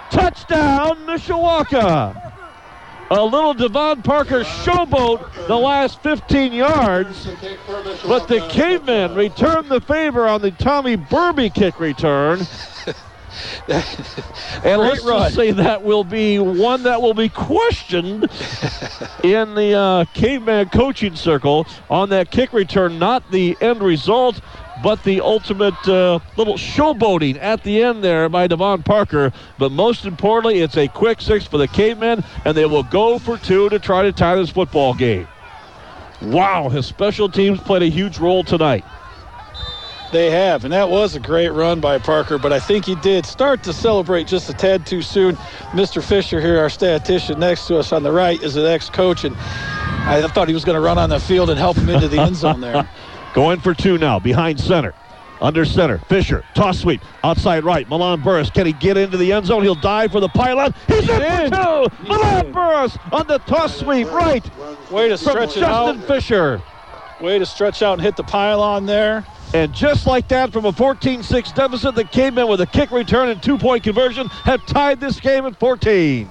Touchdown, 0.09 1.05
Mishawaka. 1.05 2.33
A 3.11 3.23
little 3.23 3.53
Devon 3.53 4.01
Parker 4.03 4.43
showboat 4.43 5.47
the 5.47 5.57
last 5.57 6.01
15 6.03 6.53
yards, 6.53 7.27
Kick 7.39 7.59
for 7.61 7.81
Mishawaka. 7.81 8.07
but 8.07 8.27
the 8.27 8.47
cavemen 8.49 9.15
return 9.15 9.67
the 9.69 9.81
favor 9.81 10.27
on 10.27 10.41
the 10.41 10.51
Tommy 10.51 10.95
Burby 10.95 11.53
kick 11.53 11.79
return. 11.79 12.39
and 14.63 14.81
let's 14.81 15.03
just 15.03 15.35
say 15.35 15.51
that 15.51 15.83
will 15.83 16.03
be 16.03 16.39
one 16.39 16.83
that 16.83 17.01
will 17.01 17.13
be 17.13 17.29
questioned 17.29 18.23
in 19.23 19.55
the 19.55 19.73
uh, 19.73 20.05
caveman 20.13 20.69
coaching 20.69 21.15
circle 21.15 21.67
on 21.89 22.09
that 22.09 22.31
kick 22.31 22.53
return. 22.53 22.99
Not 22.99 23.31
the 23.31 23.57
end 23.61 23.81
result, 23.81 24.41
but 24.83 25.03
the 25.03 25.21
ultimate 25.21 25.87
uh, 25.87 26.19
little 26.37 26.55
showboating 26.55 27.37
at 27.41 27.63
the 27.63 27.83
end 27.83 28.03
there 28.03 28.29
by 28.29 28.47
Devon 28.47 28.83
Parker. 28.83 29.31
But 29.57 29.71
most 29.71 30.05
importantly, 30.05 30.59
it's 30.59 30.77
a 30.77 30.87
quick 30.87 31.21
six 31.21 31.45
for 31.45 31.57
the 31.57 31.67
cavemen, 31.67 32.23
and 32.45 32.55
they 32.55 32.65
will 32.65 32.83
go 32.83 33.19
for 33.19 33.37
two 33.37 33.69
to 33.69 33.79
try 33.79 34.03
to 34.03 34.11
tie 34.11 34.35
this 34.35 34.49
football 34.49 34.93
game. 34.93 35.27
Wow, 36.21 36.69
his 36.69 36.85
special 36.85 37.29
teams 37.29 37.59
played 37.59 37.81
a 37.81 37.89
huge 37.89 38.19
role 38.19 38.43
tonight. 38.43 38.85
They 40.11 40.31
have, 40.31 40.63
and 40.63 40.73
that 40.73 40.89
was 40.89 41.15
a 41.15 41.19
great 41.19 41.49
run 41.49 41.79
by 41.79 41.99
Parker, 41.99 42.39
but 42.39 42.51
I 42.51 42.59
think 42.59 42.85
he 42.85 42.95
did 42.95 43.27
start 43.27 43.61
to 43.63 43.73
celebrate 43.73 44.25
just 44.25 44.49
a 44.49 44.53
tad 44.53 44.85
too 44.85 45.03
soon. 45.03 45.35
Mr. 45.71 46.03
Fisher 46.03 46.41
here, 46.41 46.57
our 46.57 46.69
statistician 46.69 47.39
next 47.39 47.67
to 47.67 47.77
us 47.77 47.93
on 47.93 48.01
the 48.01 48.11
right, 48.11 48.41
is 48.41 48.55
an 48.55 48.65
ex-coach, 48.65 49.23
and 49.23 49.35
I 49.37 50.27
thought 50.29 50.47
he 50.47 50.53
was 50.55 50.65
going 50.65 50.75
to 50.77 50.81
run 50.81 50.97
on 50.97 51.09
the 51.09 51.19
field 51.19 51.51
and 51.51 51.59
help 51.59 51.77
him 51.77 51.89
into 51.89 52.07
the 52.07 52.19
end 52.19 52.35
zone 52.35 52.59
there. 52.59 52.89
Going 53.33 53.59
for 53.59 53.73
two 53.73 53.97
now, 53.97 54.19
behind 54.19 54.59
center. 54.59 54.93
Under 55.41 55.63
center, 55.63 55.99
Fisher, 55.99 56.43
toss 56.53 56.79
sweep, 56.79 57.01
outside 57.23 57.63
right, 57.63 57.87
Milan 57.87 58.21
Burris. 58.21 58.49
Can 58.49 58.65
he 58.65 58.73
get 58.73 58.97
into 58.97 59.15
the 59.15 59.31
end 59.31 59.45
zone? 59.45 59.63
He'll 59.63 59.73
dive 59.73 60.11
for 60.11 60.19
the 60.19 60.27
pylon. 60.27 60.73
He's 60.87 61.07
in 61.07 61.19
did. 61.19 61.53
for 61.53 61.89
two. 61.89 61.95
He 62.03 62.09
Milan 62.09 62.45
did. 62.45 62.53
Burris 62.53 62.97
on 63.13 63.25
the 63.27 63.37
toss 63.39 63.77
sweep, 63.77 64.11
right 64.11 64.45
Way 64.91 65.07
to 65.07 65.17
stretch 65.17 65.55
it 65.55 65.61
Justin 65.61 65.99
out. 65.99 66.07
Fisher. 66.07 66.61
Way 67.21 67.39
to 67.39 67.45
stretch 67.45 67.81
out 67.81 67.93
and 67.93 68.01
hit 68.01 68.17
the 68.17 68.23
pylon 68.23 68.85
there. 68.85 69.25
And 69.53 69.73
just 69.73 70.05
like 70.05 70.27
that, 70.27 70.51
from 70.51 70.65
a 70.65 70.71
14-6 70.71 71.55
deficit, 71.55 71.95
the 71.95 72.03
Cavemen 72.03 72.47
with 72.47 72.61
a 72.61 72.67
kick 72.67 72.91
return 72.91 73.29
and 73.29 73.41
two-point 73.41 73.83
conversion 73.83 74.27
have 74.27 74.65
tied 74.65 74.99
this 74.99 75.19
game 75.19 75.45
at 75.45 75.57
14. 75.59 76.29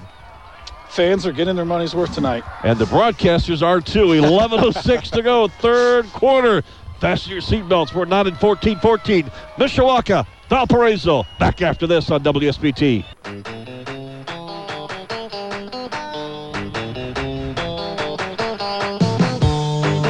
Fans 0.89 1.27
are 1.27 1.33
getting 1.33 1.57
their 1.57 1.65
money's 1.65 1.95
worth 1.95 2.15
tonight. 2.15 2.45
And 2.63 2.79
the 2.79 2.85
broadcasters 2.87 3.63
are 3.63 3.81
too. 3.81 4.07
11.06 4.07 5.11
to 5.13 5.23
go, 5.23 5.49
third 5.49 6.07
quarter. 6.13 6.63
Fasten 7.01 7.33
your 7.33 7.41
seatbelts. 7.41 7.95
We're 7.95 8.07
not 8.07 8.27
in 8.27 8.35
14 8.35 8.81
14. 8.81 9.31
Mishawaka, 9.57 10.27
Valparaiso. 10.49 11.25
Back 11.39 11.63
after 11.63 11.87
this 11.87 12.11
on 12.11 12.23
WSBT. 12.25 13.05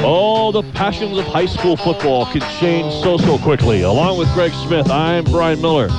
All 0.02 0.52
the 0.52 0.62
passions 0.72 1.18
of 1.18 1.26
high 1.26 1.44
school 1.44 1.76
football 1.76 2.24
can 2.26 2.40
change 2.58 2.94
so, 3.02 3.18
so 3.18 3.36
quickly. 3.38 3.82
Along 3.82 4.18
with 4.18 4.32
Greg 4.32 4.52
Smith, 4.52 4.90
I'm 4.90 5.24
Brian 5.24 5.60
Miller. 5.60 5.90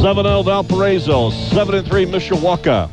7 0.00 0.24
0 0.24 0.42
Valparaiso, 0.42 1.30
7 1.30 1.84
3 1.84 2.06
Mishawaka. 2.06 2.88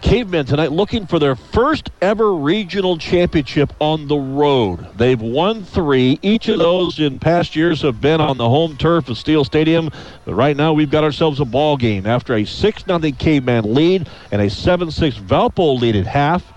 Cavemen 0.00 0.46
tonight 0.46 0.72
looking 0.72 1.06
for 1.06 1.18
their 1.18 1.36
first 1.36 1.90
ever 2.00 2.34
regional 2.34 2.96
championship 2.96 3.72
on 3.80 4.08
the 4.08 4.16
road. 4.16 4.86
They've 4.96 5.20
won 5.20 5.62
three. 5.62 6.18
Each 6.22 6.48
of 6.48 6.58
those 6.58 6.98
in 6.98 7.18
past 7.18 7.54
years 7.54 7.82
have 7.82 8.00
been 8.00 8.20
on 8.20 8.38
the 8.38 8.48
home 8.48 8.76
turf 8.76 9.08
of 9.10 9.18
Steel 9.18 9.44
Stadium. 9.44 9.90
But 10.24 10.34
right 10.34 10.56
now 10.56 10.72
we've 10.72 10.90
got 10.90 11.04
ourselves 11.04 11.38
a 11.38 11.44
ball 11.44 11.76
game 11.76 12.06
after 12.06 12.34
a 12.34 12.42
6-0 12.42 13.18
Caveman 13.18 13.74
lead 13.74 14.08
and 14.32 14.40
a 14.40 14.46
7-6 14.46 15.20
Valpo 15.20 15.78
lead 15.78 15.96
at 15.96 16.06
half. 16.06 16.50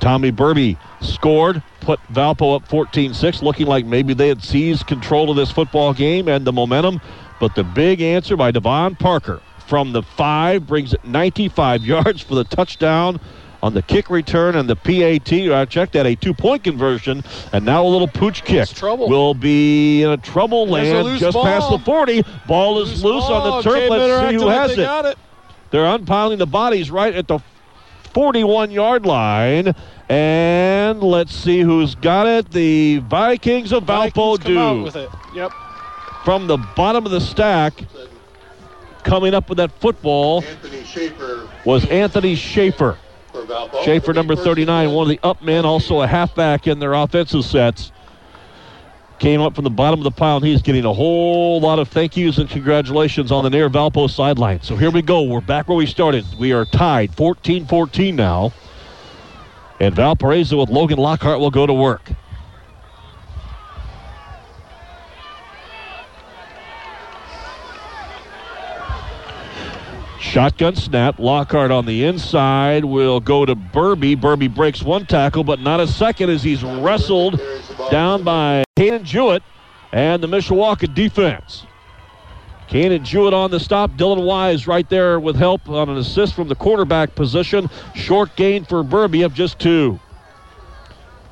Tommy 0.00 0.32
Burby 0.32 0.78
scored, 1.00 1.62
put 1.80 2.00
Valpo 2.12 2.56
up 2.56 2.66
14-6, 2.68 3.42
looking 3.42 3.66
like 3.66 3.84
maybe 3.84 4.14
they 4.14 4.28
had 4.28 4.42
seized 4.42 4.86
control 4.86 5.30
of 5.30 5.36
this 5.36 5.50
football 5.50 5.92
game 5.92 6.28
and 6.28 6.46
the 6.46 6.52
momentum. 6.52 7.00
But 7.40 7.54
the 7.54 7.64
big 7.64 8.00
answer 8.00 8.36
by 8.36 8.52
Devon 8.52 8.96
Parker 8.96 9.42
from 9.66 9.92
the 9.92 10.02
five, 10.02 10.66
brings 10.66 10.94
it 10.94 11.04
95 11.04 11.84
yards 11.86 12.20
for 12.22 12.34
the 12.34 12.44
touchdown 12.44 13.20
on 13.62 13.72
the 13.72 13.82
kick 13.82 14.10
return 14.10 14.56
and 14.56 14.68
the 14.68 14.76
PAT. 14.76 15.32
I 15.32 15.62
uh, 15.62 15.66
checked 15.66 15.94
that 15.94 16.06
a 16.06 16.14
two-point 16.14 16.64
conversion, 16.64 17.24
and 17.50 17.64
now 17.64 17.82
a 17.84 17.88
little 17.88 18.08
pooch 18.08 18.44
kick 18.44 18.68
trouble. 18.68 19.08
will 19.08 19.32
be 19.32 20.02
in 20.02 20.10
a 20.10 20.18
trouble 20.18 20.66
There's 20.66 20.90
a 20.90 21.02
land 21.02 21.18
just 21.18 21.34
ball. 21.34 21.44
past 21.44 21.70
the 21.70 21.78
40. 21.78 22.24
Ball 22.46 22.82
is 22.82 23.02
loose, 23.02 23.24
on 23.24 23.56
the 23.56 23.62
turf. 23.62 23.88
Let's 23.88 24.30
see 24.30 24.36
who 24.36 24.48
has 24.48 24.72
it. 24.72 24.76
got 24.76 25.06
it. 25.06 25.18
They're 25.70 25.86
unpiling 25.86 26.38
the 26.38 26.46
bodies 26.46 26.90
right 26.90 27.14
at 27.14 27.26
the 27.26 27.38
41 28.12 28.70
yard 28.70 29.06
line. 29.06 29.74
And 30.10 31.02
let's 31.02 31.34
see 31.34 31.60
who's 31.60 31.94
got 31.94 32.26
it. 32.26 32.50
The 32.50 32.98
Vikings 32.98 33.72
of 33.72 33.84
Valpo 33.84 34.36
Vikings 34.36 34.38
come 34.40 34.58
out 34.58 34.74
do. 34.74 34.82
with 34.82 34.96
it. 34.96 35.08
Yep. 35.34 35.52
From 36.24 36.46
the 36.46 36.58
bottom 36.58 37.06
of 37.06 37.12
the 37.12 37.20
stack, 37.20 37.72
coming 39.04 39.34
up 39.34 39.48
with 39.48 39.58
that 39.58 39.70
football 39.80 40.42
Anthony 40.42 40.84
Schaefer 40.84 41.48
was 41.64 41.86
Anthony 41.86 42.34
Schaefer. 42.34 42.98
Schaefer, 43.84 44.12
number 44.12 44.36
39, 44.36 44.90
one 44.90 45.02
of 45.04 45.08
the 45.08 45.20
up 45.22 45.42
men, 45.42 45.64
also 45.64 46.00
a 46.00 46.06
halfback 46.06 46.66
in 46.66 46.78
their 46.78 46.94
offensive 46.94 47.44
sets. 47.44 47.92
Came 49.18 49.40
up 49.40 49.54
from 49.54 49.64
the 49.64 49.70
bottom 49.70 50.00
of 50.00 50.04
the 50.04 50.10
pile, 50.10 50.36
and 50.36 50.44
he's 50.44 50.62
getting 50.62 50.84
a 50.84 50.92
whole 50.92 51.60
lot 51.60 51.78
of 51.78 51.88
thank 51.88 52.16
yous 52.16 52.38
and 52.38 52.48
congratulations 52.48 53.30
on 53.32 53.44
the 53.44 53.50
near 53.50 53.68
Valpo 53.68 54.10
sideline. 54.10 54.60
So 54.62 54.76
here 54.76 54.90
we 54.90 55.02
go. 55.02 55.22
We're 55.22 55.40
back 55.40 55.68
where 55.68 55.76
we 55.76 55.86
started. 55.86 56.24
We 56.38 56.52
are 56.52 56.64
tied 56.64 57.14
14 57.14 57.66
14 57.66 58.16
now. 58.16 58.52
And 59.80 59.94
Valparaiso 59.94 60.60
with 60.60 60.68
Logan 60.68 60.98
Lockhart 60.98 61.40
will 61.40 61.50
go 61.50 61.66
to 61.66 61.74
work. 61.74 62.10
Shotgun 70.24 70.74
snap. 70.74 71.18
Lockhart 71.18 71.70
on 71.70 71.84
the 71.84 72.04
inside 72.04 72.84
will 72.86 73.20
go 73.20 73.44
to 73.44 73.54
Burby. 73.54 74.16
Burby 74.16 74.52
breaks 74.52 74.82
one 74.82 75.04
tackle, 75.04 75.44
but 75.44 75.60
not 75.60 75.80
a 75.80 75.86
second 75.86 76.30
as 76.30 76.42
he's 76.42 76.64
wrestled 76.64 77.40
down 77.90 78.24
by 78.24 78.64
Kanan 78.76 79.04
Jewett 79.04 79.42
and 79.92 80.22
the 80.22 80.26
Mishawaka 80.26 80.92
defense. 80.92 81.66
Kanan 82.68 83.04
Jewett 83.04 83.34
on 83.34 83.50
the 83.50 83.60
stop. 83.60 83.92
Dylan 83.92 84.24
Wise 84.24 84.66
right 84.66 84.88
there 84.88 85.20
with 85.20 85.36
help 85.36 85.68
on 85.68 85.90
an 85.90 85.98
assist 85.98 86.34
from 86.34 86.48
the 86.48 86.56
quarterback 86.56 87.14
position. 87.14 87.68
Short 87.94 88.34
gain 88.34 88.64
for 88.64 88.82
Burby 88.82 89.24
of 89.26 89.34
just 89.34 89.58
two. 89.58 90.00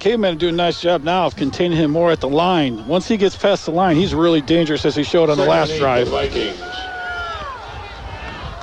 Cavemen 0.00 0.36
do 0.36 0.48
a 0.48 0.52
nice 0.52 0.82
job 0.82 1.02
now 1.02 1.26
of 1.26 1.34
containing 1.34 1.78
him 1.78 1.90
more 1.90 2.12
at 2.12 2.20
the 2.20 2.28
line. 2.28 2.86
Once 2.86 3.08
he 3.08 3.16
gets 3.16 3.36
past 3.36 3.64
the 3.64 3.72
line, 3.72 3.96
he's 3.96 4.14
really 4.14 4.42
dangerous 4.42 4.84
as 4.84 4.94
he 4.94 5.02
showed 5.02 5.30
on 5.30 5.38
the 5.38 5.46
last 5.46 5.76
drive. 5.78 6.08
Vikings. 6.08 6.60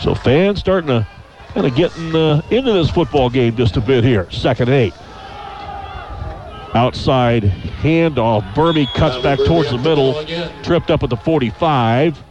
So 0.01 0.15
fans 0.15 0.59
starting 0.59 0.87
to 0.87 1.07
kind 1.53 1.67
of 1.67 1.75
getting 1.75 2.15
uh, 2.15 2.41
into 2.49 2.71
this 2.71 2.89
football 2.89 3.29
game 3.29 3.55
just 3.55 3.75
a 3.77 3.81
bit 3.81 4.03
here. 4.03 4.29
Second 4.31 4.69
eight. 4.69 4.93
Outside 6.73 7.43
handoff. 7.43 8.53
Burby 8.53 8.85
cuts 8.93 9.21
back 9.23 9.39
towards 9.39 9.71
the 9.71 9.77
middle. 9.77 10.23
Tripped 10.63 10.91
up 10.91 11.03
at 11.03 11.09
the 11.09 11.17
45. 11.17 12.21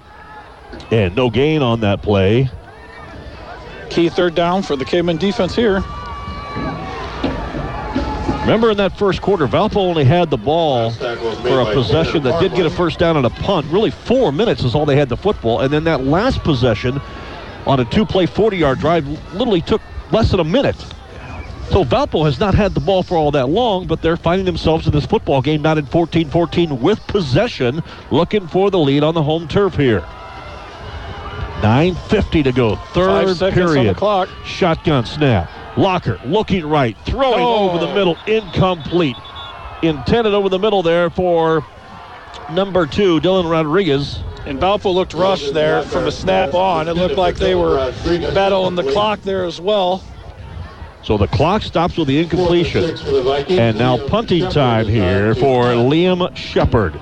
And 0.90 1.14
no 1.16 1.28
gain 1.28 1.60
on 1.62 1.80
that 1.80 2.02
play. 2.02 2.48
Key 3.90 4.08
third 4.08 4.34
down 4.34 4.62
for 4.62 4.76
the 4.76 4.84
Caveman 4.84 5.16
defense 5.16 5.54
here. 5.54 5.82
Remember 8.40 8.70
in 8.70 8.78
that 8.78 8.96
first 8.96 9.20
quarter, 9.20 9.46
Valpo 9.46 9.76
only 9.76 10.04
had 10.04 10.30
the 10.30 10.36
ball 10.38 10.90
for 10.92 11.60
a 11.60 11.74
possession 11.74 12.22
that 12.22 12.40
did 12.40 12.54
get 12.54 12.64
a 12.64 12.70
first 12.70 12.98
down 12.98 13.18
and 13.18 13.26
a 13.26 13.30
punt. 13.30 13.66
Really, 13.66 13.90
four 13.90 14.32
minutes 14.32 14.62
is 14.64 14.74
all 14.74 14.86
they 14.86 14.96
had 14.96 15.10
the 15.10 15.18
football. 15.18 15.60
And 15.60 15.70
then 15.70 15.84
that 15.84 16.04
last 16.04 16.42
possession 16.44 16.98
on 17.68 17.78
a 17.80 17.84
two 17.84 18.04
play 18.04 18.26
40 18.26 18.56
yard 18.56 18.78
drive 18.80 19.06
literally 19.34 19.60
took 19.60 19.80
less 20.10 20.30
than 20.32 20.40
a 20.40 20.44
minute. 20.44 20.76
So 21.70 21.84
Valpo 21.84 22.24
has 22.24 22.40
not 22.40 22.54
had 22.54 22.72
the 22.72 22.80
ball 22.80 23.02
for 23.02 23.16
all 23.18 23.30
that 23.32 23.50
long, 23.50 23.86
but 23.86 24.00
they're 24.00 24.16
finding 24.16 24.46
themselves 24.46 24.86
in 24.86 24.92
this 24.92 25.04
football 25.04 25.42
game 25.42 25.60
not 25.60 25.76
in 25.76 25.84
14 25.84 26.30
14 26.30 26.80
with 26.80 26.98
possession, 27.08 27.82
looking 28.10 28.48
for 28.48 28.70
the 28.70 28.78
lead 28.78 29.04
on 29.04 29.12
the 29.14 29.22
home 29.22 29.46
turf 29.46 29.74
here. 29.76 30.00
9.50 31.60 32.44
to 32.44 32.52
go, 32.52 32.76
Five 32.76 32.86
third 32.94 33.36
seconds 33.36 33.40
on 33.42 33.66
the 33.68 33.74
period. 33.74 33.96
clock. 33.96 34.28
Shotgun 34.44 35.04
snap. 35.04 35.50
Lockhart 35.76 36.26
looking 36.26 36.64
right, 36.66 36.96
throwing 37.04 37.40
Oh. 37.40 37.68
over 37.70 37.84
the 37.84 37.92
middle, 37.94 38.16
incomplete. 38.26 39.16
Intended 39.82 40.34
over 40.34 40.48
the 40.48 40.58
middle 40.58 40.82
there 40.82 41.10
for 41.10 41.64
number 42.50 42.86
two, 42.86 43.20
Dylan 43.20 43.50
Rodriguez. 43.50 44.18
And 44.46 44.58
Valpo 44.58 44.94
looked 44.94 45.14
rushed 45.14 45.52
there 45.52 45.82
from 45.82 46.06
a 46.06 46.12
snap 46.12 46.54
on. 46.54 46.88
It 46.88 46.94
looked 46.94 47.16
like 47.16 47.36
they 47.36 47.54
were 47.54 47.92
battling 48.34 48.76
the 48.76 48.90
clock 48.92 49.20
there 49.22 49.44
as 49.44 49.60
well. 49.60 50.02
So 51.02 51.16
the 51.16 51.26
clock 51.28 51.62
stops 51.62 51.96
with 51.96 52.08
the 52.08 52.18
incompletion. 52.18 52.82
Six 52.82 53.02
for 53.02 53.10
the 53.10 53.22
Vikings. 53.22 53.58
And 53.58 53.78
now 53.78 53.98
punting 54.08 54.48
time 54.50 54.86
here 54.86 55.34
for 55.34 55.64
Liam 55.64 56.34
Shepard. 56.36 56.94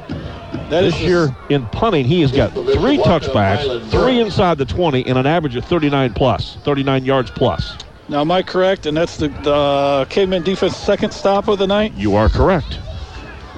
That 0.71 0.85
is 0.85 0.95
This 0.95 1.03
year 1.03 1.37
in 1.49 1.67
punting, 1.67 2.07
he 2.07 2.21
has 2.23 2.33
got 2.33 2.53
three 2.53 2.99
touchbacks, 2.99 3.89
three 3.91 4.21
inside 4.21 4.59
the 4.59 4.65
20, 4.65 5.07
and 5.07 5.17
an 5.17 5.27
average 5.27 5.55
of 5.55 5.65
39 5.65 6.15
plus, 6.15 6.57
39 6.65 7.05
yards 7.05 7.31
plus. 7.31 7.77
Now, 8.09 8.21
am 8.21 8.31
I 8.31 8.43
correct? 8.43 8.87
And 8.87 8.97
that's 8.97 9.17
the, 9.17 9.29
the 9.29 10.07
Caveman 10.11 10.43
defense 10.43 10.77
second 10.77 11.13
stop 11.13 11.49
of 11.49 11.59
the 11.59 11.67
night. 11.67 11.93
You 11.95 12.17
are 12.17 12.29
correct. 12.29 12.79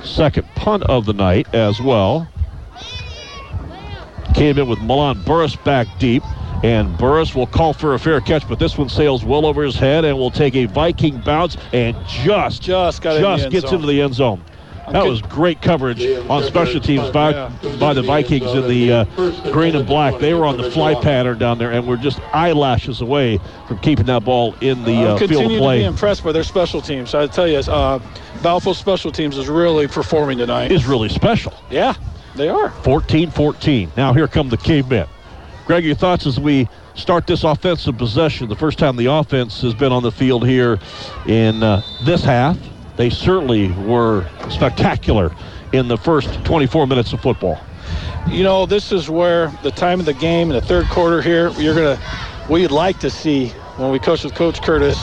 Second 0.05 0.47
punt 0.55 0.83
of 0.85 1.07
the 1.07 1.13
night 1.13 1.53
as 1.55 1.81
well. 1.81 2.29
Came 4.35 4.59
in 4.59 4.69
with 4.69 4.81
Milan 4.81 5.23
Burris 5.25 5.57
back 5.57 5.87
deep. 5.99 6.23
And 6.65 6.99
Burris 6.99 7.37
will 7.37 7.47
call 7.47 7.73
for 7.73 7.95
a 7.95 8.01
fair 8.01 8.21
catch, 8.21 8.49
but 8.49 8.59
this 8.59 8.77
one 8.77 8.89
sails 8.89 9.25
well 9.25 9.47
over 9.47 9.63
his 9.63 9.77
head 9.77 10.05
and 10.05 10.19
will 10.19 10.33
take 10.33 10.57
a 10.57 10.65
Viking 10.65 11.19
bounce 11.21 11.57
and 11.73 11.97
just, 12.09 12.63
Just 12.63 13.01
got 13.01 13.15
in 13.15 13.23
just 13.23 13.45
end 13.45 13.53
gets 13.53 13.67
zone. 13.67 13.75
into 13.77 13.87
the 13.87 14.03
end 14.03 14.15
zone. 14.15 14.45
That 14.93 15.07
was 15.07 15.23
great 15.23 15.63
coverage 15.63 16.05
on 16.29 16.43
special 16.45 16.81
teams 16.81 17.11
by, 17.11 17.49
by 17.79 17.95
the 17.95 18.03
Vikings 18.03 18.53
in 18.53 18.69
the 18.69 18.93
uh, 18.93 19.05
green 19.53 19.77
and 19.77 19.87
black. 19.87 20.19
They 20.21 20.35
were 20.35 20.47
on 20.47 20.57
the 20.57 20.71
fly 20.71 20.95
pattern 20.95 21.39
down 21.39 21.59
there 21.59 21.73
and 21.73 21.87
were 21.87 21.97
just 21.97 22.21
eyelashes 22.33 23.01
away 23.01 23.39
from 23.67 23.79
keeping 23.79 24.07
that 24.07 24.25
ball 24.25 24.55
in 24.61 24.85
the 24.85 24.97
uh, 24.97 25.19
field 25.19 25.31
continue 25.31 25.47
of 25.47 25.53
to 25.53 25.59
play. 25.59 25.79
be 25.81 25.85
impressed 25.85 26.25
by 26.25 26.33
their 26.33 26.45
special 26.45 26.81
teams. 26.81 27.15
I 27.15 27.27
tell 27.27 27.49
you, 27.49 27.59
uh, 27.59 27.99
Valpo 28.39 28.75
special 28.75 29.13
teams 29.13 29.37
is 29.37 29.49
really 29.49 29.89
performing 29.89 30.39
tonight. 30.39 30.73
Is 30.73 30.87
really 30.87 31.09
special. 31.09 31.53
yeah, 31.71 31.95
they 32.37 32.49
are. 32.49 32.71
14 32.71 33.31
14. 33.31 33.93
Now 33.97 34.13
here 34.13 34.29
come 34.29 34.49
the 34.49 34.57
cavemen. 34.57 35.07
Greg, 35.67 35.85
your 35.85 35.95
thoughts 35.95 36.27
as 36.27 36.41
we 36.41 36.67
start 36.95 37.27
this 37.27 37.45
offensive 37.45 37.99
possession? 37.99 38.49
The 38.49 38.57
first 38.57 38.79
time 38.79 38.97
the 38.97 39.07
offense 39.07 39.61
has 39.61 39.75
been 39.75 39.93
on 39.93 40.03
the 40.03 40.13
field 40.13 40.47
here 40.47 40.79
in 41.27 41.63
uh, 41.63 41.83
this 42.05 42.23
half. 42.25 42.57
They 42.99 43.11
certainly 43.11 43.71
were 43.73 44.27
spectacular 44.51 45.31
in 45.73 45.87
the 45.87 45.97
first 45.97 46.45
24 46.45 46.89
minutes 46.89 47.13
of 47.13 47.21
football. 47.21 47.59
You 48.27 48.43
know, 48.43 48.67
this 48.67 48.91
is 48.91 49.09
where 49.09 49.53
the 49.63 49.71
time 49.71 50.01
of 50.01 50.07
the 50.07 50.13
game 50.13 50.51
in 50.51 50.57
the 50.57 50.61
third 50.61 50.87
quarter 50.87 51.23
here, 51.23 51.51
you're 51.53 51.77
gonna, 51.77 51.99
we'd 52.51 52.73
like 52.73 52.99
to 52.99 53.09
see 53.09 53.51
when 53.77 53.93
we 53.93 54.01
coach 54.01 54.25
with 54.25 54.35
Coach 54.35 54.61
Curtis 54.63 54.99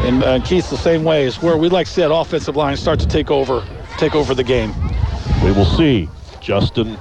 and 0.00 0.24
uh, 0.24 0.40
Keith 0.40 0.70
the 0.70 0.78
same 0.78 1.04
way 1.04 1.24
is 1.24 1.42
where 1.42 1.58
we'd 1.58 1.70
like 1.70 1.86
to 1.86 1.92
see 1.92 2.00
that 2.00 2.12
offensive 2.12 2.56
line 2.56 2.78
start 2.78 2.98
to 3.00 3.06
take 3.06 3.30
over, 3.30 3.62
take 3.98 4.14
over 4.14 4.34
the 4.34 4.42
game. 4.42 4.72
We 5.44 5.52
will 5.52 5.66
see. 5.66 6.08
Justin 6.40 6.98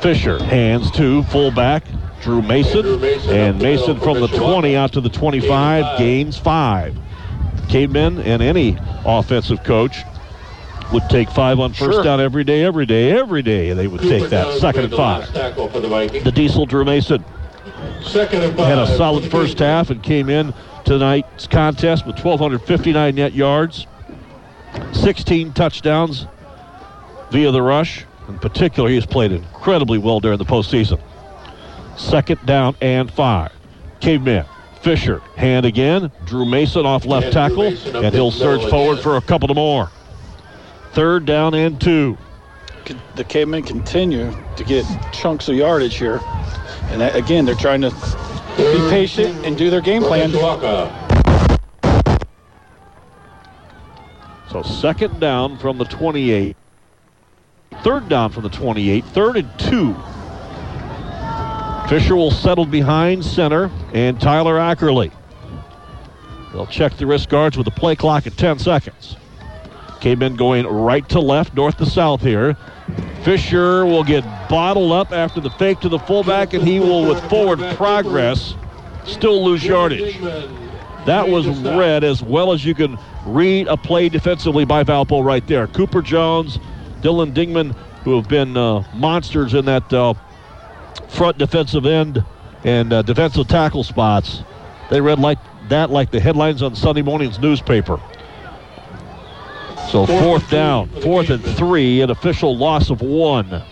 Fisher 0.00 0.42
hands 0.42 0.90
to 0.92 1.24
fullback 1.24 1.84
Drew 2.22 2.42
Mason, 2.42 2.82
Drew 2.82 2.98
Mason 2.98 3.34
and 3.34 3.58
Mason 3.60 3.98
from 3.98 4.20
the 4.20 4.28
20 4.28 4.76
out 4.76 4.92
to 4.92 5.00
the 5.00 5.08
25 5.08 5.98
gains 5.98 6.38
five. 6.38 6.96
Cavemen 7.68 8.20
and 8.20 8.42
any 8.42 8.76
offensive 9.04 9.62
coach 9.64 9.98
would 10.92 11.02
take 11.08 11.30
five 11.30 11.58
on 11.60 11.72
first 11.72 11.92
Sure. 11.92 12.02
down 12.04 12.20
every 12.20 12.44
day, 12.44 12.62
every 12.62 12.86
day, 12.86 13.10
every 13.12 13.42
day. 13.42 13.72
They 13.72 13.86
would 13.86 14.02
take 14.02 14.28
that 14.30 14.58
second 14.58 14.84
and 14.84 14.92
five. 14.94 15.20
last 15.20 15.34
Tackle 15.34 15.68
for 15.68 15.80
the 15.80 16.20
The 16.22 16.32
Diesel 16.32 16.66
Drew 16.66 16.84
Mason 16.84 17.24
Second 18.02 18.42
and 18.42 18.56
five. 18.56 18.66
had 18.66 18.78
a 18.78 18.96
solid 18.96 19.24
first 19.30 19.58
half 19.58 19.90
and 19.90 20.02
came 20.02 20.28
in 20.28 20.52
tonight's 20.84 21.46
contest 21.46 22.06
with 22.06 22.16
1,259 22.22 23.14
net 23.14 23.32
yards, 23.32 23.86
16 24.92 25.52
touchdowns, 25.52 26.26
via 27.30 27.50
the 27.50 27.62
rush. 27.62 28.04
In 28.28 28.38
particular, 28.38 28.88
he 28.88 28.94
has 28.94 29.06
played 29.06 29.32
incredibly 29.32 29.98
well 29.98 30.20
during 30.20 30.38
the 30.38 30.44
postseason. 30.44 30.98
Second 31.96 32.44
down 32.46 32.74
and 32.80 33.10
five. 33.10 33.50
Caveman. 34.00 34.44
Fisher. 34.84 35.20
Hand 35.36 35.64
again. 35.64 36.12
Drew 36.26 36.44
Mason 36.44 36.84
off 36.84 37.06
left 37.06 37.24
And 37.24 37.32
tackle. 37.32 37.62
And 37.64 38.14
he'll 38.14 38.30
surge 38.30 38.68
forward 38.68 38.98
for 38.98 39.16
a 39.16 39.22
couple 39.22 39.50
of 39.50 39.56
more. 39.56 39.90
Third 40.92 41.24
down 41.24 41.54
and 41.54 41.80
two. 41.80 42.18
The 43.16 43.24
cavemen 43.24 43.62
continue 43.62 44.30
to 44.56 44.64
get 44.64 44.84
chunks 45.10 45.48
of 45.48 45.56
yardage 45.56 45.96
here. 45.96 46.20
And 46.90 47.00
that, 47.00 47.16
again, 47.16 47.46
they're 47.46 47.54
trying 47.54 47.80
to 47.80 47.90
be 48.58 48.90
patient 48.90 49.46
and 49.46 49.56
do 49.56 49.70
their 49.70 49.80
game 49.80 50.02
plan. 50.02 50.30
So 54.50 54.62
second 54.62 55.18
down 55.18 55.56
from 55.56 55.78
the 55.78 55.86
28. 55.86 56.56
Third 57.82 58.08
down 58.10 58.30
from 58.30 58.42
the 58.42 58.50
28. 58.50 59.02
Third 59.06 59.36
and 59.38 59.58
two. 59.58 59.96
Fisher 61.88 62.16
will 62.16 62.30
settle 62.30 62.64
behind 62.64 63.24
center 63.24 63.70
and 63.92 64.20
Tyler 64.20 64.54
Ackerley. 64.54 65.12
They'll 66.52 66.66
check 66.66 66.96
the 66.96 67.06
wrist 67.06 67.28
guards 67.28 67.56
with 67.56 67.66
the 67.66 67.70
play 67.70 67.94
clock 67.94 68.26
at 68.26 68.36
10 68.36 68.58
seconds. 68.58 69.16
Cavemen 70.00 70.36
going 70.36 70.66
right 70.66 71.06
to 71.10 71.20
left, 71.20 71.54
north 71.54 71.76
to 71.78 71.86
south 71.86 72.20
here. 72.20 72.56
Fisher 73.22 73.84
will 73.84 74.04
get 74.04 74.22
bottled 74.48 74.92
up 74.92 75.12
after 75.12 75.40
the 75.40 75.50
fake 75.50 75.80
to 75.80 75.88
the 75.88 75.98
fullback, 75.98 76.52
and 76.52 76.66
he 76.66 76.78
will, 76.78 77.08
with 77.08 77.22
forward 77.30 77.58
progress, 77.76 78.54
still 79.04 79.44
lose 79.44 79.64
yardage. 79.64 80.20
That 81.06 81.28
was 81.28 81.46
read 81.48 82.04
as 82.04 82.22
well 82.22 82.52
as 82.52 82.64
you 82.64 82.74
can 82.74 82.98
read 83.26 83.66
a 83.66 83.76
play 83.76 84.08
defensively 84.08 84.64
by 84.64 84.84
Valpo 84.84 85.24
right 85.24 85.46
there. 85.46 85.66
Cooper 85.66 86.02
Jones, 86.02 86.58
Dylan 87.00 87.32
Dingman, 87.32 87.74
who 88.04 88.16
have 88.16 88.28
been 88.28 88.56
uh, 88.56 88.84
monsters 88.94 89.54
in 89.54 89.64
that 89.64 89.90
uh, 89.92 90.14
front 91.08 91.38
defensive 91.38 91.86
end 91.86 92.24
and 92.64 92.92
uh, 92.92 93.02
defensive 93.02 93.46
tackle 93.48 93.84
spots. 93.84 94.42
They 94.90 95.00
read 95.00 95.18
like 95.18 95.38
that 95.68 95.90
like 95.90 96.10
the 96.10 96.20
headlines 96.20 96.62
on 96.62 96.74
Sunday 96.74 97.02
morning's 97.02 97.38
newspaper. 97.38 98.00
So 99.90 100.06
fourth 100.06 100.50
down, 100.50 100.88
fourth 101.02 101.30
and 101.30 101.44
three, 101.44 102.00
an 102.00 102.10
official 102.10 102.56
loss 102.56 102.90
of 102.90 103.00
one. 103.00 103.62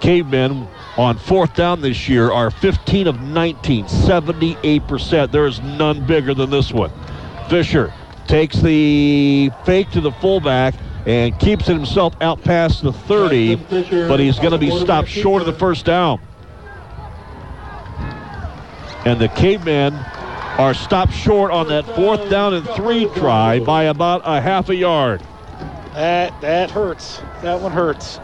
Cavemen 0.00 0.68
on 0.96 1.18
fourth 1.18 1.54
down 1.54 1.80
this 1.80 2.08
year 2.08 2.32
are 2.32 2.50
15 2.50 3.06
of 3.06 3.20
19, 3.20 3.84
78%. 3.84 5.30
There 5.30 5.46
is 5.46 5.60
none 5.60 6.04
bigger 6.06 6.34
than 6.34 6.50
this 6.50 6.72
one. 6.72 6.90
Fisher 7.48 7.92
takes 8.26 8.60
the 8.60 9.50
fake 9.64 9.90
to 9.90 10.00
the 10.00 10.12
fullback 10.12 10.74
and 11.08 11.38
keeps 11.38 11.70
it 11.70 11.72
himself 11.72 12.14
out 12.20 12.42
past 12.42 12.82
the 12.82 12.92
30, 12.92 13.56
but 14.08 14.20
he's 14.20 14.38
going 14.38 14.52
to 14.52 14.58
be 14.58 14.70
stopped 14.70 15.08
short 15.08 15.40
of 15.40 15.46
the 15.46 15.54
first 15.54 15.86
down. 15.86 16.20
And 19.06 19.18
the 19.18 19.28
Cavemen 19.28 19.94
are 19.94 20.74
stopped 20.74 21.14
short 21.14 21.50
on 21.50 21.68
that 21.68 21.86
fourth 21.86 22.28
down 22.28 22.52
and 22.52 22.68
three 22.70 23.06
try 23.16 23.58
by 23.58 23.84
about 23.84 24.20
a 24.26 24.38
half 24.42 24.68
a 24.68 24.76
yard. 24.76 25.22
That 25.94 26.38
that 26.42 26.70
hurts. 26.70 27.22
That 27.40 27.60
one 27.60 27.72
hurts. 27.72 28.20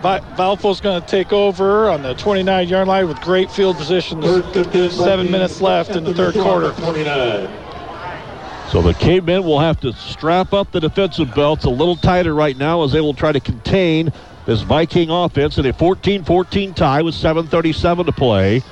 Vi- 0.00 0.20
Valpo's 0.36 0.80
going 0.80 1.00
to 1.02 1.06
take 1.06 1.32
over 1.32 1.90
on 1.90 2.02
the 2.02 2.14
29 2.14 2.68
yard 2.68 2.86
line 2.86 3.08
with 3.08 3.20
great 3.22 3.50
field 3.50 3.76
position. 3.76 4.22
First 4.22 4.54
and 4.56 4.72
10 4.72 4.90
Seven 4.92 5.30
minutes 5.32 5.60
left 5.60 5.90
in 5.90 6.04
the 6.04 6.14
third 6.14 6.34
quarter. 6.34 6.70
29. 6.80 7.69
So 8.70 8.80
the 8.80 8.94
cavemen 8.94 9.42
will 9.42 9.58
have 9.58 9.80
to 9.80 9.92
strap 9.92 10.52
up 10.52 10.70
the 10.70 10.78
defensive 10.78 11.34
belts 11.34 11.64
a 11.64 11.70
little 11.70 11.96
tighter 11.96 12.32
right 12.32 12.56
now 12.56 12.84
as 12.84 12.92
they 12.92 13.00
will 13.00 13.14
try 13.14 13.32
to 13.32 13.40
contain 13.40 14.12
this 14.46 14.62
Viking 14.62 15.10
offense 15.10 15.58
in 15.58 15.66
a 15.66 15.72
14-14 15.72 16.76
tie 16.76 17.02
with 17.02 17.16
7:37 17.16 18.06
to 18.06 18.12
play 18.12 18.62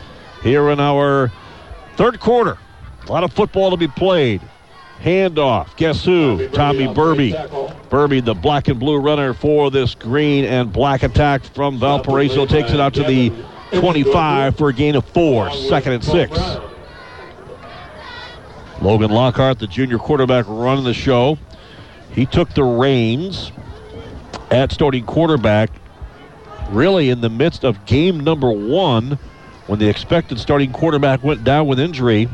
here 0.43 0.71
in 0.71 0.79
our 0.79 1.33
third 1.97 2.21
quarter. 2.21 2.59
A 3.09 3.13
lot 3.13 3.25
of 3.25 3.33
football 3.33 3.73
to 3.73 3.77
be 3.77 3.89
played. 3.89 4.41
Handoff. 5.03 5.77
Guess 5.77 6.05
who? 6.05 6.49
Tommy 6.49 6.87
Burby. 6.87 7.33
Burby, 7.89 8.25
the 8.25 8.35
black 8.35 8.69
and 8.69 8.79
blue 8.79 8.99
runner 8.99 9.35
for 9.35 9.71
this 9.71 9.97
green 9.97 10.45
and 10.45 10.73
black 10.73 11.03
attack 11.03 11.43
from 11.43 11.79
Valparaiso, 11.79 12.47
takes 12.47 12.71
it 12.71 12.79
out 12.79 12.95
to 12.95 13.03
the 13.03 13.33
25 13.73 14.57
for 14.57 14.69
a 14.69 14.73
gain 14.73 14.95
of 14.95 15.05
four. 15.07 15.51
Second 15.53 15.95
and 15.95 16.05
six. 16.05 16.39
Logan 18.81 19.11
Lockhart, 19.11 19.59
the 19.59 19.67
junior 19.67 19.99
quarterback, 19.99 20.45
running 20.49 20.85
the 20.85 20.95
show. 20.95 21.39
He 22.13 22.27
took 22.27 22.55
the 22.55 22.65
reins 22.65 23.53
at 24.51 24.73
starting 24.73 25.05
quarterback, 25.05 25.71
really 26.71 27.11
in 27.11 27.21
the 27.21 27.29
midst 27.29 27.65
of 27.65 27.85
game 27.87 28.21
number 28.21 28.51
one, 28.51 29.19
when 29.67 29.79
the 29.79 29.89
expected 29.89 30.39
starting 30.39 30.73
quarterback 30.73 31.23
went 31.23 31.45
down 31.45 31.67
with 31.67 31.81
injury. 31.81 32.29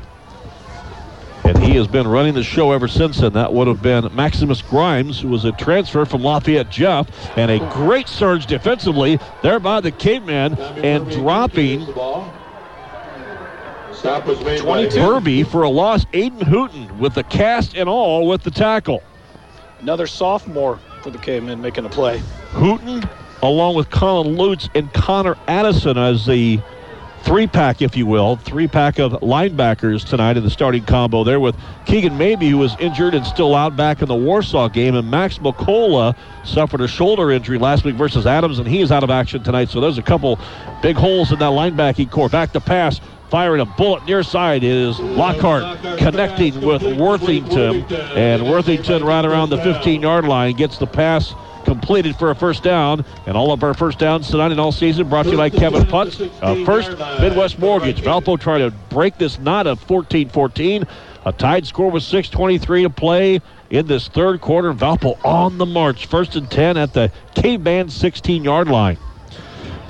And 1.44 1.58
he 1.58 1.76
has 1.76 1.86
been 1.86 2.08
running 2.08 2.34
the 2.34 2.42
show 2.42 2.72
ever 2.72 2.88
since 2.88 3.18
then. 3.18 3.34
That 3.34 3.52
would 3.52 3.66
have 3.66 3.82
been 3.82 4.14
Maximus 4.14 4.62
Grimes, 4.62 5.20
who 5.20 5.28
was 5.28 5.44
a 5.44 5.52
transfer 5.52 6.06
from 6.06 6.22
Lafayette 6.22 6.70
Jeff, 6.70 7.08
and 7.36 7.50
a 7.50 7.58
great 7.70 8.08
surge 8.08 8.46
defensively 8.46 9.18
there 9.42 9.60
by 9.60 9.80
the 9.80 9.90
caveman 9.90 10.54
and 10.58 11.10
dropping 11.10 11.86
Stop 14.04 14.26
was 14.26 14.38
made 14.44 14.60
22. 14.60 14.98
by 14.98 15.02
Burby 15.02 15.46
for 15.46 15.62
a 15.62 15.70
loss. 15.70 16.04
Aiden 16.12 16.42
Hooten 16.42 16.98
with 16.98 17.14
the 17.14 17.24
cast 17.24 17.74
and 17.74 17.88
all 17.88 18.28
with 18.28 18.42
the 18.42 18.50
tackle. 18.50 19.02
Another 19.80 20.06
sophomore 20.06 20.78
for 21.00 21.08
the 21.08 21.16
cavemen 21.16 21.62
making 21.62 21.86
a 21.86 21.88
play. 21.88 22.18
Hooten, 22.50 23.08
along 23.42 23.76
with 23.76 23.88
Colin 23.88 24.36
Lutz 24.36 24.68
and 24.74 24.92
Connor 24.92 25.38
Addison 25.48 25.96
as 25.96 26.26
the 26.26 26.60
three 27.24 27.46
pack, 27.46 27.80
if 27.80 27.96
you 27.96 28.06
will, 28.06 28.36
three 28.36 28.68
pack 28.68 28.98
of 28.98 29.12
linebackers 29.12 30.06
tonight 30.06 30.36
in 30.36 30.44
the 30.44 30.50
starting 30.50 30.84
combo 30.84 31.24
there 31.24 31.40
with 31.40 31.56
Keegan 31.86 32.18
Maybe, 32.18 32.50
who 32.50 32.58
was 32.58 32.76
injured 32.78 33.14
and 33.14 33.26
still 33.26 33.54
out 33.54 33.76
back 33.76 34.02
in 34.02 34.08
the 34.08 34.14
Warsaw 34.14 34.68
game, 34.68 34.94
and 34.94 35.10
Max 35.10 35.38
McCullough 35.38 36.14
suffered 36.44 36.82
a 36.82 36.88
shoulder 36.88 37.30
injury 37.30 37.58
last 37.58 37.84
week 37.84 37.94
versus 37.94 38.26
Adams, 38.26 38.58
and 38.58 38.68
he 38.68 38.82
is 38.82 38.92
out 38.92 39.02
of 39.02 39.10
action 39.10 39.42
tonight. 39.42 39.70
So 39.70 39.80
there's 39.80 39.96
a 39.96 40.02
couple 40.02 40.38
big 40.82 40.96
holes 40.96 41.32
in 41.32 41.38
that 41.38 41.50
linebacking 41.50 42.10
core. 42.10 42.28
Back 42.28 42.52
to 42.52 42.60
pass. 42.60 43.00
Firing 43.30 43.62
a 43.62 43.64
bullet 43.64 44.04
near 44.04 44.22
side 44.22 44.62
is 44.62 45.00
Lockhart 45.00 45.98
connecting 45.98 46.60
with 46.60 46.82
Worthington. 46.82 47.82
And 48.14 48.48
Worthington 48.48 49.02
right 49.02 49.24
around 49.24 49.48
the 49.48 49.56
15 49.58 50.02
yard 50.02 50.28
line 50.28 50.54
gets 50.54 50.78
the 50.78 50.86
pass 50.86 51.34
completed 51.74 52.16
for 52.16 52.30
a 52.30 52.34
first 52.34 52.62
down. 52.62 53.04
And 53.26 53.36
all 53.36 53.52
of 53.52 53.62
our 53.62 53.74
first 53.74 53.98
downs 53.98 54.28
tonight 54.28 54.52
and 54.52 54.60
all 54.60 54.72
season 54.72 55.08
brought 55.08 55.24
to 55.24 55.32
you 55.32 55.36
by 55.36 55.50
Kevin 55.50 55.82
Putz. 55.82 56.14
First, 56.64 56.90
Midwest 57.20 57.58
Mortgage. 57.58 58.00
Valpo 58.00 58.38
trying 58.38 58.60
to 58.60 58.76
break 58.88 59.18
this 59.18 59.38
knot 59.38 59.66
of 59.66 59.80
14 59.80 60.28
14. 60.28 60.86
A 61.26 61.32
tied 61.32 61.66
score 61.66 61.90
with 61.90 62.02
6.23 62.02 62.82
to 62.82 62.90
play 62.90 63.40
in 63.70 63.86
this 63.86 64.08
third 64.08 64.40
quarter. 64.40 64.72
Valpo 64.72 65.18
on 65.24 65.58
the 65.58 65.66
march. 65.66 66.06
First 66.06 66.36
and 66.36 66.50
10 66.50 66.76
at 66.76 66.92
the 66.92 67.10
K-Men 67.34 67.88
16 67.88 68.44
yard 68.44 68.68
line. 68.68 68.98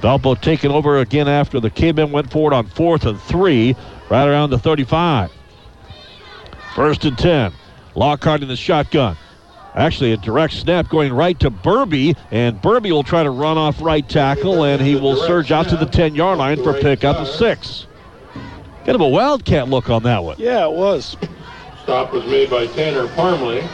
Valpo 0.00 0.40
taking 0.40 0.70
over 0.70 0.98
again 0.98 1.28
after 1.28 1.60
the 1.60 1.70
K-Men 1.70 2.12
went 2.12 2.30
forward 2.30 2.52
on 2.52 2.66
fourth 2.66 3.04
and 3.04 3.20
three, 3.20 3.74
right 4.10 4.28
around 4.28 4.50
the 4.50 4.58
35. 4.58 5.32
First 6.74 7.04
and 7.04 7.16
10. 7.18 7.52
Lockhart 7.94 8.42
in 8.42 8.48
the 8.48 8.56
shotgun. 8.56 9.16
Actually, 9.74 10.12
a 10.12 10.16
direct 10.16 10.54
snap 10.54 10.88
going 10.88 11.12
right 11.12 11.38
to 11.40 11.50
Burby, 11.50 12.16
and 12.30 12.60
Burby 12.62 12.92
will 12.92 13.02
try 13.02 13.24
to 13.24 13.30
run 13.30 13.58
off 13.58 13.80
right 13.80 14.08
tackle, 14.08 14.64
and 14.64 14.80
he 14.80 14.94
will 14.94 15.16
surge 15.16 15.50
out 15.50 15.68
to 15.68 15.76
the 15.76 15.86
10 15.86 16.14
yard 16.14 16.38
line 16.38 16.62
for 16.62 16.76
a 16.76 16.80
pickup 16.80 17.16
of 17.16 17.26
six. 17.26 17.86
Kind 18.84 18.94
of 18.94 19.00
a 19.00 19.08
wildcat 19.08 19.68
look 19.68 19.90
on 19.90 20.04
that 20.04 20.22
one. 20.22 20.36
Yeah, 20.38 20.66
it 20.66 20.72
was. 20.72 21.16
Stop 21.82 22.12
was 22.12 22.24
made 22.26 22.50
by 22.50 22.66
Tanner 22.68 23.08
Parmalee. 23.08 23.66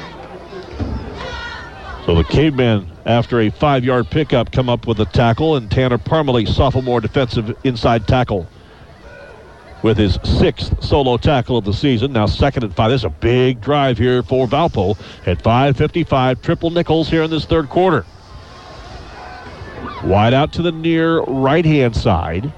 So 2.06 2.14
the 2.14 2.24
cavemen, 2.24 2.90
after 3.04 3.40
a 3.40 3.50
five 3.50 3.84
yard 3.84 4.08
pickup, 4.08 4.52
come 4.52 4.70
up 4.70 4.86
with 4.86 5.00
a 5.00 5.04
tackle, 5.04 5.56
and 5.56 5.70
Tanner 5.70 5.98
Parmalee, 5.98 6.48
sophomore 6.48 7.00
defensive 7.00 7.54
inside 7.62 8.08
tackle, 8.08 8.48
with 9.82 9.96
his 9.96 10.18
sixth 10.24 10.82
solo 10.82 11.16
tackle 11.16 11.56
of 11.56 11.64
the 11.64 11.72
season. 11.72 12.12
Now 12.12 12.26
second 12.26 12.64
and 12.64 12.74
five. 12.74 12.90
There's 12.90 13.04
a 13.04 13.10
big 13.10 13.60
drive 13.60 13.98
here 13.98 14.22
for 14.22 14.46
Valpo 14.46 14.98
at 15.26 15.42
5:55. 15.42 16.42
Triple 16.42 16.70
nickels 16.70 17.08
here 17.08 17.22
in 17.22 17.30
this 17.30 17.44
third 17.44 17.68
quarter. 17.68 18.04
Wide 20.04 20.34
out 20.34 20.52
to 20.54 20.62
the 20.62 20.72
near 20.72 21.20
right 21.22 21.64
hand 21.64 21.94
side. 21.94 22.52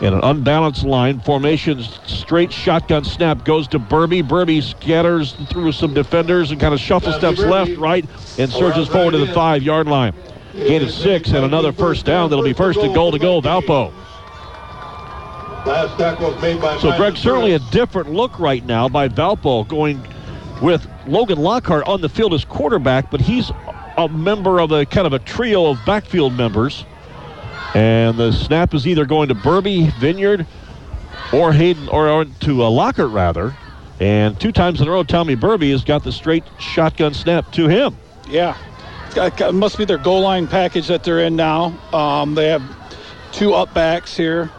In 0.00 0.14
an 0.14 0.20
unbalanced 0.24 0.82
line, 0.82 1.20
formation 1.20 1.80
straight 2.06 2.52
shotgun 2.52 3.04
snap 3.04 3.44
goes 3.44 3.68
to 3.68 3.78
Burby. 3.78 4.20
Burby 4.26 4.60
scatters 4.60 5.34
through 5.48 5.70
some 5.70 5.94
defenders 5.94 6.50
and 6.50 6.60
kind 6.60 6.74
of 6.74 6.80
shuffle 6.80 7.12
steps 7.12 7.38
left, 7.38 7.76
right, 7.76 8.04
and 8.36 8.50
surges 8.50 8.88
forward 8.88 9.12
to 9.12 9.18
the 9.18 9.32
five 9.32 9.62
yard 9.62 9.86
line. 9.86 10.12
Gain 10.54 10.82
of 10.82 10.90
six 10.90 11.28
and 11.28 11.44
another 11.44 11.72
first 11.72 12.04
down. 12.04 12.30
That'll 12.30 12.44
be 12.44 12.52
first 12.52 12.80
and 12.80 12.92
goal 12.92 13.12
to 13.12 13.18
go, 13.18 13.40
Valpo. 13.40 13.92
Last 15.64 15.96
tackle 15.96 16.32
was 16.32 16.42
made 16.42 16.60
by 16.60 16.76
So, 16.78 16.88
Mike 16.88 16.98
Greg, 16.98 17.16
certainly 17.16 17.52
a 17.52 17.60
different 17.70 18.10
look 18.10 18.38
right 18.40 18.64
now 18.64 18.88
by 18.88 19.08
Valpo 19.08 19.66
going 19.68 20.04
with 20.60 20.88
Logan 21.06 21.38
Lockhart 21.38 21.86
on 21.86 22.00
the 22.00 22.08
field 22.08 22.34
as 22.34 22.44
quarterback, 22.44 23.10
but 23.12 23.20
he's 23.20 23.52
a 23.96 24.08
member 24.08 24.58
of 24.58 24.72
a 24.72 24.84
kind 24.84 25.06
of 25.06 25.12
a 25.12 25.20
trio 25.20 25.66
of 25.66 25.78
backfield 25.86 26.34
members. 26.34 26.84
And 27.74 28.18
the 28.18 28.32
snap 28.32 28.74
is 28.74 28.88
either 28.88 29.06
going 29.06 29.28
to 29.28 29.34
Burby, 29.34 29.92
Vineyard, 29.98 30.46
or 31.32 31.52
Hayden, 31.52 31.88
or, 31.88 32.08
or 32.08 32.24
to 32.24 32.64
uh, 32.64 32.68
Lockhart, 32.68 33.10
rather. 33.10 33.56
And 34.00 34.38
two 34.40 34.50
times 34.50 34.80
in 34.80 34.88
a 34.88 34.90
row, 34.90 35.04
Tommy 35.04 35.36
Burby 35.36 35.70
has 35.70 35.84
got 35.84 36.02
the 36.02 36.10
straight 36.10 36.44
shotgun 36.58 37.14
snap 37.14 37.52
to 37.52 37.68
him. 37.68 37.96
Yeah. 38.28 38.56
It 39.14 39.54
must 39.54 39.78
be 39.78 39.84
their 39.84 39.98
goal 39.98 40.22
line 40.22 40.48
package 40.48 40.88
that 40.88 41.04
they're 41.04 41.20
in 41.20 41.36
now. 41.36 41.66
Um, 41.92 42.34
they 42.34 42.48
have 42.48 42.62
two 43.30 43.54
up 43.54 43.72
backs 43.72 44.16
here 44.16 44.50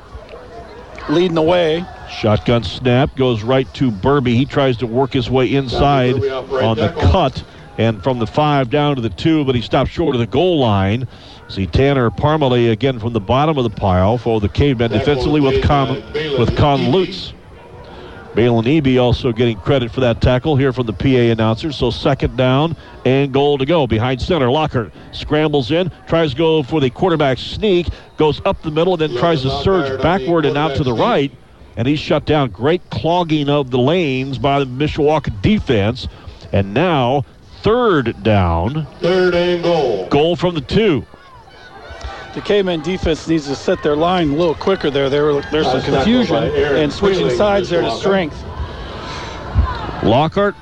leading 1.10 1.36
the 1.36 1.42
way. 1.42 1.86
Shotgun 2.10 2.64
snap 2.64 3.16
goes 3.16 3.44
right 3.44 3.72
to 3.76 3.92
Burby. 3.92 4.36
He 4.36 4.46
tries 4.46 4.78
to 4.78 4.88
work 4.88 5.14
his 5.14 5.30
way 5.30 5.54
inside 5.54 6.16
on 6.16 6.78
the 6.78 6.94
cut 7.12 7.44
and 7.78 8.04
from 8.04 8.20
the 8.20 8.28
five 8.28 8.70
down 8.70 8.96
to 8.96 9.02
the 9.02 9.10
two, 9.10 9.44
but 9.46 9.56
he 9.56 9.62
stopped 9.62 9.90
short 9.90 10.16
of 10.16 10.20
the 10.20 10.28
goal 10.28 10.60
line. 10.60 11.08
See 11.50 11.66
Tanner 11.66 12.10
Parmalee 12.10 12.72
again 12.72 13.00
from 13.00 13.14
the 13.14 13.20
bottom 13.20 13.58
of 13.58 13.64
the 13.64 13.70
pile 13.70 14.18
for 14.18 14.40
the 14.40 14.50
cavemen 14.50 14.92
defensively 14.92 15.42
with 15.42 15.64
Con, 15.64 16.02
with 16.38 16.56
Con 16.56 16.92
Lutz. 16.92 17.34
Balin 18.36 18.66
Eby 18.66 19.00
also 19.00 19.32
getting 19.32 19.58
credit 19.60 19.92
for 19.92 20.00
that 20.02 20.22
tackle 20.22 20.56
here 20.56 20.74
from 20.74 20.88
the 20.88 20.94
PA 20.94 21.08
announcer. 21.08 21.72
So 21.72 21.92
second 21.92 22.36
down 22.36 22.76
and 23.06 23.34
goal 23.34 23.58
to 23.58 23.66
go 23.66 23.88
behind 23.88 24.22
center. 24.22 24.50
Lockhart 24.50 24.94
scrambles 25.12 25.72
in, 25.72 25.92
tries 26.08 26.32
to 26.32 26.38
go 26.38 26.64
for 26.64 26.80
the 26.80 26.90
quarterback 26.90 27.38
sneak, 27.38 27.88
goes 28.18 28.42
up 28.46 28.62
the 28.62 28.72
middle, 28.72 28.94
and 28.94 29.02
then 29.02 29.20
tries 29.20 29.42
to 29.42 29.50
surge 29.64 30.02
backward 30.02 30.46
and 30.46 30.58
out 30.58 30.76
to 30.76 30.84
the 30.84 30.94
right. 30.94 31.32
And 31.76 31.88
he's 31.88 32.00
shut 32.00 32.26
down. 32.26 32.52
Great 32.52 32.88
clogging 32.92 33.50
of 33.50 33.72
the 33.72 33.80
lanes 33.80 34.38
by 34.38 34.60
the 34.60 34.66
Mishawaka 34.66 35.42
defense. 35.42 36.08
And 36.52 36.74
now 36.74 37.26
third 37.62 38.22
down. 38.22 38.86
Third 39.00 39.34
and 39.34 39.64
goal. 39.64 40.08
Goal 40.10 40.36
from 40.36 40.54
the 40.54 40.62
two. 40.62 41.06
The 42.36 42.42
Caveman 42.42 42.82
defense 42.82 43.28
needs 43.28 43.48
to 43.48 43.56
set 43.56 43.84
their 43.84 43.96
line 43.96 44.32
a 44.32 44.36
little 44.36 44.56
quicker 44.56 44.90
there. 44.90 45.10
there 45.10 45.40
there's 45.52 45.68
some 45.68 45.82
confusion 45.82 46.36
and 46.36 46.92
switching 46.92 47.30
sides 47.32 47.70
there 47.70 47.82
to 47.82 47.92
strength. 47.92 48.40
Lockhart 50.04 50.56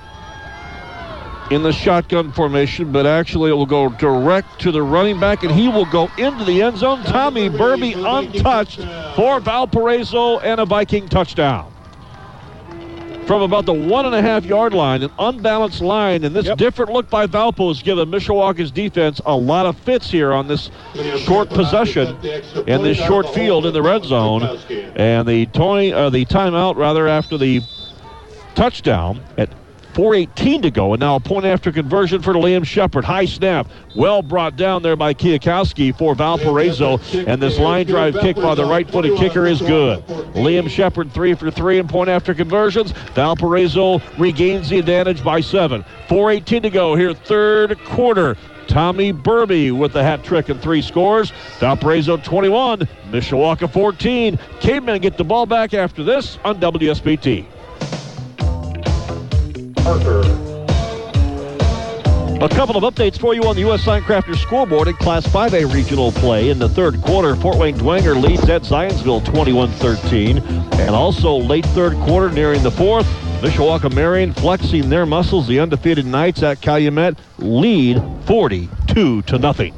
in 1.51 1.63
the 1.63 1.73
shotgun 1.73 2.31
formation, 2.31 2.93
but 2.93 3.05
actually 3.05 3.51
it 3.51 3.53
will 3.53 3.65
go 3.65 3.89
direct 3.89 4.59
to 4.61 4.71
the 4.71 4.81
running 4.81 5.19
back, 5.19 5.43
and 5.43 5.51
he 5.51 5.67
will 5.67 5.85
go 5.85 6.09
into 6.17 6.45
the 6.45 6.61
end 6.61 6.77
zone. 6.77 7.03
Tommy 7.03 7.49
Burby 7.49 7.93
untouched 7.93 8.79
for 9.15 9.41
Valparaiso 9.41 10.39
and 10.39 10.61
a 10.61 10.65
Viking 10.65 11.09
touchdown. 11.09 11.67
From 13.27 13.43
about 13.43 13.65
the 13.65 13.73
one 13.73 14.05
and 14.05 14.15
a 14.15 14.21
half 14.21 14.45
yard 14.45 14.73
line, 14.73 15.03
an 15.03 15.11
unbalanced 15.19 15.81
line, 15.81 16.23
and 16.23 16.35
this 16.35 16.45
yep. 16.45 16.57
different 16.57 16.91
look 16.91 17.09
by 17.09 17.27
Valpo 17.27 17.67
has 17.67 17.83
given 17.83 18.09
Mishawaka's 18.09 18.71
defense 18.71 19.21
a 19.25 19.35
lot 19.35 19.65
of 19.65 19.77
fits 19.77 20.09
here 20.09 20.33
on 20.33 20.47
this 20.47 20.71
short 21.19 21.49
possession 21.49 22.15
in 22.67 22.81
this 22.81 22.97
short 22.97 23.29
field 23.33 23.65
in 23.65 23.73
the 23.73 23.81
red 23.81 24.03
zone. 24.03 24.43
And 24.95 25.27
the, 25.27 25.45
toy, 25.47 25.91
uh, 25.91 26.09
the 26.09 26.25
timeout, 26.25 26.77
rather, 26.77 27.07
after 27.07 27.37
the 27.37 27.61
touchdown 28.55 29.21
at 29.37 29.49
4.18 29.93 30.61
to 30.61 30.71
go, 30.71 30.93
and 30.93 30.99
now 30.99 31.15
a 31.15 31.19
point 31.19 31.45
after 31.45 31.71
conversion 31.71 32.21
for 32.21 32.33
Liam 32.33 32.65
Shepard. 32.65 33.03
High 33.03 33.25
snap, 33.25 33.67
well 33.95 34.21
brought 34.21 34.55
down 34.55 34.83
there 34.83 34.95
by 34.95 35.13
Kiyakowski 35.13 35.97
for 35.97 36.15
Valparaiso, 36.15 36.99
and 37.27 37.41
this 37.41 37.59
line 37.59 37.85
drive 37.85 38.17
kick 38.19 38.35
by 38.37 38.55
the 38.55 38.65
right 38.65 38.89
footed 38.89 39.17
kicker 39.17 39.45
is 39.45 39.59
good. 39.59 40.05
Liam 40.33 40.69
Shepard, 40.69 41.11
three 41.11 41.33
for 41.33 41.51
three 41.51 41.77
in 41.77 41.87
point 41.87 42.09
after 42.09 42.33
conversions. 42.33 42.91
Valparaiso 43.13 43.99
regains 44.17 44.69
the 44.69 44.79
advantage 44.79 45.23
by 45.23 45.41
seven. 45.41 45.83
4.18 46.07 46.61
to 46.63 46.69
go 46.69 46.95
here, 46.95 47.13
third 47.13 47.77
quarter. 47.85 48.37
Tommy 48.67 49.11
Burby 49.11 49.77
with 49.77 49.91
the 49.91 50.01
hat 50.01 50.23
trick 50.23 50.47
and 50.47 50.61
three 50.61 50.81
scores. 50.81 51.31
Valparaiso 51.59 52.15
21, 52.17 52.79
Mishawaka 53.09 53.71
14. 53.71 54.39
Cavemen 54.61 55.01
get 55.01 55.17
the 55.17 55.25
ball 55.25 55.45
back 55.45 55.73
after 55.73 56.05
this 56.05 56.39
on 56.45 56.59
WSBT. 56.61 57.45
Parker. 59.83 60.21
A 62.41 62.49
couple 62.49 62.75
of 62.75 62.83
updates 62.83 63.19
for 63.19 63.35
you 63.35 63.43
on 63.43 63.55
the 63.55 63.61
U.S. 63.61 63.85
Signcrafters 63.85 64.37
scoreboard 64.37 64.87
in 64.87 64.95
Class 64.95 65.27
5A 65.27 65.71
regional 65.71 66.11
play. 66.11 66.49
In 66.49 66.57
the 66.57 66.67
third 66.67 66.99
quarter, 67.01 67.35
Fort 67.35 67.57
Wayne 67.57 67.77
Dwenger 67.77 68.19
leads 68.19 68.49
at 68.49 68.63
Zionsville 68.63 69.21
21-13. 69.21 70.79
And 70.79 70.89
also 70.89 71.35
late 71.35 71.67
third 71.67 71.93
quarter, 71.97 72.31
nearing 72.31 72.63
the 72.63 72.71
fourth, 72.71 73.05
Mishawaka 73.41 73.93
Marion 73.93 74.33
flexing 74.33 74.89
their 74.89 75.05
muscles. 75.05 75.47
The 75.47 75.59
undefeated 75.59 76.07
Knights 76.07 76.41
at 76.41 76.61
Calumet 76.61 77.15
lead 77.37 78.01
42 78.25 79.21
to 79.21 79.37
nothing. 79.37 79.75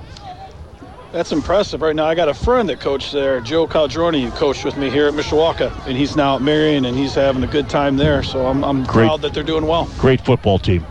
That's 1.14 1.32
impressive 1.32 1.84
right 1.84 1.96
now. 1.96 2.06
I 2.06 2.16
got 2.16 2.28
a 2.28 2.34
friend 2.34 2.68
that 2.70 2.80
coached 2.80 3.14
there, 3.14 3.40
Joe 3.40 3.68
Caldroni, 3.68 4.24
who 4.24 4.32
coached 4.32 4.66
with 4.66 4.76
me 4.78 4.90
here 4.90 5.08
at 5.08 5.14
Mishawaka, 5.14 5.86
and 5.86 5.96
he's 5.96 6.16
now 6.16 6.38
at 6.38 6.42
Marion, 6.42 6.86
and 6.86 6.98
he's 6.98 7.14
having 7.14 7.44
a 7.44 7.48
good 7.48 7.70
time 7.70 7.98
there. 7.98 8.24
So 8.24 8.48
I'm, 8.48 8.64
I'm 8.64 8.84
proud 8.84 9.22
that 9.22 9.32
they're 9.32 9.44
doing 9.44 9.68
well. 9.68 9.88
Great 10.00 10.22
football 10.22 10.58
team. 10.58 10.82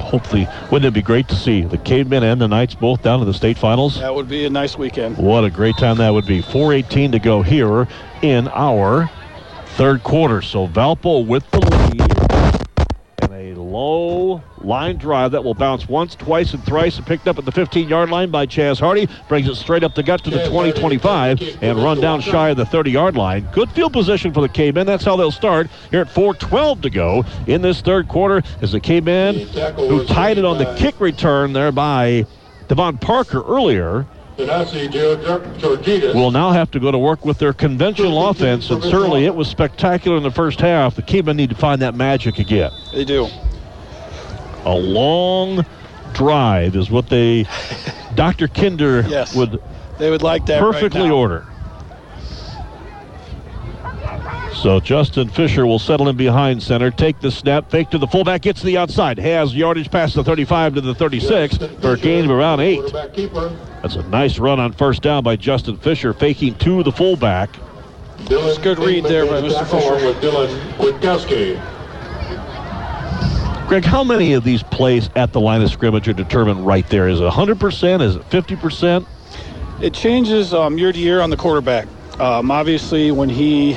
Hopefully, 0.00 0.48
wouldn't 0.72 0.86
it 0.86 0.92
be 0.92 1.02
great 1.02 1.28
to 1.28 1.36
see 1.36 1.62
the 1.62 1.78
Cavemen 1.78 2.24
and 2.24 2.40
the 2.40 2.48
Knights 2.48 2.74
both 2.74 3.02
down 3.02 3.20
to 3.20 3.24
the 3.24 3.32
state 3.32 3.56
finals? 3.56 4.00
That 4.00 4.12
would 4.12 4.28
be 4.28 4.44
a 4.44 4.50
nice 4.50 4.76
weekend. 4.76 5.16
What 5.18 5.44
a 5.44 5.50
great 5.50 5.76
time 5.76 5.98
that 5.98 6.10
would 6.10 6.26
be. 6.26 6.42
4:18 6.42 7.12
to 7.12 7.20
go 7.20 7.42
here 7.42 7.86
in 8.22 8.48
our 8.48 9.08
third 9.76 10.02
quarter. 10.02 10.42
So 10.42 10.66
Valpo 10.66 11.24
with 11.24 11.48
the 11.52 11.60
lead 11.60 12.11
low 13.54 14.42
line 14.58 14.96
drive 14.96 15.32
that 15.32 15.44
will 15.44 15.54
bounce 15.54 15.88
once, 15.88 16.14
twice, 16.14 16.54
and 16.54 16.64
thrice 16.64 16.96
and 16.96 17.06
picked 17.06 17.28
up 17.28 17.38
at 17.38 17.44
the 17.44 17.52
15 17.52 17.88
yard 17.88 18.10
line 18.10 18.30
by 18.30 18.46
Chaz 18.46 18.80
Hardy. 18.80 19.08
Brings 19.28 19.48
it 19.48 19.56
straight 19.56 19.84
up 19.84 19.94
the 19.94 20.02
gut 20.02 20.22
to 20.24 20.30
the 20.30 20.48
20 20.48 20.72
25 20.72 21.58
and 21.62 21.82
run 21.82 22.00
down 22.00 22.20
shy 22.20 22.50
of 22.50 22.56
the 22.56 22.66
30 22.66 22.90
yard 22.90 23.16
line. 23.16 23.48
Good 23.52 23.70
field 23.70 23.92
position 23.92 24.32
for 24.32 24.40
the 24.40 24.48
Cavemen. 24.48 24.86
That's 24.86 25.04
how 25.04 25.16
they'll 25.16 25.30
start 25.30 25.68
here 25.90 26.00
at 26.00 26.08
4.12 26.08 26.82
to 26.82 26.90
go 26.90 27.24
in 27.46 27.62
this 27.62 27.80
third 27.80 28.08
quarter 28.08 28.42
as 28.60 28.72
the 28.72 28.80
Cavemen, 28.80 29.34
who 29.76 30.04
tied 30.06 30.38
it 30.38 30.44
on 30.44 30.58
the 30.58 30.74
kick 30.76 31.00
return 31.00 31.52
there 31.52 31.72
by 31.72 32.26
Devon 32.68 32.98
Parker 32.98 33.42
earlier, 33.42 34.06
will 36.14 36.30
now 36.30 36.52
have 36.52 36.70
to 36.72 36.80
go 36.80 36.90
to 36.90 36.98
work 36.98 37.24
with 37.24 37.38
their 37.38 37.52
conventional 37.52 38.28
offense, 38.28 38.70
and 38.70 38.82
certainly 38.82 39.24
it 39.26 39.34
was 39.34 39.48
spectacular 39.48 40.16
in 40.16 40.22
the 40.22 40.30
first 40.30 40.60
half. 40.60 40.94
The 40.94 41.02
Cavemen 41.02 41.36
need 41.36 41.50
to 41.50 41.56
find 41.56 41.82
that 41.82 41.94
magic 41.94 42.38
again. 42.38 42.72
They 42.92 43.04
do. 43.04 43.28
A 44.64 44.74
long 44.74 45.64
drive 46.12 46.76
is 46.76 46.90
what 46.90 47.08
they, 47.08 47.46
Dr. 48.14 48.48
Kinder 48.48 49.02
yes. 49.08 49.34
would 49.34 49.60
they 49.98 50.10
would 50.10 50.22
like 50.22 50.46
that 50.46 50.60
perfectly 50.60 51.02
right 51.02 51.10
order. 51.10 51.51
So 54.62 54.78
Justin 54.78 55.28
Fisher 55.28 55.66
will 55.66 55.80
settle 55.80 56.08
in 56.08 56.16
behind 56.16 56.62
center, 56.62 56.92
take 56.92 57.18
the 57.18 57.32
snap, 57.32 57.68
fake 57.68 57.90
to 57.90 57.98
the 57.98 58.06
fullback, 58.06 58.42
gets 58.42 58.60
to 58.60 58.66
the 58.66 58.76
outside, 58.76 59.18
has 59.18 59.56
yardage 59.56 59.90
past 59.90 60.14
the 60.14 60.22
35 60.22 60.76
to 60.76 60.80
the 60.80 60.94
36 60.94 61.56
for 61.80 61.94
a 61.94 61.98
gain 61.98 62.26
of 62.26 62.30
around 62.30 62.60
eight. 62.60 62.80
That's 62.92 63.96
a 63.96 64.04
nice 64.04 64.38
run 64.38 64.60
on 64.60 64.70
first 64.70 65.02
down 65.02 65.24
by 65.24 65.34
Justin 65.34 65.78
Fisher, 65.78 66.12
faking 66.12 66.54
to 66.58 66.84
the 66.84 66.92
fullback. 66.92 67.50
It's 68.20 68.58
good 68.58 68.78
read 68.78 69.02
there 69.02 69.26
by 69.26 69.40
Mr. 69.42 69.66
Fisher. 69.68 70.06
With 70.06 70.22
Dylan 70.22 71.58
Greg, 73.66 73.84
how 73.84 74.04
many 74.04 74.34
of 74.34 74.44
these 74.44 74.62
plays 74.62 75.10
at 75.16 75.32
the 75.32 75.40
line 75.40 75.60
of 75.62 75.72
scrimmage 75.72 76.06
are 76.06 76.12
determined 76.12 76.64
right 76.64 76.88
there? 76.88 77.08
Is 77.08 77.18
it 77.18 77.24
100%? 77.24 78.00
Is 78.00 78.14
it 78.14 78.30
50%? 78.30 79.06
It 79.80 79.92
changes 79.92 80.54
um, 80.54 80.78
year 80.78 80.92
to 80.92 80.98
year 81.00 81.20
on 81.20 81.30
the 81.30 81.36
quarterback. 81.36 81.88
Um, 82.20 82.52
obviously, 82.52 83.10
when 83.10 83.28
he, 83.28 83.76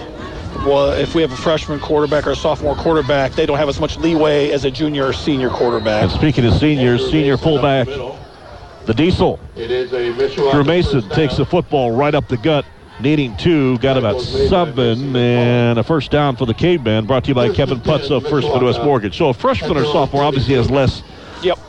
well, 0.64 0.92
if 0.92 1.16
we 1.16 1.22
have 1.22 1.32
a 1.32 1.38
freshman 1.38 1.80
quarterback 1.80 2.26
or 2.28 2.32
a 2.32 2.36
sophomore 2.36 2.76
quarterback, 2.76 3.34
they 3.34 3.46
don't 3.46 3.58
have 3.58 3.70
as 3.70 3.80
much 3.80 3.98
leeway 3.98 4.52
as 4.52 4.66
a 4.66 4.72
junior 4.72 5.08
or 5.08 5.14
senior 5.14 5.50
quarterback. 5.50 6.04
And 6.04 6.12
speaking 6.12 6.46
of 6.46 6.54
seniors, 6.54 7.10
senior 7.12 7.38
fullback, 7.38 7.88
the 7.88 8.94
Diesel. 8.94 9.40
It 9.56 9.72
is 9.72 9.94
a 9.94 10.52
Drew 10.52 10.64
Mason 10.64 11.08
takes 11.10 11.38
the 11.38 11.46
football 11.46 11.92
right 11.92 12.14
up 12.14 12.28
the 12.28 12.38
gut 12.38 12.66
needing 13.00 13.36
two, 13.38 13.78
got 13.80 13.98
about 13.98 14.20
seven, 14.22 15.16
and 15.16 15.78
a 15.78 15.84
first 15.84 16.12
down 16.12 16.36
for 16.36 16.46
the 16.46 16.54
Caveman, 16.54 17.06
brought 17.06 17.24
to 17.26 17.30
you 17.30 17.36
by 17.36 17.50
Kevin 17.50 17.80
Putz 17.80 18.10
of 18.10 18.26
First 18.28 18.48
Midwest 18.48 18.82
Mortgage. 18.82 19.18
So 19.18 19.30
a 19.30 19.34
freshman 19.34 19.78
or 19.78 19.84
sophomore 19.86 20.24
obviously 20.24 20.56
has 20.56 20.70
less, 20.70 21.04
yep. 21.42 21.60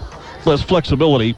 less 0.45 0.63
flexibility. 0.63 1.37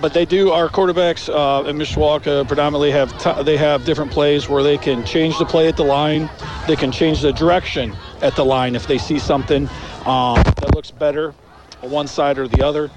But 0.00 0.12
they 0.12 0.26
do. 0.26 0.50
Our 0.50 0.68
quarterbacks 0.68 1.28
uh, 1.28 1.66
in 1.68 1.78
Mishawaka 1.78 2.46
predominantly 2.46 2.90
have 2.90 3.16
t- 3.18 3.42
they 3.44 3.56
have 3.56 3.84
different 3.84 4.10
plays 4.12 4.48
where 4.48 4.62
they 4.62 4.76
can 4.76 5.04
change 5.04 5.38
the 5.38 5.46
play 5.46 5.68
at 5.68 5.76
the 5.76 5.84
line. 5.84 6.28
They 6.66 6.76
can 6.76 6.92
change 6.92 7.22
the 7.22 7.32
direction 7.32 7.96
at 8.20 8.36
the 8.36 8.44
line 8.44 8.74
if 8.74 8.86
they 8.86 8.98
see 8.98 9.18
something 9.18 9.68
um, 10.04 10.42
that 10.60 10.74
looks 10.74 10.90
better 10.90 11.34
on 11.82 11.90
one 11.90 12.06
side 12.06 12.38
or 12.38 12.46
the 12.46 12.62
other. 12.62 12.90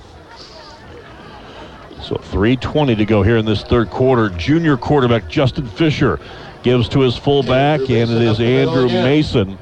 So 2.01 2.15
3.20 2.15 2.97
to 2.97 3.05
go 3.05 3.23
here 3.23 3.37
in 3.37 3.45
this 3.45 3.63
third 3.63 3.89
quarter. 3.89 4.29
Junior 4.29 4.77
quarterback 4.77 5.27
Justin 5.27 5.67
Fisher 5.67 6.19
gives 6.63 6.89
to 6.89 7.01
his 7.01 7.15
fullback, 7.15 7.81
and 7.81 7.89
it 7.89 8.21
is 8.21 8.39
Andrew 8.39 8.87
Mason 8.87 9.57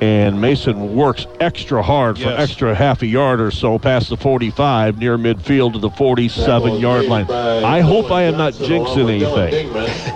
And 0.00 0.40
Mason 0.42 0.94
works 0.94 1.26
extra 1.40 1.82
hard 1.82 2.18
for 2.18 2.24
Yes. 2.28 2.38
extra 2.40 2.74
half 2.74 3.00
a 3.00 3.06
yard 3.06 3.40
or 3.40 3.50
so 3.50 3.78
past 3.78 4.10
the 4.10 4.16
45 4.18 4.98
near 4.98 5.16
midfield 5.16 5.72
to 5.72 5.78
the 5.78 5.88
47 5.90 6.74
yard 6.80 7.06
line. 7.06 7.30
I 7.30 7.80
hope 7.80 8.10
I 8.10 8.22
am 8.24 8.36
not 8.36 8.52
jinxing 8.52 9.08
anything, 9.08 9.72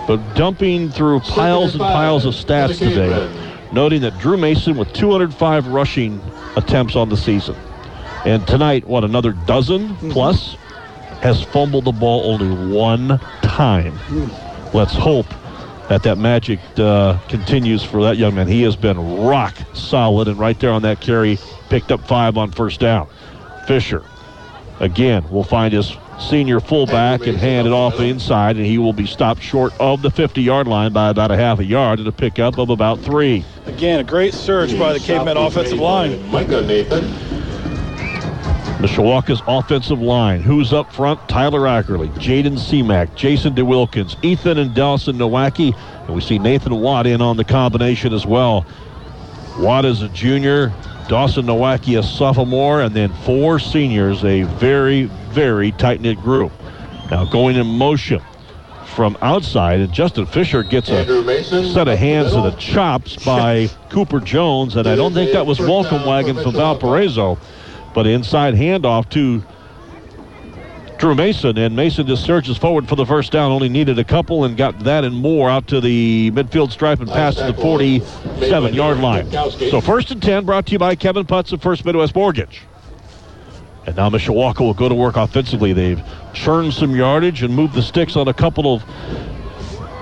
but 0.07 0.17
dumping 0.35 0.89
through 0.89 1.21
piles 1.21 1.73
and 1.73 1.81
piles 1.81 2.25
of 2.25 2.35
stats 2.35 2.77
today, 2.77 3.27
noting 3.71 4.01
that 4.01 4.19
Drew 4.19 4.37
Mason 4.37 4.77
with 4.77 4.93
205 4.93 5.67
rushing 5.67 6.21
attempts 6.55 6.95
on 6.95 7.09
the 7.09 7.17
season. 7.17 7.55
And 8.23 8.45
tonight, 8.47 8.87
what, 8.87 9.03
another 9.03 9.31
dozen 9.31 9.95
plus? 10.11 10.55
Has 11.23 11.41
fumbled 11.43 11.85
the 11.85 11.91
ball 11.91 12.31
only 12.33 12.75
one 12.75 13.19
time. 13.43 13.93
Let's 14.73 14.93
hope 14.93 15.27
that 15.91 16.03
that 16.03 16.17
magic 16.17 16.57
uh, 16.77 17.17
continues 17.27 17.83
for 17.83 18.01
that 18.01 18.15
young 18.15 18.33
man. 18.33 18.47
He 18.47 18.61
has 18.61 18.77
been 18.77 18.97
rock 19.25 19.53
solid, 19.73 20.29
and 20.29 20.39
right 20.39 20.57
there 20.57 20.71
on 20.71 20.83
that 20.83 21.01
carry, 21.01 21.37
picked 21.69 21.91
up 21.91 22.07
five 22.07 22.37
on 22.37 22.49
first 22.51 22.79
down. 22.79 23.09
Fisher, 23.67 24.01
again, 24.79 25.29
will 25.29 25.43
find 25.43 25.73
his 25.73 25.97
senior 26.17 26.61
fullback 26.61 27.27
and 27.27 27.37
hand 27.37 27.67
it 27.67 27.73
off 27.73 27.99
inside, 27.99 28.55
and 28.55 28.65
he 28.65 28.77
will 28.77 28.93
be 28.93 29.05
stopped 29.05 29.41
short 29.41 29.73
of 29.81 30.01
the 30.01 30.09
50-yard 30.09 30.65
line 30.65 30.93
by 30.93 31.09
about 31.09 31.29
a 31.29 31.35
half 31.35 31.59
a 31.59 31.65
yard 31.65 31.99
and 31.99 32.07
a 32.07 32.13
pickup 32.13 32.57
of 32.57 32.69
about 32.69 33.01
three. 33.01 33.43
Again, 33.65 33.99
a 33.99 34.03
great 34.05 34.33
surge 34.33 34.79
by 34.79 34.93
the 34.93 34.99
Cavemen 34.99 35.35
offensive 35.35 35.79
line. 35.79 36.25
Micah 36.31 36.61
Nathan. 36.61 37.30
Mishawaka's 38.81 39.43
offensive 39.47 40.01
line. 40.01 40.41
Who's 40.41 40.73
up 40.73 40.91
front? 40.91 41.29
Tyler 41.29 41.61
Ackerley, 41.61 42.09
Jaden 42.15 42.57
Seamack, 42.57 43.15
Jason 43.15 43.53
DeWilkins, 43.53 44.15
Ethan 44.23 44.57
and 44.57 44.73
Dawson 44.73 45.17
Nowacki. 45.17 45.75
And 46.05 46.15
we 46.15 46.21
see 46.21 46.39
Nathan 46.39 46.79
Watt 46.79 47.05
in 47.05 47.21
on 47.21 47.37
the 47.37 47.43
combination 47.43 48.11
as 48.11 48.25
well. 48.25 48.65
Watt 49.59 49.85
is 49.85 50.01
a 50.01 50.09
junior, 50.09 50.73
Dawson 51.07 51.45
Nowacki 51.45 51.99
a 51.99 52.03
sophomore, 52.03 52.81
and 52.81 52.95
then 52.95 53.13
four 53.23 53.59
seniors, 53.59 54.23
a 54.25 54.43
very, 54.43 55.03
very 55.29 55.71
tight 55.73 56.01
knit 56.01 56.17
group. 56.19 56.51
Now 57.11 57.25
going 57.25 57.57
in 57.57 57.67
motion 57.67 58.21
from 58.95 59.15
outside, 59.21 59.79
and 59.79 59.93
Justin 59.93 60.25
Fisher 60.25 60.63
gets 60.63 60.89
a 60.89 61.21
Mason. 61.23 61.65
set 61.65 61.87
of 61.87 61.99
hands 61.99 62.31
to 62.31 62.41
the 62.41 62.51
chops 62.51 63.15
by 63.23 63.69
Cooper 63.89 64.19
Jones, 64.19 64.75
and 64.75 64.87
I 64.87 64.95
don't 64.95 65.13
think 65.13 65.33
that 65.33 65.45
was 65.45 65.59
welcome 65.59 66.05
wagon 66.05 66.41
from 66.41 66.53
Valparaiso. 66.53 67.37
But 67.93 68.07
inside 68.07 68.53
handoff 68.55 69.09
to 69.09 69.43
Drew 70.97 71.15
Mason, 71.15 71.57
and 71.57 71.75
Mason 71.75 72.05
just 72.05 72.23
surges 72.23 72.57
forward 72.57 72.87
for 72.87 72.95
the 72.95 73.07
first 73.07 73.31
down. 73.31 73.51
Only 73.51 73.69
needed 73.69 73.97
a 73.97 74.03
couple 74.03 74.45
and 74.45 74.55
got 74.55 74.77
that 74.83 75.03
and 75.03 75.15
more 75.15 75.49
out 75.49 75.67
to 75.69 75.81
the 75.81 76.29
midfield 76.29 76.71
stripe 76.71 76.99
and 76.99 77.09
past 77.09 77.39
to 77.39 77.45
the 77.45 77.53
47 77.55 78.73
yard 78.75 78.99
line. 78.99 79.29
So 79.31 79.81
first 79.81 80.11
and 80.11 80.21
10 80.21 80.45
brought 80.45 80.67
to 80.67 80.73
you 80.73 80.79
by 80.79 80.93
Kevin 80.95 81.25
Putz 81.25 81.51
of 81.53 81.61
First 81.61 81.85
Midwest 81.85 82.13
Mortgage. 82.13 82.61
And 83.87 83.95
now 83.95 84.11
Mishawaka 84.11 84.59
will 84.59 84.75
go 84.75 84.87
to 84.87 84.93
work 84.93 85.17
offensively. 85.17 85.73
They've 85.73 86.01
churned 86.33 86.73
some 86.73 86.95
yardage 86.95 87.41
and 87.41 87.55
moved 87.55 87.73
the 87.73 87.81
sticks 87.81 88.15
on 88.15 88.27
a 88.27 88.33
couple 88.33 88.71
of 88.71 88.83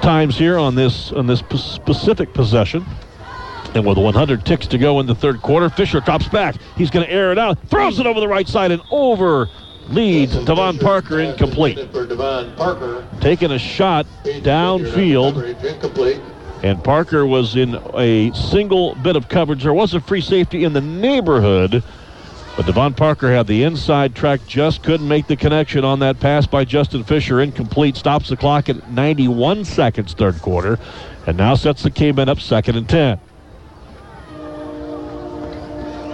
times 0.02 0.38
here 0.38 0.58
on 0.58 0.76
this 0.76 1.14
on 1.14 1.28
this 1.28 1.40
specific 1.56 2.34
possession. 2.34 2.86
And 3.76 3.86
with 3.86 3.98
100 3.98 4.46
ticks 4.46 4.68
to 4.68 4.78
go 4.78 5.00
in 5.00 5.06
the 5.06 5.16
third 5.16 5.42
quarter, 5.42 5.70
Fisher 5.70 6.00
drops 6.00 6.28
back. 6.28 6.56
He's 6.76 6.90
going 6.90 7.06
to 7.06 7.12
air 7.12 7.32
it 7.32 7.38
out, 7.38 7.60
throws 7.68 8.00
it 8.00 8.06
over 8.08 8.20
the 8.20 8.28
right 8.28 8.48
side 8.48 8.72
and 8.72 8.82
over 8.92 9.48
leads 9.90 10.36
Devon 10.46 10.78
Parker 10.78 11.16
uh, 11.16 11.30
incomplete. 11.30 11.92
For 11.92 12.06
Devon 12.06 12.54
Parker. 12.56 13.08
Taking 13.22 13.52
a 13.52 13.60
shot 13.60 14.06
downfield, 14.24 15.64
Incomplete. 15.64 16.22
and 16.64 16.84
Parker 16.84 17.26
was 17.26 17.56
in 17.56 17.76
a 17.96 18.32
single 18.34 18.96
bit 18.96 19.16
of 19.16 19.30
coverage. 19.30 19.64
There 19.64 19.74
was 19.74 19.94
a 19.94 20.00
free 20.00 20.22
safety 20.22 20.64
in 20.64 20.74
the 20.74 20.82
neighborhood, 20.82 21.84
but 22.56 22.66
Devon 22.66 22.94
Parker 22.94 23.32
had 23.32 23.48
the 23.48 23.64
inside 23.64 24.16
track, 24.16 24.42
just 24.48 24.84
couldn't 24.84 25.08
make 25.08 25.28
the 25.28 25.36
connection 25.36 25.84
on 25.84 26.00
that 26.00 26.20
pass 26.20 26.46
by 26.46 26.66
Justin 26.66 27.04
Fisher. 27.04 27.42
Incomplete, 27.42 27.96
stops 27.96 28.30
the 28.30 28.38
clock 28.38 28.70
at 28.70 28.92
91 28.92 29.66
seconds, 29.66 30.14
third 30.14 30.40
quarter, 30.42 30.78
and 31.26 31.38
now 31.38 31.56
sets 31.56 31.84
the 31.84 31.92
K-Men 31.92 32.30
up 32.30 32.40
second 32.40 32.76
and 32.76 32.88
10. 32.88 33.20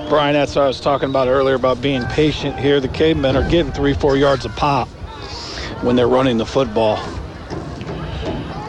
Brian, 0.07 0.33
that's 0.33 0.55
what 0.55 0.63
I 0.63 0.67
was 0.67 0.79
talking 0.79 1.09
about 1.09 1.27
earlier 1.27 1.55
about 1.55 1.81
being 1.81 2.03
patient 2.05 2.59
here. 2.59 2.79
The 2.79 2.87
Cavemen 2.87 3.35
are 3.35 3.49
getting 3.49 3.71
three, 3.71 3.93
four 3.93 4.17
yards 4.17 4.45
a 4.45 4.49
pop 4.49 4.87
when 5.81 5.95
they're 5.95 6.07
running 6.07 6.37
the 6.37 6.45
football. 6.45 6.97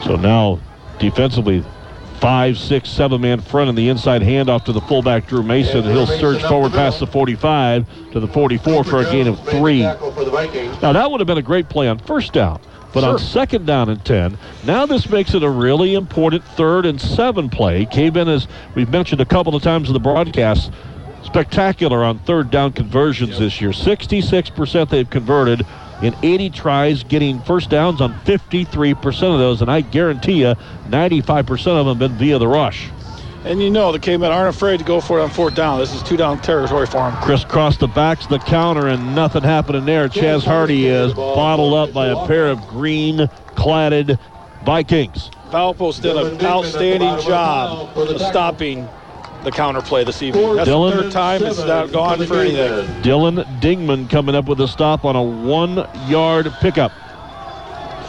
So 0.02 0.16
now 0.16 0.60
defensively, 0.98 1.62
five, 2.20 2.56
six, 2.56 2.88
seven 2.88 3.20
man 3.20 3.40
front 3.40 3.68
in 3.68 3.74
the 3.74 3.88
inside 3.90 4.22
handoff 4.22 4.64
to 4.64 4.72
the 4.72 4.80
fullback 4.80 5.26
Drew 5.26 5.42
Mason. 5.42 5.84
He'll 5.84 6.06
surge 6.06 6.42
forward 6.42 6.72
past 6.72 7.00
the 7.00 7.06
45 7.06 8.12
to 8.12 8.20
the 8.20 8.28
44 8.28 8.84
for 8.84 9.00
a 9.00 9.04
gain 9.04 9.28
of 9.28 9.38
three. 9.48 9.82
Tackle 9.82 10.12
for 10.12 10.24
the 10.24 10.30
Vikings. 10.30 10.80
Now 10.80 10.92
that 10.92 11.10
would 11.10 11.20
have 11.20 11.26
been 11.26 11.38
a 11.38 11.42
great 11.42 11.68
play 11.68 11.86
on 11.86 11.98
first 11.98 12.32
down. 12.32 12.60
But 12.94 13.04
on 13.04 13.18
second 13.18 13.66
down 13.66 13.90
and 13.90 14.02
10, 14.02 14.38
now 14.64 14.86
this 14.86 15.10
makes 15.10 15.34
it 15.34 15.42
a 15.42 15.50
really 15.50 15.94
important 15.94 16.42
third 16.42 16.86
and 16.86 16.98
seven 16.98 17.50
play. 17.50 17.84
Cavemen, 17.84 18.26
as 18.26 18.48
we've 18.74 18.88
mentioned 18.88 19.20
a 19.20 19.26
couple 19.26 19.54
of 19.54 19.62
times 19.62 19.88
in 19.88 19.92
the 19.92 20.00
broadcast, 20.00 20.72
spectacular 21.26 22.04
on 22.04 22.18
third 22.20 22.50
down 22.50 22.72
conversions 22.72 23.38
this 23.38 23.60
year. 23.60 23.70
66% 23.70 24.88
they've 24.88 25.08
converted 25.08 25.66
in 26.02 26.14
80 26.22 26.50
tries, 26.50 27.04
getting 27.04 27.40
first 27.40 27.70
downs 27.70 28.00
on 28.00 28.14
53% 28.20 29.06
of 29.06 29.38
those. 29.38 29.62
And 29.62 29.70
I 29.70 29.80
guarantee 29.80 30.40
you, 30.40 30.54
95% 30.88 31.50
of 31.50 31.86
them 31.86 31.86
have 31.86 31.98
been 31.98 32.12
via 32.12 32.38
the 32.38 32.48
rush. 32.48 32.88
And 33.44 33.62
you 33.62 33.70
know 33.70 33.92
the 33.92 34.00
Cavemen 34.00 34.32
aren't 34.32 34.54
afraid 34.54 34.78
to 34.78 34.84
go 34.84 35.00
for 35.00 35.20
it 35.20 35.22
on 35.22 35.30
fourth 35.30 35.54
down. 35.54 35.78
This 35.78 35.94
is 35.94 36.02
two 36.02 36.16
down 36.16 36.40
territory 36.40 36.86
for 36.86 37.08
them. 37.10 37.14
Crisscross 37.22 37.76
the 37.76 37.86
backs 37.86 38.26
the 38.26 38.40
counter 38.40 38.88
and 38.88 39.14
nothing 39.14 39.42
happening 39.42 39.84
there. 39.84 40.08
Chaz 40.08 40.42
Hardy 40.42 40.86
is 40.86 41.14
bottled 41.14 41.74
up 41.74 41.92
by 41.92 42.08
a 42.08 42.26
pair 42.26 42.48
of 42.48 42.60
green 42.66 43.18
cladded 43.54 44.18
Vikings. 44.64 45.30
Valpo's 45.50 46.00
did 46.00 46.16
an 46.16 46.44
outstanding 46.44 47.20
job 47.20 47.96
of 47.96 48.20
stopping 48.20 48.88
the 49.44 49.50
counter 49.50 49.80
play 49.80 50.04
this 50.04 50.22
evening. 50.22 50.56
That's 50.56 50.68
Dylan- 50.68 50.94
the 50.96 51.02
third 51.04 51.12
time 51.12 51.42
it's 51.44 51.58
not 51.58 51.92
gone 51.92 52.26
for 52.26 52.36
anything. 52.40 52.86
Dylan 53.02 53.44
Dingman 53.60 54.10
coming 54.10 54.34
up 54.34 54.46
with 54.46 54.60
a 54.60 54.68
stop 54.68 55.04
on 55.04 55.16
a 55.16 55.22
one 55.22 55.86
yard 56.08 56.52
pickup. 56.60 56.92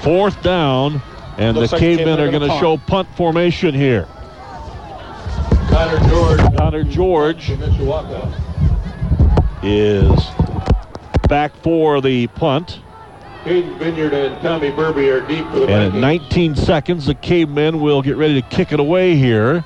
Fourth 0.02 0.42
down, 0.42 1.02
and 1.38 1.58
Looks 1.58 1.72
the 1.72 1.76
like 1.76 1.82
cavemen 1.82 2.06
Cavemen 2.18 2.20
are 2.20 2.28
are 2.28 2.32
going 2.32 2.50
to 2.52 2.60
show 2.60 2.78
punt 2.78 3.08
formation 3.16 3.74
here. 3.76 4.08
Connor 5.70 6.10
George. 6.10 6.58
Connor 6.58 6.84
George 6.84 7.52
is 9.64 10.20
back 11.28 11.56
for 11.58 12.02
the 12.02 12.28
punt. 12.28 12.80
Hayden 13.44 13.78
Vineyard 13.78 14.14
and 14.14 14.42
Tommy 14.42 14.72
Burby 14.72 15.10
are 15.10 15.26
deep 15.26 15.46
for 15.50 15.60
the 15.60 15.68
And 15.68 15.72
at 15.72 15.92
Vikings. 15.92 16.02
19 16.02 16.56
seconds, 16.56 17.06
the 17.06 17.16
cavemen 17.16 17.80
will 17.80 18.02
get 18.02 18.18
ready 18.18 18.42
to 18.42 18.48
kick 18.50 18.72
it 18.72 18.80
away 18.80 19.16
here. 19.16 19.64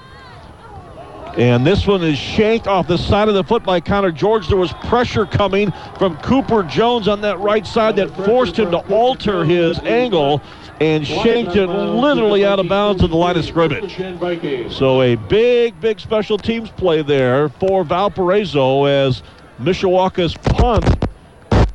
And 1.37 1.65
this 1.65 1.87
one 1.87 2.03
is 2.03 2.17
shanked 2.17 2.67
off 2.67 2.87
the 2.87 2.97
side 2.97 3.29
of 3.29 3.33
the 3.33 3.43
foot 3.43 3.63
by 3.63 3.79
Connor 3.79 4.11
George. 4.11 4.47
There 4.47 4.57
was 4.57 4.73
pressure 4.85 5.25
coming 5.25 5.71
from 5.97 6.17
Cooper 6.17 6.63
Jones 6.63 7.07
on 7.07 7.21
that 7.21 7.39
right 7.39 7.65
side 7.65 7.95
that 7.95 8.09
forced 8.25 8.57
him 8.59 8.71
to 8.71 8.79
alter 8.93 9.45
his 9.45 9.79
angle 9.79 10.41
and 10.81 11.05
shanked 11.07 11.55
it 11.55 11.67
literally 11.67 12.45
out 12.45 12.59
of 12.59 12.67
bounds 12.67 13.03
of 13.03 13.11
the 13.11 13.15
line 13.15 13.37
of 13.37 13.45
scrimmage. 13.45 13.95
So 14.73 15.01
a 15.01 15.15
big, 15.15 15.79
big 15.79 15.99
special 15.99 16.37
teams 16.37 16.69
play 16.69 17.01
there 17.01 17.49
for 17.49 17.83
Valparaiso 17.83 18.85
as 18.85 19.23
Mishawaka's 19.59 20.33
punt 20.35 21.07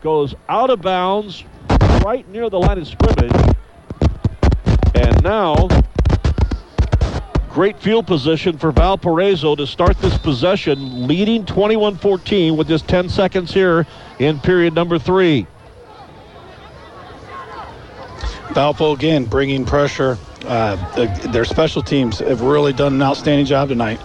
goes 0.03 0.35
out 0.49 0.71
of 0.71 0.83
bounds 0.83 1.45
right 2.05 2.29
near 2.29 2.51
the 2.51 2.59
line 2.59 2.79
of 2.79 2.87
scrimmage. 2.87 3.57
And 4.95 5.23
now, 5.23 5.69
great 7.57 7.81
field 7.81 8.07
position 8.07 8.59
for 8.59 8.71
Valparaiso 8.71 9.57
to 9.57 9.67
start 9.67 9.99
this 10.03 10.19
possession, 10.19 11.07
leading 11.07 11.43
21-14 11.47 12.55
with 12.55 12.69
just 12.69 12.87
10 12.87 13.09
seconds 13.09 13.51
here 13.51 13.87
in 14.19 14.39
period 14.41 14.75
number 14.75 14.99
three. 14.99 15.47
Valpo 18.49 18.95
again 18.95 19.25
bringing 19.25 19.65
pressure. 19.65 20.19
Uh, 20.45 20.77
the, 20.97 21.29
their 21.31 21.47
special 21.47 21.81
teams 21.81 22.19
have 22.19 22.43
really 22.43 22.75
done 22.75 22.93
an 22.93 23.01
outstanding 23.01 23.47
job 23.47 23.71
tonight. 23.71 24.01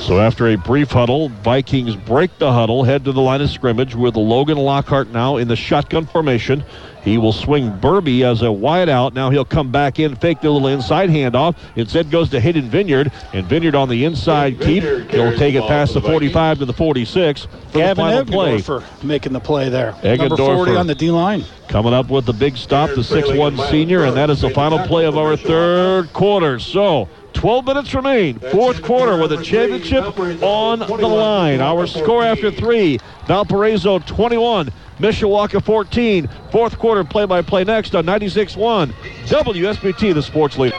So 0.00 0.20
after 0.20 0.48
a 0.48 0.56
brief 0.56 0.90
huddle, 0.90 1.30
Vikings 1.30 1.96
break 1.96 2.38
the 2.38 2.52
huddle, 2.52 2.84
head 2.84 3.06
to 3.06 3.12
the 3.12 3.22
line 3.22 3.40
of 3.40 3.48
scrimmage 3.48 3.94
with 3.94 4.16
Logan 4.16 4.58
Lockhart 4.58 5.08
now 5.08 5.38
in 5.38 5.48
the 5.48 5.56
shotgun 5.56 6.04
formation. 6.04 6.64
He 7.04 7.18
will 7.18 7.32
swing 7.32 7.70
Burby 7.78 8.22
as 8.22 8.42
a 8.42 8.50
wide 8.50 8.88
out. 8.88 9.14
Now 9.14 9.30
he'll 9.30 9.44
come 9.44 9.70
back 9.70 9.98
in, 9.98 10.16
fake 10.16 10.40
the 10.40 10.50
little 10.50 10.68
inside 10.68 11.10
handoff. 11.10 11.56
Instead 11.76 12.10
goes 12.10 12.30
to 12.30 12.40
Hayden 12.40 12.70
Vineyard, 12.70 13.12
and 13.32 13.46
Vineyard 13.46 13.74
on 13.74 13.88
the 13.88 14.04
inside 14.04 14.60
keep. 14.60 14.82
He'll 14.82 15.36
take 15.36 15.54
it 15.54 15.62
past 15.66 15.94
the 15.94 16.00
the 16.00 16.08
45 16.08 16.58
to 16.60 16.64
the 16.64 16.72
46 16.72 17.42
for 17.42 17.48
the 17.48 17.78
Gavin 17.78 17.96
final 17.96 18.24
play. 18.24 18.60
for 18.60 18.82
making 19.02 19.32
the 19.32 19.40
play 19.40 19.68
there. 19.68 19.92
Eggendorfer. 20.02 20.18
Number 20.18 20.36
40 20.36 20.76
on 20.76 20.86
the 20.86 20.94
D 20.94 21.10
line. 21.10 21.44
Coming 21.68 21.94
up 21.94 22.10
with 22.10 22.26
the 22.26 22.32
big 22.32 22.56
stop, 22.56 22.90
the 22.90 22.96
6-1 23.02 23.70
senior, 23.70 24.04
and 24.04 24.16
that 24.16 24.30
is 24.30 24.42
the 24.42 24.50
final 24.50 24.78
play 24.86 25.06
of 25.06 25.16
our 25.16 25.36
third 25.36 26.12
quarter. 26.12 26.58
So, 26.58 27.08
12 27.34 27.66
minutes 27.66 27.94
remain. 27.94 28.38
Fourth 28.38 28.82
quarter 28.82 29.20
with 29.20 29.32
a 29.32 29.42
championship 29.42 30.18
on 30.42 30.78
the 30.78 30.86
line. 31.06 31.60
Our 31.60 31.86
score 31.86 32.24
after 32.24 32.50
three 32.50 32.98
Valparaiso 33.26 33.98
21, 33.98 34.70
Mishawaka 34.98 35.62
14. 35.62 36.28
Fourth 36.50 36.78
quarter 36.78 37.04
play 37.04 37.26
by 37.26 37.42
play 37.42 37.64
next 37.64 37.94
on 37.94 38.06
96 38.06 38.56
1. 38.56 38.90
WSBT, 39.26 40.14
the 40.14 40.22
sports 40.22 40.56
leader. 40.58 40.76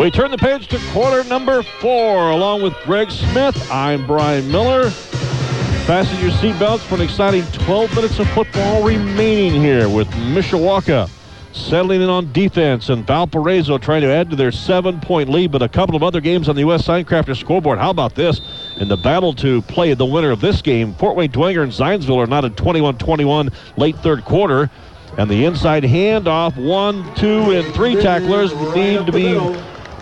We 0.00 0.10
turn 0.10 0.30
the 0.30 0.38
page 0.38 0.68
to 0.68 0.78
quarter 0.92 1.24
number 1.28 1.62
four. 1.62 2.30
Along 2.30 2.62
with 2.62 2.74
Greg 2.84 3.10
Smith, 3.10 3.70
I'm 3.70 4.06
Brian 4.06 4.50
Miller. 4.50 4.90
Fasten 4.90 6.20
your 6.20 6.32
seatbelts 6.32 6.80
for 6.80 6.96
an 6.96 7.00
exciting 7.00 7.44
12 7.52 7.94
minutes 7.94 8.18
of 8.18 8.28
football 8.30 8.82
remaining 8.82 9.54
here 9.60 9.88
with 9.88 10.08
Mishawaka 10.08 11.08
settling 11.56 12.02
in 12.02 12.08
on 12.08 12.32
defense 12.32 12.88
and 12.88 13.06
Valparaiso 13.06 13.78
trying 13.78 14.02
to 14.02 14.08
add 14.08 14.30
to 14.30 14.36
their 14.36 14.52
seven 14.52 15.00
point 15.00 15.28
lead, 15.28 15.50
but 15.50 15.62
a 15.62 15.68
couple 15.68 15.96
of 15.96 16.02
other 16.02 16.20
games 16.20 16.48
on 16.48 16.54
the 16.54 16.60
U.S. 16.62 16.86
Signcrafter 16.86 17.36
scoreboard. 17.36 17.78
How 17.78 17.90
about 17.90 18.14
this? 18.14 18.40
In 18.78 18.88
the 18.88 18.96
battle 18.96 19.32
to 19.34 19.62
play 19.62 19.94
the 19.94 20.04
winner 20.04 20.30
of 20.30 20.40
this 20.40 20.62
game, 20.62 20.94
Fort 20.94 21.16
Wayne 21.16 21.32
Dwenger 21.32 21.62
and 21.62 21.72
Zionsville 21.72 22.22
are 22.22 22.26
not 22.26 22.44
at 22.44 22.56
21 22.56 22.98
21 22.98 23.50
late 23.76 23.96
third 23.98 24.24
quarter. 24.24 24.70
And 25.18 25.30
the 25.30 25.46
inside 25.46 25.82
handoff, 25.82 26.62
one, 26.62 27.14
two, 27.14 27.50
and 27.52 27.66
three 27.74 27.94
tacklers 27.94 28.54
need 28.74 29.06
to 29.06 29.12
be 29.12 29.34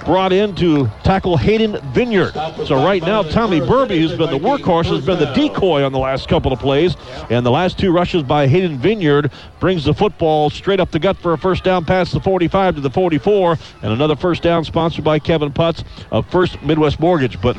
brought 0.04 0.32
in 0.32 0.54
to 0.56 0.88
tackle 1.02 1.36
Hayden 1.36 1.78
Vineyard. 1.92 2.32
So 2.66 2.84
right 2.84 3.02
now, 3.02 3.22
Tommy 3.22 3.60
Burby, 3.60 3.98
who's 3.98 4.16
been 4.16 4.30
the 4.30 4.38
workhorse, 4.38 4.86
has 4.86 5.04
been 5.04 5.18
the 5.18 5.32
decoy 5.32 5.82
on 5.82 5.92
the 5.92 5.98
last 5.98 6.28
couple 6.28 6.52
of 6.52 6.58
plays. 6.58 6.96
And 7.30 7.44
the 7.44 7.50
last 7.50 7.78
two 7.78 7.92
rushes 7.92 8.22
by 8.22 8.46
Hayden 8.46 8.78
Vineyard 8.78 9.32
brings 9.60 9.84
the 9.84 9.94
football 9.94 10.50
straight 10.50 10.80
up 10.80 10.90
the 10.90 10.98
gut 10.98 11.16
for 11.16 11.32
a 11.32 11.38
first 11.38 11.64
down 11.64 11.84
past 11.84 12.12
the 12.12 12.20
45 12.20 12.76
to 12.76 12.80
the 12.80 12.90
44. 12.90 13.58
And 13.82 13.92
another 13.92 14.16
first 14.16 14.42
down 14.42 14.64
sponsored 14.64 15.04
by 15.04 15.18
Kevin 15.18 15.52
Putz 15.52 15.84
of 16.10 16.28
First 16.30 16.62
Midwest 16.62 17.00
Mortgage. 17.00 17.40
But 17.40 17.56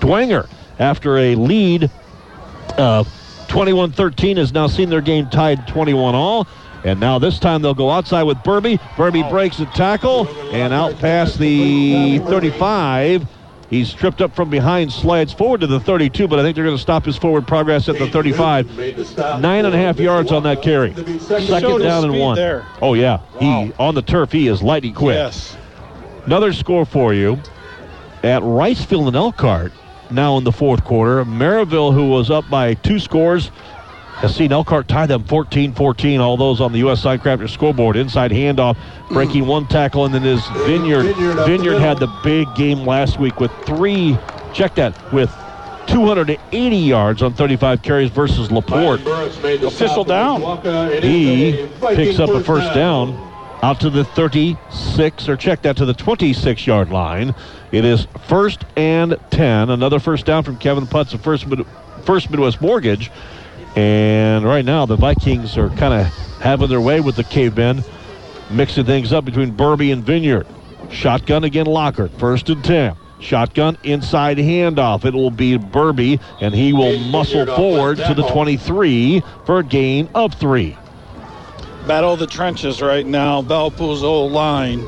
Dwenger, 0.00 0.48
after 0.78 1.18
a 1.18 1.34
lead 1.34 1.90
uh, 2.76 3.04
21-13, 3.48 4.36
has 4.36 4.52
now 4.52 4.66
seen 4.66 4.90
their 4.90 5.00
game 5.00 5.28
tied 5.28 5.66
21 5.68 6.14
all. 6.14 6.46
And 6.86 7.00
now 7.00 7.18
this 7.18 7.40
time 7.40 7.62
they'll 7.62 7.74
go 7.74 7.90
outside 7.90 8.22
with 8.22 8.38
Burby. 8.38 8.78
Burby 8.94 9.24
oh. 9.24 9.28
breaks 9.28 9.56
the 9.56 9.66
tackle 9.66 10.28
and 10.52 10.72
out 10.72 10.96
past 11.00 11.36
the 11.36 12.20
35. 12.20 13.26
He's 13.68 13.92
tripped 13.92 14.20
up 14.20 14.36
from 14.36 14.50
behind, 14.50 14.92
slides 14.92 15.32
forward 15.32 15.62
to 15.62 15.66
the 15.66 15.80
32, 15.80 16.28
but 16.28 16.38
I 16.38 16.42
think 16.42 16.54
they're 16.54 16.64
going 16.64 16.76
to 16.76 16.80
stop 16.80 17.04
his 17.04 17.16
forward 17.16 17.48
progress 17.48 17.88
at 17.88 17.98
the 17.98 18.08
35. 18.08 18.78
Nine 19.40 19.64
and 19.64 19.74
a 19.74 19.78
half 19.78 19.98
yards 19.98 20.30
on 20.30 20.44
that 20.44 20.62
carry. 20.62 20.94
Second 21.18 21.80
down 21.80 22.04
and 22.04 22.20
one. 22.20 22.38
Oh 22.80 22.94
yeah, 22.94 23.18
he 23.40 23.72
on 23.80 23.96
the 23.96 24.02
turf. 24.02 24.30
He 24.30 24.46
is 24.46 24.62
lightning 24.62 24.94
quick. 24.94 25.16
Yes. 25.16 25.56
Another 26.24 26.52
score 26.52 26.86
for 26.86 27.12
you 27.12 27.40
at 28.22 28.42
Ricefield 28.42 29.08
and 29.08 29.16
Elkhart. 29.16 29.72
Now 30.12 30.38
in 30.38 30.44
the 30.44 30.52
fourth 30.52 30.84
quarter, 30.84 31.24
Merrillville, 31.24 31.92
who 31.92 32.10
was 32.10 32.30
up 32.30 32.48
by 32.48 32.74
two 32.74 33.00
scores, 33.00 33.50
has 34.16 34.34
seen 34.34 34.50
Elkhart 34.52 34.88
tie 34.88 35.06
them 35.06 35.24
14-14. 35.24 36.20
All 36.20 36.36
those 36.36 36.60
on 36.60 36.72
the 36.72 36.78
U.S. 36.80 37.02
Signcrafter 37.02 37.48
scoreboard. 37.48 37.96
Inside 37.96 38.30
handoff, 38.30 38.76
breaking 39.10 39.46
one 39.46 39.66
tackle, 39.66 40.04
and 40.06 40.14
then 40.14 40.24
is 40.24 40.44
Vineyard. 40.66 41.14
Vineyard 41.46 41.78
had 41.78 41.98
the 41.98 42.06
big 42.24 42.52
game 42.54 42.80
last 42.86 43.18
week 43.18 43.40
with 43.40 43.50
three. 43.66 44.16
Check 44.54 44.74
that 44.76 45.12
with 45.12 45.30
280 45.88 46.76
yards 46.76 47.22
on 47.22 47.34
35 47.34 47.82
carries 47.82 48.10
versus 48.10 48.50
Laporte. 48.50 49.00
Official 49.68 50.04
down. 50.04 50.40
He 51.02 51.68
picks 51.94 52.18
up 52.18 52.30
a 52.30 52.42
first 52.42 52.74
down 52.74 53.22
out 53.62 53.80
to 53.80 53.88
the 53.90 54.04
36, 54.04 55.28
or 55.28 55.36
check 55.36 55.62
that 55.62 55.76
to 55.78 55.84
the 55.86 55.94
26 55.94 56.66
yard 56.66 56.90
line. 56.90 57.34
It 57.72 57.84
is 57.84 58.06
first 58.26 58.64
and 58.76 59.16
10. 59.30 59.70
Another 59.70 59.98
first 59.98 60.24
down 60.26 60.42
from 60.42 60.56
Kevin 60.58 60.86
Putz 60.86 61.14
of 61.14 61.22
First, 61.22 61.46
Mid- 61.46 61.66
First 62.04 62.30
Midwest 62.30 62.60
Mortgage. 62.60 63.10
And 63.76 64.44
right 64.44 64.64
now, 64.64 64.86
the 64.86 64.96
Vikings 64.96 65.58
are 65.58 65.68
kind 65.70 65.92
of 65.92 66.06
having 66.40 66.68
their 66.68 66.80
way 66.80 67.00
with 67.00 67.16
the 67.16 67.24
cavemen, 67.24 67.84
mixing 68.50 68.86
things 68.86 69.12
up 69.12 69.26
between 69.26 69.52
Burby 69.52 69.92
and 69.92 70.02
Vineyard. 70.02 70.46
Shotgun 70.90 71.44
again, 71.44 71.66
Lockhart. 71.66 72.10
First 72.18 72.48
and 72.48 72.64
10. 72.64 72.96
Shotgun 73.20 73.76
inside 73.82 74.38
handoff. 74.38 75.04
It 75.04 75.12
will 75.14 75.30
be 75.30 75.58
Burby, 75.58 76.20
and 76.40 76.54
he 76.54 76.72
will 76.72 76.98
muscle 76.98 77.46
forward 77.46 77.98
to 77.98 78.14
the 78.14 78.26
23 78.28 79.22
for 79.44 79.58
a 79.58 79.64
gain 79.64 80.08
of 80.14 80.34
three. 80.34 80.76
Battle 81.86 82.14
of 82.14 82.18
the 82.18 82.26
trenches 82.26 82.80
right 82.82 83.06
now. 83.06 83.42
Valpo's 83.42 84.02
old 84.02 84.32
line 84.32 84.80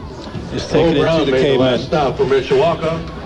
is 0.52 0.66
taking 0.66 0.94
Cole 0.94 0.96
it 0.96 1.00
Brown 1.00 1.18
to 1.20 1.24
the 1.26 1.32
made 1.32 1.44
the 1.44 1.58
last 1.58 1.80
cavemen. 1.80 1.86
stop 1.86 2.16
for 2.16 2.24
Mishawaka. 2.24 3.18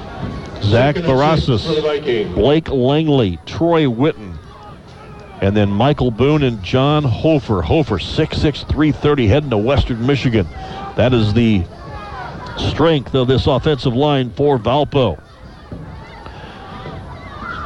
Zach 0.63 0.97
Second 0.97 1.11
and 1.11 1.41
six 1.41 1.65
Barasas, 1.67 2.35
Blake 2.35 2.69
Langley, 2.69 3.39
Troy 3.47 3.85
Witten, 3.85 4.32
and 5.43 5.57
then 5.57 5.71
Michael 5.71 6.11
Boone 6.13 6.45
and 6.45 6.63
John 6.63 7.03
Hofer. 7.03 7.63
Hofer, 7.63 7.99
6'6", 7.99 8.67
330, 8.69 9.27
heading 9.27 9.51
to 9.51 9.59
Western 9.59 10.07
Michigan. 10.07 10.47
That 10.97 11.13
is 11.13 11.35
the 11.35 11.65
strength 12.57 13.15
of 13.15 13.27
this 13.27 13.49
offensive 13.49 13.95
line 13.95 14.31
for 14.31 14.57
Valpo. 14.57 15.22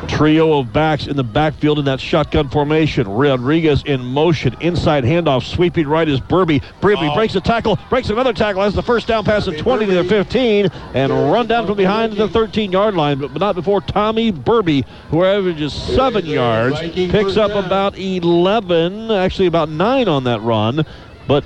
Trio 0.06 0.58
of 0.58 0.72
backs 0.72 1.06
in 1.06 1.16
the 1.16 1.24
backfield 1.24 1.78
in 1.78 1.84
that 1.86 2.00
shotgun 2.00 2.48
formation. 2.48 3.08
Rodriguez 3.08 3.82
in 3.84 4.04
motion. 4.04 4.56
Inside 4.60 5.04
handoff. 5.04 5.42
Sweeping 5.42 5.86
right 5.86 6.08
is 6.08 6.20
Burby. 6.20 6.62
Burby 6.80 7.14
breaks 7.14 7.34
a 7.34 7.40
tackle. 7.40 7.78
Breaks 7.88 8.10
another 8.10 8.32
tackle. 8.32 8.62
Has 8.62 8.74
the 8.74 8.82
first 8.82 9.06
down 9.06 9.24
pass 9.24 9.48
at 9.48 9.58
20 9.58 9.86
to 9.86 9.94
the 9.94 10.04
15. 10.04 10.68
And 10.94 11.12
run 11.12 11.46
down 11.46 11.66
from 11.66 11.76
behind 11.76 12.12
to 12.12 12.18
the 12.18 12.28
13 12.28 12.72
yard 12.72 12.94
line. 12.94 13.18
But 13.18 13.34
not 13.38 13.54
before 13.54 13.80
Tommy 13.80 14.32
Burby, 14.32 14.84
who 15.10 15.24
averages 15.24 15.72
seven 15.72 16.24
yards, 16.24 16.80
picks 16.80 17.36
up 17.36 17.52
about 17.52 17.98
11, 17.98 19.10
actually 19.10 19.46
about 19.46 19.68
nine 19.68 20.08
on 20.08 20.24
that 20.24 20.40
run. 20.42 20.84
But 21.26 21.44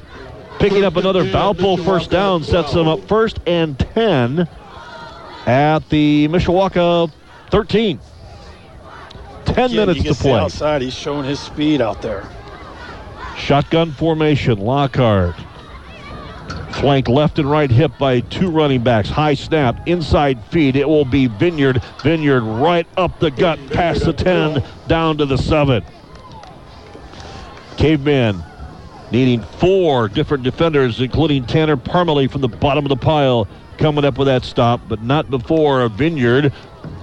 picking 0.59 0.85
up 0.85 0.97
another 0.97 1.25
Valpo 1.25 1.83
first 1.85 2.11
down 2.11 2.45
sets 2.45 2.73
them 2.73 2.87
up 2.87 3.01
first 3.09 3.41
and 3.47 3.79
10 3.79 4.47
at 5.47 5.89
the 5.89 6.29
Mishawaka 6.29 7.11
13. 7.51 7.99
10 9.55 9.71
Again, 9.71 9.77
minutes 9.89 10.03
to 10.05 10.15
play. 10.15 10.33
outside. 10.39 10.83
He's 10.83 10.95
showing 10.95 11.25
his 11.25 11.41
speed 11.41 11.81
out 11.81 12.03
there. 12.03 12.29
Shotgun 13.37 13.93
formation, 13.93 14.59
Lockhart. 14.59 15.35
Flank 16.73 17.09
left 17.09 17.39
and 17.39 17.51
right 17.51 17.71
hip 17.71 17.93
by 17.99 18.21
two 18.21 18.51
running 18.51 18.83
backs. 18.83 19.09
High 19.09 19.35
snap, 19.35 19.87
inside 19.89 20.43
feed. 20.47 20.77
It 20.77 20.89
will 20.89 21.05
be 21.05 21.27
Vineyard. 21.27 21.83
Vineyard 22.03 22.43
right 22.43 22.87
up 22.97 23.19
the 23.19 23.31
gut, 23.31 23.59
past 23.71 24.05
the 24.05 24.13
10, 24.13 24.63
down 24.87 25.19
to 25.19 25.27
the 25.27 25.37
7. 25.37 25.85
Caveman 27.77 28.43
needing 29.11 29.43
four 29.43 30.09
different 30.09 30.45
defenders, 30.45 31.01
including 31.01 31.45
Tanner 31.45 31.77
Parmalee 31.77 32.31
from 32.31 32.41
the 32.43 32.49
bottom 32.49 32.85
of 32.85 32.89
the 32.89 32.97
pile, 32.97 33.49
coming 33.79 34.05
up 34.05 34.19
with 34.19 34.27
that 34.27 34.45
stop, 34.45 34.81
but 34.89 35.03
not 35.03 35.31
before 35.31 35.83
a 35.83 35.89
Vineyard, 35.89 36.53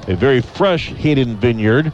a 0.07 0.15
very 0.15 0.41
fresh 0.41 0.87
Hayden 0.93 1.35
Vineyard. 1.35 1.91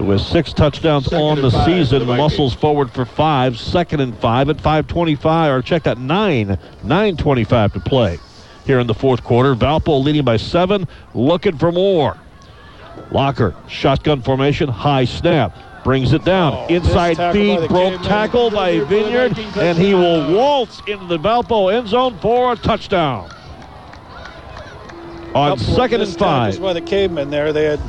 With 0.00 0.20
six 0.22 0.52
touchdowns 0.54 1.04
Second 1.04 1.20
on 1.20 1.42
the 1.42 1.50
season, 1.64 2.06
the 2.06 2.16
muscles 2.16 2.54
forward 2.54 2.90
for 2.90 3.04
five, 3.04 3.58
second 3.58 4.00
and 4.00 4.16
five 4.16 4.48
at 4.48 4.56
5:25, 4.56 5.50
or 5.50 5.62
check 5.62 5.82
that 5.82 5.98
nine, 5.98 6.58
9:25 6.82 7.74
to 7.74 7.80
play 7.80 8.18
here 8.64 8.78
in 8.80 8.86
the 8.86 8.94
fourth 8.94 9.22
quarter. 9.22 9.54
Valpo 9.54 10.02
leading 10.02 10.24
by 10.24 10.38
seven, 10.38 10.88
looking 11.14 11.58
for 11.58 11.70
more. 11.70 12.16
Lockhart, 13.10 13.54
shotgun 13.68 14.22
formation, 14.22 14.68
high 14.68 15.04
snap, 15.04 15.56
brings 15.84 16.12
it 16.12 16.24
down, 16.24 16.54
Oh, 16.54 16.66
inside 16.68 17.16
feed, 17.32 17.68
broke 17.68 18.00
tackle 18.02 18.50
by 18.50 18.80
Vineyard 18.80 19.38
and 19.58 19.78
he 19.78 19.94
will 19.94 20.32
waltz 20.34 20.80
into 20.86 21.06
the 21.06 21.18
Valpo 21.18 21.72
end 21.72 21.88
zone 21.88 22.16
for 22.20 22.52
a 22.52 22.56
touchdown. 22.56 23.28
On 25.34 25.58
second 25.58 26.00
and 26.00 26.16
five. 26.16 26.60
by 26.60 26.72
the 26.72 26.80
cavemen 26.80 27.30
there. 27.30 27.52
They 27.52 27.64
had 27.64 27.80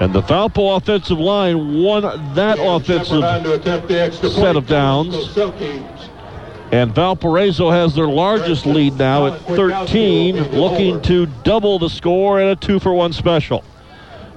And 0.00 0.14
the 0.14 0.22
Valpo 0.22 0.78
offensive 0.78 1.18
line 1.18 1.82
won 1.82 2.02
that 2.34 2.58
on 2.58 2.80
offensive, 2.80 3.20
to 3.20 3.54
attempt 3.54 3.88
the 3.88 4.00
extra 4.00 4.30
set 4.30 4.56
of 4.56 4.66
downs. 4.66 5.14
And 6.72 6.94
Valparaiso 6.94 7.70
has 7.70 7.94
their 7.94 8.06
largest 8.06 8.64
lead 8.64 8.96
now 8.96 9.26
at 9.26 9.42
13, 9.42 10.52
looking 10.52 11.02
to 11.02 11.26
double 11.44 11.78
the 11.78 11.90
score 11.90 12.40
in 12.40 12.48
a 12.48 12.56
two 12.56 12.78
for 12.78 12.94
one 12.94 13.12
special. 13.12 13.62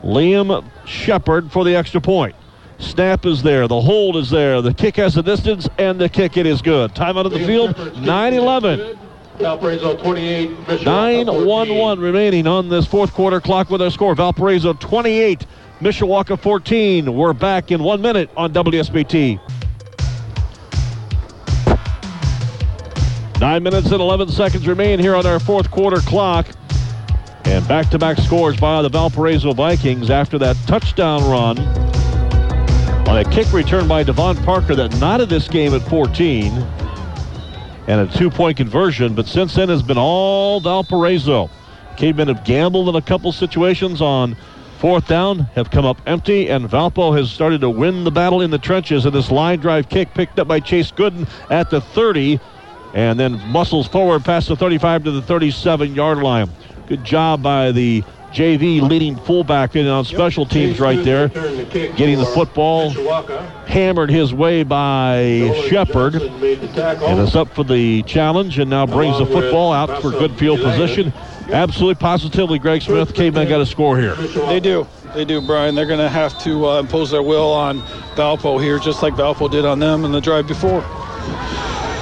Liam 0.03 0.65
Shepard 0.85 1.49
for 1.52 1.64
the 1.64 1.76
extra 1.76 2.02
point. 2.02 2.35
Snap 2.80 3.26
is 3.26 3.41
there, 3.41 3.68
the 3.68 3.80
hold 3.80 4.18
is 4.18 4.30
there, 4.30 4.61
the 4.61 4.73
kick 4.73 4.98
has 4.98 5.14
the 5.14 5.23
distance, 5.23 5.69
and 5.77 6.02
the 6.02 6.10
kick 6.10 6.35
it 6.35 6.45
is 6.45 6.61
good. 6.61 6.94
Time 6.94 7.18
out 7.18 7.26
of 7.26 7.31
the 7.31 7.45
field, 7.45 7.77
9 8.02 8.34
11. 8.34 8.99
Valparaiso 9.39 9.97
28, 9.97 10.49
Mishawaka 10.65 11.26
9 11.26 11.45
1 11.45 11.76
1 11.76 11.99
remaining 11.99 12.45
on 12.45 12.69
this 12.69 12.85
fourth 12.85 13.14
quarter 13.14 13.41
clock 13.41 13.69
with 13.69 13.81
our 13.81 13.89
score. 13.89 14.14
Valparaiso 14.14 14.73
28, 14.73 15.45
Mishawaka 15.81 16.39
14. 16.39 17.14
We're 17.14 17.34
back 17.34 17.72
in 17.72 17.81
one 17.81 18.01
minute 18.01 18.30
on 18.38 18.53
WSBT. 18.53 19.39
Nine 23.39 23.64
minutes 23.64 23.91
and 23.91 23.99
11 23.99 24.30
seconds 24.30 24.68
remain 24.68 24.99
here 24.99 25.15
on 25.15 25.26
our 25.26 25.39
fourth 25.39 25.69
quarter 25.72 25.99
clock. 26.01 26.47
And 27.45 27.68
back-to-back 27.68 28.18
scores 28.19 28.57
by 28.57 28.81
the 28.81 28.89
Valparaiso 28.89 29.51
Vikings 29.53 30.10
after 30.10 30.38
that 30.39 30.55
touchdown 30.65 31.22
run 31.30 31.60
on 33.10 33.18
a 33.18 33.26
kick 33.31 33.51
return 33.51 33.88
by 33.88 34.03
Devon 34.03 34.38
Parker 34.38 34.76
that 34.76 34.97
knotted 34.97 35.27
this 35.27 35.49
game 35.49 35.73
at 35.73 35.81
14 35.89 36.51
and 37.88 38.01
a 38.01 38.18
two-point 38.18 38.57
conversion. 38.57 39.14
But 39.14 39.27
since 39.27 39.55
then 39.55 39.69
has 39.69 39.84
been 39.84 39.97
all 39.97 40.60
Valparaiso. 40.60 41.49
Cavemen 41.97 42.27
have 42.27 42.43
gambled 42.43 42.89
in 42.89 42.95
a 42.95 43.01
couple 43.01 43.31
situations 43.31 44.01
on 44.01 44.35
fourth 44.80 45.07
down, 45.07 45.39
have 45.55 45.72
come 45.72 45.85
up 45.85 46.01
empty, 46.05 46.49
and 46.49 46.69
Valpo 46.69 47.15
has 47.18 47.31
started 47.31 47.61
to 47.61 47.69
win 47.69 48.03
the 48.03 48.11
battle 48.11 48.41
in 48.41 48.51
the 48.51 48.57
trenches. 48.57 49.05
And 49.05 49.14
this 49.14 49.31
line 49.31 49.60
drive 49.60 49.88
kick 49.89 50.14
picked 50.14 50.39
up 50.39 50.47
by 50.47 50.60
Chase 50.60 50.91
Gooden 50.91 51.30
at 51.49 51.69
the 51.69 51.80
30, 51.80 52.39
and 52.93 53.19
then 53.19 53.39
muscles 53.47 53.88
forward 53.88 54.26
past 54.26 54.49
the 54.49 54.55
35 54.55 55.05
to 55.05 55.11
the 55.11 55.22
37 55.22 55.95
yard 55.95 56.18
line. 56.19 56.49
Good 56.88 57.03
job 57.03 57.41
by 57.41 57.72
the 57.72 58.03
JV 58.34 58.81
leading 58.81 59.15
fullback 59.15 59.76
in 59.76 59.88
on 59.88 60.05
special 60.05 60.45
teams 60.45 60.80
right 60.80 61.03
there, 61.03 61.27
getting 61.27 62.18
the 62.18 62.26
football 62.26 62.89
hammered 63.68 64.10
his 64.10 64.34
way 64.34 64.64
by 64.64 65.65
Shepard. 65.69 66.15
And 66.15 67.19
it's 67.19 67.35
up 67.35 67.53
for 67.53 67.64
the 67.64 68.01
challenge 68.03 68.57
and 68.57 68.72
now 68.72 68.88
brings 68.88 69.19
the 69.19 69.27
football 69.27 69.72
out 69.72 70.01
for 70.01 70.10
good 70.10 70.35
field 70.38 70.61
position. 70.61 71.14
Absolutely 71.49 71.95
positively, 71.95 72.57
Greg 72.57 72.81
Smith, 72.81 73.14
Cavemen 73.14 73.47
got 73.47 73.61
a 73.61 73.65
score 73.65 73.99
here. 73.99 74.15
They 74.15 74.60
do. 74.60 74.88
They 75.14 75.26
do, 75.26 75.39
Brian. 75.39 75.76
They're 75.76 75.85
going 75.85 75.99
to 75.99 76.10
have 76.10 76.39
to 76.39 76.65
uh, 76.68 76.80
impose 76.80 77.11
their 77.11 77.22
will 77.22 77.51
on 77.51 77.81
Valpo 78.15 78.60
here, 78.60 78.80
just 78.80 79.03
like 79.03 79.14
Valpo 79.14 79.51
did 79.51 79.64
on 79.64 79.77
them 79.77 80.05
in 80.05 80.11
the 80.11 80.22
drive 80.22 80.47
before. 80.47 80.81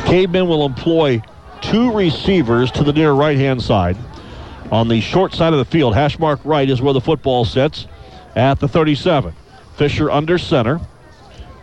Cavemen 0.06 0.48
will 0.48 0.66
employ 0.66 1.22
two 1.60 1.92
receivers 1.92 2.72
to 2.72 2.84
the 2.84 2.94
near 2.94 3.12
right-hand 3.12 3.62
side. 3.62 3.98
On 4.72 4.88
the 4.88 5.02
short 5.02 5.34
side 5.34 5.52
of 5.52 5.60
the 5.60 5.66
field, 5.66 5.94
hash 5.94 6.18
mark 6.18 6.40
right 6.46 6.70
is 6.70 6.82
where 6.82 6.94
the 6.94 7.02
football 7.02 7.44
sits 7.44 7.88
at 8.36 8.60
the 8.60 8.68
37. 8.68 9.34
Fisher 9.76 10.10
under 10.10 10.38
center. 10.38 10.80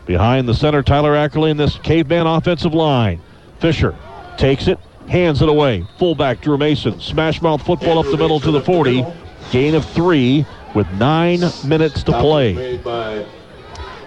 Behind 0.07 0.49
the 0.49 0.55
center, 0.55 0.83
Tyler 0.83 1.15
Ackerley 1.15 1.51
in 1.51 1.57
this 1.57 1.79
caveman 1.79 2.27
offensive 2.27 2.75
line. 2.75 3.21
Fisher 3.61 3.97
takes 4.37 4.69
it, 4.69 4.79
hands 5.09 5.41
it 5.43 5.49
away. 5.49 5.87
Fullback 5.99 6.41
Drew 6.43 6.59
Mason. 6.59 7.01
Smash 7.01 7.41
mouth 7.41 7.65
football 7.65 7.99
up 7.99 8.07
the 8.07 8.17
middle 8.17 8.41
to 8.41 8.51
the 8.51 8.61
40. 8.61 9.05
Gain 9.51 9.75
of 9.75 9.85
three 9.87 10.45
with 10.75 10.91
nine 10.93 11.41
minutes 11.65 12.03
to 12.05 12.13
play. 12.13 12.79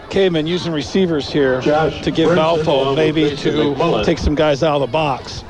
Caveman 0.10 0.46
using 0.46 0.74
receivers 0.74 1.32
here 1.32 1.62
to 1.62 2.12
give 2.14 2.30
Valpo 2.30 2.96
maybe 2.96 3.36
to 3.38 4.04
take 4.04 4.18
some 4.20 4.36
guys 4.36 4.62
out 4.62 4.76
of 4.76 4.82
the 4.82 4.88
box. 4.92 5.44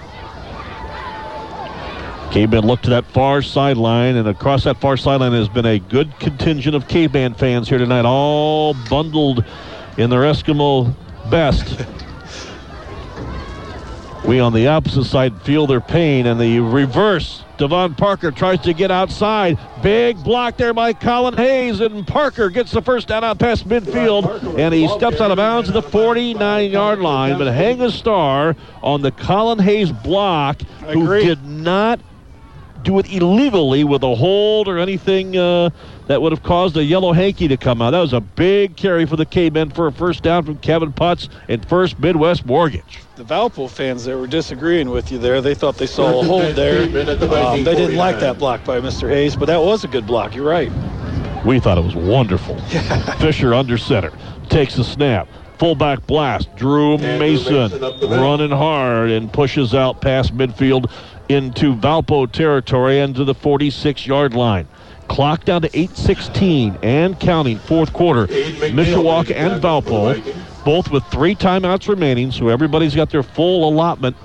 Caveman 2.32 2.66
looked 2.66 2.86
to 2.86 2.92
that 2.92 3.04
far 3.08 3.42
sideline, 3.42 4.16
and 4.16 4.26
across 4.26 4.64
that 4.64 4.80
far 4.80 4.96
sideline 4.96 5.34
has 5.34 5.50
been 5.50 5.66
a 5.66 5.80
good 5.80 6.18
contingent 6.18 6.78
of 6.78 6.88
Caveman 6.88 7.34
fans 7.34 7.68
here 7.68 7.78
tonight, 7.78 8.06
all 8.06 8.74
bundled 8.90 9.44
in 9.98 10.10
their 10.10 10.22
Eskimo 10.22 10.96
best. 11.30 11.86
we 14.26 14.40
on 14.40 14.54
the 14.54 14.68
opposite 14.68 15.04
side 15.04 15.42
feel 15.42 15.68
their 15.68 15.82
pain, 15.82 16.26
and 16.26 16.40
the 16.40 16.62
reverse. 16.62 17.44
Devon 17.58 17.96
Parker 17.96 18.32
tries 18.32 18.62
to 18.62 18.74
get 18.74 18.92
outside. 18.92 19.60
Big 19.84 20.24
block 20.24 20.56
there 20.56 20.74
by 20.74 20.94
Colin 20.94 21.36
Hayes, 21.36 21.82
and 21.82 22.08
Parker 22.08 22.50
gets 22.50 22.72
the 22.72 22.82
first 22.82 23.10
down 23.10 23.26
out 23.26 23.40
past 23.40 23.68
midfield, 23.68 24.58
and 24.58 24.74
he 24.74 24.88
steps 24.88 25.20
out 25.20 25.32
of 25.32 25.38
bounds 25.38 25.68
at 25.68 25.74
the 25.74 25.82
49-yard 25.82 27.00
line. 27.00 27.38
But 27.38 27.54
hang 27.54 27.82
a 27.82 27.92
star 27.92 28.56
on 28.82 29.02
the 29.02 29.12
Colin 29.12 29.60
Hayes 29.60 29.92
block, 29.92 30.62
who 30.62 31.20
did 31.20 31.46
not 31.46 32.00
do 32.84 33.00
it 33.00 33.12
illegally 33.12 33.84
with 33.84 34.04
a 34.04 34.16
hold 34.16 34.68
or 34.68 34.78
anything 34.78 35.38
uh, 35.38 35.70
that 36.08 36.22
would 36.22 36.32
have 36.32 36.44
caused 36.44 36.78
a 36.78 36.84
yellow 36.84 37.14
hanky 37.14 37.48
to 37.48 37.58
come 37.58 37.82
out. 37.82 37.92
That 37.92 38.00
was 38.00 38.14
a 38.14 38.22
big 38.22 38.76
carry 38.76 39.06
for 39.06 39.16
the 39.16 39.26
K-Men 39.26 39.70
for 39.72 39.88
a 39.88 39.92
first 39.92 40.24
down 40.24 40.44
from 40.44 40.58
Kevin 40.58 40.92
Putz 40.92 41.30
and 41.48 41.68
First 41.68 42.00
Midwest 42.00 42.46
Mortgage. 42.46 43.00
The 43.16 43.24
Valpo 43.24 43.70
fans 43.70 44.06
that 44.06 44.18
were 44.18 44.28
disagreeing 44.28 44.90
with 44.90 45.12
you 45.12 45.18
there, 45.18 45.42
they 45.42 45.56
thought 45.56 45.78
they 45.78 45.86
saw 45.86 46.20
a 46.20 46.24
hold 46.24 46.56
there. 46.56 46.84
Um, 46.84 47.64
they 47.64 47.76
didn't 47.76 47.98
like 47.98 48.20
that 48.20 48.38
block 48.40 48.64
by 48.64 48.80
Mr. 48.80 49.10
Hayes, 49.10 49.36
but 49.36 49.46
that 49.46 49.62
was 49.62 49.84
a 49.84 49.88
good 49.88 50.08
block. 50.08 50.36
You're 50.36 50.48
right. 50.48 50.72
We 51.46 51.60
thought 51.60 51.78
it 51.78 51.84
was 51.84 51.96
wonderful. 51.96 52.60
Fisher 53.20 53.54
under 53.54 53.78
center 53.78 54.12
takes 54.50 54.76
the 54.76 54.84
snap. 54.84 55.28
Fullback 55.58 56.06
blast. 56.08 56.56
Drew 56.56 56.98
Mason 56.98 57.72
running 58.02 58.50
hard 58.50 59.12
and 59.12 59.32
pushes 59.32 59.76
out 59.76 60.02
past 60.02 60.36
midfield 60.36 60.92
into 61.32 61.76
Valpo 61.76 62.32
territory 62.32 63.00
and 63.00 63.16
to 63.16 63.24
the 63.24 63.34
46 63.34 64.06
yard 64.06 64.34
line. 64.34 64.68
Clock 65.08 65.46
down 65.46 65.62
to 65.64 65.70
8.16 65.70 66.80
and 66.84 67.20
counting, 67.20 67.60
fourth 67.60 67.92
quarter. 67.92 68.28
Mishawaka 68.28 69.36
and 69.36 69.62
Valpo, 69.62 70.64
both 70.64 70.90
with 70.90 71.04
three 71.06 71.36
timeouts 71.36 71.90
remaining, 71.90 72.32
so 72.32 72.48
everybody's 72.48 72.96
got 72.96 73.10
their 73.10 73.24
full 73.24 73.68
allotment 73.68 74.16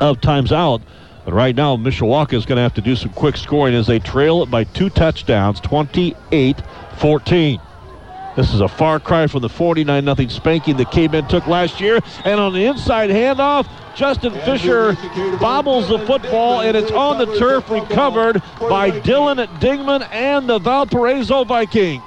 of 0.00 0.20
times 0.20 0.50
out. 0.50 0.82
But 1.24 1.34
right 1.34 1.54
now, 1.54 1.76
Mishawaka 1.76 2.34
is 2.34 2.44
going 2.44 2.56
to 2.56 2.62
have 2.62 2.74
to 2.74 2.80
do 2.80 2.96
some 2.96 3.12
quick 3.12 3.36
scoring 3.36 3.74
as 3.74 3.86
they 3.86 3.98
trail 3.98 4.42
it 4.42 4.50
by 4.50 4.64
two 4.64 4.90
touchdowns, 4.90 5.60
28 5.60 6.62
14. 6.96 7.60
This 8.36 8.54
is 8.54 8.60
a 8.60 8.68
far 8.68 9.00
cry 9.00 9.26
from 9.26 9.42
the 9.42 9.48
49 9.48 10.04
0 10.04 10.28
spanking 10.28 10.76
the 10.76 10.84
Cavemen 10.84 11.26
took 11.28 11.46
last 11.46 11.80
year. 11.80 12.00
And 12.24 12.38
on 12.38 12.52
the 12.52 12.64
inside 12.64 13.10
handoff, 13.10 13.68
Justin 13.96 14.32
Fisher 14.32 14.96
bobbles 15.40 15.88
the 15.88 15.98
football, 15.98 16.60
and 16.60 16.76
it's 16.76 16.92
on 16.92 17.18
the 17.18 17.38
turf, 17.38 17.68
recovered 17.68 18.40
by 18.60 18.90
Dylan 18.90 19.44
Dingman 19.58 20.06
and 20.12 20.48
the 20.48 20.58
Valparaiso 20.60 21.44
Vikings. 21.44 22.02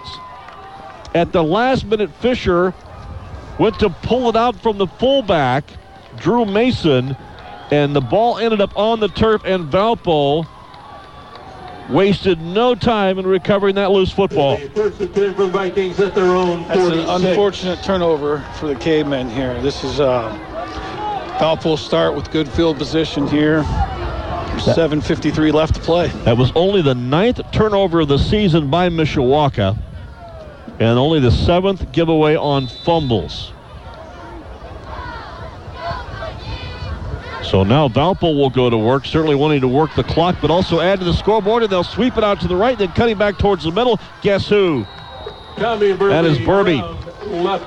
At 1.13 1.33
the 1.33 1.43
last 1.43 1.85
minute, 1.85 2.11
Fisher 2.15 2.73
went 3.59 3.77
to 3.79 3.89
pull 3.89 4.29
it 4.29 4.35
out 4.35 4.55
from 4.55 4.77
the 4.77 4.87
fullback, 4.87 5.65
Drew 6.17 6.45
Mason, 6.45 7.17
and 7.69 7.95
the 7.95 8.01
ball 8.01 8.37
ended 8.37 8.61
up 8.61 8.75
on 8.77 8.99
the 8.99 9.09
turf, 9.09 9.43
and 9.45 9.69
Valpo 9.71 10.47
wasted 11.89 12.41
no 12.41 12.75
time 12.75 13.19
in 13.19 13.27
recovering 13.27 13.75
that 13.75 13.91
loose 13.91 14.11
football. 14.11 14.57
First 14.69 15.01
and 15.01 15.13
10 15.13 15.35
for 15.35 15.47
Vikings 15.47 15.99
at 15.99 16.15
their 16.15 16.31
own 16.35 16.67
That's 16.67 16.79
an 16.79 16.99
unfortunate 16.99 17.83
turnover 17.83 18.39
for 18.59 18.67
the 18.67 18.75
cavemen 18.75 19.29
here. 19.29 19.61
This 19.61 19.83
is 19.83 19.99
uh, 19.99 20.29
a 20.31 21.37
Valpo 21.39 21.77
start 21.77 22.15
with 22.15 22.31
good 22.31 22.47
field 22.47 22.77
position 22.77 23.27
here. 23.27 23.63
7.53 23.63 25.51
left 25.51 25.75
to 25.75 25.81
play. 25.81 26.07
That 26.25 26.37
was 26.37 26.51
only 26.55 26.81
the 26.81 26.95
ninth 26.95 27.41
turnover 27.51 28.01
of 28.01 28.07
the 28.07 28.19
season 28.19 28.69
by 28.69 28.87
Mishawaka, 28.89 29.77
and 30.79 30.99
only 30.99 31.19
the 31.19 31.31
seventh 31.31 31.91
giveaway 31.91 32.35
on 32.35 32.67
fumbles. 32.67 33.51
So 37.53 37.63
now 37.63 37.87
Valpo 37.87 38.35
will 38.35 38.49
go 38.49 38.67
to 38.67 38.77
work, 38.79 39.05
certainly 39.05 39.35
wanting 39.35 39.61
to 39.61 39.67
work 39.67 39.93
the 39.93 40.03
clock, 40.03 40.37
but 40.41 40.49
also 40.49 40.79
add 40.79 40.97
to 40.97 41.05
the 41.05 41.13
scoreboard, 41.13 41.61
and 41.61 41.71
they'll 41.71 41.83
sweep 41.83 42.17
it 42.17 42.23
out 42.23 42.41
to 42.41 42.47
the 42.47 42.55
right, 42.55 42.75
then 42.75 42.91
cutting 42.93 43.15
back 43.15 43.37
towards 43.37 43.63
the 43.63 43.69
middle. 43.69 43.99
Guess 44.23 44.49
who? 44.49 44.87
Burby 45.57 45.95
That 46.09 46.25
is 46.25 46.39
Burby. 46.39 46.79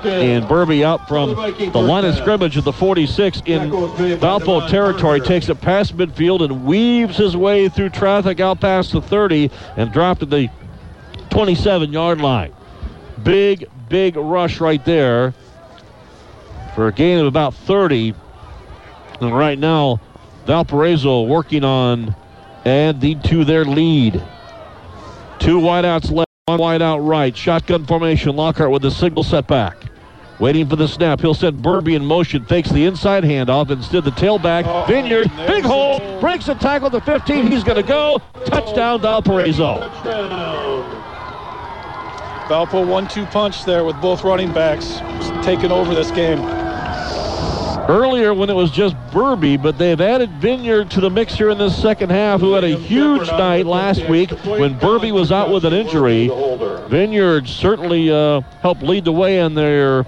And 0.03 0.43
Burby 0.43 0.83
out 0.83 1.07
from 1.07 1.29
the 1.29 1.79
line 1.79 2.03
of 2.03 2.15
scrimmage 2.15 2.57
at 2.57 2.65
the 2.65 2.73
46 2.73 3.43
in 3.45 3.71
Valpo 3.71 4.67
territory 4.67 5.21
takes 5.21 5.47
it 5.47 5.61
past 5.61 5.95
midfield 5.95 6.43
and 6.43 6.65
weaves 6.65 7.15
his 7.15 7.37
way 7.37 7.69
through 7.69 7.91
traffic 7.91 8.41
out 8.41 8.59
past 8.59 8.91
the 8.91 9.01
30 9.01 9.49
and 9.77 9.93
dropped 9.93 10.21
at 10.21 10.29
the 10.29 10.49
27 11.29 11.93
yard 11.93 12.19
line. 12.19 12.53
Big, 13.23 13.69
big 13.87 14.17
rush 14.17 14.59
right 14.59 14.83
there 14.83 15.33
for 16.75 16.89
a 16.89 16.91
gain 16.91 17.19
of 17.19 17.25
about 17.25 17.53
30. 17.53 18.15
And 19.21 19.35
right 19.35 19.57
now, 19.57 19.99
Valparaiso 20.45 21.23
working 21.23 21.63
on 21.63 22.15
adding 22.65 23.21
to 23.23 23.43
their 23.45 23.65
lead. 23.65 24.21
Two 25.39 25.59
wideouts 25.59 26.11
left, 26.11 26.29
one 26.45 26.59
wide 26.59 26.81
out 26.81 26.99
right. 26.99 27.35
Shotgun 27.35 27.85
formation. 27.85 28.35
Lockhart 28.35 28.71
with 28.71 28.85
a 28.85 28.91
single 28.91 29.23
setback. 29.23 29.77
Waiting 30.39 30.67
for 30.69 30.75
the 30.75 30.87
snap. 30.87 31.19
He'll 31.19 31.33
send 31.33 31.63
Burby 31.63 31.95
in 31.95 32.05
motion. 32.05 32.45
Fakes 32.45 32.69
the 32.69 32.85
inside 32.85 33.23
handoff. 33.23 33.71
Instead, 33.71 34.03
the 34.03 34.11
tailback. 34.11 34.65
Oh, 34.67 34.85
Vineyard. 34.85 35.31
Big 35.47 35.63
hole. 35.63 35.99
Breaks 36.19 36.45
the 36.45 36.53
tackle 36.53 36.91
the 36.91 37.01
15. 37.01 37.47
He's 37.47 37.63
going 37.63 37.81
to 37.81 37.87
go. 37.87 38.21
Touchdown, 38.45 39.01
Valparaiso. 39.01 39.79
Touchdown. 39.79 41.03
Valpo 42.47 42.87
one-two 42.87 43.25
punch 43.25 43.65
there 43.65 43.83
with 43.83 43.99
both 43.99 44.23
running 44.23 44.53
backs 44.53 44.99
taking 45.43 45.71
over 45.71 45.93
this 45.93 46.11
game. 46.11 46.39
Earlier, 47.87 48.33
when 48.33 48.49
it 48.49 48.53
was 48.53 48.69
just 48.69 48.95
Burby, 49.11 49.61
but 49.61 49.77
they've 49.77 50.01
added 50.01 50.29
Vineyard 50.41 50.91
to 50.91 50.99
the 50.99 51.09
mix 51.09 51.35
here 51.35 51.49
in 51.49 51.57
this 51.57 51.81
second 51.81 52.09
half, 52.09 52.41
who 52.41 52.51
had 52.53 52.65
a 52.65 52.75
huge 52.75 53.27
night 53.29 53.65
last 53.65 54.07
week 54.09 54.29
when 54.45 54.77
Burby 54.77 55.13
was 55.13 55.31
out 55.31 55.49
with 55.49 55.63
an 55.63 55.71
injury. 55.73 56.29
Vineyard 56.89 57.47
certainly 57.47 58.11
uh, 58.11 58.41
helped 58.61 58.83
lead 58.83 59.05
the 59.05 59.13
way 59.13 59.39
in 59.39 59.55
their 59.55 60.05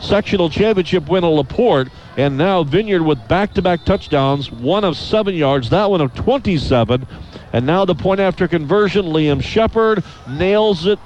sectional 0.00 0.48
championship 0.48 1.08
win 1.08 1.24
at 1.24 1.28
LaPorte. 1.28 1.88
And 2.16 2.38
now 2.38 2.62
Vineyard 2.62 3.02
with 3.02 3.26
back 3.28 3.52
to 3.54 3.62
back 3.62 3.84
touchdowns, 3.84 4.50
one 4.50 4.84
of 4.84 4.96
seven 4.96 5.34
yards, 5.34 5.68
that 5.70 5.90
one 5.90 6.00
of 6.00 6.14
27. 6.14 7.06
And 7.52 7.66
now 7.66 7.84
the 7.84 7.94
point 7.94 8.20
after 8.20 8.48
conversion, 8.48 9.06
Liam 9.06 9.42
Shepard 9.42 10.02
nails 10.28 10.86
it 10.86 10.98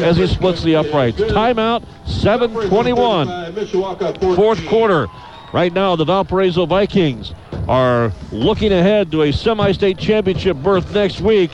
as 0.00 0.16
he 0.18 0.26
splits 0.26 0.62
the 0.62 0.76
uprights. 0.76 1.18
Timeout, 1.18 1.84
7:21, 2.06 4.36
fourth 4.36 4.66
quarter. 4.66 5.08
Right 5.52 5.72
now, 5.72 5.96
the 5.96 6.04
Valparaiso 6.06 6.64
Vikings 6.64 7.34
are 7.68 8.10
looking 8.30 8.72
ahead 8.72 9.10
to 9.12 9.22
a 9.22 9.32
semi-state 9.32 9.98
championship 9.98 10.56
berth 10.56 10.94
next 10.94 11.20
week. 11.20 11.50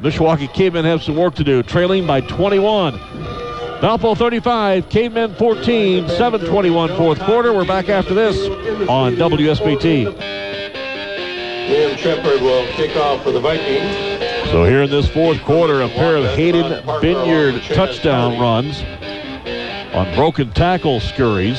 Mishawaka 0.00 0.52
Cavemen 0.52 0.84
have 0.84 1.02
some 1.02 1.16
work 1.16 1.34
to 1.36 1.44
do, 1.44 1.62
trailing 1.62 2.06
by 2.06 2.20
21. 2.20 2.98
Valpo 3.80 4.14
35, 4.14 4.90
Cavemen 4.90 5.34
14, 5.36 6.04
7:21 6.04 6.94
fourth 6.98 7.18
quarter. 7.20 7.54
We're 7.54 7.64
back 7.64 7.88
after 7.88 8.12
this 8.12 8.36
on 8.88 9.16
WSBT. 9.16 10.04
Liam 11.70 11.96
Shepard 11.96 12.42
will 12.42 12.66
kick 12.72 12.94
off 12.96 13.22
for 13.22 13.30
the 13.30 13.40
Vikings. 13.40 14.50
So 14.50 14.64
here 14.64 14.82
in 14.82 14.90
this 14.90 15.08
fourth 15.08 15.40
quarter, 15.44 15.80
a 15.80 15.88
pair 15.88 16.16
of 16.16 16.26
Hayden 16.36 16.82
Vineyard 17.00 17.62
touchdown 17.72 18.38
runs 18.38 18.82
on 19.92 20.14
broken 20.14 20.50
tackle 20.52 21.00
scurries 21.00 21.58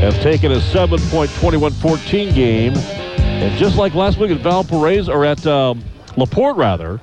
have 0.00 0.14
taken 0.22 0.52
a 0.52 0.56
7.21-14 0.56 2.34
game. 2.34 2.74
And 2.76 3.56
just 3.58 3.76
like 3.76 3.94
last 3.94 4.18
week 4.18 4.30
at 4.30 4.38
Valparaiso, 4.38 5.12
or 5.12 5.24
at 5.24 5.46
um, 5.46 5.82
LaPorte 6.16 6.56
rather, 6.56 7.00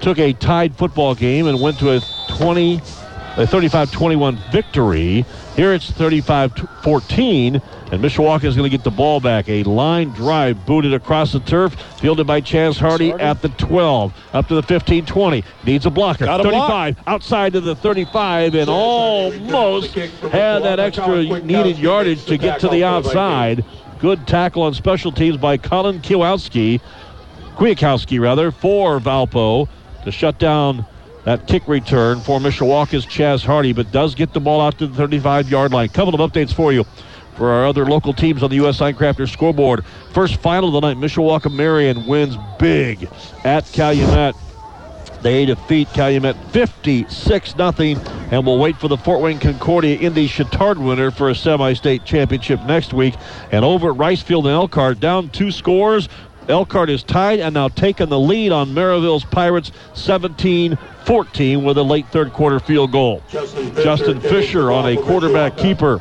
took 0.00 0.18
a 0.18 0.32
tied 0.34 0.74
football 0.74 1.14
game 1.14 1.46
and 1.46 1.60
went 1.60 1.78
to 1.78 1.90
a 1.92 2.00
20, 2.28 2.80
a 3.36 3.46
35-21 3.46 4.52
victory. 4.52 5.24
Here 5.56 5.72
it's 5.72 5.90
35-14, 5.90 7.62
and 7.92 8.02
Mishawaka 8.02 8.44
is 8.44 8.56
going 8.56 8.70
to 8.70 8.76
get 8.76 8.84
the 8.84 8.90
ball 8.90 9.20
back. 9.20 9.48
A 9.48 9.62
line 9.62 10.10
drive 10.10 10.66
booted 10.66 10.92
across 10.92 11.32
the 11.32 11.40
turf, 11.40 11.74
fielded 11.98 12.26
by 12.26 12.42
Chaz 12.42 12.78
Hardy 12.78 13.12
at 13.12 13.40
the 13.40 13.48
12, 13.50 14.12
up 14.34 14.48
to 14.48 14.54
the 14.54 14.62
15-20. 14.62 15.44
Needs 15.64 15.86
a 15.86 15.90
blocker. 15.90 16.26
A 16.26 16.42
35 16.42 16.98
outside 17.06 17.54
to 17.54 17.60
the 17.60 17.74
35, 17.74 18.54
and 18.54 18.68
almost 18.68 19.94
had 19.94 20.60
that 20.60 20.78
extra 20.78 21.22
needed 21.40 21.78
yardage 21.78 22.24
to 22.26 22.36
get 22.36 22.60
to 22.60 22.68
the 22.68 22.84
outside. 22.84 23.64
Good 23.98 24.26
tackle 24.26 24.62
on 24.62 24.74
special 24.74 25.12
teams 25.12 25.38
by 25.38 25.56
Colin 25.56 26.00
Kiewowski, 26.00 26.80
Kwiatkowski 27.56 28.20
rather, 28.20 28.50
for 28.50 28.98
Valpo 28.98 29.68
to 30.04 30.10
shut 30.10 30.38
down 30.38 30.84
that 31.24 31.46
kick 31.46 31.66
return 31.68 32.20
for 32.20 32.38
Mishawaka's 32.40 33.06
Chaz 33.06 33.44
Hardy, 33.44 33.72
but 33.72 33.92
does 33.92 34.14
get 34.14 34.32
the 34.32 34.40
ball 34.40 34.60
out 34.60 34.78
to 34.78 34.86
the 34.86 35.06
35-yard 35.06 35.72
line. 35.72 35.88
Couple 35.88 36.14
of 36.14 36.32
updates 36.32 36.52
for 36.52 36.72
you 36.72 36.84
for 37.36 37.50
our 37.50 37.66
other 37.66 37.86
local 37.86 38.12
teams 38.12 38.42
on 38.42 38.50
the 38.50 38.56
U.S. 38.56 38.78
Signcrafter 38.78 39.28
scoreboard. 39.28 39.84
First 40.12 40.36
final 40.36 40.68
of 40.68 40.80
the 40.80 40.80
night, 40.80 40.96
Mishawaka 40.96 41.52
Marion 41.54 42.06
wins 42.06 42.36
big 42.58 43.08
at 43.44 43.64
Calumet. 43.72 44.34
They 45.22 45.46
defeat 45.46 45.88
Calumet 45.94 46.36
56 46.50 47.54
0 47.54 47.72
and 48.32 48.44
we'll 48.44 48.58
wait 48.58 48.76
for 48.76 48.88
the 48.88 48.96
Fort 48.96 49.20
Wayne 49.20 49.38
Concordia 49.38 49.96
Indy 49.96 50.26
Chatard 50.26 50.78
winner 50.78 51.12
for 51.12 51.30
a 51.30 51.34
semi 51.34 51.74
state 51.74 52.04
championship 52.04 52.60
next 52.64 52.92
week. 52.92 53.14
And 53.52 53.64
over 53.64 53.90
at 53.90 53.96
Ricefield 53.96 54.40
and 54.40 54.48
Elkhart, 54.48 54.98
down 54.98 55.28
two 55.28 55.52
scores. 55.52 56.08
Elkhart 56.48 56.90
is 56.90 57.02
tied 57.02 57.40
and 57.40 57.54
now 57.54 57.68
taking 57.68 58.08
the 58.08 58.18
lead 58.18 58.52
on 58.52 58.74
Merrillville's 58.74 59.24
Pirates 59.24 59.70
17 59.94 60.76
14 61.04 61.64
with 61.64 61.78
a 61.78 61.82
late 61.82 62.06
third 62.08 62.32
quarter 62.32 62.60
field 62.60 62.92
goal. 62.92 63.22
Justin 63.28 63.70
Fisher, 63.70 63.84
Justin 63.84 64.20
Fisher 64.20 64.72
on 64.72 64.86
a 64.86 64.96
quarterback 64.96 65.56
keeper. 65.56 66.00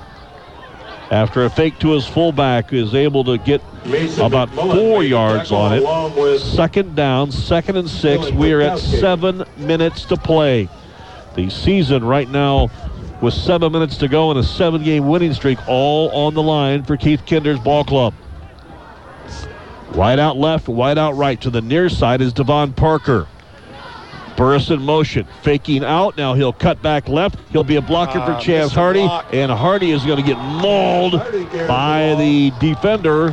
After 1.11 1.43
a 1.43 1.49
fake 1.49 1.77
to 1.79 1.91
his 1.91 2.07
fullback, 2.07 2.71
is 2.71 2.95
able 2.95 3.25
to 3.25 3.37
get 3.37 3.61
Mason 3.85 4.25
about 4.25 4.49
McMullen 4.49 4.75
four 4.75 5.03
yards 5.03 5.51
on 5.51 5.73
it. 5.73 6.39
Second 6.39 6.95
down, 6.95 7.31
second 7.31 7.75
and 7.75 7.89
six. 7.89 8.31
We 8.31 8.53
are 8.53 8.61
at 8.61 8.79
seven 8.79 9.43
minutes 9.57 10.05
to 10.05 10.15
play. 10.15 10.69
The 11.35 11.49
season 11.49 12.03
right 12.05 12.29
now 12.29 12.69
with 13.21 13.33
seven 13.33 13.71
minutes 13.71 13.97
to 13.97 14.07
go 14.07 14.31
and 14.31 14.39
a 14.39 14.43
seven 14.43 14.83
game 14.83 15.07
winning 15.07 15.33
streak 15.33 15.59
all 15.67 16.09
on 16.11 16.33
the 16.33 16.41
line 16.41 16.83
for 16.83 16.95
Keith 16.95 17.25
Kinder's 17.25 17.59
ball 17.59 17.83
club. 17.83 18.13
Wide 19.95 20.19
out 20.19 20.37
left, 20.37 20.67
wide 20.67 20.97
out 20.97 21.15
right. 21.15 21.39
To 21.41 21.49
the 21.49 21.61
near 21.61 21.89
side 21.89 22.21
is 22.21 22.31
Devon 22.33 22.73
Parker. 22.73 23.27
Burris 24.37 24.69
in 24.69 24.81
motion, 24.81 25.27
faking 25.43 25.83
out. 25.83 26.17
Now 26.17 26.33
he'll 26.33 26.53
cut 26.53 26.81
back 26.81 27.07
left. 27.09 27.37
He'll 27.51 27.63
be 27.65 27.75
a 27.75 27.81
blocker 27.81 28.19
for 28.21 28.31
Ah, 28.31 28.39
Chaz 28.39 28.71
Hardy, 28.71 29.01
block. 29.01 29.25
and 29.33 29.51
Hardy 29.51 29.91
is 29.91 30.03
going 30.05 30.17
to 30.17 30.23
get 30.23 30.37
mauled 30.37 31.11
by 31.67 32.15
the 32.17 32.51
defender, 32.59 33.31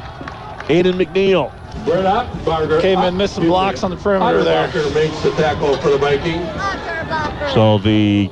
Aiden 0.69 0.95
McNeil. 1.01 1.53
Brett 1.85 2.05
Ottenbarger. 2.05 2.83
Cavemen 2.83 3.17
missed 3.17 3.37
some 3.37 3.47
blocks 3.47 3.83
on 3.85 3.91
the 3.91 3.97
perimeter 3.97 4.43
there. 4.43 4.67
Makes 4.93 5.23
the 5.23 5.31
tackle 5.33 5.77
for 5.79 5.91
the 5.91 5.99
Vikings. 5.99 6.45
So 7.55 7.79
the 7.79 8.29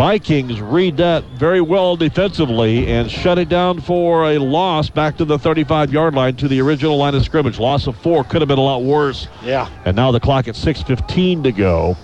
Vikings 0.00 0.62
read 0.62 0.96
that 0.96 1.22
very 1.34 1.60
well 1.60 1.94
defensively 1.94 2.86
and 2.86 3.10
shut 3.10 3.38
it 3.38 3.50
down 3.50 3.82
for 3.82 4.30
a 4.30 4.38
loss 4.38 4.88
back 4.88 5.18
to 5.18 5.26
the 5.26 5.38
35 5.38 5.92
yard 5.92 6.14
line 6.14 6.34
to 6.36 6.48
the 6.48 6.58
original 6.58 6.96
line 6.96 7.14
of 7.14 7.22
scrimmage. 7.22 7.58
Loss 7.58 7.86
of 7.86 7.98
four 7.98 8.24
could 8.24 8.40
have 8.40 8.48
been 8.48 8.56
a 8.56 8.62
lot 8.62 8.82
worse. 8.82 9.28
Yeah. 9.42 9.68
And 9.84 9.94
now 9.94 10.10
the 10.10 10.18
clock 10.18 10.48
at 10.48 10.54
6.15 10.54 11.42
to 11.42 11.52
go 11.52 11.98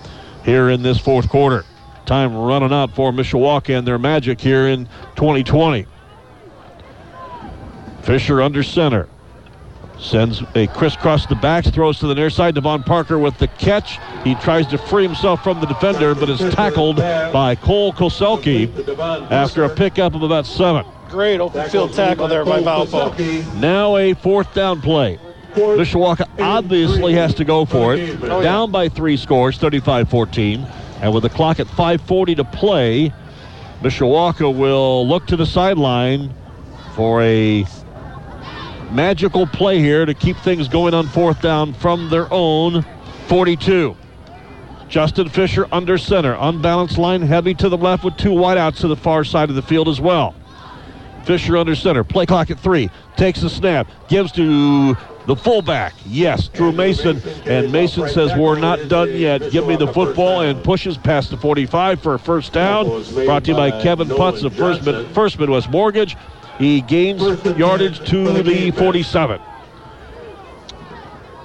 here 0.44 0.68
in 0.68 0.82
this 0.82 0.98
fourth 0.98 1.31
quarter. 1.31 1.64
Time 2.05 2.36
running 2.36 2.70
out 2.70 2.94
for 2.94 3.12
Mishawaka 3.12 3.78
and 3.78 3.86
their 3.86 3.98
magic 3.98 4.43
here 4.43 4.66
in 4.68 4.85
2020. 5.14 5.86
Fisher 8.02 8.43
under 8.43 8.62
center. 8.62 9.09
Sends 9.98 10.43
a 10.55 10.66
crisscross 10.68 11.27
the 11.27 11.35
backs, 11.35 11.70
throws 11.70 11.98
to 12.01 12.06
the 12.06 12.14
near 12.14 12.31
side. 12.31 12.55
Devon 12.55 12.82
Parker 12.82 13.18
with 13.18 13.39
the 13.39 13.48
catch. 13.48 13.98
He 14.24 14.35
tries 14.36 14.66
to 14.68 14.78
free 14.78 15.02
himself 15.02 15.43
from 15.43 15.60
the 15.60 15.66
defender, 15.66 16.14
but 16.14 16.28
is 16.28 16.39
tackled 16.55 16.97
by 16.97 17.55
Cole 17.55 17.93
Koselki 17.93 18.68
after 19.31 19.64
a 19.64 19.68
pickup 19.68 20.14
of 20.14 20.23
about 20.23 20.47
seven. 20.47 20.85
Great 21.09 21.40
open 21.40 21.68
field 21.70 21.94
tackle 21.94 22.28
there 22.28 22.44
by 22.44 22.60
Valpo. 22.60 23.55
Now 23.55 23.97
a 23.97 24.12
fourth 24.14 24.52
down 24.55 24.81
play. 24.82 25.18
Mishawaka 25.55 26.28
obviously 26.39 27.14
has 27.14 27.32
to 27.35 27.44
go 27.44 27.64
for 27.64 27.94
it. 27.94 28.18
Oh. 28.23 28.43
Down 28.43 28.70
by 28.70 28.89
three 28.90 29.16
scores, 29.16 29.59
35-14. 29.59 30.70
And 31.01 31.14
with 31.14 31.23
the 31.23 31.31
clock 31.31 31.60
at 31.60 31.66
5.40 31.66 32.36
to 32.36 32.44
play, 32.44 33.12
Mishawaka 33.81 34.55
will 34.55 35.06
look 35.09 35.27
to 35.28 35.36
the 35.36 35.47
sideline 35.47 36.35
for 36.94 37.23
a 37.23 37.64
magical 38.90 39.46
play 39.46 39.78
here 39.78 40.06
to 40.06 40.14
keep 40.14 40.36
things 40.38 40.68
going 40.68 40.94
on 40.94 41.06
fourth 41.08 41.40
down 41.42 41.74
from 41.74 42.08
their 42.10 42.32
own 42.32 42.84
42. 43.28 43.96
Justin 44.88 45.28
Fisher 45.28 45.66
under 45.72 45.98
center. 45.98 46.36
Unbalanced 46.38 46.98
line 46.98 47.22
heavy 47.22 47.54
to 47.54 47.68
the 47.68 47.76
left 47.76 48.04
with 48.04 48.16
two 48.16 48.30
wideouts 48.30 48.76
to 48.80 48.88
the 48.88 48.96
far 48.96 49.24
side 49.24 49.50
of 49.50 49.56
the 49.56 49.62
field 49.62 49.88
as 49.88 50.00
well. 50.00 50.34
Fisher 51.24 51.56
under 51.56 51.74
center. 51.74 52.04
Play 52.04 52.24
clock 52.24 52.50
at 52.50 52.60
three. 52.60 52.88
Takes 53.16 53.40
the 53.40 53.50
snap. 53.50 53.88
Gives 54.08 54.30
to 54.32 54.96
the 55.26 55.34
fullback. 55.34 55.92
Yes, 56.06 56.46
Drew 56.46 56.70
Mason. 56.70 57.20
And 57.46 57.72
Mason 57.72 58.08
says, 58.08 58.32
We're 58.36 58.58
not 58.60 58.88
done 58.88 59.12
yet. 59.12 59.50
Give 59.50 59.66
me 59.66 59.74
the 59.74 59.92
football 59.92 60.42
and 60.42 60.62
pushes 60.62 60.96
past 60.96 61.30
the 61.30 61.36
45 61.36 62.00
for 62.00 62.14
a 62.14 62.18
first 62.18 62.52
down. 62.52 62.86
Brought 63.24 63.44
to 63.44 63.50
you 63.50 63.56
by 63.56 63.72
Kevin 63.82 64.06
Putz 64.06 64.44
of 64.44 64.54
First, 64.54 64.82
First 65.12 65.38
Midwest 65.40 65.68
Mortgage. 65.68 66.16
He 66.59 66.81
gains 66.81 67.23
yardage 67.57 67.99
to 68.09 68.43
the 68.43 68.70
47. 68.70 69.41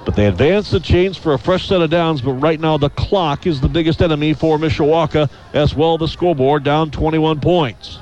But 0.06 0.16
they 0.16 0.26
advance 0.26 0.72
the 0.72 0.80
chains 0.80 1.18
for 1.18 1.34
a 1.34 1.40
fresh 1.40 1.68
set 1.68 1.82
of 1.82 1.90
downs, 1.90 2.22
but 2.22 2.34
right 2.34 2.60
now 2.60 2.78
the 2.78 2.90
clock 2.90 3.46
is 3.46 3.62
the 3.62 3.70
biggest 3.70 4.02
enemy 4.02 4.34
for 4.34 4.58
Mishawaka, 4.58 5.30
as 5.54 5.76
well 5.76 5.98
the 5.98 6.08
scoreboard 6.08 6.64
down 6.64 6.90
21 6.90 7.40
points. 7.40 8.00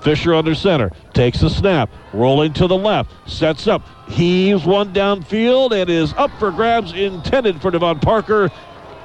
Fisher 0.00 0.32
under 0.32 0.54
center, 0.54 0.90
takes 1.12 1.40
the 1.40 1.50
snap, 1.50 1.90
rolling 2.12 2.52
to 2.54 2.66
the 2.66 2.76
left, 2.76 3.10
sets 3.28 3.66
up, 3.66 3.82
heaves 4.08 4.64
one 4.64 4.94
downfield, 4.94 5.72
and 5.72 5.90
is 5.90 6.14
up 6.14 6.30
for 6.38 6.50
grabs 6.50 6.92
intended 6.92 7.60
for 7.60 7.70
Devon 7.70 7.98
Parker, 7.98 8.50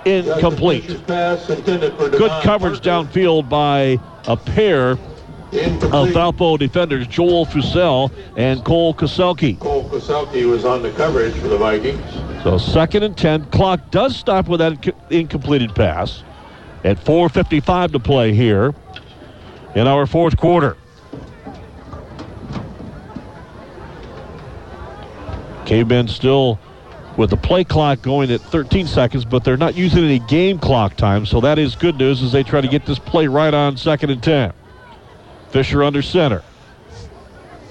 incomplete. 0.06 0.84
Fisher's 0.84 1.02
pass 1.02 1.50
intended 1.50 1.98
for 1.98 2.10
Good 2.10 2.44
coverage 2.44 2.80
downfield 2.80 3.50
by 3.50 4.00
a 4.28 4.38
pair 4.38 4.98
of 5.58 6.10
Valpo 6.10 6.58
defenders, 6.58 7.08
Joel 7.08 7.46
Fusel 7.46 8.12
and 8.36 8.64
Cole 8.64 8.94
Koselki. 8.94 9.60
Cole 9.60 9.88
Koselki 9.90 10.50
was 10.50 10.66
on 10.66 10.82
the 10.82 10.92
coverage 10.92 11.34
for 11.36 11.48
the 11.48 11.58
Vikings. 11.58 12.02
So 12.44 12.58
second 12.58 13.04
and 13.04 13.18
10. 13.18 13.46
Clock 13.46 13.92
does 13.92 14.16
stop 14.16 14.48
with 14.48 14.60
that 14.60 14.74
inc- 14.74 14.96
incompleted 15.10 15.76
pass 15.76 16.24
at 16.84 16.98
4.55 16.98 17.94
to 17.94 18.00
play 18.00 18.34
here 18.34 18.74
in 19.76 19.88
our 19.88 20.06
fourth 20.06 20.38
quarter. 20.38 20.78
Cavemen 25.66 26.08
still 26.08 26.60
with 27.16 27.30
the 27.30 27.38
play 27.38 27.64
clock 27.64 28.02
going 28.02 28.32
at 28.32 28.42
13 28.42 28.88
seconds, 28.88 29.24
but 29.24 29.44
they're 29.44 29.56
not 29.56 29.76
using 29.76 30.04
any 30.04 30.20
game 30.20 30.58
clock 30.58 30.96
time, 30.96 31.26
so 31.26 31.40
that 31.42 31.60
is 31.60 31.76
good 31.76 31.98
news 31.98 32.22
as 32.24 32.32
they 32.32 32.44
try 32.44 32.60
to 32.60 32.68
get 32.68 32.86
this 32.86 33.00
play 33.00 33.28
right 33.28 33.54
on 33.54 33.78
second 33.78 34.10
and 34.10 34.22
10. 34.22 34.52
Fisher 35.54 35.84
under 35.84 36.02
center. 36.02 36.42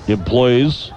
employs 0.07 0.93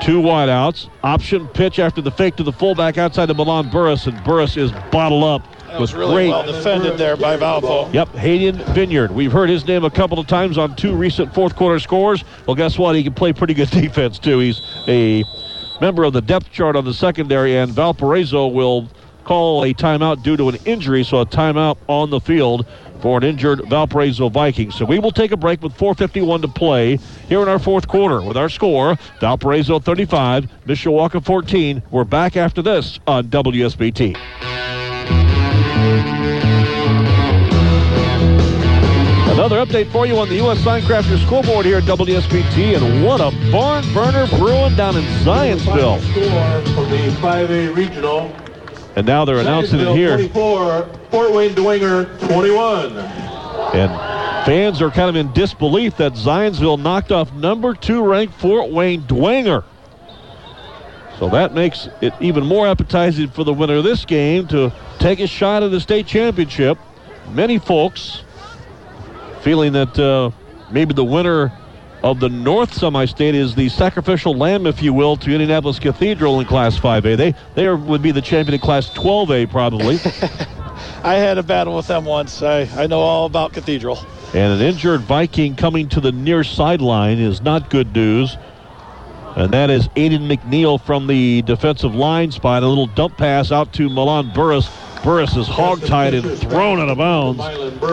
two 0.00 0.22
wideouts. 0.22 0.88
Option 1.02 1.46
pitch 1.48 1.78
after 1.78 2.00
the 2.00 2.10
fake 2.10 2.34
to 2.36 2.42
the 2.42 2.52
fullback 2.52 2.96
outside 2.96 3.28
of 3.28 3.36
Milan 3.36 3.68
Burris, 3.68 4.06
and 4.06 4.22
Burris 4.24 4.56
is 4.56 4.72
bottled 4.90 5.22
up. 5.22 5.42
That 5.66 5.78
was 5.78 5.92
with 5.92 5.98
really 6.00 6.14
great 6.14 6.28
well 6.30 6.46
defended 6.46 6.96
there 6.96 7.14
by 7.18 7.36
Valpo. 7.36 7.92
Yep, 7.92 8.08
Hayden 8.14 8.56
Vineyard. 8.72 9.10
We've 9.10 9.30
heard 9.30 9.50
his 9.50 9.66
name 9.66 9.84
a 9.84 9.90
couple 9.90 10.18
of 10.18 10.26
times 10.26 10.56
on 10.56 10.74
two 10.76 10.96
recent 10.96 11.34
fourth 11.34 11.54
quarter 11.54 11.78
scores. 11.78 12.24
Well, 12.46 12.54
guess 12.54 12.78
what? 12.78 12.96
He 12.96 13.02
can 13.02 13.12
play 13.12 13.34
pretty 13.34 13.52
good 13.52 13.68
defense, 13.72 14.18
too. 14.18 14.38
He's 14.38 14.62
a 14.88 15.24
member 15.82 16.04
of 16.04 16.14
the 16.14 16.22
depth 16.22 16.50
chart 16.50 16.74
on 16.74 16.86
the 16.86 16.94
secondary, 16.94 17.58
and 17.58 17.70
Valparaiso 17.70 18.46
will 18.46 18.88
call 19.28 19.62
a 19.62 19.74
timeout 19.74 20.22
due 20.22 20.38
to 20.38 20.48
an 20.48 20.56
injury, 20.64 21.04
so 21.04 21.20
a 21.20 21.26
timeout 21.26 21.76
on 21.86 22.08
the 22.08 22.18
field 22.18 22.64
for 23.02 23.18
an 23.18 23.24
injured 23.24 23.60
Valparaiso 23.68 24.30
Vikings. 24.30 24.74
So 24.74 24.86
we 24.86 24.98
will 24.98 25.10
take 25.10 25.32
a 25.32 25.36
break 25.36 25.62
with 25.62 25.74
4.51 25.74 26.40
to 26.40 26.48
play 26.48 26.96
here 27.28 27.42
in 27.42 27.48
our 27.48 27.58
fourth 27.58 27.86
quarter 27.86 28.22
with 28.22 28.38
our 28.38 28.48
score 28.48 28.96
Valparaiso 29.20 29.80
35, 29.80 30.48
Mishawaka 30.66 31.22
14. 31.22 31.82
We're 31.90 32.04
back 32.04 32.38
after 32.38 32.62
this 32.62 33.00
on 33.06 33.28
WSBT. 33.28 34.16
Another 39.30 39.64
update 39.64 39.92
for 39.92 40.06
you 40.06 40.16
on 40.18 40.30
the 40.30 40.36
U.S. 40.36 40.58
Signcrafters 40.60 41.24
scoreboard 41.26 41.66
here 41.66 41.76
at 41.76 41.84
WSBT, 41.84 42.76
and 42.76 43.04
what 43.04 43.20
a 43.20 43.30
barn 43.52 43.84
burner 43.92 44.26
brewing 44.38 44.74
down 44.74 44.96
in 44.96 45.04
Zionsville. 45.22 46.00
Score 46.12 46.74
for 46.74 46.90
the 46.90 47.10
5A 47.20 47.76
regional. 47.76 48.34
And 48.98 49.06
now 49.06 49.24
they're 49.24 49.38
announcing 49.38 49.78
it 49.78 49.94
here. 49.94 50.16
24, 50.16 50.90
Fort 51.12 51.30
Wayne 51.30 51.52
Dwenger 51.52 52.18
21. 52.26 52.98
And 52.98 54.44
fans 54.44 54.82
are 54.82 54.90
kind 54.90 55.08
of 55.08 55.14
in 55.14 55.32
disbelief 55.32 55.96
that 55.98 56.14
Zionsville 56.14 56.82
knocked 56.82 57.12
off 57.12 57.32
number 57.32 57.74
two 57.74 58.02
ranked 58.02 58.34
Fort 58.34 58.72
Wayne 58.72 59.02
Dwenger. 59.02 59.62
So 61.20 61.28
that 61.28 61.54
makes 61.54 61.88
it 62.00 62.12
even 62.18 62.44
more 62.44 62.66
appetizing 62.66 63.30
for 63.30 63.44
the 63.44 63.52
winner 63.52 63.74
of 63.74 63.84
this 63.84 64.04
game 64.04 64.48
to 64.48 64.72
take 64.98 65.20
a 65.20 65.28
shot 65.28 65.62
at 65.62 65.70
the 65.70 65.78
state 65.78 66.08
championship. 66.08 66.76
Many 67.30 67.60
folks 67.60 68.24
feeling 69.42 69.74
that 69.74 69.96
uh, 69.96 70.32
maybe 70.72 70.92
the 70.92 71.04
winner 71.04 71.52
of 72.10 72.20
the 72.20 72.28
North 72.28 72.72
Semi-State 72.72 73.34
is 73.34 73.54
the 73.54 73.68
sacrificial 73.68 74.34
lamb, 74.34 74.66
if 74.66 74.82
you 74.82 74.94
will, 74.94 75.16
to 75.18 75.30
Indianapolis 75.30 75.78
Cathedral 75.78 76.40
in 76.40 76.46
Class 76.46 76.78
5A. 76.78 77.16
They 77.16 77.34
they 77.54 77.66
are, 77.66 77.76
would 77.76 78.02
be 78.02 78.12
the 78.12 78.22
champion 78.22 78.54
in 78.54 78.60
Class 78.60 78.90
12A 78.90 79.50
probably. 79.50 79.96
I 81.04 81.14
had 81.14 81.38
a 81.38 81.42
battle 81.42 81.76
with 81.76 81.86
them 81.86 82.04
once. 82.04 82.42
I, 82.42 82.62
I 82.76 82.86
know 82.86 83.00
all 83.00 83.26
about 83.26 83.52
Cathedral. 83.52 83.98
And 84.34 84.54
an 84.54 84.60
injured 84.60 85.02
Viking 85.02 85.54
coming 85.54 85.88
to 85.90 86.00
the 86.00 86.12
near 86.12 86.44
sideline 86.44 87.18
is 87.18 87.42
not 87.42 87.68
good 87.68 87.94
news. 87.94 88.36
And 89.36 89.52
that 89.52 89.70
is 89.70 89.88
Aiden 89.88 90.26
McNeil 90.26 90.80
from 90.80 91.06
the 91.06 91.42
defensive 91.42 91.94
line 91.94 92.32
spot. 92.32 92.62
A 92.62 92.66
little 92.66 92.86
dump 92.86 93.16
pass 93.16 93.52
out 93.52 93.72
to 93.74 93.88
Milan 93.88 94.32
Burris. 94.34 94.68
Burris 95.04 95.36
is 95.36 95.46
hog-tied 95.46 96.14
and 96.14 96.38
thrown 96.38 96.80
out 96.80 96.88
of 96.88 96.98
bounds 96.98 97.38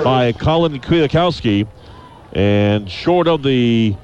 by 0.03 0.31
Colin 0.31 0.79
Kwiatkowski. 0.79 1.67
And 2.33 2.89
short 2.89 3.27
of 3.27 3.43
the 3.43 3.95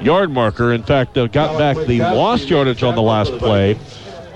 yard 0.00 0.30
marker, 0.30 0.72
in 0.72 0.82
fact, 0.82 1.16
uh, 1.18 1.26
got 1.26 1.58
back 1.58 1.76
the 1.86 2.00
lost 2.00 2.48
yardage 2.48 2.82
on 2.82 2.94
the 2.94 3.02
last 3.02 3.32
play, 3.38 3.78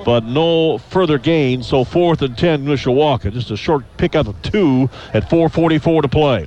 but 0.05 0.24
no 0.24 0.78
further 0.78 1.18
gain. 1.18 1.62
So 1.62 1.85
fourth 1.85 2.22
and 2.22 2.36
10, 2.36 2.64
Mishawaka. 2.64 3.32
Just 3.32 3.51
a 3.51 3.56
short 3.56 3.85
pickup 3.97 4.27
of 4.27 4.40
two 4.43 4.89
at 5.14 5.28
4.44 5.28 6.02
to 6.02 6.09
play. 6.09 6.47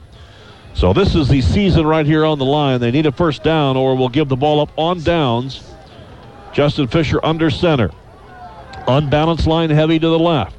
So 0.74 0.92
this 0.92 1.14
is 1.16 1.28
the 1.28 1.42
season 1.42 1.86
right 1.86 2.06
here 2.06 2.26
on 2.26 2.40
the 2.40 2.46
line. 2.46 2.80
They 2.80 2.92
need 2.92 3.06
a 3.06 3.12
first 3.12 3.44
down 3.44 3.78
or 3.78 3.96
we'll 3.96 4.10
give 4.10 4.28
the 4.28 4.36
ball 4.36 4.60
up 4.60 4.72
on 4.78 5.02
downs. 5.02 5.64
Justin 6.52 6.88
Fisher 6.88 7.20
under 7.24 7.50
center. 7.50 7.92
Unbalanced 8.88 9.48
line 9.48 9.70
heavy 9.70 10.00
to 10.00 10.08
the 10.08 10.20
left. 10.20 10.58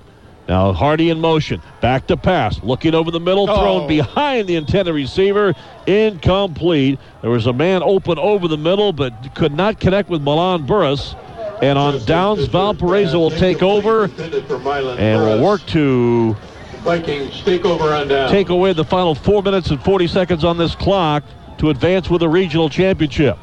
Now 0.49 0.73
Hardy 0.73 1.11
in 1.11 1.21
motion. 1.21 1.63
Back 1.81 2.07
to 2.09 2.17
pass. 2.17 2.63
Looking 2.63 2.95
over 2.95 3.11
the 3.11 3.21
middle. 3.21 3.47
Thrown 3.47 3.85
Oh. 3.85 3.89
behind 3.89 4.47
the 4.47 4.57
intended 4.57 4.93
receiver. 4.95 5.55
Incomplete. 5.87 6.99
There 7.23 7.31
was 7.31 7.47
a 7.47 7.53
man 7.53 7.83
open 7.83 8.19
over 8.19 8.47
the 8.49 8.59
middle 8.59 8.93
but 8.93 9.35
could 9.35 9.55
not 9.55 9.81
connect 9.81 10.11
with 10.11 10.21
Milan 10.23 10.63
Burris. 10.67 11.15
And 11.63 11.79
on 11.79 12.05
downs, 12.05 12.45
Valparaiso 12.47 13.19
will 13.19 13.31
take 13.31 13.63
over 13.63 14.05
and 14.05 15.21
will 15.23 15.43
work 15.43 15.65
to 15.69 16.37
Vikings 16.83 17.43
take 17.43 17.65
over 17.65 17.95
on 17.95 18.09
down. 18.09 18.29
take 18.31 18.51
away 18.51 18.75
the 18.75 18.85
final 18.85 19.15
four 19.15 19.43
minutes 19.43 19.71
and 19.71 19.83
40 19.83 20.07
seconds 20.07 20.45
on 20.45 20.59
this 20.59 20.75
clock 20.75 21.23
to 21.57 21.71
advance 21.71 22.11
with 22.11 22.23
a 22.23 22.29
regional 22.29 22.69
championship. 22.69 23.39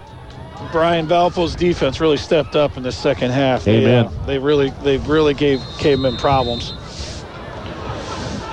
Brian 0.71 1.07
Valpo's 1.07 1.55
defense 1.55 1.99
really 1.99 2.17
stepped 2.17 2.55
up 2.55 2.77
in 2.77 2.83
the 2.83 2.91
second 2.91 3.31
half. 3.31 3.63
They, 3.63 3.77
Amen. 3.83 4.05
uh, 4.05 4.25
they 4.27 4.37
really 4.37 4.69
they 4.83 4.97
really 4.99 5.33
gave 5.33 5.59
Cavemen 5.79 6.17
problems. 6.17 6.73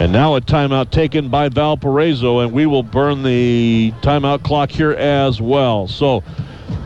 And 0.01 0.13
now 0.13 0.37
a 0.37 0.41
timeout 0.41 0.91
taken 0.91 1.29
by 1.29 1.49
Valparaiso, 1.49 2.39
and 2.39 2.53
we 2.53 2.67
will 2.67 2.85
burn 2.85 3.25
the 3.25 3.93
timeout 4.01 4.45
clock 4.45 4.71
here 4.71 4.93
as 4.93 5.41
well. 5.41 5.89
So 5.89 6.23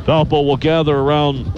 Valpo 0.07 0.47
will 0.47 0.57
gather 0.57 0.97
around 0.97 1.53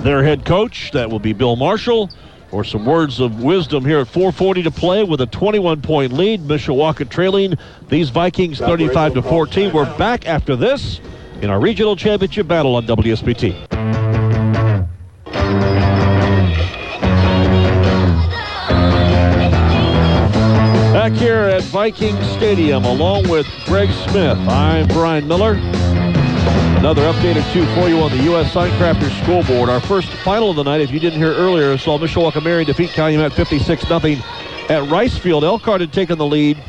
their 0.00 0.22
head 0.22 0.44
coach. 0.44 0.90
That 0.92 1.10
will 1.10 1.18
be 1.18 1.32
Bill 1.32 1.56
Marshall. 1.56 2.10
For 2.50 2.62
some 2.62 2.84
words 2.84 3.20
of 3.20 3.42
wisdom 3.42 3.86
here 3.86 4.00
at 4.00 4.08
4:40 4.08 4.64
to 4.64 4.70
play 4.70 5.02
with 5.02 5.22
a 5.22 5.26
21-point 5.26 6.12
lead, 6.12 6.42
Mishawaka 6.42 7.08
trailing 7.08 7.54
these 7.88 8.10
Vikings 8.10 8.58
35 8.58 9.14
to 9.14 9.22
14. 9.22 9.72
We're 9.72 9.96
back 9.96 10.26
after 10.26 10.56
this 10.56 11.00
in 11.40 11.48
our 11.48 11.60
regional 11.60 11.96
championship 11.96 12.48
battle 12.48 12.74
on 12.74 12.86
WSBT. 12.86 13.69
Here 21.16 21.42
at 21.42 21.62
Viking 21.64 22.22
Stadium, 22.24 22.84
along 22.84 23.28
with 23.28 23.46
Greg 23.66 23.90
Smith, 24.08 24.38
I'm 24.48 24.86
Brian 24.88 25.28
Miller. 25.28 25.54
Another 26.78 27.02
update 27.02 27.36
or 27.36 27.52
two 27.52 27.66
for 27.74 27.88
you 27.88 28.00
on 28.00 28.10
the 28.10 28.22
U.S. 28.24 28.52
Signcrafters 28.54 29.22
scoreboard. 29.22 29.68
Our 29.68 29.80
first 29.80 30.08
final 30.08 30.50
of 30.50 30.56
the 30.56 30.62
night, 30.62 30.80
if 30.80 30.90
you 30.90 30.98
didn't 30.98 31.18
hear 31.18 31.34
earlier, 31.34 31.76
saw 31.76 31.98
Mishawaka 31.98 32.42
Marion 32.42 32.66
defeat 32.66 32.90
Calumet 32.90 33.32
56-0 33.32 34.70
at 34.70 34.90
Rice 34.90 35.18
Field. 35.18 35.44
Elkhart 35.44 35.82
had 35.82 35.92
taken 35.92 36.16
the 36.16 36.26
lead 36.26 36.62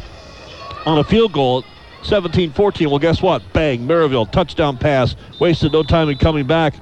on 0.86 1.00
a 1.00 1.04
field 1.04 1.32
goal 1.32 1.64
17-14. 2.04 2.88
Well, 2.88 3.00
guess 3.00 3.22
what? 3.22 3.42
Bang, 3.54 3.88
Merrillville, 3.88 4.32
touchdown 4.32 4.78
pass. 4.78 5.16
Wasted 5.40 5.72
no 5.72 5.84
time 5.84 6.10
in 6.10 6.18
coming 6.18 6.46
back. 6.46 6.76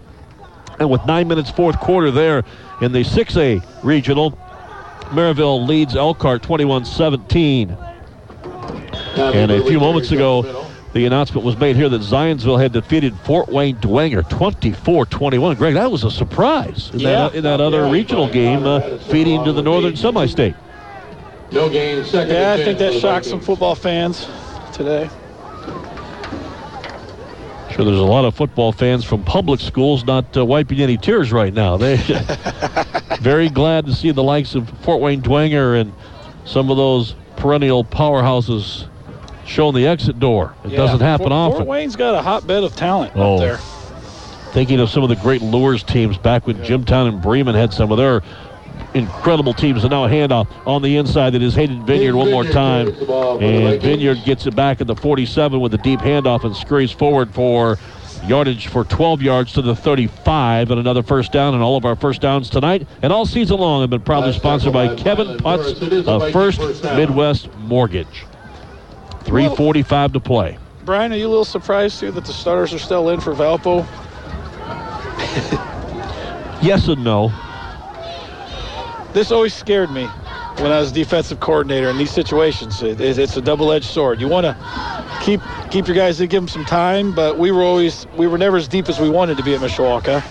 And 0.79 0.89
with 0.89 1.05
nine 1.05 1.27
minutes 1.27 1.51
fourth 1.51 1.79
quarter 1.79 2.09
there 2.09 2.43
in 2.81 2.93
the 2.93 3.03
6A 3.03 3.83
regional, 3.83 4.37
Merrillville 5.09 5.67
leads 5.67 5.95
Elkhart 5.95 6.43
21-17. 6.43 7.85
And 9.17 9.51
a 9.51 9.63
few 9.65 9.79
moments 9.79 10.11
ago, 10.11 10.65
the 10.93 11.05
announcement 11.05 11.45
was 11.45 11.57
made 11.57 11.75
here 11.75 11.89
that 11.89 12.01
Zionsville 12.01 12.59
had 12.61 12.71
defeated 12.71 13.15
Fort 13.19 13.49
Wayne 13.49 13.77
Dwenger 13.77 14.23
24-21. 14.29 15.57
Greg, 15.57 15.73
that 15.75 15.91
was 15.91 16.03
a 16.03 16.11
surprise 16.11 16.89
in, 16.93 16.99
that, 17.03 17.35
in 17.35 17.43
that 17.43 17.59
other 17.61 17.85
Yeah. 17.85 17.91
regional 17.91 18.27
game, 18.27 18.65
uh, 18.65 18.79
feeding 19.09 19.43
to 19.45 19.51
the 19.53 19.61
Northern 19.61 19.95
Semi-State. 19.95 20.55
No 21.51 21.69
gain, 21.69 22.03
second. 22.05 22.33
Yeah, 22.35 22.53
I 22.53 22.63
think 22.63 22.77
that 22.79 22.93
shocked 22.93 23.25
some 23.25 23.39
football 23.39 23.75
fans 23.75 24.27
today. 24.73 25.09
Sure, 27.79 27.85
there's 27.85 27.97
a 27.97 28.03
lot 28.03 28.25
of 28.25 28.35
football 28.35 28.73
fans 28.73 29.05
from 29.05 29.23
public 29.23 29.61
schools 29.61 30.03
not 30.03 30.35
uh, 30.35 30.43
wiping 30.45 30.81
any 30.81 30.97
tears 30.97 31.31
right 31.31 31.53
now. 31.53 31.77
They 31.77 31.93
are 31.93 32.85
very 33.21 33.47
glad 33.47 33.85
to 33.85 33.93
see 33.95 34.11
the 34.11 34.21
likes 34.21 34.53
of 34.53 34.69
Fort 34.81 34.99
Wayne 34.99 35.21
Dwenger 35.21 35.79
and 35.79 35.93
some 36.43 36.69
of 36.69 36.75
those 36.75 37.15
perennial 37.37 37.85
powerhouses 37.85 38.85
showing 39.45 39.75
the 39.75 39.87
exit 39.87 40.19
door. 40.19 40.55
It 40.65 40.71
Yeah, 40.71 40.77
doesn't 40.77 40.99
happen 40.99 41.27
Fort, 41.27 41.31
often. 41.31 41.57
Fort 41.59 41.67
Wayne's 41.69 41.95
got 41.95 42.15
a 42.15 42.21
hotbed 42.21 42.65
of 42.65 42.75
talent 42.75 43.13
Oh. 43.15 43.35
up 43.35 43.39
there. 43.39 43.57
Thinking 44.51 44.81
of 44.81 44.89
some 44.89 45.03
of 45.03 45.07
the 45.07 45.15
great 45.15 45.41
Luers 45.41 45.81
teams 45.81 46.17
back 46.17 46.47
when 46.47 46.61
Jimtown 46.65 47.07
and 47.07 47.21
Bremen 47.21 47.55
had 47.55 47.71
some 47.73 47.93
of 47.93 47.97
their 47.97 48.21
incredible 48.99 49.53
teams. 49.53 49.83
And 49.83 49.91
now 49.91 50.05
a 50.05 50.09
handoff 50.09 50.47
on 50.67 50.81
the 50.81 50.97
inside 50.97 51.31
that 51.31 51.41
is 51.41 51.55
Hayden 51.55 51.85
Vineyard 51.85 52.15
one 52.15 52.29
more 52.29 52.43
time. 52.43 52.85
carries 52.87 52.99
the 52.99 53.05
ball 53.05 53.39
for 53.39 53.43
the 53.43 53.47
And 53.47 53.81
Vineyard 53.81 54.17
gets 54.25 54.45
it 54.45 54.55
back 54.55 54.81
at 54.81 54.87
the 54.87 54.95
47 54.95 55.59
with 55.59 55.73
a 55.73 55.77
deep 55.79 55.99
handoff 55.99 56.43
and 56.43 56.55
scurries 56.55 56.91
forward 56.91 57.33
for 57.33 57.77
yardage 58.25 58.67
for 58.67 58.83
12 58.83 59.21
yards 59.21 59.53
to 59.53 59.61
the 59.61 59.75
35 59.75 60.71
and 60.71 60.79
another 60.79 61.01
first 61.01 61.31
down. 61.31 61.53
And 61.53 61.63
all 61.63 61.77
of 61.77 61.85
our 61.85 61.95
first 61.95 62.21
downs 62.21 62.49
tonight 62.49 62.87
and 63.01 63.11
all 63.11 63.25
season 63.25 63.57
long 63.57 63.81
have 63.81 63.89
been 63.89 64.01
proudly 64.01 64.31
Last 64.31 64.39
sponsored 64.39 64.73
by 64.73 64.95
Kevin 64.95 65.27
Milan 65.27 65.39
Putz 65.39 65.79
Burris. 65.79 65.81
It 65.81 65.93
is 65.93 66.07
a 66.07 66.11
uh, 66.11 66.25
of 66.27 66.31
First 66.31 66.59
first. 66.59 66.83
Midwest 66.83 67.53
Mortgage. 67.57 68.25
345 69.23 70.13
to 70.13 70.19
play. 70.19 70.57
Brian, 70.85 71.13
are 71.13 71.15
you 71.15 71.27
a 71.27 71.29
little 71.29 71.45
surprised 71.45 71.99
too 71.99 72.11
that 72.11 72.25
the 72.25 72.33
starters 72.33 72.73
are 72.73 72.79
still 72.79 73.09
in 73.09 73.19
for 73.19 73.33
Valpo? 73.33 73.85
Yes 76.61 76.89
and 76.89 77.05
no. 77.05 77.31
This 79.13 79.31
always 79.31 79.53
scared 79.53 79.91
me. 79.91 80.09
when 80.61 80.71
I 80.71 80.79
was 80.79 80.91
defensive 80.91 81.39
coordinator 81.39 81.89
in 81.89 81.97
these 81.97 82.11
situations. 82.11 82.81
It, 82.81 82.99
it, 82.99 83.17
it's 83.17 83.37
a 83.37 83.41
double-edged 83.41 83.85
sword. 83.85 84.19
You 84.19 84.27
want 84.27 84.45
to 84.45 84.55
keep 85.21 85.41
keep 85.71 85.87
your 85.87 85.95
guys 85.95 86.17
to 86.17 86.27
give 86.27 86.41
them 86.41 86.47
some 86.47 86.65
time, 86.65 87.13
but 87.13 87.37
we 87.37 87.51
were 87.51 87.63
always 87.63 88.05
we 88.17 88.27
were 88.27 88.37
never 88.37 88.57
as 88.57 88.67
deep 88.67 88.89
as 88.89 88.99
we 88.99 89.09
wanted 89.09 89.37
to 89.37 89.43
be 89.43 89.53
at 89.55 89.61
Mishawaka. 89.61 90.23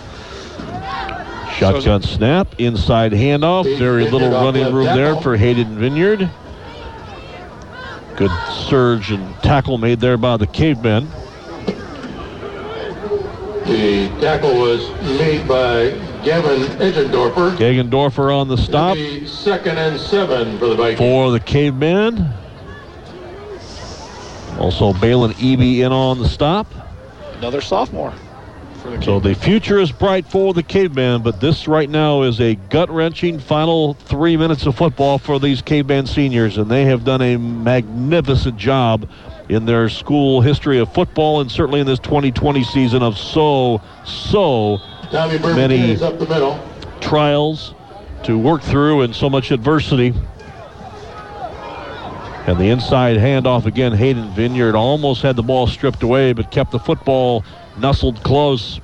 Shotgun 1.54 2.02
snap, 2.02 2.54
inside 2.58 3.12
handoff. 3.12 3.64
Very 3.78 4.08
little 4.08 4.30
running 4.30 4.72
room 4.72 4.86
there 4.86 5.16
for 5.16 5.36
Hayden 5.36 5.78
Vineyard. 5.78 6.30
Good 8.16 8.30
surge 8.68 9.10
and 9.10 9.34
tackle 9.42 9.78
made 9.78 10.00
there 10.00 10.16
by 10.16 10.36
the 10.36 10.46
cavemen. 10.46 11.08
The 13.64 14.08
tackle 14.20 14.58
was 14.58 14.88
made 15.18 15.46
by 15.48 15.90
Gavin 16.28 16.60
Eggendorfer. 16.78 17.56
Gegendorfer 17.56 18.38
on 18.38 18.48
the 18.48 18.58
stop 18.58 18.98
It'll 18.98 19.20
be 19.20 19.26
Second 19.26 19.78
and 19.78 19.98
seven 19.98 20.58
for 20.58 20.66
the 20.66 20.76
Vikings. 20.76 20.98
for 20.98 21.30
the 21.30 21.40
cavemen. 21.40 22.34
Also, 24.58 24.92
Balin 24.92 25.32
Eby 25.32 25.78
in 25.78 25.90
on 25.90 26.18
the 26.18 26.28
stop. 26.28 26.66
Another 27.38 27.62
sophomore 27.62 28.12
the 28.84 29.02
So 29.02 29.20
the 29.20 29.34
future 29.34 29.78
is 29.78 29.90
bright 29.90 30.26
for 30.26 30.52
the 30.52 30.62
caveman, 30.62 31.22
but 31.22 31.40
this 31.40 31.66
right 31.66 31.88
now 31.88 32.22
is 32.22 32.42
a 32.42 32.56
gut 32.56 32.90
wrenching 32.90 33.38
final 33.38 33.94
three 33.94 34.36
minutes 34.36 34.66
of 34.66 34.76
football 34.76 35.16
for 35.18 35.40
these 35.40 35.62
caveman 35.62 36.06
seniors, 36.06 36.58
and 36.58 36.70
they 36.70 36.84
have 36.84 37.04
done 37.04 37.22
a 37.22 37.38
magnificent 37.38 38.58
job 38.58 39.08
in 39.48 39.64
their 39.64 39.88
school 39.88 40.42
history 40.42 40.78
of 40.78 40.92
football 40.92 41.40
and 41.40 41.50
certainly 41.50 41.80
in 41.80 41.86
this 41.86 41.98
2020 42.00 42.62
season 42.64 43.02
of 43.02 43.16
so, 43.16 43.80
so 44.04 44.76
Tommy 44.76 44.76
Burton 44.76 44.97
many- 45.12 45.92
is 45.92 46.02
up 46.02 46.18
the 46.18 46.26
middle. 46.26 46.58
trials 47.00 47.74
to 48.24 48.36
work 48.36 48.60
through 48.60 49.02
and 49.02 49.14
so 49.14 49.30
much 49.30 49.50
adversity. 49.50 50.12
And 52.46 52.58
the 52.58 52.70
inside 52.70 53.18
handoff 53.18 53.66
again, 53.66 53.92
Hayden 53.92 54.30
Vineyard 54.30 54.74
almost 54.74 55.22
had 55.22 55.36
the 55.36 55.42
ball 55.42 55.66
stripped 55.66 56.02
away, 56.02 56.32
but 56.32 56.50
kept 56.50 56.72
the 56.72 56.78
football 56.78 57.44
nestled 57.78 58.22
close 58.22 58.80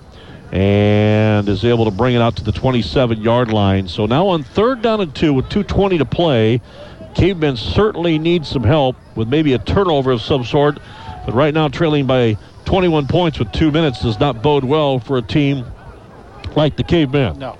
and 0.53 1.49
is 1.49 1.65
able 1.65 1.85
to 1.87 1.91
bring 1.91 2.15
it 2.15 2.21
out 2.21 2.37
to 2.37 2.45
the 2.45 2.53
27 2.53 3.21
yard 3.21 3.53
line. 3.53 3.89
So 3.89 4.07
now 4.07 4.29
on 4.29 4.43
third 4.43 4.83
down 4.83 5.01
and 5.01 5.15
two 5.15 5.33
with 5.33 5.49
2.20 5.49 5.99
to 5.99 6.05
play, 6.05 6.61
Cavemen 7.15 7.57
certainly 7.57 8.19
need 8.19 8.47
some 8.47 8.65
help 8.65 8.97
with 9.17 9.29
maybe 9.29 9.53
a 9.55 9.59
turnover 9.59 10.13
of 10.13 10.21
some 10.21 10.45
sort. 10.45 10.79
But 11.25 11.35
right 11.35 11.55
now, 11.55 11.69
trailing 11.69 12.07
by 12.07 12.37
21 12.67 13.07
points 13.07 13.39
with 13.39 13.51
two 13.53 13.71
minutes 13.71 14.03
does 14.03 14.21
not 14.21 14.43
bode 14.43 14.65
well 14.65 14.99
for 14.99 15.17
a 15.17 15.23
team 15.23 15.65
like 16.56 16.76
the 16.76 16.85
caveman. 16.85 17.39
no. 17.39 17.59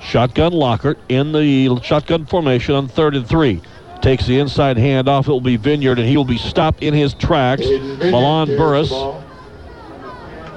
Shotgun 0.00 0.52
Lockhart 0.52 0.98
in 1.08 1.32
the 1.32 1.80
shotgun 1.82 2.26
formation 2.26 2.74
on 2.74 2.88
third 2.88 3.16
and 3.16 3.26
three. 3.26 3.62
Takes 4.02 4.26
the 4.26 4.38
inside 4.38 4.76
handoff. 4.76 5.22
It 5.22 5.28
will 5.28 5.40
be 5.40 5.56
Vineyard, 5.56 5.98
and 5.98 6.06
he 6.06 6.18
will 6.18 6.26
be 6.26 6.36
stopped 6.36 6.82
in 6.82 6.92
his 6.92 7.14
tracks. 7.14 7.62
Hayden 7.62 8.10
Milan 8.10 8.48
Burris 8.48 8.92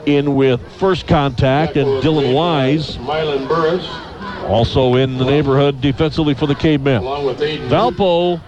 in 0.05 0.35
with 0.35 0.61
first 0.73 1.07
contact, 1.07 1.77
and 1.77 1.87
Dylan 2.03 2.33
Wise 2.33 2.97
Milan 2.99 3.47
Burris, 3.47 3.87
also 4.47 4.95
in 4.95 5.17
the 5.17 5.25
neighborhood 5.25 5.79
defensively 5.81 6.33
for 6.33 6.45
the 6.47 6.55
Cavemen. 6.55 7.01
along 7.01 7.25
with 7.25 7.39
Aiden. 7.39 7.67
Valpo 7.69 8.41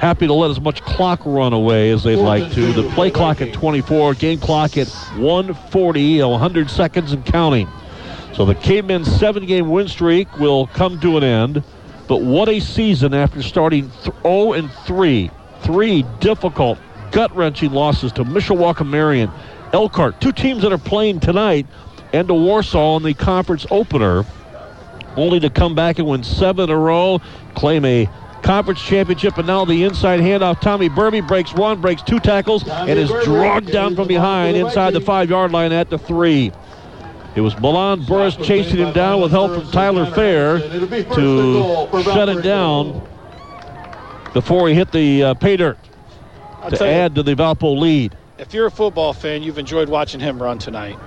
happy 0.00 0.26
to 0.26 0.32
let 0.32 0.50
as 0.50 0.60
much 0.60 0.82
clock 0.82 1.20
run 1.26 1.52
away 1.52 1.90
as 1.90 2.02
they'd 2.02 2.16
like 2.16 2.50
to. 2.54 2.72
The 2.72 2.88
play 2.94 3.10
clock 3.10 3.42
at 3.42 3.52
24, 3.52 4.14
game 4.14 4.40
clock 4.40 4.78
at 4.78 4.88
140, 4.88 6.22
100 6.22 6.70
seconds 6.70 7.12
and 7.12 7.24
counting. 7.24 7.68
So 8.32 8.46
the 8.46 8.54
Cavemen's 8.54 9.14
seven 9.14 9.44
game 9.44 9.68
win 9.68 9.88
streak 9.88 10.38
will 10.38 10.68
come 10.68 10.98
to 11.00 11.18
an 11.18 11.24
end. 11.24 11.62
But 12.08 12.22
what 12.22 12.48
a 12.48 12.60
season 12.60 13.12
after 13.12 13.42
starting 13.42 13.90
th- 14.02 14.16
0 14.22 14.54
and 14.54 14.70
3. 14.86 15.30
Three 15.60 16.04
difficult, 16.18 16.78
gut 17.10 17.36
wrenching 17.36 17.72
losses 17.72 18.10
to 18.12 18.24
Mishawaka 18.24 18.88
Marion, 18.88 19.30
Elkhart, 19.74 20.18
two 20.18 20.32
teams 20.32 20.62
that 20.62 20.72
are 20.72 20.78
playing 20.78 21.20
tonight, 21.20 21.66
and 22.14 22.26
to 22.28 22.34
Warsaw 22.34 22.96
in 22.96 23.02
the 23.02 23.12
conference 23.12 23.66
opener 23.70 24.24
only 25.16 25.38
to 25.40 25.50
come 25.50 25.74
back 25.74 25.98
and 25.98 26.08
win 26.08 26.24
seven 26.24 26.64
in 26.64 26.70
a 26.70 26.78
row, 26.78 27.20
claim 27.54 27.84
a 27.84 28.08
conference 28.42 28.80
championship, 28.80 29.38
and 29.38 29.46
now 29.46 29.64
the 29.64 29.84
inside 29.84 30.20
handoff. 30.20 30.60
Tommy 30.60 30.88
Burby 30.88 31.26
breaks 31.26 31.52
one, 31.54 31.80
breaks 31.80 32.02
two 32.02 32.20
tackles, 32.20 32.66
and 32.68 32.98
is 32.98 33.10
Burby 33.10 33.24
dragged 33.24 33.72
down 33.72 33.94
from 33.94 34.08
carries 34.08 34.08
the 34.08 34.14
ball 34.14 34.22
behind 34.22 34.54
to 34.54 34.60
the 34.60 34.66
inside 34.66 34.90
the 34.94 35.00
five 35.00 35.30
yard 35.30 35.52
line 35.52 35.72
at 35.72 35.90
the 35.90 35.98
three. 35.98 36.52
It 37.36 37.42
was 37.42 37.58
Milan 37.60 38.04
Burris 38.04 38.36
chasing 38.36 38.78
him 38.78 38.92
down 38.92 39.20
with 39.20 39.30
help 39.30 39.52
from 39.52 39.70
Tyler 39.70 40.06
Fair 40.06 40.58
to 40.58 41.88
shut 42.02 42.28
it 42.28 42.42
down 42.42 43.06
before 44.32 44.68
he 44.68 44.74
hit 44.74 44.90
the 44.92 45.22
uh, 45.22 45.34
pay 45.34 45.56
dirt 45.56 45.78
to 46.68 46.76
tell 46.76 46.86
you, 46.86 46.92
add 46.92 47.14
to 47.14 47.22
the 47.22 47.34
Valpo 47.34 47.78
lead. 47.78 48.16
if 48.38 48.52
you're 48.52 48.66
a 48.66 48.70
football 48.70 49.12
fan, 49.12 49.42
you've 49.42 49.58
enjoyed 49.58 49.88
watching 49.88 50.20
him 50.20 50.42
run 50.42 50.58
tonight. 50.58 50.98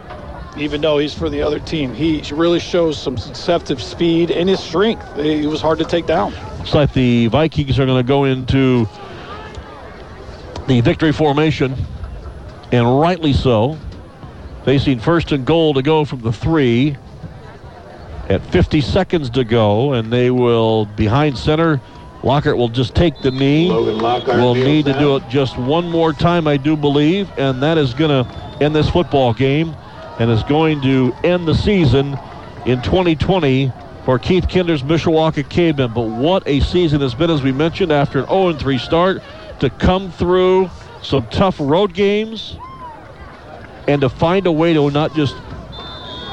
Even 0.55 0.81
though 0.81 0.99
he's 0.99 1.13
for 1.13 1.30
the 1.30 1.41
other 1.41 1.59
team, 1.59 1.93
he 1.93 2.21
really 2.31 2.59
shows 2.59 2.97
some 2.97 3.15
deceptive 3.15 3.81
speed 3.81 4.30
and 4.30 4.47
his 4.47 4.59
strength. 4.59 5.17
It 5.17 5.47
was 5.47 5.61
hard 5.61 5.80
to 5.80 5.85
take 5.85 6.05
down. 6.05 6.34
Looks 6.59 6.73
like 6.75 6.93
the 6.93 7.27
Vikings 7.27 7.80
are 7.80 7.85
going 7.85 8.03
to 8.03 8.07
go 8.07 8.25
into 8.25 8.88
the 10.67 10.81
victory 10.81 11.11
formation, 11.11 11.75
and 12.71 12.99
rightly 12.99 13.34
so. 13.34 13.77
Facing 14.63 14.99
first 14.99 15.31
and 15.31 15.45
goal 15.45 15.73
to 15.73 15.81
go 15.81 16.05
from 16.05 16.21
the 16.21 16.31
three 16.31 16.95
at 18.30 18.45
50 18.51 18.80
seconds 18.80 19.30
to 19.31 19.43
go, 19.43 19.93
and 19.93 20.13
they 20.13 20.30
will 20.31 20.85
behind 20.85 21.38
center. 21.38 21.81
Lockhart 22.23 22.55
will 22.55 22.69
just 22.69 22.95
take 22.95 23.19
the 23.21 23.31
knee. 23.31 23.69
Logan 23.69 23.97
Lockhart 23.97 24.38
Will 24.38 24.55
need 24.55 24.85
to 24.85 24.93
do 24.93 25.17
it 25.17 25.23
just 25.27 25.57
one 25.57 25.89
more 25.89 26.13
time, 26.13 26.47
I 26.47 26.55
do 26.55 26.77
believe, 26.77 27.30
and 27.38 27.61
that 27.61 27.77
is 27.77 27.93
going 27.93 28.23
to 28.23 28.63
end 28.63 28.73
this 28.73 28.89
football 28.89 29.34
game 29.34 29.75
and 30.19 30.30
is 30.30 30.44
going 30.44 30.81
to 30.81 31.14
end 31.23 31.48
the 31.48 31.56
season 31.56 32.18
in 32.65 32.81
2020 32.81 33.72
for 34.06 34.19
Keith 34.19 34.48
Kinder's 34.48 34.84
Mishawaka 34.84 35.48
Cavemen. 35.49 35.94
But 35.94 36.07
what 36.07 36.44
a 36.45 36.60
season 36.60 37.02
it's 37.02 37.14
been, 37.14 37.30
as 37.30 37.41
we 37.41 37.52
mentioned, 37.52 37.91
after 37.91 38.19
an 38.19 38.27
0 38.27 38.53
3 38.53 38.77
start, 38.77 39.22
to 39.60 39.69
come 39.69 40.11
through 40.11 40.69
some 41.02 41.27
tough 41.27 41.60
road 41.60 41.94
games 41.94 42.57
and 43.88 44.02
to 44.02 44.10
find 44.10 44.48
a 44.48 44.52
way 44.52 44.73
to 44.73 44.90
not 44.91 45.14
just 45.14 45.35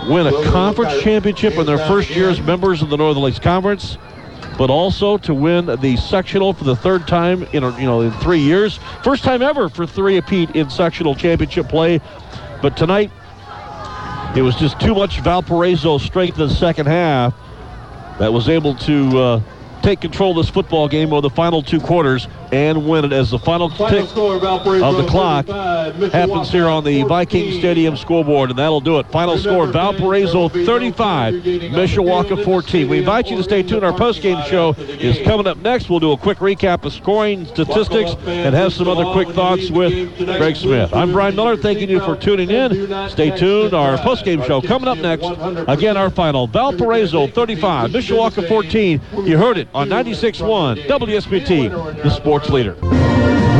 win 0.09 0.27
a 0.27 0.44
conference 0.51 1.02
championship 1.02 1.55
in 1.55 1.66
their 1.66 1.78
first 1.78 2.11
year 2.11 2.31
as 2.31 2.40
members 2.40 2.82
of 2.82 2.90
the 2.90 2.97
Northern 2.97 3.23
Lakes 3.23 3.39
Conference, 3.39 3.98
but 4.57 4.70
also 4.70 5.19
to 5.19 5.35
win 5.35 5.66
the 5.66 5.97
sectional 5.97 6.52
for 6.52 6.65
the 6.65 6.77
third 6.77 7.07
time 7.07 7.43
in 7.52 7.62
you 7.62 7.86
know 7.86 8.01
in 8.01 8.12
three 8.12 8.40
years, 8.40 8.78
first 9.02 9.24
time 9.24 9.43
ever 9.43 9.69
for 9.69 9.86
three 9.86 10.16
apiece 10.16 10.51
in 10.55 10.70
sectional 10.70 11.15
championship 11.15 11.69
play. 11.69 12.01
But 12.62 12.77
tonight, 12.77 13.11
it 14.36 14.43
was 14.43 14.55
just 14.55 14.81
too 14.81 14.94
much 14.94 15.20
Valparaiso 15.20 15.98
strength 15.98 16.39
in 16.39 16.47
the 16.48 16.55
second 16.55 16.86
half 16.86 17.35
that 18.19 18.32
was 18.32 18.48
able 18.48 18.74
to 18.77 19.19
uh, 19.19 19.43
take 19.82 20.01
control 20.01 20.32
of 20.32 20.44
this 20.44 20.52
football 20.52 20.89
game 20.89 21.12
over 21.12 21.20
the 21.20 21.31
final 21.31 21.62
two 21.62 21.81
quarters 21.81 22.28
and 22.52 22.89
win 22.89 23.05
it 23.05 23.12
as 23.12 23.31
the 23.31 23.39
final 23.39 23.70
Final 23.70 24.07
tick 24.07 24.16
of 24.82 24.97
the 24.97 25.07
clock 25.07 25.47
35, 25.47 25.94
Mishawaka 25.94 26.12
happens 26.12 26.51
here 26.51 26.66
on 26.66 26.85
the 26.85 27.02
Viking 27.05 27.59
Stadium 27.59 27.97
scoreboard, 27.97 28.51
and 28.51 28.59
that'll 28.59 28.81
do 28.81 28.98
it. 28.98 29.07
Final 29.11 29.39
score 29.39 29.66
Valparaiso 29.66 30.48
35, 30.48 31.35
Mishawaka 31.35 32.44
14. 32.44 32.89
We 32.89 32.98
invite 32.98 33.31
you 33.31 33.36
to 33.36 33.43
stay 33.43 33.62
tuned. 33.62 33.85
Our 33.85 33.93
postgame 33.93 34.44
show 34.47 34.74
is 34.78 35.19
coming 35.24 35.47
up 35.47 35.59
next. 35.59 35.89
We'll 35.90 36.01
do 36.01 36.12
a 36.12 36.16
quick 36.16 36.39
recap 36.39 36.85
of 36.85 36.93
scoring 36.93 37.47
statistics 37.47 38.15
and 38.27 38.55
have 38.55 38.73
some 38.73 38.89
other 38.89 39.05
quick 39.12 39.28
thoughts 39.35 39.70
with 39.70 40.16
Greg 40.16 40.57
Smith. 40.57 40.93
I'm 40.94 41.12
Brian 41.12 41.36
Miller, 41.36 41.57
thanking 41.57 41.89
you 41.89 42.01
for 42.01 42.16
tuning 42.16 42.51
in. 42.51 43.09
Stay 43.11 43.31
tuned. 43.36 43.74
Our 43.74 43.97
postgame 43.98 44.44
show 44.47 44.61
coming 44.61 44.89
up 44.89 44.98
next. 44.98 45.27
Again, 45.69 45.97
our 45.97 46.11
final 46.11 46.47
Valparaiso 46.47 47.27
35, 47.28 47.90
Mishawaka 47.90 48.48
14. 48.48 49.01
You 49.24 49.39
heard 49.39 49.59
it 49.59 49.69
on 49.72 49.88
96.1 49.88 50.86
WSBT, 50.86 52.02
the 52.02 52.10
sports 52.10 52.51
leader. 52.51 52.76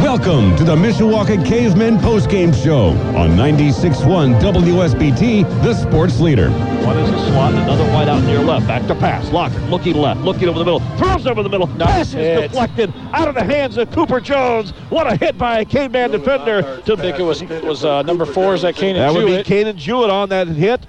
Welcome 0.03 0.57
to 0.57 0.65
the 0.65 0.75
Mishawaka 0.75 1.47
Cavemen 1.47 1.99
postgame 1.99 2.53
show 2.65 2.89
on 3.17 3.31
96.1 3.31 4.41
WSBT, 4.41 5.63
the 5.63 5.75
sports 5.75 6.19
leader. 6.19 6.51
One 6.51 6.99
is 6.99 7.11
a 7.11 7.19
slot, 7.31 7.53
another 7.53 7.85
wide 7.93 8.09
out 8.09 8.25
near 8.25 8.41
left. 8.41 8.67
Back 8.67 8.87
to 8.89 8.95
pass. 8.97 9.31
Lockhart 9.31 9.63
looking 9.71 9.95
left, 9.95 10.23
looking 10.23 10.49
over 10.49 10.59
the 10.59 10.65
middle. 10.65 10.81
Throws 10.97 11.27
over 11.29 11.45
the 11.45 11.49
middle. 11.49 11.69
Pass 11.69 12.15
is 12.15 12.51
deflected 12.51 12.93
out 13.13 13.29
of 13.29 13.37
the 13.37 13.45
hands 13.45 13.77
of 13.77 13.91
Cooper 13.93 14.21
Jones. 14.21 14.71
What 14.89 15.07
a 15.07 15.17
hit 15.17 15.39
by 15.39 15.61
a 15.61 15.65
caveman 15.65 16.11
defender. 16.11 16.63
To 16.87 16.93
I 16.95 16.97
think 16.97 17.21
it 17.21 17.23
was 17.23 17.43
was 17.45 17.85
uh, 17.85 18.03
number 18.03 18.25
four. 18.25 18.55
Is 18.55 18.63
that 18.63 18.75
Kane 18.75 18.97
that 18.97 19.13
would 19.13 19.27
be 19.27 19.43
Jewett? 19.43 19.47
Kanan 19.47 19.77
Jewett 19.77 20.11
on 20.11 20.29
that 20.31 20.49
hit. 20.49 20.81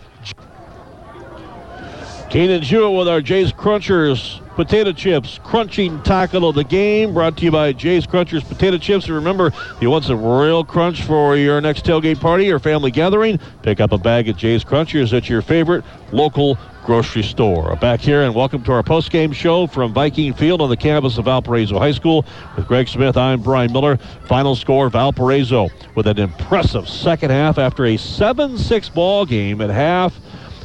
Keenan 2.31 2.61
Jewett 2.61 2.97
with 2.97 3.09
our 3.09 3.19
Jay's 3.19 3.51
Crunchers 3.51 4.39
potato 4.55 4.93
chips 4.93 5.37
crunching 5.43 6.01
tackle 6.03 6.47
of 6.47 6.55
the 6.55 6.63
game 6.63 7.13
brought 7.13 7.35
to 7.35 7.43
you 7.43 7.51
by 7.51 7.73
Jay's 7.73 8.07
Crunchers 8.07 8.47
potato 8.47 8.77
chips. 8.77 9.07
And 9.07 9.15
remember, 9.15 9.47
if 9.47 9.81
you 9.81 9.89
want 9.89 10.05
some 10.05 10.23
real 10.23 10.63
crunch 10.63 11.03
for 11.03 11.35
your 11.35 11.59
next 11.59 11.83
tailgate 11.83 12.21
party 12.21 12.49
or 12.49 12.57
family 12.57 12.89
gathering, 12.89 13.37
pick 13.63 13.81
up 13.81 13.91
a 13.91 13.97
bag 13.97 14.29
at 14.29 14.37
Jay's 14.37 14.63
Crunchers 14.63 15.11
at 15.11 15.27
your 15.27 15.41
favorite 15.41 15.83
local 16.13 16.57
grocery 16.85 17.21
store. 17.21 17.75
Back 17.75 17.99
here 17.99 18.21
and 18.21 18.33
welcome 18.33 18.63
to 18.63 18.71
our 18.71 18.81
post-game 18.81 19.33
show 19.33 19.67
from 19.67 19.93
Viking 19.93 20.33
Field 20.33 20.61
on 20.61 20.69
the 20.69 20.77
campus 20.77 21.17
of 21.17 21.25
Valparaiso 21.25 21.79
High 21.79 21.91
School 21.91 22.25
with 22.55 22.65
Greg 22.65 22.87
Smith. 22.87 23.17
I'm 23.17 23.41
Brian 23.41 23.73
Miller. 23.73 23.97
Final 23.97 24.55
score 24.55 24.89
Valparaiso 24.89 25.67
with 25.95 26.07
an 26.07 26.17
impressive 26.17 26.87
second 26.87 27.31
half 27.31 27.57
after 27.57 27.83
a 27.83 27.97
7-6 27.97 28.93
ball 28.93 29.25
game 29.25 29.59
at 29.59 29.69
half 29.69 30.17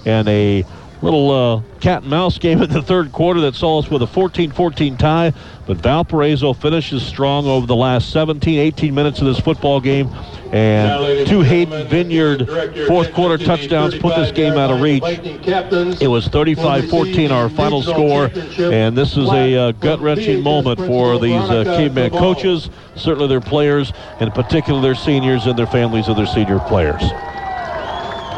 and 0.04 0.28
a 0.28 0.64
little 1.02 1.30
uh, 1.30 1.62
cat 1.80 2.02
and 2.02 2.10
mouse 2.10 2.38
game 2.38 2.62
in 2.62 2.70
the 2.70 2.82
third 2.82 3.12
quarter 3.12 3.40
that 3.40 3.54
saw 3.54 3.78
us 3.78 3.90
with 3.90 4.02
a 4.02 4.06
14-14 4.06 4.98
tie. 4.98 5.32
But 5.66 5.78
Valparaiso 5.78 6.52
finishes 6.52 7.04
strong 7.04 7.46
over 7.46 7.66
the 7.66 7.76
last 7.76 8.10
17, 8.10 8.58
18 8.58 8.94
minutes 8.94 9.20
of 9.20 9.26
this 9.26 9.40
football 9.40 9.80
game. 9.80 10.08
And 10.52 11.26
two 11.26 11.40
Hayden 11.40 11.88
Vineyard 11.88 12.48
fourth 12.86 13.12
quarter 13.12 13.36
touchdowns 13.36 13.98
put 13.98 14.14
this 14.14 14.30
game 14.30 14.54
out 14.54 14.70
of 14.70 14.80
reach. 14.80 15.02
It 15.04 16.08
was 16.08 16.28
35-14 16.28 17.30
our 17.30 17.48
final 17.48 17.82
score. 17.82 18.30
And 18.72 18.96
this 18.96 19.16
is 19.16 19.28
a 19.30 19.56
uh, 19.56 19.72
gut-wrenching 19.72 20.42
moment 20.42 20.78
for 20.78 21.18
these 21.18 21.42
uh, 21.50 21.64
caveman 21.64 22.10
coaches, 22.10 22.70
certainly 22.94 23.26
their 23.28 23.40
players, 23.40 23.92
and 24.20 24.28
in 24.28 24.32
particular 24.32 24.80
their 24.80 24.94
seniors 24.94 25.46
and 25.46 25.58
their 25.58 25.66
families 25.66 26.08
of 26.08 26.16
their 26.16 26.26
senior 26.26 26.60
players. 26.60 27.02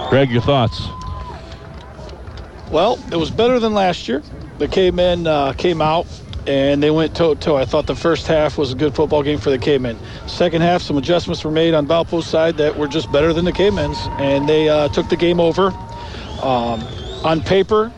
Greg, 0.08 0.30
your 0.30 0.40
thoughts? 0.40 0.88
Well, 2.70 2.98
it 3.10 3.16
was 3.16 3.30
better 3.30 3.58
than 3.58 3.74
last 3.74 4.08
year. 4.08 4.22
The 4.58 4.68
Cavemen 4.68 5.26
uh, 5.26 5.52
came 5.54 5.80
out 5.80 6.06
and 6.46 6.82
they 6.82 6.90
went 6.90 7.14
toe 7.14 7.34
to 7.34 7.40
toe. 7.40 7.56
I 7.56 7.64
thought 7.64 7.86
the 7.86 7.94
first 7.94 8.26
half 8.26 8.58
was 8.58 8.72
a 8.72 8.74
good 8.74 8.94
football 8.94 9.22
game 9.22 9.38
for 9.38 9.50
the 9.50 9.58
Cavemen. 9.58 9.98
Second 10.26 10.62
half, 10.62 10.82
some 10.82 10.96
adjustments 10.96 11.44
were 11.44 11.50
made 11.50 11.74
on 11.74 11.86
Valpo's 11.86 12.26
side 12.26 12.56
that 12.56 12.76
were 12.76 12.88
just 12.88 13.10
better 13.12 13.32
than 13.32 13.44
the 13.44 13.52
Cavemen's, 13.52 13.98
and 14.18 14.48
they 14.48 14.68
uh, 14.68 14.88
took 14.88 15.08
the 15.08 15.16
game 15.16 15.40
over. 15.40 15.68
Um, 16.42 16.82
on 17.24 17.40
paper, 17.40 17.92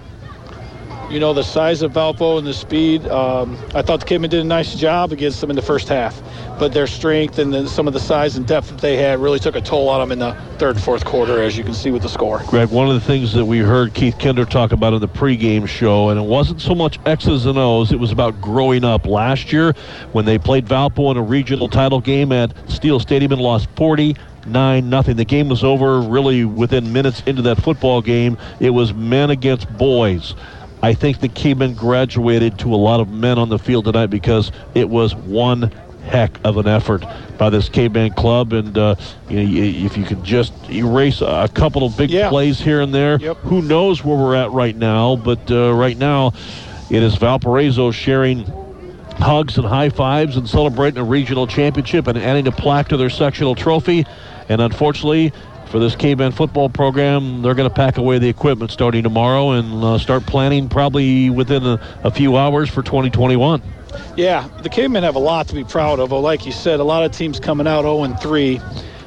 you 1.11 1.19
know, 1.19 1.33
the 1.33 1.43
size 1.43 1.83
of 1.83 1.93
Valpo 1.93 2.39
and 2.39 2.47
the 2.47 2.55
speed, 2.55 3.07
um, 3.09 3.59
I 3.75 3.83
thought 3.83 3.99
the 3.99 4.07
Cavemen 4.07 4.31
did 4.31 4.41
a 4.41 4.45
nice 4.45 4.77
job 4.77 5.11
against 5.11 5.41
them 5.41 5.51
in 5.51 5.57
the 5.57 5.63
first 5.63 5.89
half. 5.89 6.23
But 6.59 6.73
their 6.73 6.87
strength 6.87 7.39
and 7.39 7.53
then 7.53 7.67
some 7.67 7.89
of 7.89 7.95
the 7.95 8.01
size 8.01 8.37
and 8.37 8.47
depth 8.47 8.69
that 8.69 8.81
they 8.81 8.97
had 8.97 9.19
really 9.19 9.41
took 9.41 9.57
a 9.57 9.61
toll 9.61 9.89
on 9.89 10.01
them 10.01 10.13
in 10.13 10.21
the 10.21 10.41
third 10.59 10.77
and 10.77 10.85
fourth 10.85 11.05
quarter, 11.05 11.43
as 11.43 11.59
you 11.59 11.65
can 11.65 11.75
see 11.75 11.91
with 11.91 12.03
the 12.03 12.09
score. 12.09 12.43
Greg, 12.47 12.69
one 12.69 12.87
of 12.87 12.95
the 12.95 13.01
things 13.01 13.33
that 13.33 13.45
we 13.45 13.59
heard 13.59 13.93
Keith 13.93 14.19
Kinder 14.21 14.45
talk 14.45 14.71
about 14.71 14.93
in 14.93 15.01
the 15.01 15.09
pregame 15.09 15.67
show, 15.67 16.11
and 16.11 16.21
it 16.21 16.27
wasn't 16.27 16.61
so 16.61 16.77
much 16.77 17.01
X's 17.07 17.47
and 17.47 17.59
O's, 17.59 17.91
it 17.91 17.99
was 17.99 18.13
about 18.13 18.41
growing 18.41 18.85
up. 18.85 19.07
Last 19.07 19.53
year, 19.53 19.73
when 20.13 20.25
they 20.25 20.39
played 20.39 20.67
Valpo 20.67 21.11
in 21.11 21.17
a 21.17 21.23
regional 21.23 21.69
title 21.69 22.01
game 22.01 22.31
at 22.31 22.53
Steele 22.71 23.01
Stadium 23.01 23.33
and 23.33 23.41
lost 23.41 23.69
40 23.75 24.15
nine 24.47 24.89
nothing. 24.89 25.17
The 25.17 25.25
game 25.25 25.49
was 25.49 25.63
over 25.63 26.01
really 26.01 26.45
within 26.45 26.93
minutes 26.93 27.23
into 27.27 27.43
that 27.43 27.63
football 27.63 28.01
game. 28.03 28.39
It 28.59 28.71
was 28.71 28.95
men 28.95 29.31
against 29.31 29.71
boys. 29.77 30.35
I 30.83 30.95
think 30.95 31.21
the 31.21 31.29
K-Men 31.29 31.75
graduated 31.75 32.59
to 32.61 32.75
a 32.75 32.77
lot 32.77 33.01
of 33.01 33.09
men 33.09 33.39
on 33.39 33.49
the 33.49 33.59
field 33.59 33.85
tonight 33.85 34.07
because 34.07 34.51
it 34.75 34.89
was 34.89 35.15
one 35.15 35.71
heck 36.05 36.41
of 36.45 36.57
an 36.57 36.67
effort 36.67 37.05
by 37.39 37.51
this 37.51 37.69
Caveman 37.69 38.13
club. 38.15 38.53
And 38.53 38.77
uh, 38.77 38.95
you 39.29 39.37
know, 39.37 39.87
if 39.87 39.97
you 39.97 40.05
could 40.05 40.25
just 40.25 40.53
erase 40.71 41.21
a 41.21 41.49
couple 41.53 41.85
of 41.85 41.97
big 41.97 42.11
Yeah. 42.11 42.31
plays 42.31 42.61
here 42.61 42.81
and 42.81 42.95
there, 42.95 43.19
Yep. 43.21 43.37
who 43.39 43.61
knows 43.63 44.03
where 44.05 44.17
we're 44.17 44.35
at 44.37 44.51
right 44.53 44.75
now? 44.75 45.17
But 45.17 45.51
uh, 45.51 45.75
right 45.75 45.97
now, 45.99 46.33
it 46.89 47.03
is 47.03 47.17
Valparaiso 47.17 47.91
sharing 47.91 48.45
hugs 49.19 49.59
and 49.59 49.67
high 49.67 49.91
fives 49.91 50.37
and 50.39 50.49
celebrating 50.49 50.99
a 50.99 51.05
regional 51.05 51.47
championship 51.47 52.07
and 52.07 52.17
adding 52.17 52.47
a 52.47 52.53
plaque 52.53 52.89
to 52.89 52.97
their 52.97 53.11
sectional 53.11 53.55
trophy. 53.55 54.07
And 54.49 54.63
unfortunately, 54.63 55.33
for 55.71 55.79
this 55.79 55.95
caveman 55.95 56.33
football 56.33 56.69
program, 56.69 57.43
they're 57.43 57.55
going 57.55 57.69
to 57.69 57.75
pack 57.75 57.97
away 57.97 58.19
the 58.19 58.29
equipment 58.29 58.73
starting 58.73 59.05
tomorrow 59.05 59.53
and 59.53 59.85
uh, 59.85 59.99
start 59.99 60.27
planning 60.27 60.69
probably 60.69 61.31
within 61.31 61.65
a, 61.65 61.81
a 62.03 62.11
few 62.11 62.37
hours 62.37 62.69
for 62.69 62.83
2021. 62.83 63.63
Yeah, 64.17 64.49
the 64.63 64.69
Cavemen 64.69 65.03
have 65.05 65.15
a 65.15 65.21
lot 65.21 65.49
to 65.49 65.55
be 65.55 65.65
proud 65.65 66.01
of. 66.01 66.13
Oh, 66.13 66.21
like 66.21 66.45
you 66.45 66.53
said, 66.53 66.81
a 66.81 66.85
lot 66.85 67.05
of 67.05 67.13
teams 67.13 67.39
coming 67.39 67.67
out 67.67 67.83
0 67.83 68.03
and 68.03 68.19
3 68.21 68.61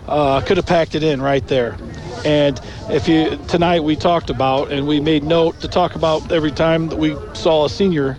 uh, 0.08 0.42
could 0.42 0.58
have 0.58 0.66
packed 0.66 0.96
it 0.96 1.04
in 1.04 1.22
right 1.22 1.46
there. 1.48 1.78
And 2.26 2.60
if 2.90 3.08
you 3.08 3.38
tonight 3.50 3.84
we 3.84 3.98
talked 3.98 4.30
about 4.30 4.72
and 4.72 4.88
we 4.88 5.02
made 5.02 5.24
note 5.24 5.60
to 5.60 5.68
talk 5.68 5.96
about 5.96 6.32
every 6.32 6.52
time 6.52 6.88
that 6.88 6.98
we 6.98 7.18
saw 7.34 7.66
a 7.66 7.70
senior 7.70 8.18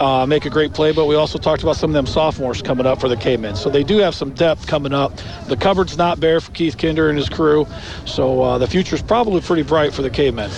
uh, 0.00 0.26
make 0.26 0.46
a 0.46 0.50
great 0.50 0.72
play, 0.72 0.92
but 0.92 1.06
we 1.06 1.14
also 1.14 1.38
talked 1.38 1.62
about 1.62 1.76
some 1.76 1.90
of 1.90 1.94
them 1.94 2.06
sophomores 2.06 2.62
coming 2.62 2.86
up 2.86 3.00
for 3.00 3.08
the 3.08 3.16
Cavemen. 3.16 3.56
So 3.56 3.70
they 3.70 3.82
do 3.82 3.98
have 3.98 4.14
some 4.14 4.32
depth 4.32 4.66
coming 4.66 4.92
up. 4.92 5.12
The 5.46 5.56
cupboard's 5.56 5.96
not 5.96 6.20
bare 6.20 6.40
for 6.40 6.50
Keith 6.52 6.78
Kinder 6.78 7.08
and 7.08 7.18
his 7.18 7.28
crew, 7.28 7.66
so 8.04 8.42
uh, 8.42 8.58
the 8.58 8.66
future's 8.66 9.02
probably 9.02 9.40
pretty 9.40 9.62
bright 9.62 9.92
for 9.92 10.02
the 10.02 10.10
Cavemen. 10.10 10.50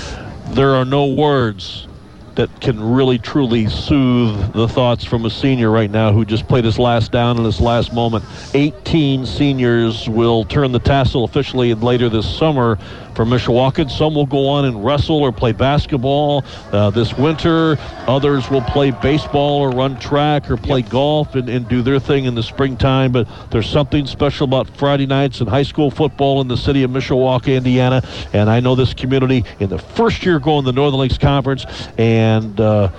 There 0.50 0.74
are 0.74 0.84
no 0.84 1.06
words 1.06 1.86
that 2.40 2.58
can 2.58 2.82
really 2.82 3.18
truly 3.18 3.68
soothe 3.68 4.54
the 4.54 4.66
thoughts 4.66 5.04
from 5.04 5.26
a 5.26 5.30
senior 5.30 5.70
right 5.70 5.90
now 5.90 6.10
who 6.10 6.24
just 6.24 6.48
played 6.48 6.64
his 6.64 6.78
last 6.78 7.12
down 7.12 7.36
in 7.36 7.44
his 7.44 7.60
last 7.60 7.92
moment. 7.92 8.24
18 8.54 9.26
seniors 9.26 10.08
will 10.08 10.46
turn 10.46 10.72
the 10.72 10.78
tassel 10.78 11.24
officially 11.24 11.74
later 11.74 12.08
this 12.08 12.26
summer 12.38 12.78
for 13.14 13.26
Mishawaka. 13.26 13.90
Some 13.90 14.14
will 14.14 14.24
go 14.24 14.48
on 14.48 14.64
and 14.64 14.82
wrestle 14.82 15.18
or 15.18 15.32
play 15.32 15.52
basketball 15.52 16.42
uh, 16.72 16.88
this 16.88 17.12
winter. 17.18 17.76
Others 18.06 18.48
will 18.48 18.62
play 18.62 18.90
baseball 18.90 19.60
or 19.60 19.70
run 19.70 19.98
track 19.98 20.50
or 20.50 20.56
play 20.56 20.80
golf 20.80 21.34
and, 21.34 21.50
and 21.50 21.68
do 21.68 21.82
their 21.82 21.98
thing 21.98 22.24
in 22.24 22.34
the 22.34 22.42
springtime. 22.42 23.12
But 23.12 23.28
there's 23.50 23.68
something 23.68 24.06
special 24.06 24.44
about 24.44 24.68
Friday 24.68 25.04
nights 25.04 25.40
and 25.40 25.50
high 25.50 25.64
school 25.64 25.90
football 25.90 26.40
in 26.40 26.48
the 26.48 26.56
city 26.56 26.82
of 26.82 26.90
Mishawaka, 26.90 27.54
Indiana. 27.54 28.02
And 28.32 28.48
I 28.48 28.60
know 28.60 28.74
this 28.74 28.94
community 28.94 29.44
in 29.58 29.68
the 29.68 29.78
first 29.78 30.24
year 30.24 30.38
going 30.38 30.64
to 30.64 30.72
the 30.72 30.74
Northern 30.74 31.00
Lakes 31.00 31.18
Conference. 31.18 31.66
And 31.98 32.29
uh, 32.60 32.90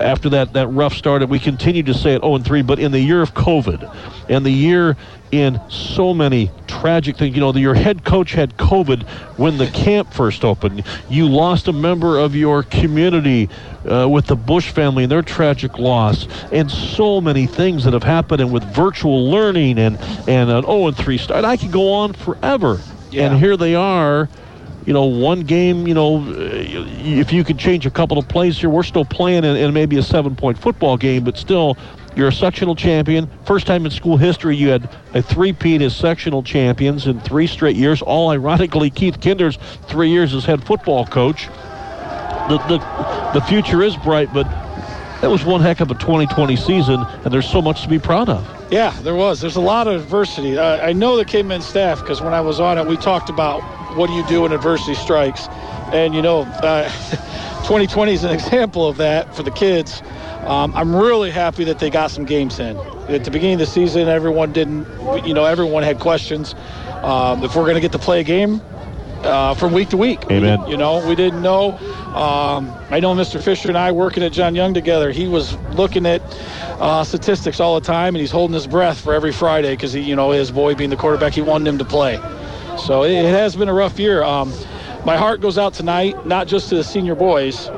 after 0.00 0.30
that, 0.30 0.52
that 0.54 0.68
rough 0.68 0.94
start, 0.94 1.22
and 1.22 1.30
we 1.30 1.38
continued 1.38 1.86
to 1.86 1.94
say 1.94 2.14
it 2.14 2.22
0 2.22 2.36
and 2.36 2.44
3, 2.44 2.62
but 2.62 2.78
in 2.78 2.92
the 2.92 3.00
year 3.00 3.22
of 3.22 3.34
COVID 3.34 3.94
and 4.28 4.44
the 4.44 4.50
year 4.50 4.96
in 5.30 5.60
so 5.68 6.12
many 6.12 6.50
tragic 6.66 7.16
things. 7.16 7.34
You 7.34 7.40
know, 7.40 7.52
your 7.54 7.74
head 7.74 8.04
coach 8.04 8.32
had 8.32 8.56
COVID 8.56 9.02
when 9.38 9.58
the 9.58 9.66
camp 9.68 10.12
first 10.12 10.44
opened. 10.44 10.84
You 11.08 11.28
lost 11.28 11.68
a 11.68 11.72
member 11.72 12.18
of 12.18 12.34
your 12.34 12.62
community 12.62 13.48
uh, 13.88 14.08
with 14.08 14.26
the 14.26 14.36
Bush 14.36 14.70
family 14.70 15.04
and 15.04 15.12
their 15.12 15.22
tragic 15.22 15.78
loss, 15.78 16.26
and 16.50 16.70
so 16.70 17.20
many 17.20 17.46
things 17.46 17.84
that 17.84 17.92
have 17.92 18.02
happened, 18.02 18.40
and 18.40 18.52
with 18.52 18.64
virtual 18.74 19.30
learning 19.30 19.78
and 19.78 19.98
and 20.28 20.50
an 20.50 20.64
0 20.64 20.88
and 20.88 20.96
3 20.96 21.18
start. 21.18 21.44
I 21.44 21.56
could 21.56 21.72
go 21.72 21.92
on 21.92 22.12
forever. 22.12 22.80
Yeah. 23.10 23.26
And 23.26 23.38
here 23.38 23.56
they 23.56 23.74
are. 23.74 24.28
You 24.86 24.94
know, 24.94 25.04
one 25.04 25.40
game, 25.40 25.86
you 25.86 25.94
know, 25.94 26.24
if 26.26 27.32
you 27.32 27.44
could 27.44 27.58
change 27.58 27.84
a 27.84 27.90
couple 27.90 28.18
of 28.18 28.26
plays 28.28 28.58
here, 28.58 28.70
we're 28.70 28.82
still 28.82 29.04
playing 29.04 29.44
in, 29.44 29.56
in 29.56 29.74
maybe 29.74 29.98
a 29.98 30.02
seven 30.02 30.34
point 30.34 30.58
football 30.58 30.96
game, 30.96 31.22
but 31.22 31.36
still, 31.36 31.76
you're 32.16 32.28
a 32.28 32.32
sectional 32.32 32.74
champion. 32.74 33.30
First 33.44 33.66
time 33.66 33.84
in 33.84 33.90
school 33.90 34.16
history 34.16 34.56
you 34.56 34.68
had 34.68 34.88
a 35.14 35.22
three-peat 35.22 35.82
as 35.82 35.94
sectional 35.94 36.42
champions 36.42 37.06
in 37.06 37.20
three 37.20 37.46
straight 37.46 37.76
years. 37.76 38.02
All 38.02 38.30
ironically, 38.30 38.90
Keith 38.90 39.20
Kinder's 39.20 39.58
three 39.86 40.10
years 40.10 40.34
as 40.34 40.44
head 40.44 40.64
football 40.64 41.06
coach. 41.06 41.46
The, 42.48 42.58
the, 42.68 43.38
the 43.38 43.46
future 43.46 43.82
is 43.82 43.96
bright, 43.96 44.32
but 44.34 44.46
that 45.20 45.30
was 45.30 45.44
one 45.44 45.60
heck 45.60 45.80
of 45.80 45.90
a 45.90 45.94
2020 45.94 46.56
season, 46.56 47.00
and 47.24 47.32
there's 47.32 47.48
so 47.48 47.60
much 47.60 47.82
to 47.82 47.88
be 47.88 47.98
proud 47.98 48.28
of. 48.28 48.46
Yeah, 48.72 48.90
there 49.02 49.14
was. 49.14 49.40
There's 49.40 49.56
a 49.56 49.60
lot 49.60 49.86
of 49.86 50.02
adversity. 50.02 50.56
Uh, 50.56 50.84
I 50.86 50.92
know 50.92 51.16
the 51.16 51.24
Cavemen 51.24 51.60
staff 51.60 52.00
because 52.00 52.20
when 52.20 52.32
I 52.32 52.40
was 52.40 52.60
on 52.60 52.78
it, 52.78 52.86
we 52.86 52.96
talked 52.96 53.28
about 53.28 53.60
what 53.96 54.06
do 54.06 54.14
you 54.14 54.26
do 54.26 54.42
when 54.42 54.52
adversity 54.52 54.94
strikes, 54.94 55.48
and 55.92 56.14
you 56.14 56.22
know, 56.22 56.42
uh, 56.62 56.88
2020 57.64 58.12
is 58.12 58.24
an 58.24 58.32
example 58.32 58.88
of 58.88 58.96
that 58.96 59.34
for 59.34 59.42
the 59.42 59.50
kids. 59.50 60.02
Um, 60.44 60.74
I'm 60.74 60.94
really 60.94 61.30
happy 61.30 61.64
that 61.64 61.78
they 61.78 61.90
got 61.90 62.10
some 62.10 62.24
games 62.24 62.58
in. 62.58 62.76
At 63.08 63.24
the 63.24 63.30
beginning 63.30 63.54
of 63.54 63.60
the 63.60 63.66
season, 63.66 64.08
everyone 64.08 64.52
didn't, 64.52 64.86
you 65.26 65.34
know, 65.34 65.44
everyone 65.44 65.82
had 65.82 66.00
questions. 66.00 66.54
Um, 67.02 67.44
if 67.44 67.54
we're 67.54 67.64
going 67.64 67.74
to 67.74 67.80
get 67.80 67.92
to 67.92 67.98
play 67.98 68.20
a 68.20 68.24
game, 68.24 68.62
uh, 69.24 69.54
from 69.54 69.72
week 69.72 69.88
to 69.90 69.96
week. 69.96 70.24
Amen. 70.30 70.66
You 70.66 70.76
know, 70.76 71.06
we 71.06 71.14
didn't 71.14 71.42
know. 71.42 71.72
Um, 72.14 72.74
I 72.90 73.00
know 73.00 73.14
Mr. 73.14 73.42
Fisher 73.42 73.68
and 73.68 73.78
I 73.78 73.92
working 73.92 74.22
at 74.22 74.32
John 74.32 74.54
Young 74.54 74.74
together. 74.74 75.10
He 75.10 75.28
was 75.28 75.56
looking 75.74 76.06
at 76.06 76.22
uh, 76.80 77.04
statistics 77.04 77.60
all 77.60 77.78
the 77.78 77.86
time, 77.86 78.14
and 78.14 78.20
he's 78.20 78.30
holding 78.30 78.54
his 78.54 78.66
breath 78.66 79.00
for 79.00 79.14
every 79.14 79.32
Friday 79.32 79.74
because 79.74 79.92
he, 79.92 80.00
you 80.00 80.16
know, 80.16 80.30
his 80.30 80.50
boy 80.50 80.74
being 80.74 80.90
the 80.90 80.96
quarterback, 80.96 81.32
he 81.32 81.42
wanted 81.42 81.68
him 81.68 81.78
to 81.78 81.84
play. 81.84 82.16
So 82.78 83.04
it, 83.04 83.12
it 83.12 83.30
has 83.30 83.56
been 83.56 83.68
a 83.68 83.74
rough 83.74 83.98
year. 83.98 84.22
Um, 84.22 84.52
my 85.04 85.16
heart 85.16 85.40
goes 85.40 85.58
out 85.58 85.74
tonight, 85.74 86.26
not 86.26 86.46
just 86.46 86.68
to 86.70 86.76
the 86.76 86.84
senior 86.84 87.14
boys, 87.14 87.68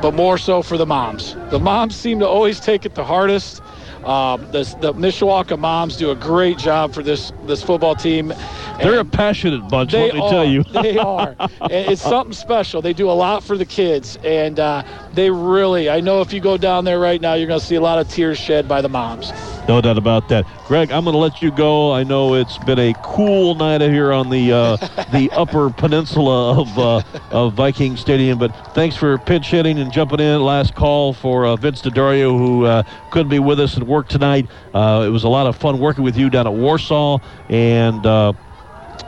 but 0.00 0.14
more 0.14 0.38
so 0.38 0.62
for 0.62 0.76
the 0.76 0.86
moms. 0.86 1.34
The 1.50 1.58
moms 1.58 1.96
seem 1.96 2.18
to 2.20 2.28
always 2.28 2.60
take 2.60 2.84
it 2.86 2.94
the 2.94 3.04
hardest. 3.04 3.62
Um, 4.04 4.42
the, 4.52 4.62
the 4.80 4.94
Mishawaka 4.94 5.58
moms 5.58 5.96
do 5.96 6.10
a 6.10 6.14
great 6.16 6.58
job 6.58 6.92
for 6.94 7.02
this 7.02 7.32
this 7.44 7.62
football 7.62 7.94
team. 7.94 8.32
They're 8.80 8.98
And 8.98 9.00
a 9.00 9.04
passionate 9.04 9.68
bunch, 9.68 9.92
they 9.92 10.06
let 10.06 10.14
me 10.14 10.20
are. 10.20 10.30
tell 10.30 10.44
you. 10.44 10.64
they 10.64 10.98
are. 10.98 11.36
It's 11.70 12.02
something 12.02 12.32
special. 12.32 12.80
They 12.82 12.92
do 12.92 13.10
a 13.10 13.12
lot 13.12 13.42
for 13.42 13.56
the 13.56 13.66
kids, 13.66 14.18
and 14.24 14.58
uh, 14.60 14.82
they 15.12 15.30
really. 15.30 15.90
I 15.90 16.00
know 16.00 16.20
if 16.20 16.32
you 16.32 16.40
go 16.40 16.56
down 16.56 16.84
there 16.84 16.98
right 17.00 17.20
now, 17.20 17.34
you're 17.34 17.48
going 17.48 17.60
to 17.60 17.66
see 17.66 17.74
a 17.76 17.80
lot 17.80 17.98
of 17.98 18.08
tears 18.08 18.38
shed 18.38 18.68
by 18.68 18.80
the 18.80 18.88
moms. 18.88 19.32
No 19.68 19.82
doubt 19.82 19.98
about 19.98 20.30
that. 20.30 20.46
Greg, 20.66 20.90
I'm 20.90 21.04
going 21.04 21.12
to 21.12 21.18
let 21.18 21.42
you 21.42 21.50
go. 21.50 21.92
I 21.92 22.02
know 22.02 22.34
it's 22.34 22.56
been 22.56 22.78
a 22.78 22.94
cool 23.02 23.54
night 23.54 23.82
out 23.82 23.90
here 23.90 24.12
on 24.12 24.30
the 24.30 24.50
uh, 24.50 24.76
the 25.12 25.30
upper 25.32 25.68
peninsula 25.68 26.58
of 26.58 26.78
uh, 26.78 27.02
of 27.30 27.52
Viking 27.52 27.98
Stadium, 27.98 28.38
but 28.38 28.48
thanks 28.74 28.96
for 28.96 29.18
pinch 29.18 29.50
hitting 29.50 29.78
and 29.78 29.92
jumping 29.92 30.20
in. 30.20 30.42
Last 30.42 30.74
call 30.74 31.12
for 31.12 31.44
uh, 31.44 31.56
Vince 31.56 31.82
DeDario, 31.82 32.38
who 32.38 32.64
uh, 32.64 32.82
couldn't 33.10 33.28
be 33.28 33.40
with 33.40 33.60
us 33.60 33.76
at 33.76 33.82
work 33.82 34.08
tonight. 34.08 34.46
Uh, 34.72 35.04
it 35.06 35.10
was 35.10 35.24
a 35.24 35.28
lot 35.28 35.46
of 35.46 35.54
fun 35.54 35.78
working 35.78 36.02
with 36.02 36.16
you 36.16 36.30
down 36.30 36.46
at 36.46 36.54
Warsaw, 36.54 37.18
and 37.50 38.06
uh, 38.06 38.32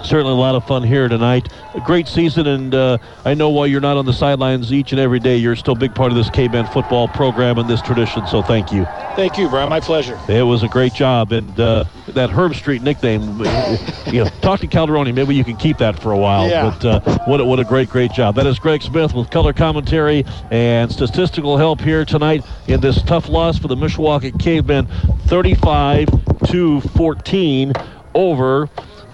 certainly 0.04 0.32
a 0.32 0.36
lot 0.36 0.54
of 0.54 0.66
fun 0.66 0.82
here 0.82 1.08
tonight. 1.08 1.48
A 1.74 1.80
great 1.80 2.08
season, 2.08 2.46
and 2.46 2.74
uh, 2.74 2.98
I 3.24 3.34
know 3.34 3.50
while 3.50 3.66
you're 3.66 3.80
not 3.80 3.96
on 3.96 4.06
the 4.06 4.12
sidelines 4.12 4.72
each 4.72 4.92
and 4.92 5.00
every 5.00 5.20
day, 5.20 5.36
you're 5.36 5.56
still 5.56 5.74
a 5.74 5.78
big 5.78 5.94
part 5.94 6.10
of 6.10 6.16
this 6.16 6.30
K-Men 6.30 6.66
football 6.66 7.08
program 7.08 7.58
and 7.58 7.68
this 7.68 7.82
tradition. 7.82 8.26
So 8.26 8.42
thank 8.42 8.72
you. 8.72 8.84
Thank 9.16 9.38
you, 9.38 9.48
Brian. 9.48 9.68
My 9.68 9.80
pleasure. 9.80 10.18
It 10.28 10.42
was 10.42 10.62
a 10.62 10.68
great 10.68 10.94
job, 10.94 11.32
and 11.32 11.58
uh, 11.60 11.84
that 12.08 12.30
Herbstreit 12.30 12.82
nickname, 12.82 13.22
you 14.12 14.24
know, 14.24 14.30
talk 14.40 14.60
to 14.60 14.66
Calderoni. 14.66 15.14
Maybe 15.14 15.34
you 15.34 15.44
can 15.44 15.56
keep 15.56 15.78
that 15.78 16.00
for 16.00 16.12
a 16.12 16.18
while. 16.18 16.48
Yeah. 16.48 16.70
But 16.70 16.84
uh, 16.84 17.18
what 17.26 17.40
a, 17.40 17.44
what 17.44 17.60
a 17.60 17.64
great 17.64 17.88
great 17.88 18.12
job. 18.12 18.34
That 18.36 18.46
is 18.46 18.58
Greg 18.58 18.82
Smith 18.82 19.14
with 19.14 19.30
color 19.30 19.52
commentary 19.52 20.24
and 20.50 20.90
statistical 20.90 21.56
help 21.56 21.80
here 21.80 22.04
tonight 22.04 22.44
in 22.66 22.80
this 22.80 23.02
tough 23.02 23.28
loss 23.28 23.58
for 23.58 23.68
the 23.68 23.76
Mishawaka 23.76 24.38
Cavemen, 24.40 24.86
35 25.26 26.08
to 26.46 26.80
14 26.80 27.72
over 28.14 28.68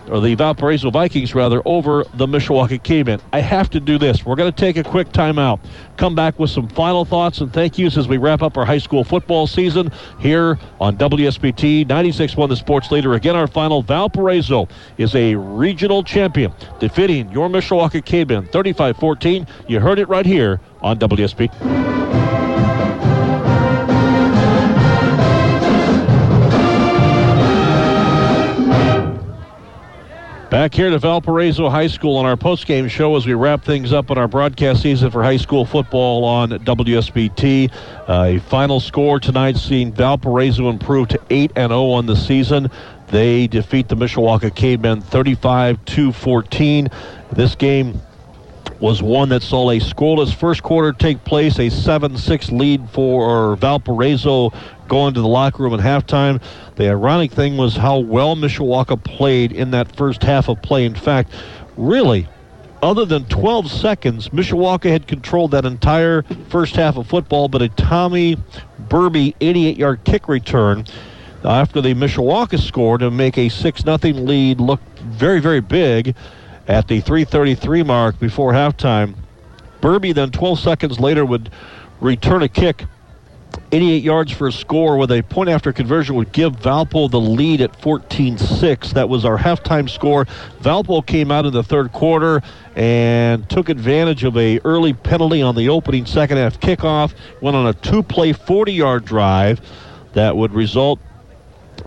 or 0.08 0.20
the 0.20 0.34
Valparaiso 0.34 0.90
Vikings, 0.90 1.34
rather, 1.34 1.62
over 1.64 2.04
the 2.14 2.26
Mishawaka 2.26 2.82
Cavemen. 2.82 3.20
I 3.32 3.40
have 3.40 3.70
to 3.70 3.80
do 3.80 3.98
this. 3.98 4.24
We're 4.24 4.36
going 4.36 4.52
to 4.52 4.58
take 4.58 4.76
a 4.76 4.82
quick 4.82 5.08
timeout. 5.08 5.60
Come 5.96 6.14
back 6.14 6.38
with 6.38 6.50
some 6.50 6.68
final 6.68 7.04
thoughts 7.04 7.40
and 7.40 7.52
thank 7.52 7.78
yous 7.78 7.96
as 7.96 8.08
we 8.08 8.16
wrap 8.16 8.42
up 8.42 8.56
our 8.56 8.64
high 8.64 8.78
school 8.78 9.04
football 9.04 9.46
season 9.46 9.90
here 10.20 10.58
on 10.80 10.96
WSBT 10.96 11.86
96.1 11.86 12.48
The 12.48 12.56
Sports 12.56 12.90
Leader. 12.90 13.14
Again, 13.14 13.36
our 13.36 13.46
final 13.46 13.82
Valparaiso 13.82 14.68
is 14.98 15.14
a 15.14 15.34
regional 15.34 16.02
champion, 16.02 16.52
defeating 16.78 17.30
your 17.30 17.48
Mishawaka 17.48 18.04
Cavemen 18.04 18.46
35-14. 18.48 19.48
You 19.68 19.80
heard 19.80 19.98
it 19.98 20.08
right 20.08 20.26
here 20.26 20.60
on 20.82 20.98
WSB. 20.98 22.25
Back 30.56 30.72
here 30.72 30.88
to 30.88 30.98
Valparaiso 30.98 31.68
High 31.68 31.88
School 31.88 32.16
on 32.16 32.24
our 32.24 32.38
postgame 32.38 32.88
show 32.88 33.14
as 33.14 33.26
we 33.26 33.34
wrap 33.34 33.62
things 33.62 33.92
up 33.92 34.10
on 34.10 34.16
our 34.16 34.26
broadcast 34.26 34.80
season 34.80 35.10
for 35.10 35.22
high 35.22 35.36
school 35.36 35.66
football 35.66 36.24
on 36.24 36.48
WSBT. 36.48 37.70
Uh, 38.08 38.22
a 38.22 38.38
final 38.38 38.80
score 38.80 39.20
tonight 39.20 39.58
seeing 39.58 39.92
Valparaiso 39.92 40.70
improve 40.70 41.08
to 41.08 41.20
8 41.28 41.52
and 41.56 41.72
0 41.72 41.90
on 41.90 42.06
the 42.06 42.16
season. 42.16 42.70
They 43.08 43.46
defeat 43.48 43.88
the 43.88 43.96
Mishawaka 43.96 44.56
Cavemen 44.56 45.02
35 45.02 45.84
to 45.84 46.10
14. 46.10 46.88
This 47.32 47.54
game 47.54 48.00
was 48.80 49.02
one 49.02 49.28
that 49.30 49.42
saw 49.42 49.70
a 49.70 49.78
scoreless 49.78 50.34
first 50.34 50.62
quarter 50.62 50.92
take 50.92 51.22
place, 51.24 51.58
a 51.58 51.68
7 51.68 52.16
6 52.16 52.50
lead 52.50 52.88
for 52.90 53.56
Valparaiso 53.56 54.52
going 54.88 55.14
to 55.14 55.20
the 55.20 55.28
locker 55.28 55.62
room 55.62 55.74
at 55.74 55.80
halftime. 55.80 56.40
The 56.76 56.88
ironic 56.88 57.32
thing 57.32 57.56
was 57.56 57.76
how 57.76 57.98
well 57.98 58.36
Mishawaka 58.36 59.02
played 59.02 59.52
in 59.52 59.70
that 59.72 59.96
first 59.96 60.22
half 60.22 60.48
of 60.48 60.60
play. 60.62 60.84
In 60.84 60.94
fact, 60.94 61.32
really, 61.76 62.28
other 62.82 63.04
than 63.04 63.24
12 63.24 63.70
seconds, 63.70 64.28
Mishawaka 64.28 64.90
had 64.90 65.06
controlled 65.06 65.52
that 65.52 65.64
entire 65.64 66.22
first 66.48 66.76
half 66.76 66.96
of 66.96 67.06
football, 67.06 67.48
but 67.48 67.62
a 67.62 67.68
Tommy 67.70 68.36
Burby 68.88 69.34
88 69.40 69.76
yard 69.76 70.04
kick 70.04 70.28
return 70.28 70.84
after 71.44 71.80
the 71.80 71.94
Mishawaka 71.94 72.60
scored 72.60 73.00
to 73.00 73.10
make 73.10 73.38
a 73.38 73.48
6 73.48 73.82
0 73.82 73.98
lead 74.14 74.60
look 74.60 74.80
very, 75.00 75.40
very 75.40 75.60
big 75.60 76.14
at 76.68 76.88
the 76.88 77.00
333 77.00 77.82
mark 77.82 78.18
before 78.18 78.52
halftime. 78.52 79.14
Burby 79.80 80.14
then 80.14 80.30
12 80.30 80.58
seconds 80.58 80.98
later 80.98 81.24
would 81.24 81.50
return 82.00 82.42
a 82.42 82.48
kick 82.48 82.84
88 83.72 84.02
yards 84.02 84.32
for 84.32 84.48
a 84.48 84.52
score 84.52 84.96
with 84.96 85.10
a 85.10 85.22
point 85.22 85.48
after 85.48 85.72
conversion 85.72 86.14
would 86.16 86.32
give 86.32 86.56
Valpo 86.56 87.10
the 87.10 87.20
lead 87.20 87.60
at 87.60 87.72
14-6. 87.80 88.92
That 88.92 89.08
was 89.08 89.24
our 89.24 89.38
halftime 89.38 89.88
score. 89.88 90.26
Valpo 90.60 91.04
came 91.04 91.30
out 91.30 91.46
in 91.46 91.52
the 91.52 91.62
third 91.62 91.92
quarter 91.92 92.42
and 92.74 93.48
took 93.48 93.68
advantage 93.68 94.24
of 94.24 94.36
a 94.36 94.60
early 94.60 94.92
penalty 94.92 95.42
on 95.42 95.54
the 95.54 95.68
opening 95.68 96.06
second 96.06 96.36
half 96.36 96.60
kickoff. 96.60 97.14
Went 97.40 97.56
on 97.56 97.66
a 97.66 97.72
two-play 97.74 98.32
40-yard 98.32 99.04
drive 99.04 99.60
that 100.12 100.36
would 100.36 100.52
result 100.52 101.00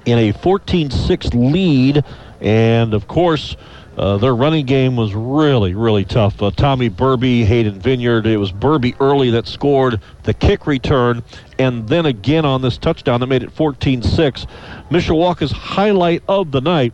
in 0.05 0.17
a 0.17 0.33
14-6 0.33 1.51
lead. 1.51 2.03
And 2.41 2.93
of 2.93 3.07
course, 3.07 3.55
uh, 3.99 4.17
their 4.17 4.33
running 4.33 4.65
game 4.65 4.95
was 4.95 5.13
really, 5.13 5.73
really 5.73 6.05
tough. 6.05 6.41
Uh, 6.41 6.51
Tommy 6.51 6.89
Burby, 6.89 7.43
Hayden 7.43 7.81
Vineyard. 7.81 8.25
It 8.25 8.37
was 8.37 8.49
Burby 8.49 8.95
early 9.01 9.29
that 9.31 9.45
scored 9.45 9.99
the 10.23 10.33
kick 10.33 10.65
return, 10.65 11.21
and 11.57 11.85
then 11.89 12.05
again 12.05 12.45
on 12.45 12.61
this 12.61 12.77
touchdown 12.77 13.19
that 13.19 13.27
made 13.27 13.43
it 13.43 13.51
14 13.51 14.01
6. 14.01 14.45
Mishawaka's 14.89 15.51
highlight 15.51 16.23
of 16.29 16.51
the 16.51 16.61
night 16.61 16.93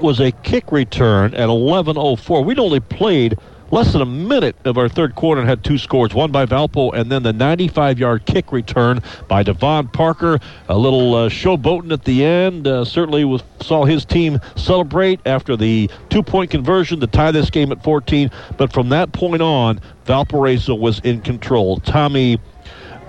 was 0.00 0.20
a 0.20 0.30
kick 0.30 0.70
return 0.70 1.34
at 1.34 1.48
11.04. 1.48 2.44
We'd 2.44 2.60
only 2.60 2.78
played 2.78 3.36
less 3.72 3.92
than 3.92 4.02
a 4.02 4.06
minute 4.06 4.54
of 4.66 4.76
our 4.76 4.88
third 4.88 5.14
quarter 5.16 5.40
and 5.40 5.48
had 5.48 5.64
two 5.64 5.78
scores, 5.78 6.14
one 6.14 6.30
by 6.30 6.44
Valpo 6.44 6.92
and 6.94 7.10
then 7.10 7.22
the 7.22 7.32
95-yard 7.32 8.26
kick 8.26 8.52
return 8.52 9.02
by 9.28 9.42
Devon 9.42 9.88
Parker. 9.88 10.38
A 10.68 10.76
little 10.76 11.14
uh, 11.14 11.28
showboating 11.30 11.90
at 11.90 12.04
the 12.04 12.22
end. 12.22 12.68
Uh, 12.68 12.84
certainly 12.84 13.24
was, 13.24 13.42
saw 13.62 13.84
his 13.84 14.04
team 14.04 14.38
celebrate 14.56 15.20
after 15.26 15.56
the 15.56 15.90
two-point 16.10 16.50
conversion 16.50 17.00
to 17.00 17.06
tie 17.06 17.30
this 17.30 17.48
game 17.48 17.72
at 17.72 17.82
14. 17.82 18.30
But 18.58 18.72
from 18.72 18.90
that 18.90 19.12
point 19.12 19.40
on, 19.40 19.80
Valparaiso 20.04 20.74
was 20.74 21.00
in 21.00 21.22
control. 21.22 21.80
Tommy 21.80 22.38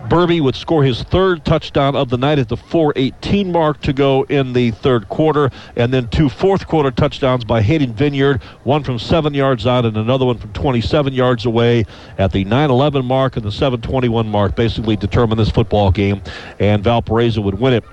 Burby 0.09 0.41
would 0.41 0.55
score 0.55 0.83
his 0.83 1.01
third 1.01 1.45
touchdown 1.45 1.95
of 1.95 2.09
the 2.09 2.17
night 2.17 2.37
at 2.37 2.49
the 2.49 2.57
4:18 2.57 3.51
mark 3.51 3.79
to 3.81 3.93
go 3.93 4.23
in 4.23 4.53
the 4.53 4.71
third 4.71 5.07
quarter, 5.07 5.49
and 5.75 5.93
then 5.93 6.07
two 6.09 6.29
fourth 6.29 6.67
quarter 6.67 6.91
touchdowns 6.91 7.45
by 7.45 7.61
Hayden 7.61 7.93
Vineyard, 7.93 8.41
one 8.63 8.83
from 8.83 8.99
seven 8.99 9.33
yards 9.33 9.65
out 9.65 9.85
and 9.85 9.95
another 9.95 10.25
one 10.25 10.37
from 10.37 10.51
27 10.51 11.13
yards 11.13 11.45
away 11.45 11.85
at 12.17 12.31
the 12.31 12.43
9:11 12.45 13.05
mark 13.05 13.37
and 13.37 13.45
the 13.45 13.51
7:21 13.51 14.27
mark. 14.27 14.55
Basically, 14.55 14.95
determined 14.95 15.39
this 15.39 15.49
football 15.49 15.89
game, 15.89 16.21
and 16.59 16.83
Valparaiso 16.83 17.41
would 17.41 17.59
win 17.59 17.73
it 17.73 17.83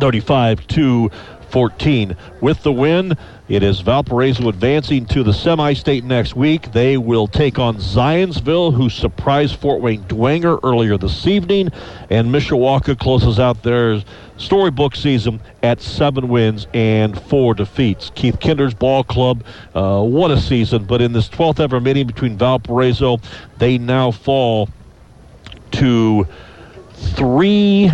35 0.00 0.66
to 0.68 1.10
14. 1.50 2.16
With 2.40 2.62
the 2.62 2.72
win, 2.72 3.16
it 3.48 3.62
is 3.62 3.80
Valparaiso 3.80 4.48
advancing 4.48 5.06
to 5.06 5.22
the 5.22 5.32
semi-state 5.32 6.04
next 6.04 6.34
week. 6.34 6.72
They 6.72 6.96
will 6.96 7.28
take 7.28 7.58
on 7.58 7.76
Zionsville, 7.76 8.74
who 8.74 8.90
surprised 8.90 9.56
Fort 9.56 9.80
Wayne 9.80 10.02
Dwenger 10.04 10.58
earlier 10.62 10.98
this 10.98 11.26
evening, 11.26 11.70
and 12.10 12.28
Mishawaka 12.28 12.98
closes 12.98 13.38
out 13.38 13.62
their 13.62 14.02
storybook 14.36 14.96
season 14.96 15.40
at 15.62 15.80
seven 15.80 16.28
wins 16.28 16.66
and 16.74 17.20
four 17.22 17.54
defeats. 17.54 18.10
Keith 18.14 18.38
Kinder's 18.40 18.74
ball 18.74 19.04
club, 19.04 19.44
uh, 19.74 20.02
what 20.02 20.30
a 20.30 20.40
season! 20.40 20.84
But 20.84 21.00
in 21.00 21.12
this 21.12 21.28
12th 21.28 21.60
ever 21.60 21.80
meeting 21.80 22.06
between 22.06 22.36
Valparaiso, 22.36 23.20
they 23.58 23.78
now 23.78 24.10
fall 24.10 24.68
to 25.72 26.26
three 26.92 27.90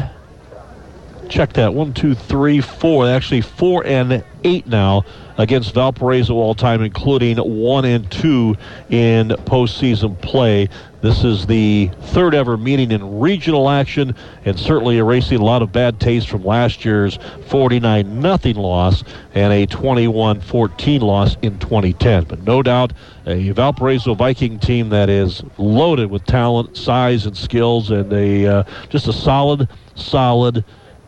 check 1.33 1.55
that. 1.55 1.73
One 1.73 1.95
two 1.95 2.15
three 2.15 2.61
four. 2.61 3.09
Actually 3.09 3.41
four 3.41 3.85
and 3.87 4.23
eight 4.45 4.67
now 4.67 5.05
against 5.39 5.73
valparaiso 5.73 6.35
all 6.35 6.55
time 6.55 6.83
including 6.83 7.39
one 7.39 7.87
and 7.87 8.11
two 8.11 8.55
in 8.91 9.29
postseason 9.29 10.21
play. 10.21 10.69
This 11.01 11.25
is 11.25 11.47
the 11.47 11.91
third 12.01 12.35
ever 12.35 12.57
meeting 12.57 12.91
in 12.91 13.19
regional 13.19 13.71
action 13.71 14.15
and 14.45 14.61
certainly 14.61 14.99
erasing 14.99 15.41
a 15.41 15.45
lot 15.45 15.63
of 15.63 15.73
bad 15.73 15.99
taste 15.99 16.29
from 16.29 16.45
last 16.45 16.85
year's 16.85 17.19
49 17.47 18.21
nothing 18.21 18.57
loss 18.57 19.03
and 19.35 19.53
a 19.53 19.67
21-14 19.67 21.01
loss 21.01 21.37
in 21.43 21.59
2010 21.59 22.25
but 22.25 22.43
no 22.43 22.63
doubt 22.63 22.93
a 23.27 23.51
valparaiso 23.51 24.15
viking 24.15 24.59
team 24.59 24.91
that 24.91 25.09
is 25.09 25.43
loaded 25.57 26.11
with 26.11 26.25
talent 26.27 26.77
size 26.77 27.27
and 27.27 27.37
skills 27.37 27.91
and 27.91 28.13
a 28.13 28.47
uh, 28.47 28.63
just 28.91 29.09
a 29.09 29.13
solid 29.13 29.69
solid 29.95 30.65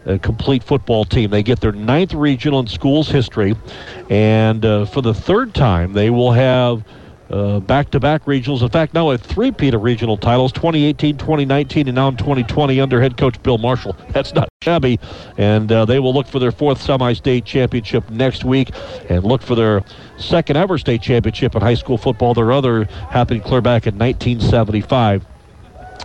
a 0.07 0.19
complete 0.19 0.63
football 0.63 1.05
team. 1.05 1.31
They 1.31 1.43
get 1.43 1.61
their 1.61 1.73
ninth 1.73 2.15
regional 2.15 2.61
in 2.61 2.67
schools 2.67 3.09
history, 3.09 3.55
and 4.11 4.65
uh, 4.65 4.85
for 4.87 5.01
the 5.01 5.15
third 5.15 5.55
time, 5.55 5.93
they 5.93 6.11
will 6.11 6.33
have 6.33 6.85
uh, 7.31 7.61
back-to-back 7.61 8.25
regionals. 8.27 8.63
In 8.63 8.69
fact, 8.69 8.95
now 8.95 9.11
a 9.11 9.19
three-peat 9.19 9.75
of 9.75 9.83
regional 9.83 10.17
titles, 10.17 10.53
2018, 10.53 11.17
2019, 11.17 11.89
and 11.89 11.95
now 11.95 12.09
in 12.09 12.17
2020 12.17 12.81
under 12.81 13.01
head 13.01 13.17
coach 13.17 13.43
Bill 13.43 13.59
Marshall. 13.59 13.97
That's 14.11 14.35
not 14.35 14.49
shabby. 14.63 15.01
And 15.39 15.71
uh, 15.73 15.85
they 15.85 15.99
will 15.99 16.13
look 16.13 16.27
for 16.27 16.39
their 16.39 16.53
fourth 16.53 16.81
semi-state 16.81 17.45
championship 17.45 18.09
next 18.11 18.45
week 18.45 18.71
and 19.09 19.25
look 19.25 19.43
for 19.43 19.55
their 19.55 19.85
second 20.19 20.57
ever 20.57 20.79
state 20.79 21.03
championship 21.03 21.55
in 21.55 21.63
high 21.63 21.75
school 21.75 21.99
football. 21.99 22.35
Their 22.35 22.53
other 22.53 22.85
happened 22.85 23.43
clear 23.45 23.61
back 23.61 23.87
in 23.87 23.99
1975 23.99 25.25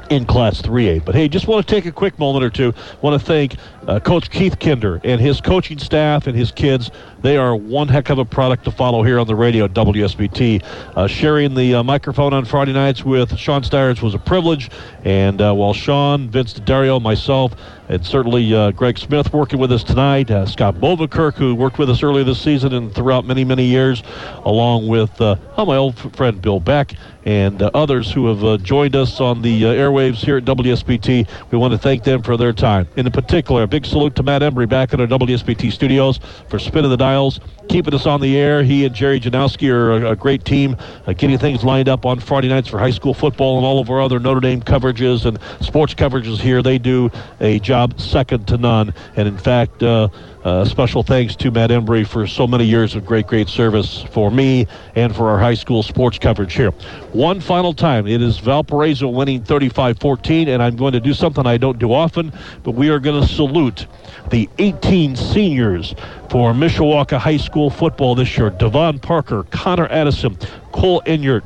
in 0.09 0.25
Class 0.25 0.61
3A. 0.61 1.05
But 1.05 1.15
hey, 1.15 1.27
just 1.27 1.47
want 1.47 1.65
to 1.65 1.75
take 1.75 1.85
a 1.85 1.91
quick 1.91 2.17
moment 2.19 2.43
or 2.43 2.49
two. 2.49 2.73
Want 3.01 3.19
to 3.19 3.25
thank 3.25 3.55
uh, 3.89 3.99
Coach 3.99 4.29
Keith 4.29 4.59
Kinder 4.59 5.01
and 5.03 5.19
his 5.19 5.41
coaching 5.41 5.79
staff 5.79 6.27
and 6.27 6.37
his 6.37 6.51
kids. 6.51 6.91
They 7.21 7.37
are 7.37 7.55
one 7.55 7.87
heck 7.87 8.09
of 8.09 8.19
a 8.19 8.23
product 8.23 8.63
to 8.65 8.71
follow 8.71 9.03
here 9.03 9.19
on 9.19 9.27
the 9.27 9.35
radio 9.35 9.65
at 9.65 9.73
WSBT. 9.73 10.63
Uh, 10.95 11.07
sharing 11.07 11.55
the 11.55 11.75
uh, 11.75 11.83
microphone 11.83 12.33
on 12.33 12.45
Friday 12.45 12.71
nights 12.71 13.03
with 13.03 13.35
Sean 13.37 13.63
Stires 13.63 14.01
was 14.01 14.13
a 14.13 14.19
privilege. 14.19 14.69
And 15.03 15.41
uh, 15.41 15.53
while 15.53 15.73
Sean, 15.73 16.29
Vince 16.29 16.53
Dario, 16.53 16.99
myself, 16.99 17.55
and 17.89 18.05
certainly 18.05 18.53
uh, 18.53 18.71
Greg 18.71 18.99
Smith 18.99 19.33
working 19.33 19.57
with 19.57 19.71
us 19.71 19.83
tonight, 19.83 20.29
uh, 20.29 20.45
Scott 20.45 20.75
Bovakirk, 20.75 21.33
who 21.33 21.55
worked 21.55 21.79
with 21.79 21.89
us 21.89 22.03
earlier 22.03 22.23
this 22.23 22.39
season 22.39 22.73
and 22.73 22.93
throughout 22.93 23.25
many, 23.25 23.43
many 23.43 23.65
years, 23.65 24.03
along 24.45 24.87
with 24.87 25.11
oh, 25.19 25.65
my 25.65 25.75
old 25.75 25.97
friend 26.15 26.39
Bill 26.39 26.59
Beck 26.59 26.93
and 27.25 27.61
others 27.61 28.11
who 28.11 28.33
have 28.33 28.63
joined 28.63 28.95
us 28.95 29.19
on 29.19 29.41
the 29.41 29.63
airwaves 29.63 30.17
here 30.17 30.37
at 30.37 30.45
WSBT. 30.45 31.27
We 31.51 31.57
want 31.57 31.73
to 31.73 31.77
thank 31.77 32.03
them 32.03 32.21
for 32.21 32.37
their 32.37 32.53
time. 32.53 32.87
In 32.95 33.09
particular, 33.11 33.63
a 33.63 33.67
big 33.67 33.78
salute 33.85 34.15
to 34.15 34.23
Matt 34.23 34.41
Embry 34.41 34.67
back 34.67 34.93
at 34.93 34.99
our 35.01 35.07
WSBT 35.07 35.71
studios 35.71 36.19
for 36.47 36.59
spinning 36.59 36.89
the 36.89 36.97
dials, 36.97 37.39
keeping 37.67 37.93
us 37.93 38.05
on 38.05 38.21
the 38.21 38.37
air. 38.37 38.63
He 38.63 38.85
and 38.85 38.93
Jerry 38.95 39.19
Janowski 39.19 39.69
are 39.69 39.91
a, 39.91 40.11
a 40.11 40.15
great 40.15 40.45
team, 40.45 40.75
uh, 41.05 41.13
getting 41.13 41.37
things 41.37 41.63
lined 41.63 41.89
up 41.89 42.05
on 42.05 42.19
Friday 42.19 42.49
nights 42.49 42.67
for 42.67 42.79
high 42.79 42.91
school 42.91 43.13
football 43.13 43.57
and 43.57 43.65
all 43.65 43.79
of 43.79 43.89
our 43.89 44.01
other 44.01 44.19
Notre 44.19 44.39
Dame 44.39 44.61
coverages 44.61 45.25
and 45.25 45.39
sports 45.65 45.93
coverages 45.93 46.39
here. 46.39 46.61
They 46.61 46.77
do 46.77 47.11
a 47.39 47.59
job 47.59 47.99
second 47.99 48.47
to 48.47 48.57
none. 48.57 48.93
And 49.15 49.27
in 49.27 49.37
fact, 49.37 49.83
uh, 49.83 50.09
uh, 50.43 50.63
special 50.63 51.03
thanks 51.03 51.35
to 51.35 51.51
Matt 51.51 51.69
Embry 51.69 52.07
for 52.07 52.25
so 52.25 52.47
many 52.47 52.63
years 52.63 52.95
of 52.95 53.05
great, 53.05 53.27
great 53.27 53.49
service 53.49 54.03
for 54.11 54.31
me 54.31 54.67
and 54.95 55.15
for 55.15 55.29
our 55.29 55.37
high 55.37 55.53
school 55.53 55.83
sports 55.83 56.17
coverage 56.17 56.53
here. 56.53 56.71
One 57.11 57.41
final 57.41 57.73
time, 57.73 58.07
it 58.07 58.21
is 58.21 58.37
Valparaiso 58.39 59.09
winning 59.09 59.43
35 59.43 59.99
14, 59.99 60.47
and 60.47 60.63
I'm 60.63 60.75
going 60.75 60.93
to 60.93 60.99
do 60.99 61.13
something 61.13 61.45
I 61.45 61.57
don't 61.57 61.77
do 61.77 61.93
often, 61.93 62.31
but 62.63 62.71
we 62.71 62.89
are 62.89 62.99
going 62.99 63.21
to 63.21 63.27
salute 63.27 63.87
the 64.29 64.49
18 64.59 65.15
seniors 65.15 65.93
for 66.29 66.53
Mishawaka 66.53 67.17
High 67.17 67.37
School 67.37 67.69
football 67.69 68.15
this 68.15 68.37
year. 68.37 68.49
Devon 68.49 68.99
Parker, 68.99 69.43
Connor 69.51 69.87
Addison, 69.87 70.37
Cole 70.71 71.01
Enyart, 71.05 71.43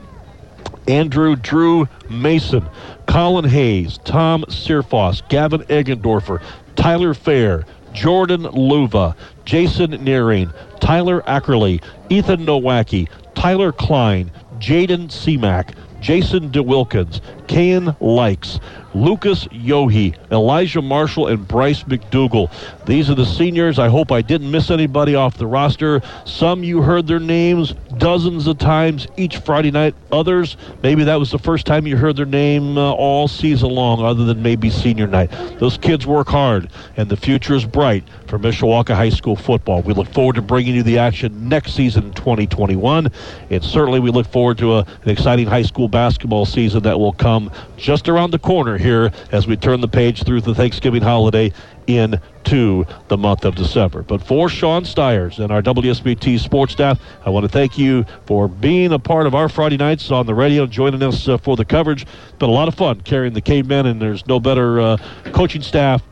Andrew 0.87 1.35
Drew 1.35 1.87
Mason, 2.09 2.67
Colin 3.07 3.45
Hayes, 3.45 3.99
Tom 4.03 4.43
Searfoss, 4.49 5.27
Gavin 5.29 5.61
Eggendorfer, 5.63 6.43
Tyler 6.75 7.13
Fair, 7.13 7.65
Jordan 7.93 8.43
Luva, 8.43 9.15
Jason 9.45 9.91
Nearing, 10.03 10.51
Tyler 10.79 11.21
Ackerley, 11.21 11.81
Ethan 12.09 12.45
Nowacki, 12.45 13.07
Tyler 13.35 13.71
Klein, 13.71 14.31
Jaden 14.59 15.07
Seamack, 15.07 15.73
Jason 16.01 16.49
DeWilkins, 16.49 17.21
Kayan 17.47 17.95
Likes, 18.01 18.59
Lucas 18.93 19.45
Yohe, 19.45 20.15
Elijah 20.31 20.81
Marshall, 20.81 21.27
and 21.27 21.47
Bryce 21.47 21.83
McDougal. 21.83 22.51
These 22.85 23.09
are 23.09 23.15
the 23.15 23.25
seniors. 23.25 23.79
I 23.79 23.87
hope 23.87 24.11
I 24.11 24.21
didn't 24.21 24.51
miss 24.51 24.69
anybody 24.69 25.15
off 25.15 25.37
the 25.37 25.47
roster. 25.47 26.01
Some 26.25 26.63
you 26.63 26.81
heard 26.81 27.07
their 27.07 27.19
names 27.19 27.73
dozens 27.97 28.45
of 28.45 28.57
times 28.57 29.07
each 29.15 29.37
Friday 29.37 29.71
night. 29.71 29.95
Others, 30.11 30.57
maybe 30.81 31.05
that 31.05 31.15
was 31.15 31.31
the 31.31 31.39
first 31.39 31.65
time 31.65 31.87
you 31.87 31.95
heard 31.95 32.17
their 32.17 32.25
name 32.25 32.77
uh, 32.77 32.91
all 32.91 33.29
season 33.29 33.69
long, 33.69 34.03
other 34.03 34.25
than 34.25 34.41
maybe 34.41 34.69
senior 34.69 35.07
night. 35.07 35.31
Those 35.59 35.77
kids 35.77 36.05
work 36.05 36.27
hard, 36.27 36.69
and 36.97 37.07
the 37.07 37.15
future 37.15 37.55
is 37.55 37.63
bright 37.63 38.03
for 38.27 38.37
Mishawaka 38.37 38.95
High 38.95 39.09
School 39.09 39.37
football. 39.37 39.81
We 39.81 39.93
look 39.93 40.11
forward 40.11 40.35
to 40.35 40.41
bringing 40.41 40.75
you 40.75 40.83
the 40.83 40.97
action 40.97 41.47
next 41.47 41.75
season 41.75 42.05
in 42.05 42.13
2021, 42.13 43.09
and 43.49 43.63
certainly 43.63 44.01
we 44.01 44.11
look 44.11 44.27
forward 44.27 44.57
to 44.57 44.73
a, 44.73 44.79
an 44.79 45.09
exciting 45.09 45.47
high 45.47 45.61
school 45.61 45.87
basketball 45.87 46.45
season 46.45 46.83
that 46.83 46.99
will 46.99 47.13
come 47.13 47.49
just 47.77 48.09
around 48.09 48.31
the 48.31 48.39
corner 48.39 48.77
here 48.77 49.11
as 49.31 49.47
we 49.47 49.55
turn 49.55 49.79
the 49.79 49.87
page 49.87 50.23
through 50.23 50.41
the 50.41 50.53
Thanksgiving 50.53 51.01
holiday 51.01 51.53
into 51.87 52.85
the 53.07 53.17
month 53.17 53.45
of 53.45 53.55
December. 53.55 54.03
But 54.03 54.21
for 54.21 54.49
Sean 54.49 54.85
Stires 54.85 55.39
and 55.39 55.51
our 55.51 55.61
WSBT 55.61 56.39
sports 56.39 56.73
staff, 56.73 56.99
I 57.25 57.29
want 57.29 57.43
to 57.43 57.49
thank 57.49 57.77
you 57.77 58.05
for 58.25 58.47
being 58.47 58.91
a 58.93 58.99
part 58.99 59.27
of 59.27 59.35
our 59.35 59.49
Friday 59.49 59.77
nights 59.77 60.11
on 60.11 60.25
the 60.25 60.35
radio, 60.35 60.65
joining 60.65 61.03
us 61.03 61.27
uh, 61.27 61.37
for 61.37 61.55
the 61.55 61.65
coverage. 61.65 62.03
It's 62.03 62.37
been 62.39 62.49
a 62.49 62.53
lot 62.53 62.67
of 62.67 62.75
fun 62.75 63.01
carrying 63.01 63.33
the 63.33 63.41
cavemen, 63.41 63.85
and 63.85 64.01
there's 64.01 64.25
no 64.27 64.39
better 64.39 64.79
uh, 64.79 64.97
coaching 65.31 65.61
staff 65.61 66.03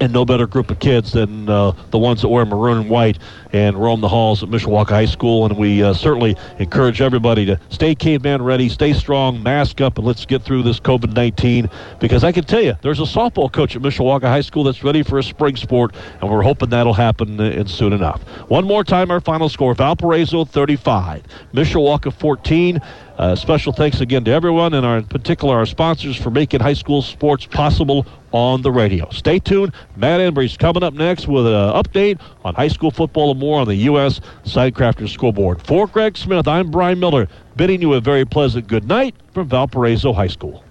and 0.00 0.12
no 0.12 0.24
better 0.24 0.46
group 0.46 0.70
of 0.70 0.78
kids 0.78 1.12
than 1.12 1.48
uh, 1.48 1.72
the 1.90 1.98
ones 1.98 2.22
that 2.22 2.28
wear 2.28 2.44
maroon 2.44 2.78
and 2.78 2.90
white 2.90 3.18
and 3.52 3.76
roam 3.76 4.00
the 4.00 4.08
halls 4.08 4.42
at 4.42 4.48
Mishawaka 4.48 4.90
High 4.90 5.04
School. 5.04 5.46
And 5.46 5.56
we 5.56 5.82
uh, 5.82 5.94
certainly 5.94 6.36
encourage 6.58 7.00
everybody 7.00 7.44
to 7.46 7.60
stay 7.68 7.94
caveman 7.94 8.42
ready, 8.42 8.68
stay 8.68 8.92
strong, 8.92 9.42
mask 9.42 9.80
up, 9.80 9.98
and 9.98 10.06
let's 10.06 10.26
get 10.26 10.42
through 10.42 10.62
this 10.62 10.80
COVID 10.80 11.14
19. 11.14 11.68
Because 12.00 12.24
I 12.24 12.32
can 12.32 12.44
tell 12.44 12.62
you, 12.62 12.74
there's 12.82 13.00
a 13.00 13.04
softball 13.04 13.52
coach 13.52 13.76
at 13.76 13.82
Mishawaka 13.82 14.22
High 14.24 14.40
School 14.40 14.64
that's 14.64 14.82
ready 14.82 15.02
for 15.02 15.18
a 15.18 15.22
spring 15.22 15.56
sport, 15.56 15.94
and 16.20 16.30
we're 16.30 16.42
hoping 16.42 16.70
that'll 16.70 16.94
happen 16.94 17.40
uh, 17.40 17.64
soon 17.66 17.92
enough. 17.92 18.22
One 18.48 18.64
more 18.64 18.84
time, 18.84 19.10
our 19.10 19.20
final 19.20 19.48
score 19.48 19.74
Valparaiso 19.74 20.44
35, 20.44 21.22
Mishawaka 21.52 22.12
14. 22.12 22.80
Uh, 23.16 23.36
special 23.36 23.72
thanks 23.72 24.00
again 24.00 24.24
to 24.24 24.30
everyone, 24.30 24.74
and 24.74 24.84
our, 24.84 24.98
in 24.98 25.04
particular 25.04 25.56
our 25.56 25.66
sponsors 25.66 26.16
for 26.16 26.30
making 26.30 26.60
high 26.60 26.72
school 26.72 27.00
sports 27.00 27.46
possible 27.46 28.04
on 28.32 28.62
the 28.62 28.72
radio. 28.72 29.08
Stay 29.10 29.38
tuned. 29.38 29.72
Matt 29.94 30.20
Embry's 30.20 30.56
coming 30.56 30.82
up 30.82 30.94
next 30.94 31.28
with 31.28 31.46
an 31.46 31.52
update 31.52 32.20
on 32.44 32.54
high 32.54 32.68
school 32.68 32.90
football 32.90 33.30
and 33.30 33.38
more 33.38 33.60
on 33.60 33.68
the 33.68 33.76
U.S. 33.76 34.20
Signcrafters 34.44 35.10
scoreboard. 35.10 35.62
For 35.62 35.86
Greg 35.86 36.16
Smith, 36.16 36.48
I'm 36.48 36.72
Brian 36.72 36.98
Miller, 36.98 37.28
bidding 37.54 37.80
you 37.80 37.94
a 37.94 38.00
very 38.00 38.24
pleasant 38.24 38.66
good 38.66 38.88
night 38.88 39.14
from 39.32 39.48
Valparaiso 39.48 40.12
High 40.12 40.26
School. 40.26 40.63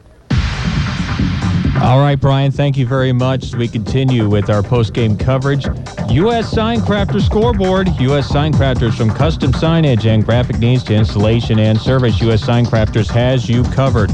All 1.84 2.00
right, 2.00 2.18
Brian, 2.18 2.50
thank 2.50 2.78
you 2.78 2.88
very 2.88 3.12
much. 3.12 3.54
We 3.56 3.68
continue 3.68 4.30
with 4.30 4.50
our 4.50 4.64
post-game 4.64 5.18
coverage. 5.18 5.66
U.S. 5.66 6.54
Signcrafter 6.54 7.22
scoreboard. 7.22 7.90
U.S. 8.00 8.32
Signcrafters 8.32 8.96
from 8.96 9.10
custom 9.10 9.52
signage 9.52 10.06
and 10.06 10.24
graphic 10.24 10.60
needs 10.60 10.82
to 10.86 10.96
installation 10.96 11.60
and 11.60 11.78
service. 11.78 12.22
U.S. 12.22 12.42
Signcrafters 12.42 13.10
has 13.10 13.50
you 13.50 13.64
covered. 13.64 14.12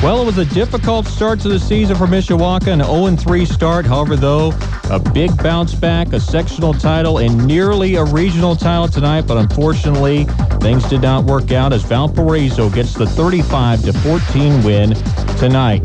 Well, 0.00 0.22
it 0.22 0.26
was 0.26 0.38
a 0.38 0.44
difficult 0.44 1.06
start 1.06 1.40
to 1.40 1.48
the 1.48 1.58
season 1.58 1.96
for 1.96 2.06
Mishawaka, 2.06 2.68
an 2.68 2.78
0-3 2.78 3.52
start. 3.52 3.84
However, 3.84 4.14
though, 4.14 4.52
a 4.88 5.00
big 5.00 5.36
bounce 5.42 5.74
back, 5.74 6.12
a 6.12 6.20
sectional 6.20 6.72
title, 6.72 7.18
and 7.18 7.46
nearly 7.48 7.96
a 7.96 8.04
regional 8.04 8.54
title 8.54 8.86
tonight. 8.86 9.22
But 9.22 9.38
unfortunately, 9.38 10.24
things 10.60 10.88
did 10.88 11.02
not 11.02 11.24
work 11.24 11.50
out 11.50 11.72
as 11.72 11.82
Valparaiso 11.82 12.70
gets 12.70 12.94
the 12.94 13.06
35 13.06 13.82
to 13.86 13.92
14 13.92 14.62
win 14.62 14.94
tonight. 15.36 15.84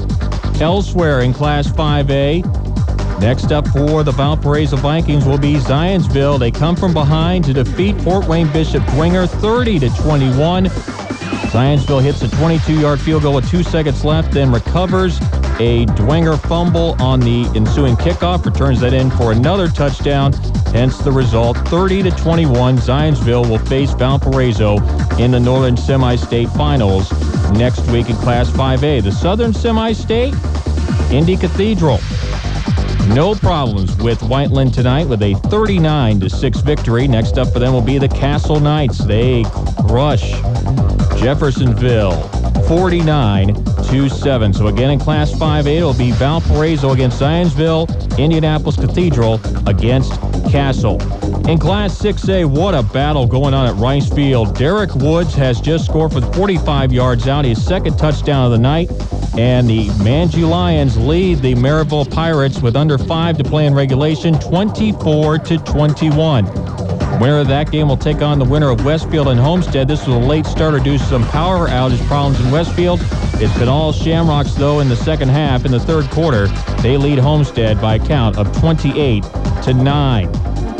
Elsewhere 0.61 1.21
in 1.21 1.33
Class 1.33 1.67
5A, 1.67 3.19
next 3.21 3.51
up 3.51 3.67
for 3.67 4.03
the 4.03 4.11
Valparaiso 4.11 4.75
Vikings 4.75 5.23
will 5.23 5.37
be 5.37 5.53
Zionsville. 5.55 6.39
They 6.39 6.49
come 6.49 6.75
from 6.75 6.93
behind 6.93 7.45
to 7.45 7.53
defeat 7.53 7.99
Fort 8.01 8.27
Wayne 8.27 8.51
Bishop 8.51 8.81
Dwenger 8.83 9.29
30 9.29 9.79
to 9.79 9.89
21. 10.01 10.65
Zionsville 11.47 12.03
hits 12.03 12.21
a 12.21 12.27
22-yard 12.27 12.99
field 12.99 13.23
goal 13.23 13.35
with 13.35 13.49
two 13.49 13.63
seconds 13.63 14.03
left, 14.03 14.33
then 14.33 14.51
recovers 14.51 15.17
a 15.59 15.85
Dwenger 15.95 16.39
fumble 16.47 16.95
on 17.01 17.19
the 17.19 17.45
ensuing 17.55 17.95
kickoff, 17.95 18.45
returns 18.45 18.81
that 18.81 18.93
in 18.93 19.09
for 19.09 19.31
another 19.31 19.67
touchdown. 19.67 20.33
Hence 20.73 20.97
the 20.99 21.11
result, 21.11 21.57
30 21.69 22.03
to 22.03 22.11
21. 22.11 22.77
Zionsville 22.77 23.49
will 23.49 23.59
face 23.59 23.93
Valparaiso 23.93 24.77
in 25.17 25.31
the 25.31 25.39
Northern 25.39 25.77
Semi-State 25.77 26.49
Finals 26.49 27.11
next 27.53 27.87
week 27.91 28.09
in 28.09 28.15
Class 28.17 28.49
5A. 28.51 29.01
The 29.01 29.11
Southern 29.11 29.53
Semi-State, 29.53 30.35
Indy 31.11 31.37
Cathedral. 31.37 31.99
No 33.07 33.33
problems 33.35 33.95
with 33.97 34.21
Whiteland 34.21 34.73
tonight 34.73 35.07
with 35.07 35.23
a 35.23 35.33
39 35.45 36.19
to 36.19 36.29
6 36.29 36.59
victory. 36.59 37.07
Next 37.07 37.37
up 37.37 37.53
for 37.53 37.59
them 37.59 37.71
will 37.73 37.81
be 37.81 37.97
the 37.97 38.09
Castle 38.09 38.59
Knights. 38.59 38.97
They 38.97 39.45
crush 39.87 40.33
Jeffersonville 41.17 42.21
49 42.67 43.55
to 43.89 44.09
7. 44.09 44.53
So 44.53 44.67
again 44.67 44.91
in 44.91 44.99
Class 44.99 45.31
5A, 45.31 45.77
it'll 45.77 45.93
be 45.93 46.11
Valparaiso 46.11 46.91
against 46.91 47.19
Zionsville, 47.19 47.87
Indianapolis 48.17 48.75
Cathedral 48.75 49.39
against 49.67 50.11
Castle. 50.49 51.01
In 51.47 51.57
Class 51.57 51.97
6A, 51.99 52.45
what 52.45 52.75
a 52.75 52.83
battle 52.83 53.25
going 53.25 53.53
on 53.53 53.67
at 53.67 53.75
Rice 53.75 54.13
Field. 54.13 54.55
Derek 54.55 54.93
Woods 54.95 55.33
has 55.35 55.61
just 55.61 55.85
scored 55.85 56.11
for 56.11 56.21
45 56.33 56.91
yards 56.91 57.27
out, 57.27 57.45
his 57.45 57.63
second 57.63 57.97
touchdown 57.97 58.45
of 58.45 58.51
the 58.51 58.57
night. 58.57 58.91
And 59.37 59.69
the 59.69 59.87
Manji 59.99 60.47
Lions 60.47 60.97
lead 60.97 61.39
the 61.39 61.53
Merrillville 61.55 62.11
Pirates 62.11 62.59
with 62.59 62.75
under 62.75 62.97
five 62.97 63.37
to 63.37 63.43
play 63.43 63.65
in 63.65 63.73
regulation, 63.73 64.37
24 64.39 65.39
to 65.39 65.57
21. 65.59 66.86
Winner 67.19 67.39
of 67.39 67.47
that 67.47 67.71
game 67.71 67.87
will 67.87 67.97
take 67.97 68.21
on 68.21 68.37
the 68.37 68.45
winner 68.45 68.69
of 68.69 68.85
Westfield 68.85 69.29
and 69.29 69.39
Homestead. 69.39 69.87
This 69.87 70.05
was 70.05 70.15
a 70.15 70.19
late 70.19 70.45
starter 70.45 70.77
due 70.77 70.99
to 70.99 71.03
some 71.05 71.27
power 71.29 71.67
outage 71.67 72.05
problems 72.05 72.39
in 72.39 72.51
Westfield. 72.51 72.99
It's 73.41 73.57
been 73.57 73.67
all 73.67 73.91
Shamrocks, 73.91 74.53
though, 74.53 74.81
in 74.81 74.89
the 74.89 74.95
second 74.95 75.29
half. 75.29 75.65
In 75.65 75.71
the 75.71 75.79
third 75.79 76.05
quarter, 76.11 76.45
they 76.83 76.95
lead 76.95 77.17
Homestead 77.17 77.81
by 77.81 77.95
a 77.95 77.99
count 77.99 78.37
of 78.37 78.55
28 78.59 79.23
to 79.63 79.73
9. 79.73 80.33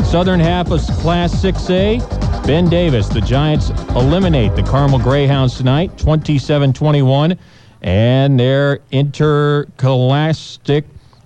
Southern 0.04 0.38
half 0.38 0.70
of 0.70 0.80
Class 1.00 1.34
6A, 1.42 2.46
Ben 2.46 2.68
Davis. 2.68 3.08
The 3.08 3.20
Giants 3.20 3.70
eliminate 3.96 4.54
the 4.54 4.62
Carmel 4.62 5.00
Greyhounds 5.00 5.56
tonight, 5.56 5.98
27 5.98 6.72
21. 6.72 7.36
And 7.82 8.38
their 8.38 8.78
interscholastic 8.92 10.84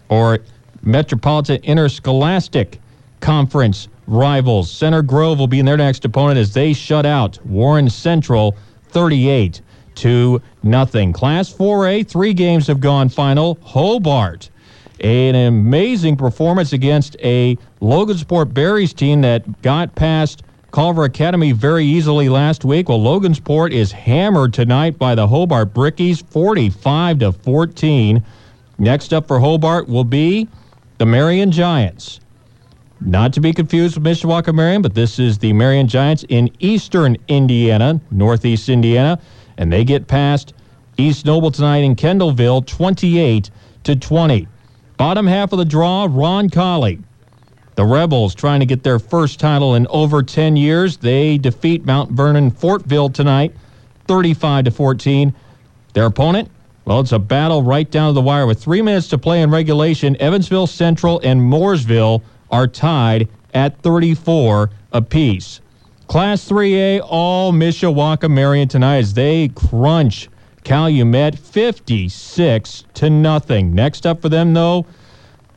or 0.09 0.39
Metropolitan 0.83 1.63
Interscholastic 1.65 2.81
Conference 3.21 3.89
rivals. 4.07 4.71
Center 4.71 5.03
Grove 5.03 5.39
will 5.39 5.47
be 5.47 5.59
in 5.59 5.67
their 5.67 5.77
next 5.77 6.05
opponent 6.05 6.39
as 6.39 6.53
they 6.53 6.73
shut 6.73 7.07
out 7.07 7.39
Warren 7.45 7.89
Central 7.89 8.57
38 8.89 9.61
to 9.97 10.41
nothing. 10.63 11.13
Class 11.13 11.53
4A, 11.53 12.07
three 12.07 12.35
games 12.35 12.67
have 12.67 12.81
gone 12.81 13.09
final. 13.09 13.59
Hobart, 13.63 14.51
an 15.01 15.35
amazing 15.35 16.17
performance 16.17 16.73
against 16.73 17.17
a 17.21 17.57
Logansport 17.81 18.55
Berries 18.55 18.93
team 18.93 19.21
that 19.23 19.63
got 19.63 19.95
past 19.95 20.43
Culver 20.71 21.05
Academy 21.05 21.53
very 21.53 21.85
easily 21.85 22.31
last 22.31 22.65
week. 22.65 22.89
Well, 22.89 22.99
Logansport 22.99 23.73
is 23.73 23.93
hammered 23.93 24.55
tonight 24.55 24.99
by 24.99 25.15
the 25.15 25.27
Hobart 25.27 25.75
Brickies, 25.75 26.25
45 26.31 27.19
to 27.19 27.33
14. 27.33 28.25
Next 28.79 29.13
up 29.13 29.29
for 29.29 29.39
Hobart 29.39 29.87
will 29.87 30.05
be 30.05 30.49
the 30.97 31.05
Marion 31.05 31.53
Giants. 31.53 32.21
Not 33.05 33.33
to 33.33 33.41
be 33.41 33.53
confused 33.53 33.97
with 33.97 34.05
Mishawaka 34.05 34.55
Marion, 34.55 34.81
but 34.81 34.95
this 34.95 35.19
is 35.19 35.37
the 35.39 35.53
Marion 35.53 35.89
Giants 35.89 36.25
in 36.29 36.49
eastern 36.61 37.17
Indiana, 37.27 38.01
northeast 38.13 38.69
Indiana, 38.69 39.21
and 39.57 39.73
they 39.73 39.83
get 39.83 40.07
past 40.07 40.55
East 40.97 41.27
Noble 41.27 41.51
tonight 41.51 41.79
in 41.79 41.97
Kendallville, 41.97 42.65
28 42.65 43.51
to 43.83 43.97
20. 43.97 44.47
Bottom 44.97 45.27
half 45.27 45.53
of 45.53 45.59
the 45.59 45.65
draw, 45.65 46.07
Roncalli. 46.07 47.03
The 47.75 47.85
Rebels 47.85 48.37
trying 48.37 48.61
to 48.61 48.67
get 48.67 48.85
their 48.85 49.01
first 49.01 49.41
title 49.41 49.75
in 49.75 49.89
over 49.89 50.23
10 50.23 50.55
years. 50.55 50.99
They 50.99 51.39
defeat 51.39 51.85
Mount 51.85 52.13
Vernon 52.13 52.53
Fortville 52.53 53.13
tonight, 53.13 53.53
35 54.07 54.67
to 54.67 54.71
14. 54.71 55.35
Their 55.95 56.07
opponent, 56.07 56.51
well, 56.85 57.01
it's 57.01 57.13
a 57.13 57.19
battle 57.19 57.65
right 57.65 57.91
down 57.91 58.11
to 58.11 58.15
the 58.15 58.21
wire 58.21 58.47
with 58.47 58.63
three 58.63 58.81
minutes 58.81 59.09
to 59.09 59.19
play 59.19 59.43
in 59.43 59.51
regulation. 59.51 60.17
Evansville 60.21 60.69
Central 60.69 61.21
and 61.25 61.41
Mooresville 61.41 62.23
are 62.53 62.69
tied 62.69 63.29
at 63.55 63.81
34 63.83 64.71
apiece. 64.93 65.61
Class 66.07 66.47
3A, 66.49 67.01
all 67.03 67.53
Mishawaka 67.53 68.31
Marion 68.31 68.69
tonight 68.69 68.99
as 68.99 69.15
they 69.15 69.49
crunch 69.49 70.29
Calumet 70.63 71.39
56 71.39 72.85
to 72.95 73.11
nothing. 73.11 73.75
Next 73.75 74.07
up 74.07 74.23
for 74.23 74.29
them, 74.29 74.53
though, 74.53 74.87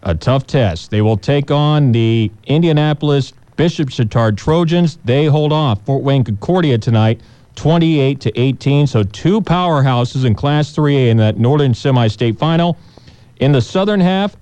a 0.01 0.15
tough 0.15 0.47
test. 0.47 0.89
They 0.91 1.01
will 1.01 1.17
take 1.17 1.51
on 1.51 1.91
the 1.91 2.31
Indianapolis 2.45 3.33
Bishop 3.57 3.89
Chatard 3.89 4.37
Trojans. 4.37 4.97
They 5.03 5.25
hold 5.25 5.51
off 5.51 5.85
Fort 5.85 6.03
Wayne 6.03 6.23
Concordia 6.23 6.77
tonight 6.77 7.21
28 7.55 8.19
to 8.21 8.39
18. 8.39 8.87
So 8.87 9.03
two 9.03 9.41
powerhouses 9.41 10.25
in 10.25 10.35
Class 10.35 10.73
3A 10.75 11.09
in 11.09 11.17
that 11.17 11.37
Northern 11.37 11.73
Semi-State 11.73 12.37
Final. 12.37 12.77
In 13.37 13.51
the 13.51 13.61
Southern 13.61 13.99
half, 13.99 14.37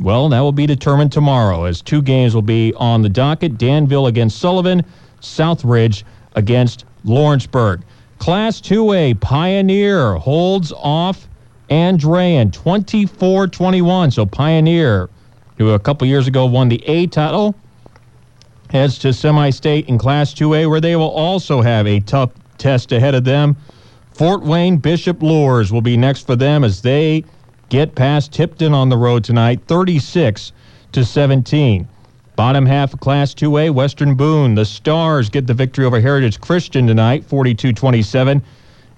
well, 0.00 0.28
that 0.28 0.40
will 0.40 0.52
be 0.52 0.66
determined 0.66 1.12
tomorrow 1.12 1.64
as 1.64 1.82
two 1.82 2.02
games 2.02 2.34
will 2.34 2.42
be 2.42 2.72
on 2.74 3.02
the 3.02 3.08
docket. 3.08 3.58
Danville 3.58 4.06
against 4.06 4.38
Sullivan, 4.38 4.84
Southridge 5.20 6.04
against 6.34 6.84
Lawrenceburg. 7.04 7.82
Class 8.18 8.60
2A, 8.60 9.20
Pioneer 9.20 10.14
holds 10.16 10.72
off 10.72 11.28
Andrean 11.70 12.50
24-21. 12.50 14.12
So 14.12 14.26
Pioneer, 14.26 15.10
who 15.56 15.70
a 15.70 15.78
couple 15.78 16.06
years 16.06 16.26
ago 16.26 16.46
won 16.46 16.68
the 16.68 16.82
A 16.86 17.06
title, 17.08 17.54
heads 18.70 18.98
to 19.00 19.12
semi-state 19.12 19.88
in 19.88 19.98
Class 19.98 20.34
2A 20.34 20.68
where 20.68 20.80
they 20.80 20.96
will 20.96 21.10
also 21.10 21.62
have 21.62 21.86
a 21.86 22.00
tough 22.00 22.30
test 22.58 22.92
ahead 22.92 23.14
of 23.14 23.24
them. 23.24 23.56
Fort 24.12 24.42
Wayne 24.42 24.78
Bishop 24.78 25.22
Luers 25.22 25.72
will 25.72 25.80
be 25.80 25.96
next 25.96 26.26
for 26.26 26.36
them 26.36 26.64
as 26.64 26.82
they 26.82 27.24
get 27.68 27.94
past 27.94 28.32
Tipton 28.32 28.72
on 28.74 28.88
the 28.88 28.96
road 28.96 29.24
tonight, 29.24 29.60
36 29.66 30.52
to 30.92 31.04
17. 31.04 31.88
Bottom 32.36 32.66
half 32.66 32.94
of 32.94 33.00
Class 33.00 33.34
2A, 33.34 33.72
Western 33.72 34.14
Boone. 34.14 34.54
The 34.54 34.64
Stars 34.64 35.28
get 35.28 35.46
the 35.46 35.54
victory 35.54 35.84
over 35.84 36.00
Heritage 36.00 36.40
Christian 36.40 36.86
tonight, 36.86 37.24
42 37.24 37.72
27. 37.72 38.42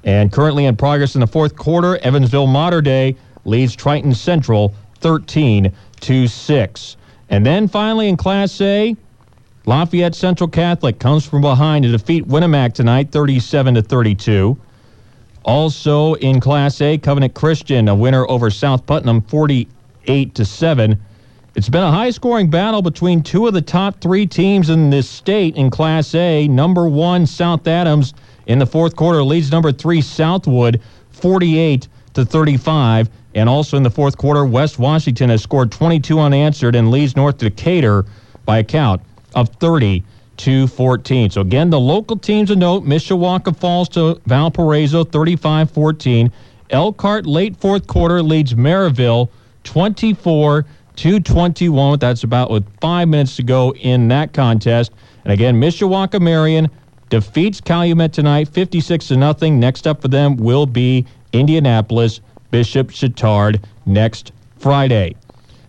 And 0.05 0.33
currently 0.33 0.67
in 0.67 0.77
progress 0.77 1.15
in 1.15 1.21
the 1.21 1.27
fourth 1.27 1.57
quarter, 1.57 1.97
Evansville 1.99 2.47
Mater 2.47 2.83
Dei 2.83 3.17
leads 3.45 3.75
Triton 3.75 4.15
Central 4.15 4.75
13 4.97 5.73
to 6.01 6.29
6. 6.29 6.97
And 7.31 7.47
then 7.47 7.69
finally 7.69 8.09
in 8.09 8.17
Class 8.17 8.61
A, 8.61 8.97
Lafayette 9.67 10.15
Central 10.15 10.49
Catholic 10.49 10.99
comes 10.99 11.27
from 11.27 11.43
behind 11.43 11.85
to 11.85 11.93
defeat 11.93 12.27
Winamac 12.27 12.73
tonight, 12.75 13.11
37 13.11 13.75
to 13.75 13.83
32. 13.83 14.59
Also 15.45 16.15
in 16.15 16.41
Class 16.41 16.81
A, 16.81 16.99
Covenant 16.99 17.35
Christian, 17.35 17.89
a 17.89 17.95
winner 17.95 18.29
over 18.29 18.51
South 18.51 18.85
Putnam, 18.87 19.23
48 19.23 20.35
to 20.35 20.45
7. 20.45 21.01
It's 21.55 21.69
been 21.69 21.83
a 21.83 21.91
high 21.91 22.11
scoring 22.11 22.51
battle 22.51 22.83
between 22.83 23.23
two 23.23 23.47
of 23.47 23.55
the 23.55 23.63
top 23.63 24.01
three 24.01 24.27
teams 24.27 24.71
in 24.71 24.91
this 24.91 25.09
state 25.09 25.57
in 25.57 25.71
Class 25.71 26.15
A. 26.15 26.47
Number 26.47 26.89
one, 26.89 27.27
South 27.27 27.67
Adams 27.67 28.15
in 28.47 28.59
the 28.59 28.67
fourth 28.67 28.95
quarter 28.97 29.23
leads 29.23 29.51
number 29.51 29.73
three, 29.73 30.01
Southwood, 30.01 30.81
48 31.11 31.89
to 32.15 32.25
35. 32.25 33.11
And 33.35 33.49
also 33.49 33.77
in 33.77 33.83
the 33.83 33.91
fourth 33.91 34.17
quarter, 34.17 34.45
West 34.45 34.79
Washington 34.79 35.31
has 35.31 35.43
scored 35.43 35.73
22 35.73 36.19
unanswered 36.21 36.75
and 36.75 36.91
leads 36.91 37.17
North 37.17 37.39
Decatur 37.39 38.05
by 38.45 38.59
a 38.59 38.65
count 38.65 39.01
of 39.35 39.49
30 39.49 40.05
to 40.41 40.67
14. 40.67 41.31
So 41.31 41.41
again, 41.43 41.71
the 41.71 41.81
local 41.81 42.17
teams 42.17 42.51
of 42.51 42.59
note: 42.59 42.85
Mishawaka 42.85 43.57
falls 43.57 43.89
to 43.91 44.21
Valparaiso 44.27 45.05
35-14. 45.05 46.31
Elkhart 46.71 47.27
late 47.27 47.57
fourth 47.57 47.87
quarter 47.87 48.23
leads 48.23 48.55
Merrillville 48.55 49.29
24 49.65 50.65
to 50.97 51.21
21. 51.21 51.99
That's 51.99 52.25
about 52.25 52.51
with 52.51 52.65
five 52.81 53.09
minutes 53.09 53.37
to 53.37 53.43
go 53.43 53.75
in 53.75 54.09
that 54.09 54.33
contest. 54.33 54.93
And 55.25 55.33
again, 55.33 55.61
Mishawaka 55.61 56.21
Marion 56.21 56.71
defeats 57.11 57.61
Calumet 57.61 58.13
tonight, 58.13 58.49
56 58.49 59.09
to 59.09 59.17
nothing. 59.17 59.61
Next 59.61 59.87
up 59.87 60.01
for 60.01 60.09
them 60.09 60.37
will 60.37 60.67
be 60.67 61.07
Indianapolis 61.33 62.21
Bishop 62.51 62.91
Chatard 62.91 63.63
next 63.85 64.33
Friday. 64.59 65.17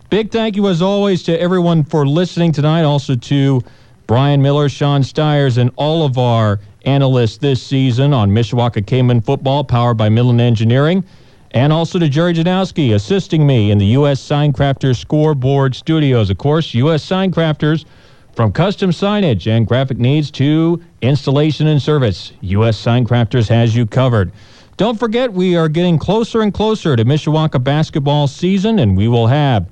Big 0.09 0.31
thank 0.31 0.55
you, 0.55 0.67
as 0.67 0.81
always, 0.81 1.23
to 1.23 1.39
everyone 1.39 1.83
for 1.83 2.05
listening 2.05 2.51
tonight. 2.51 2.83
Also 2.83 3.15
to 3.15 3.63
Brian 4.07 4.41
Miller, 4.41 4.69
Sean 4.69 5.03
Stiers, 5.03 5.57
and 5.57 5.71
all 5.75 6.05
of 6.05 6.17
our 6.17 6.59
analysts 6.85 7.37
this 7.37 7.61
season 7.61 8.13
on 8.13 8.29
Mishawaka 8.31 8.85
Cavemen 8.85 9.21
football, 9.21 9.63
powered 9.63 9.97
by 9.97 10.09
Midland 10.09 10.41
Engineering. 10.41 11.03
And 11.51 11.73
also 11.73 11.99
to 11.99 12.07
Jerry 12.07 12.33
Janowski 12.33 12.95
assisting 12.95 13.45
me 13.45 13.71
in 13.71 13.77
the 13.77 13.85
U.S. 13.87 14.21
Signcrafters 14.21 14.97
scoreboard 14.97 15.75
studios. 15.75 16.29
Of 16.29 16.37
course, 16.37 16.73
U.S. 16.73 17.05
Signcrafters 17.05 17.85
from 18.33 18.53
custom 18.53 18.91
signage 18.91 19.47
and 19.47 19.67
graphic 19.67 19.97
needs 19.97 20.31
to 20.31 20.81
installation 21.01 21.67
and 21.67 21.81
service. 21.81 22.31
U.S. 22.41 22.81
Signcrafters 22.81 23.49
has 23.49 23.75
you 23.75 23.85
covered. 23.85 24.31
Don't 24.77 24.97
forget, 24.97 25.31
we 25.33 25.57
are 25.57 25.67
getting 25.67 25.99
closer 25.99 26.41
and 26.41 26.53
closer 26.53 26.95
to 26.95 27.03
Mishawaka 27.03 27.61
basketball 27.63 28.27
season, 28.27 28.79
and 28.79 28.95
we 28.95 29.07
will 29.07 29.27
have 29.27 29.67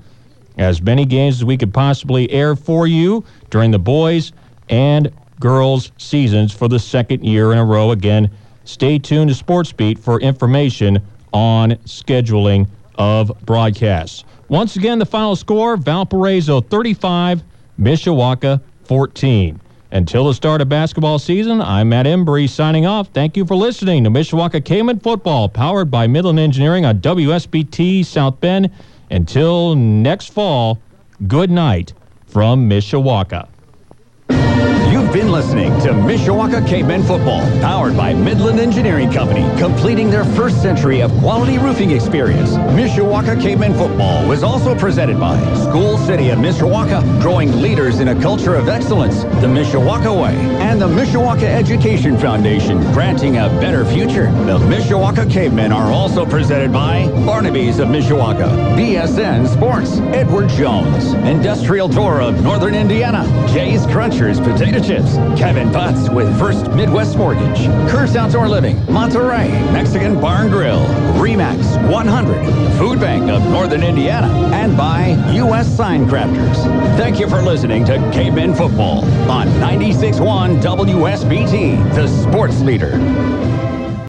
as 0.59 0.81
many 0.81 1.05
games 1.05 1.37
as 1.37 1.45
we 1.45 1.57
could 1.57 1.73
possibly 1.73 2.29
air 2.31 2.55
for 2.55 2.85
you 2.85 3.23
during 3.49 3.71
the 3.71 3.79
boys 3.79 4.33
and 4.67 5.11
girls 5.39 5.91
seasons 5.97 6.53
for 6.53 6.67
the 6.67 6.77
second 6.77 7.23
year 7.23 7.53
in 7.53 7.57
a 7.57 7.65
row. 7.65 7.91
Again, 7.91 8.29
stay 8.65 8.99
tuned 8.99 9.29
to 9.29 9.33
Sports 9.33 9.71
Beat 9.71 9.97
for 9.97 10.19
information 10.19 11.01
on 11.33 11.71
scheduling 11.85 12.67
of 12.95 13.31
broadcasts. 13.45 14.25
Once 14.49 14.75
again, 14.75 14.99
the 14.99 15.05
final 15.05 15.35
score 15.35 15.77
Valparaiso 15.77 16.59
35, 16.59 17.41
Mishawaka 17.79 18.61
14. 18.83 19.61
Until 19.91 20.25
the 20.25 20.33
start 20.33 20.61
of 20.61 20.69
basketball 20.69 21.17
season, 21.17 21.61
I'm 21.61 21.89
Matt 21.89 22.05
Embry 22.05 22.49
signing 22.49 22.85
off. 22.85 23.07
Thank 23.07 23.37
you 23.37 23.45
for 23.45 23.55
listening 23.55 24.03
to 24.03 24.09
Mishawaka 24.09 24.63
Cavemen 24.63 24.99
Football, 24.99 25.49
powered 25.49 25.89
by 25.89 26.05
Midland 26.05 26.37
Engineering 26.37 26.85
on 26.85 26.99
WSBT 26.99 28.05
South 28.05 28.39
Bend. 28.41 28.69
Until 29.09 29.75
next 29.75 30.27
fall, 30.27 30.79
good 31.27 31.49
night 31.49 31.93
from 32.27 32.69
Mishawaka. 32.69 33.47
You've 35.09 35.23
been 35.23 35.31
listening 35.31 35.71
to 35.79 35.87
Mishawaka 35.87 36.67
Cavemen 36.67 37.01
Football, 37.01 37.41
powered 37.61 37.97
by 37.97 38.13
Midland 38.13 38.59
Engineering 38.59 39.11
Company, 39.11 39.41
completing 39.59 40.11
their 40.11 40.23
first 40.23 40.61
century 40.61 41.01
of 41.01 41.11
quality 41.13 41.57
roofing 41.57 41.89
experience. 41.89 42.51
Mishawaka 42.51 43.41
Cavemen 43.41 43.73
Football 43.73 44.27
was 44.27 44.43
also 44.43 44.75
presented 44.75 45.19
by 45.19 45.35
School 45.55 45.97
City 45.97 46.29
of 46.29 46.37
Mishawaka, 46.37 47.01
growing 47.23 47.59
leaders 47.59 48.01
in 48.01 48.09
a 48.09 48.21
culture 48.21 48.53
of 48.53 48.69
excellence, 48.69 49.23
the 49.41 49.47
Mishawaka 49.47 50.15
Way, 50.15 50.35
and 50.61 50.79
the 50.79 50.87
Mishawaka 50.87 51.41
Education 51.41 52.15
Foundation, 52.15 52.79
granting 52.93 53.37
a 53.37 53.49
better 53.59 53.85
future. 53.85 54.25
The 54.45 54.59
Mishawaka 54.59 55.27
Cavemen 55.27 55.71
are 55.71 55.91
also 55.91 56.23
presented 56.23 56.71
by 56.71 57.07
Barnaby's 57.25 57.79
of 57.79 57.87
Mishawaka, 57.87 58.77
BSN 58.77 59.47
Sports, 59.47 59.97
Edward 60.13 60.49
Jones, 60.49 61.13
Industrial 61.27 61.87
Door 61.87 62.21
of 62.21 62.43
Northern 62.43 62.75
Indiana, 62.75 63.25
Jay's 63.51 63.87
Crunchers 63.87 64.37
Potato 64.43 64.79
Chips, 64.79 64.98
Kevin 65.37 65.71
Butts 65.71 66.09
with 66.09 66.37
First 66.37 66.71
Midwest 66.71 67.17
Mortgage, 67.17 67.65
Curse 67.89 68.15
Outdoor 68.15 68.47
Living, 68.47 68.77
Monterey, 68.91 69.49
Mexican 69.71 70.19
Barn 70.19 70.49
Grill, 70.49 70.85
Remax 71.19 71.91
100, 71.91 72.77
Food 72.77 72.99
Bank 72.99 73.29
of 73.29 73.43
Northern 73.43 73.83
Indiana, 73.83 74.27
and 74.53 74.75
by 74.75 75.09
U.S. 75.33 75.69
Signcrafters. 75.69 76.63
Thank 76.97 77.19
you 77.19 77.29
for 77.29 77.41
listening 77.41 77.85
to 77.85 77.97
Cavemen 78.11 78.53
Football 78.53 79.05
on 79.29 79.47
96.1 79.47 80.61
WSBT, 80.61 81.95
the 81.95 82.07
sports 82.07 82.59
leader. 82.61 83.58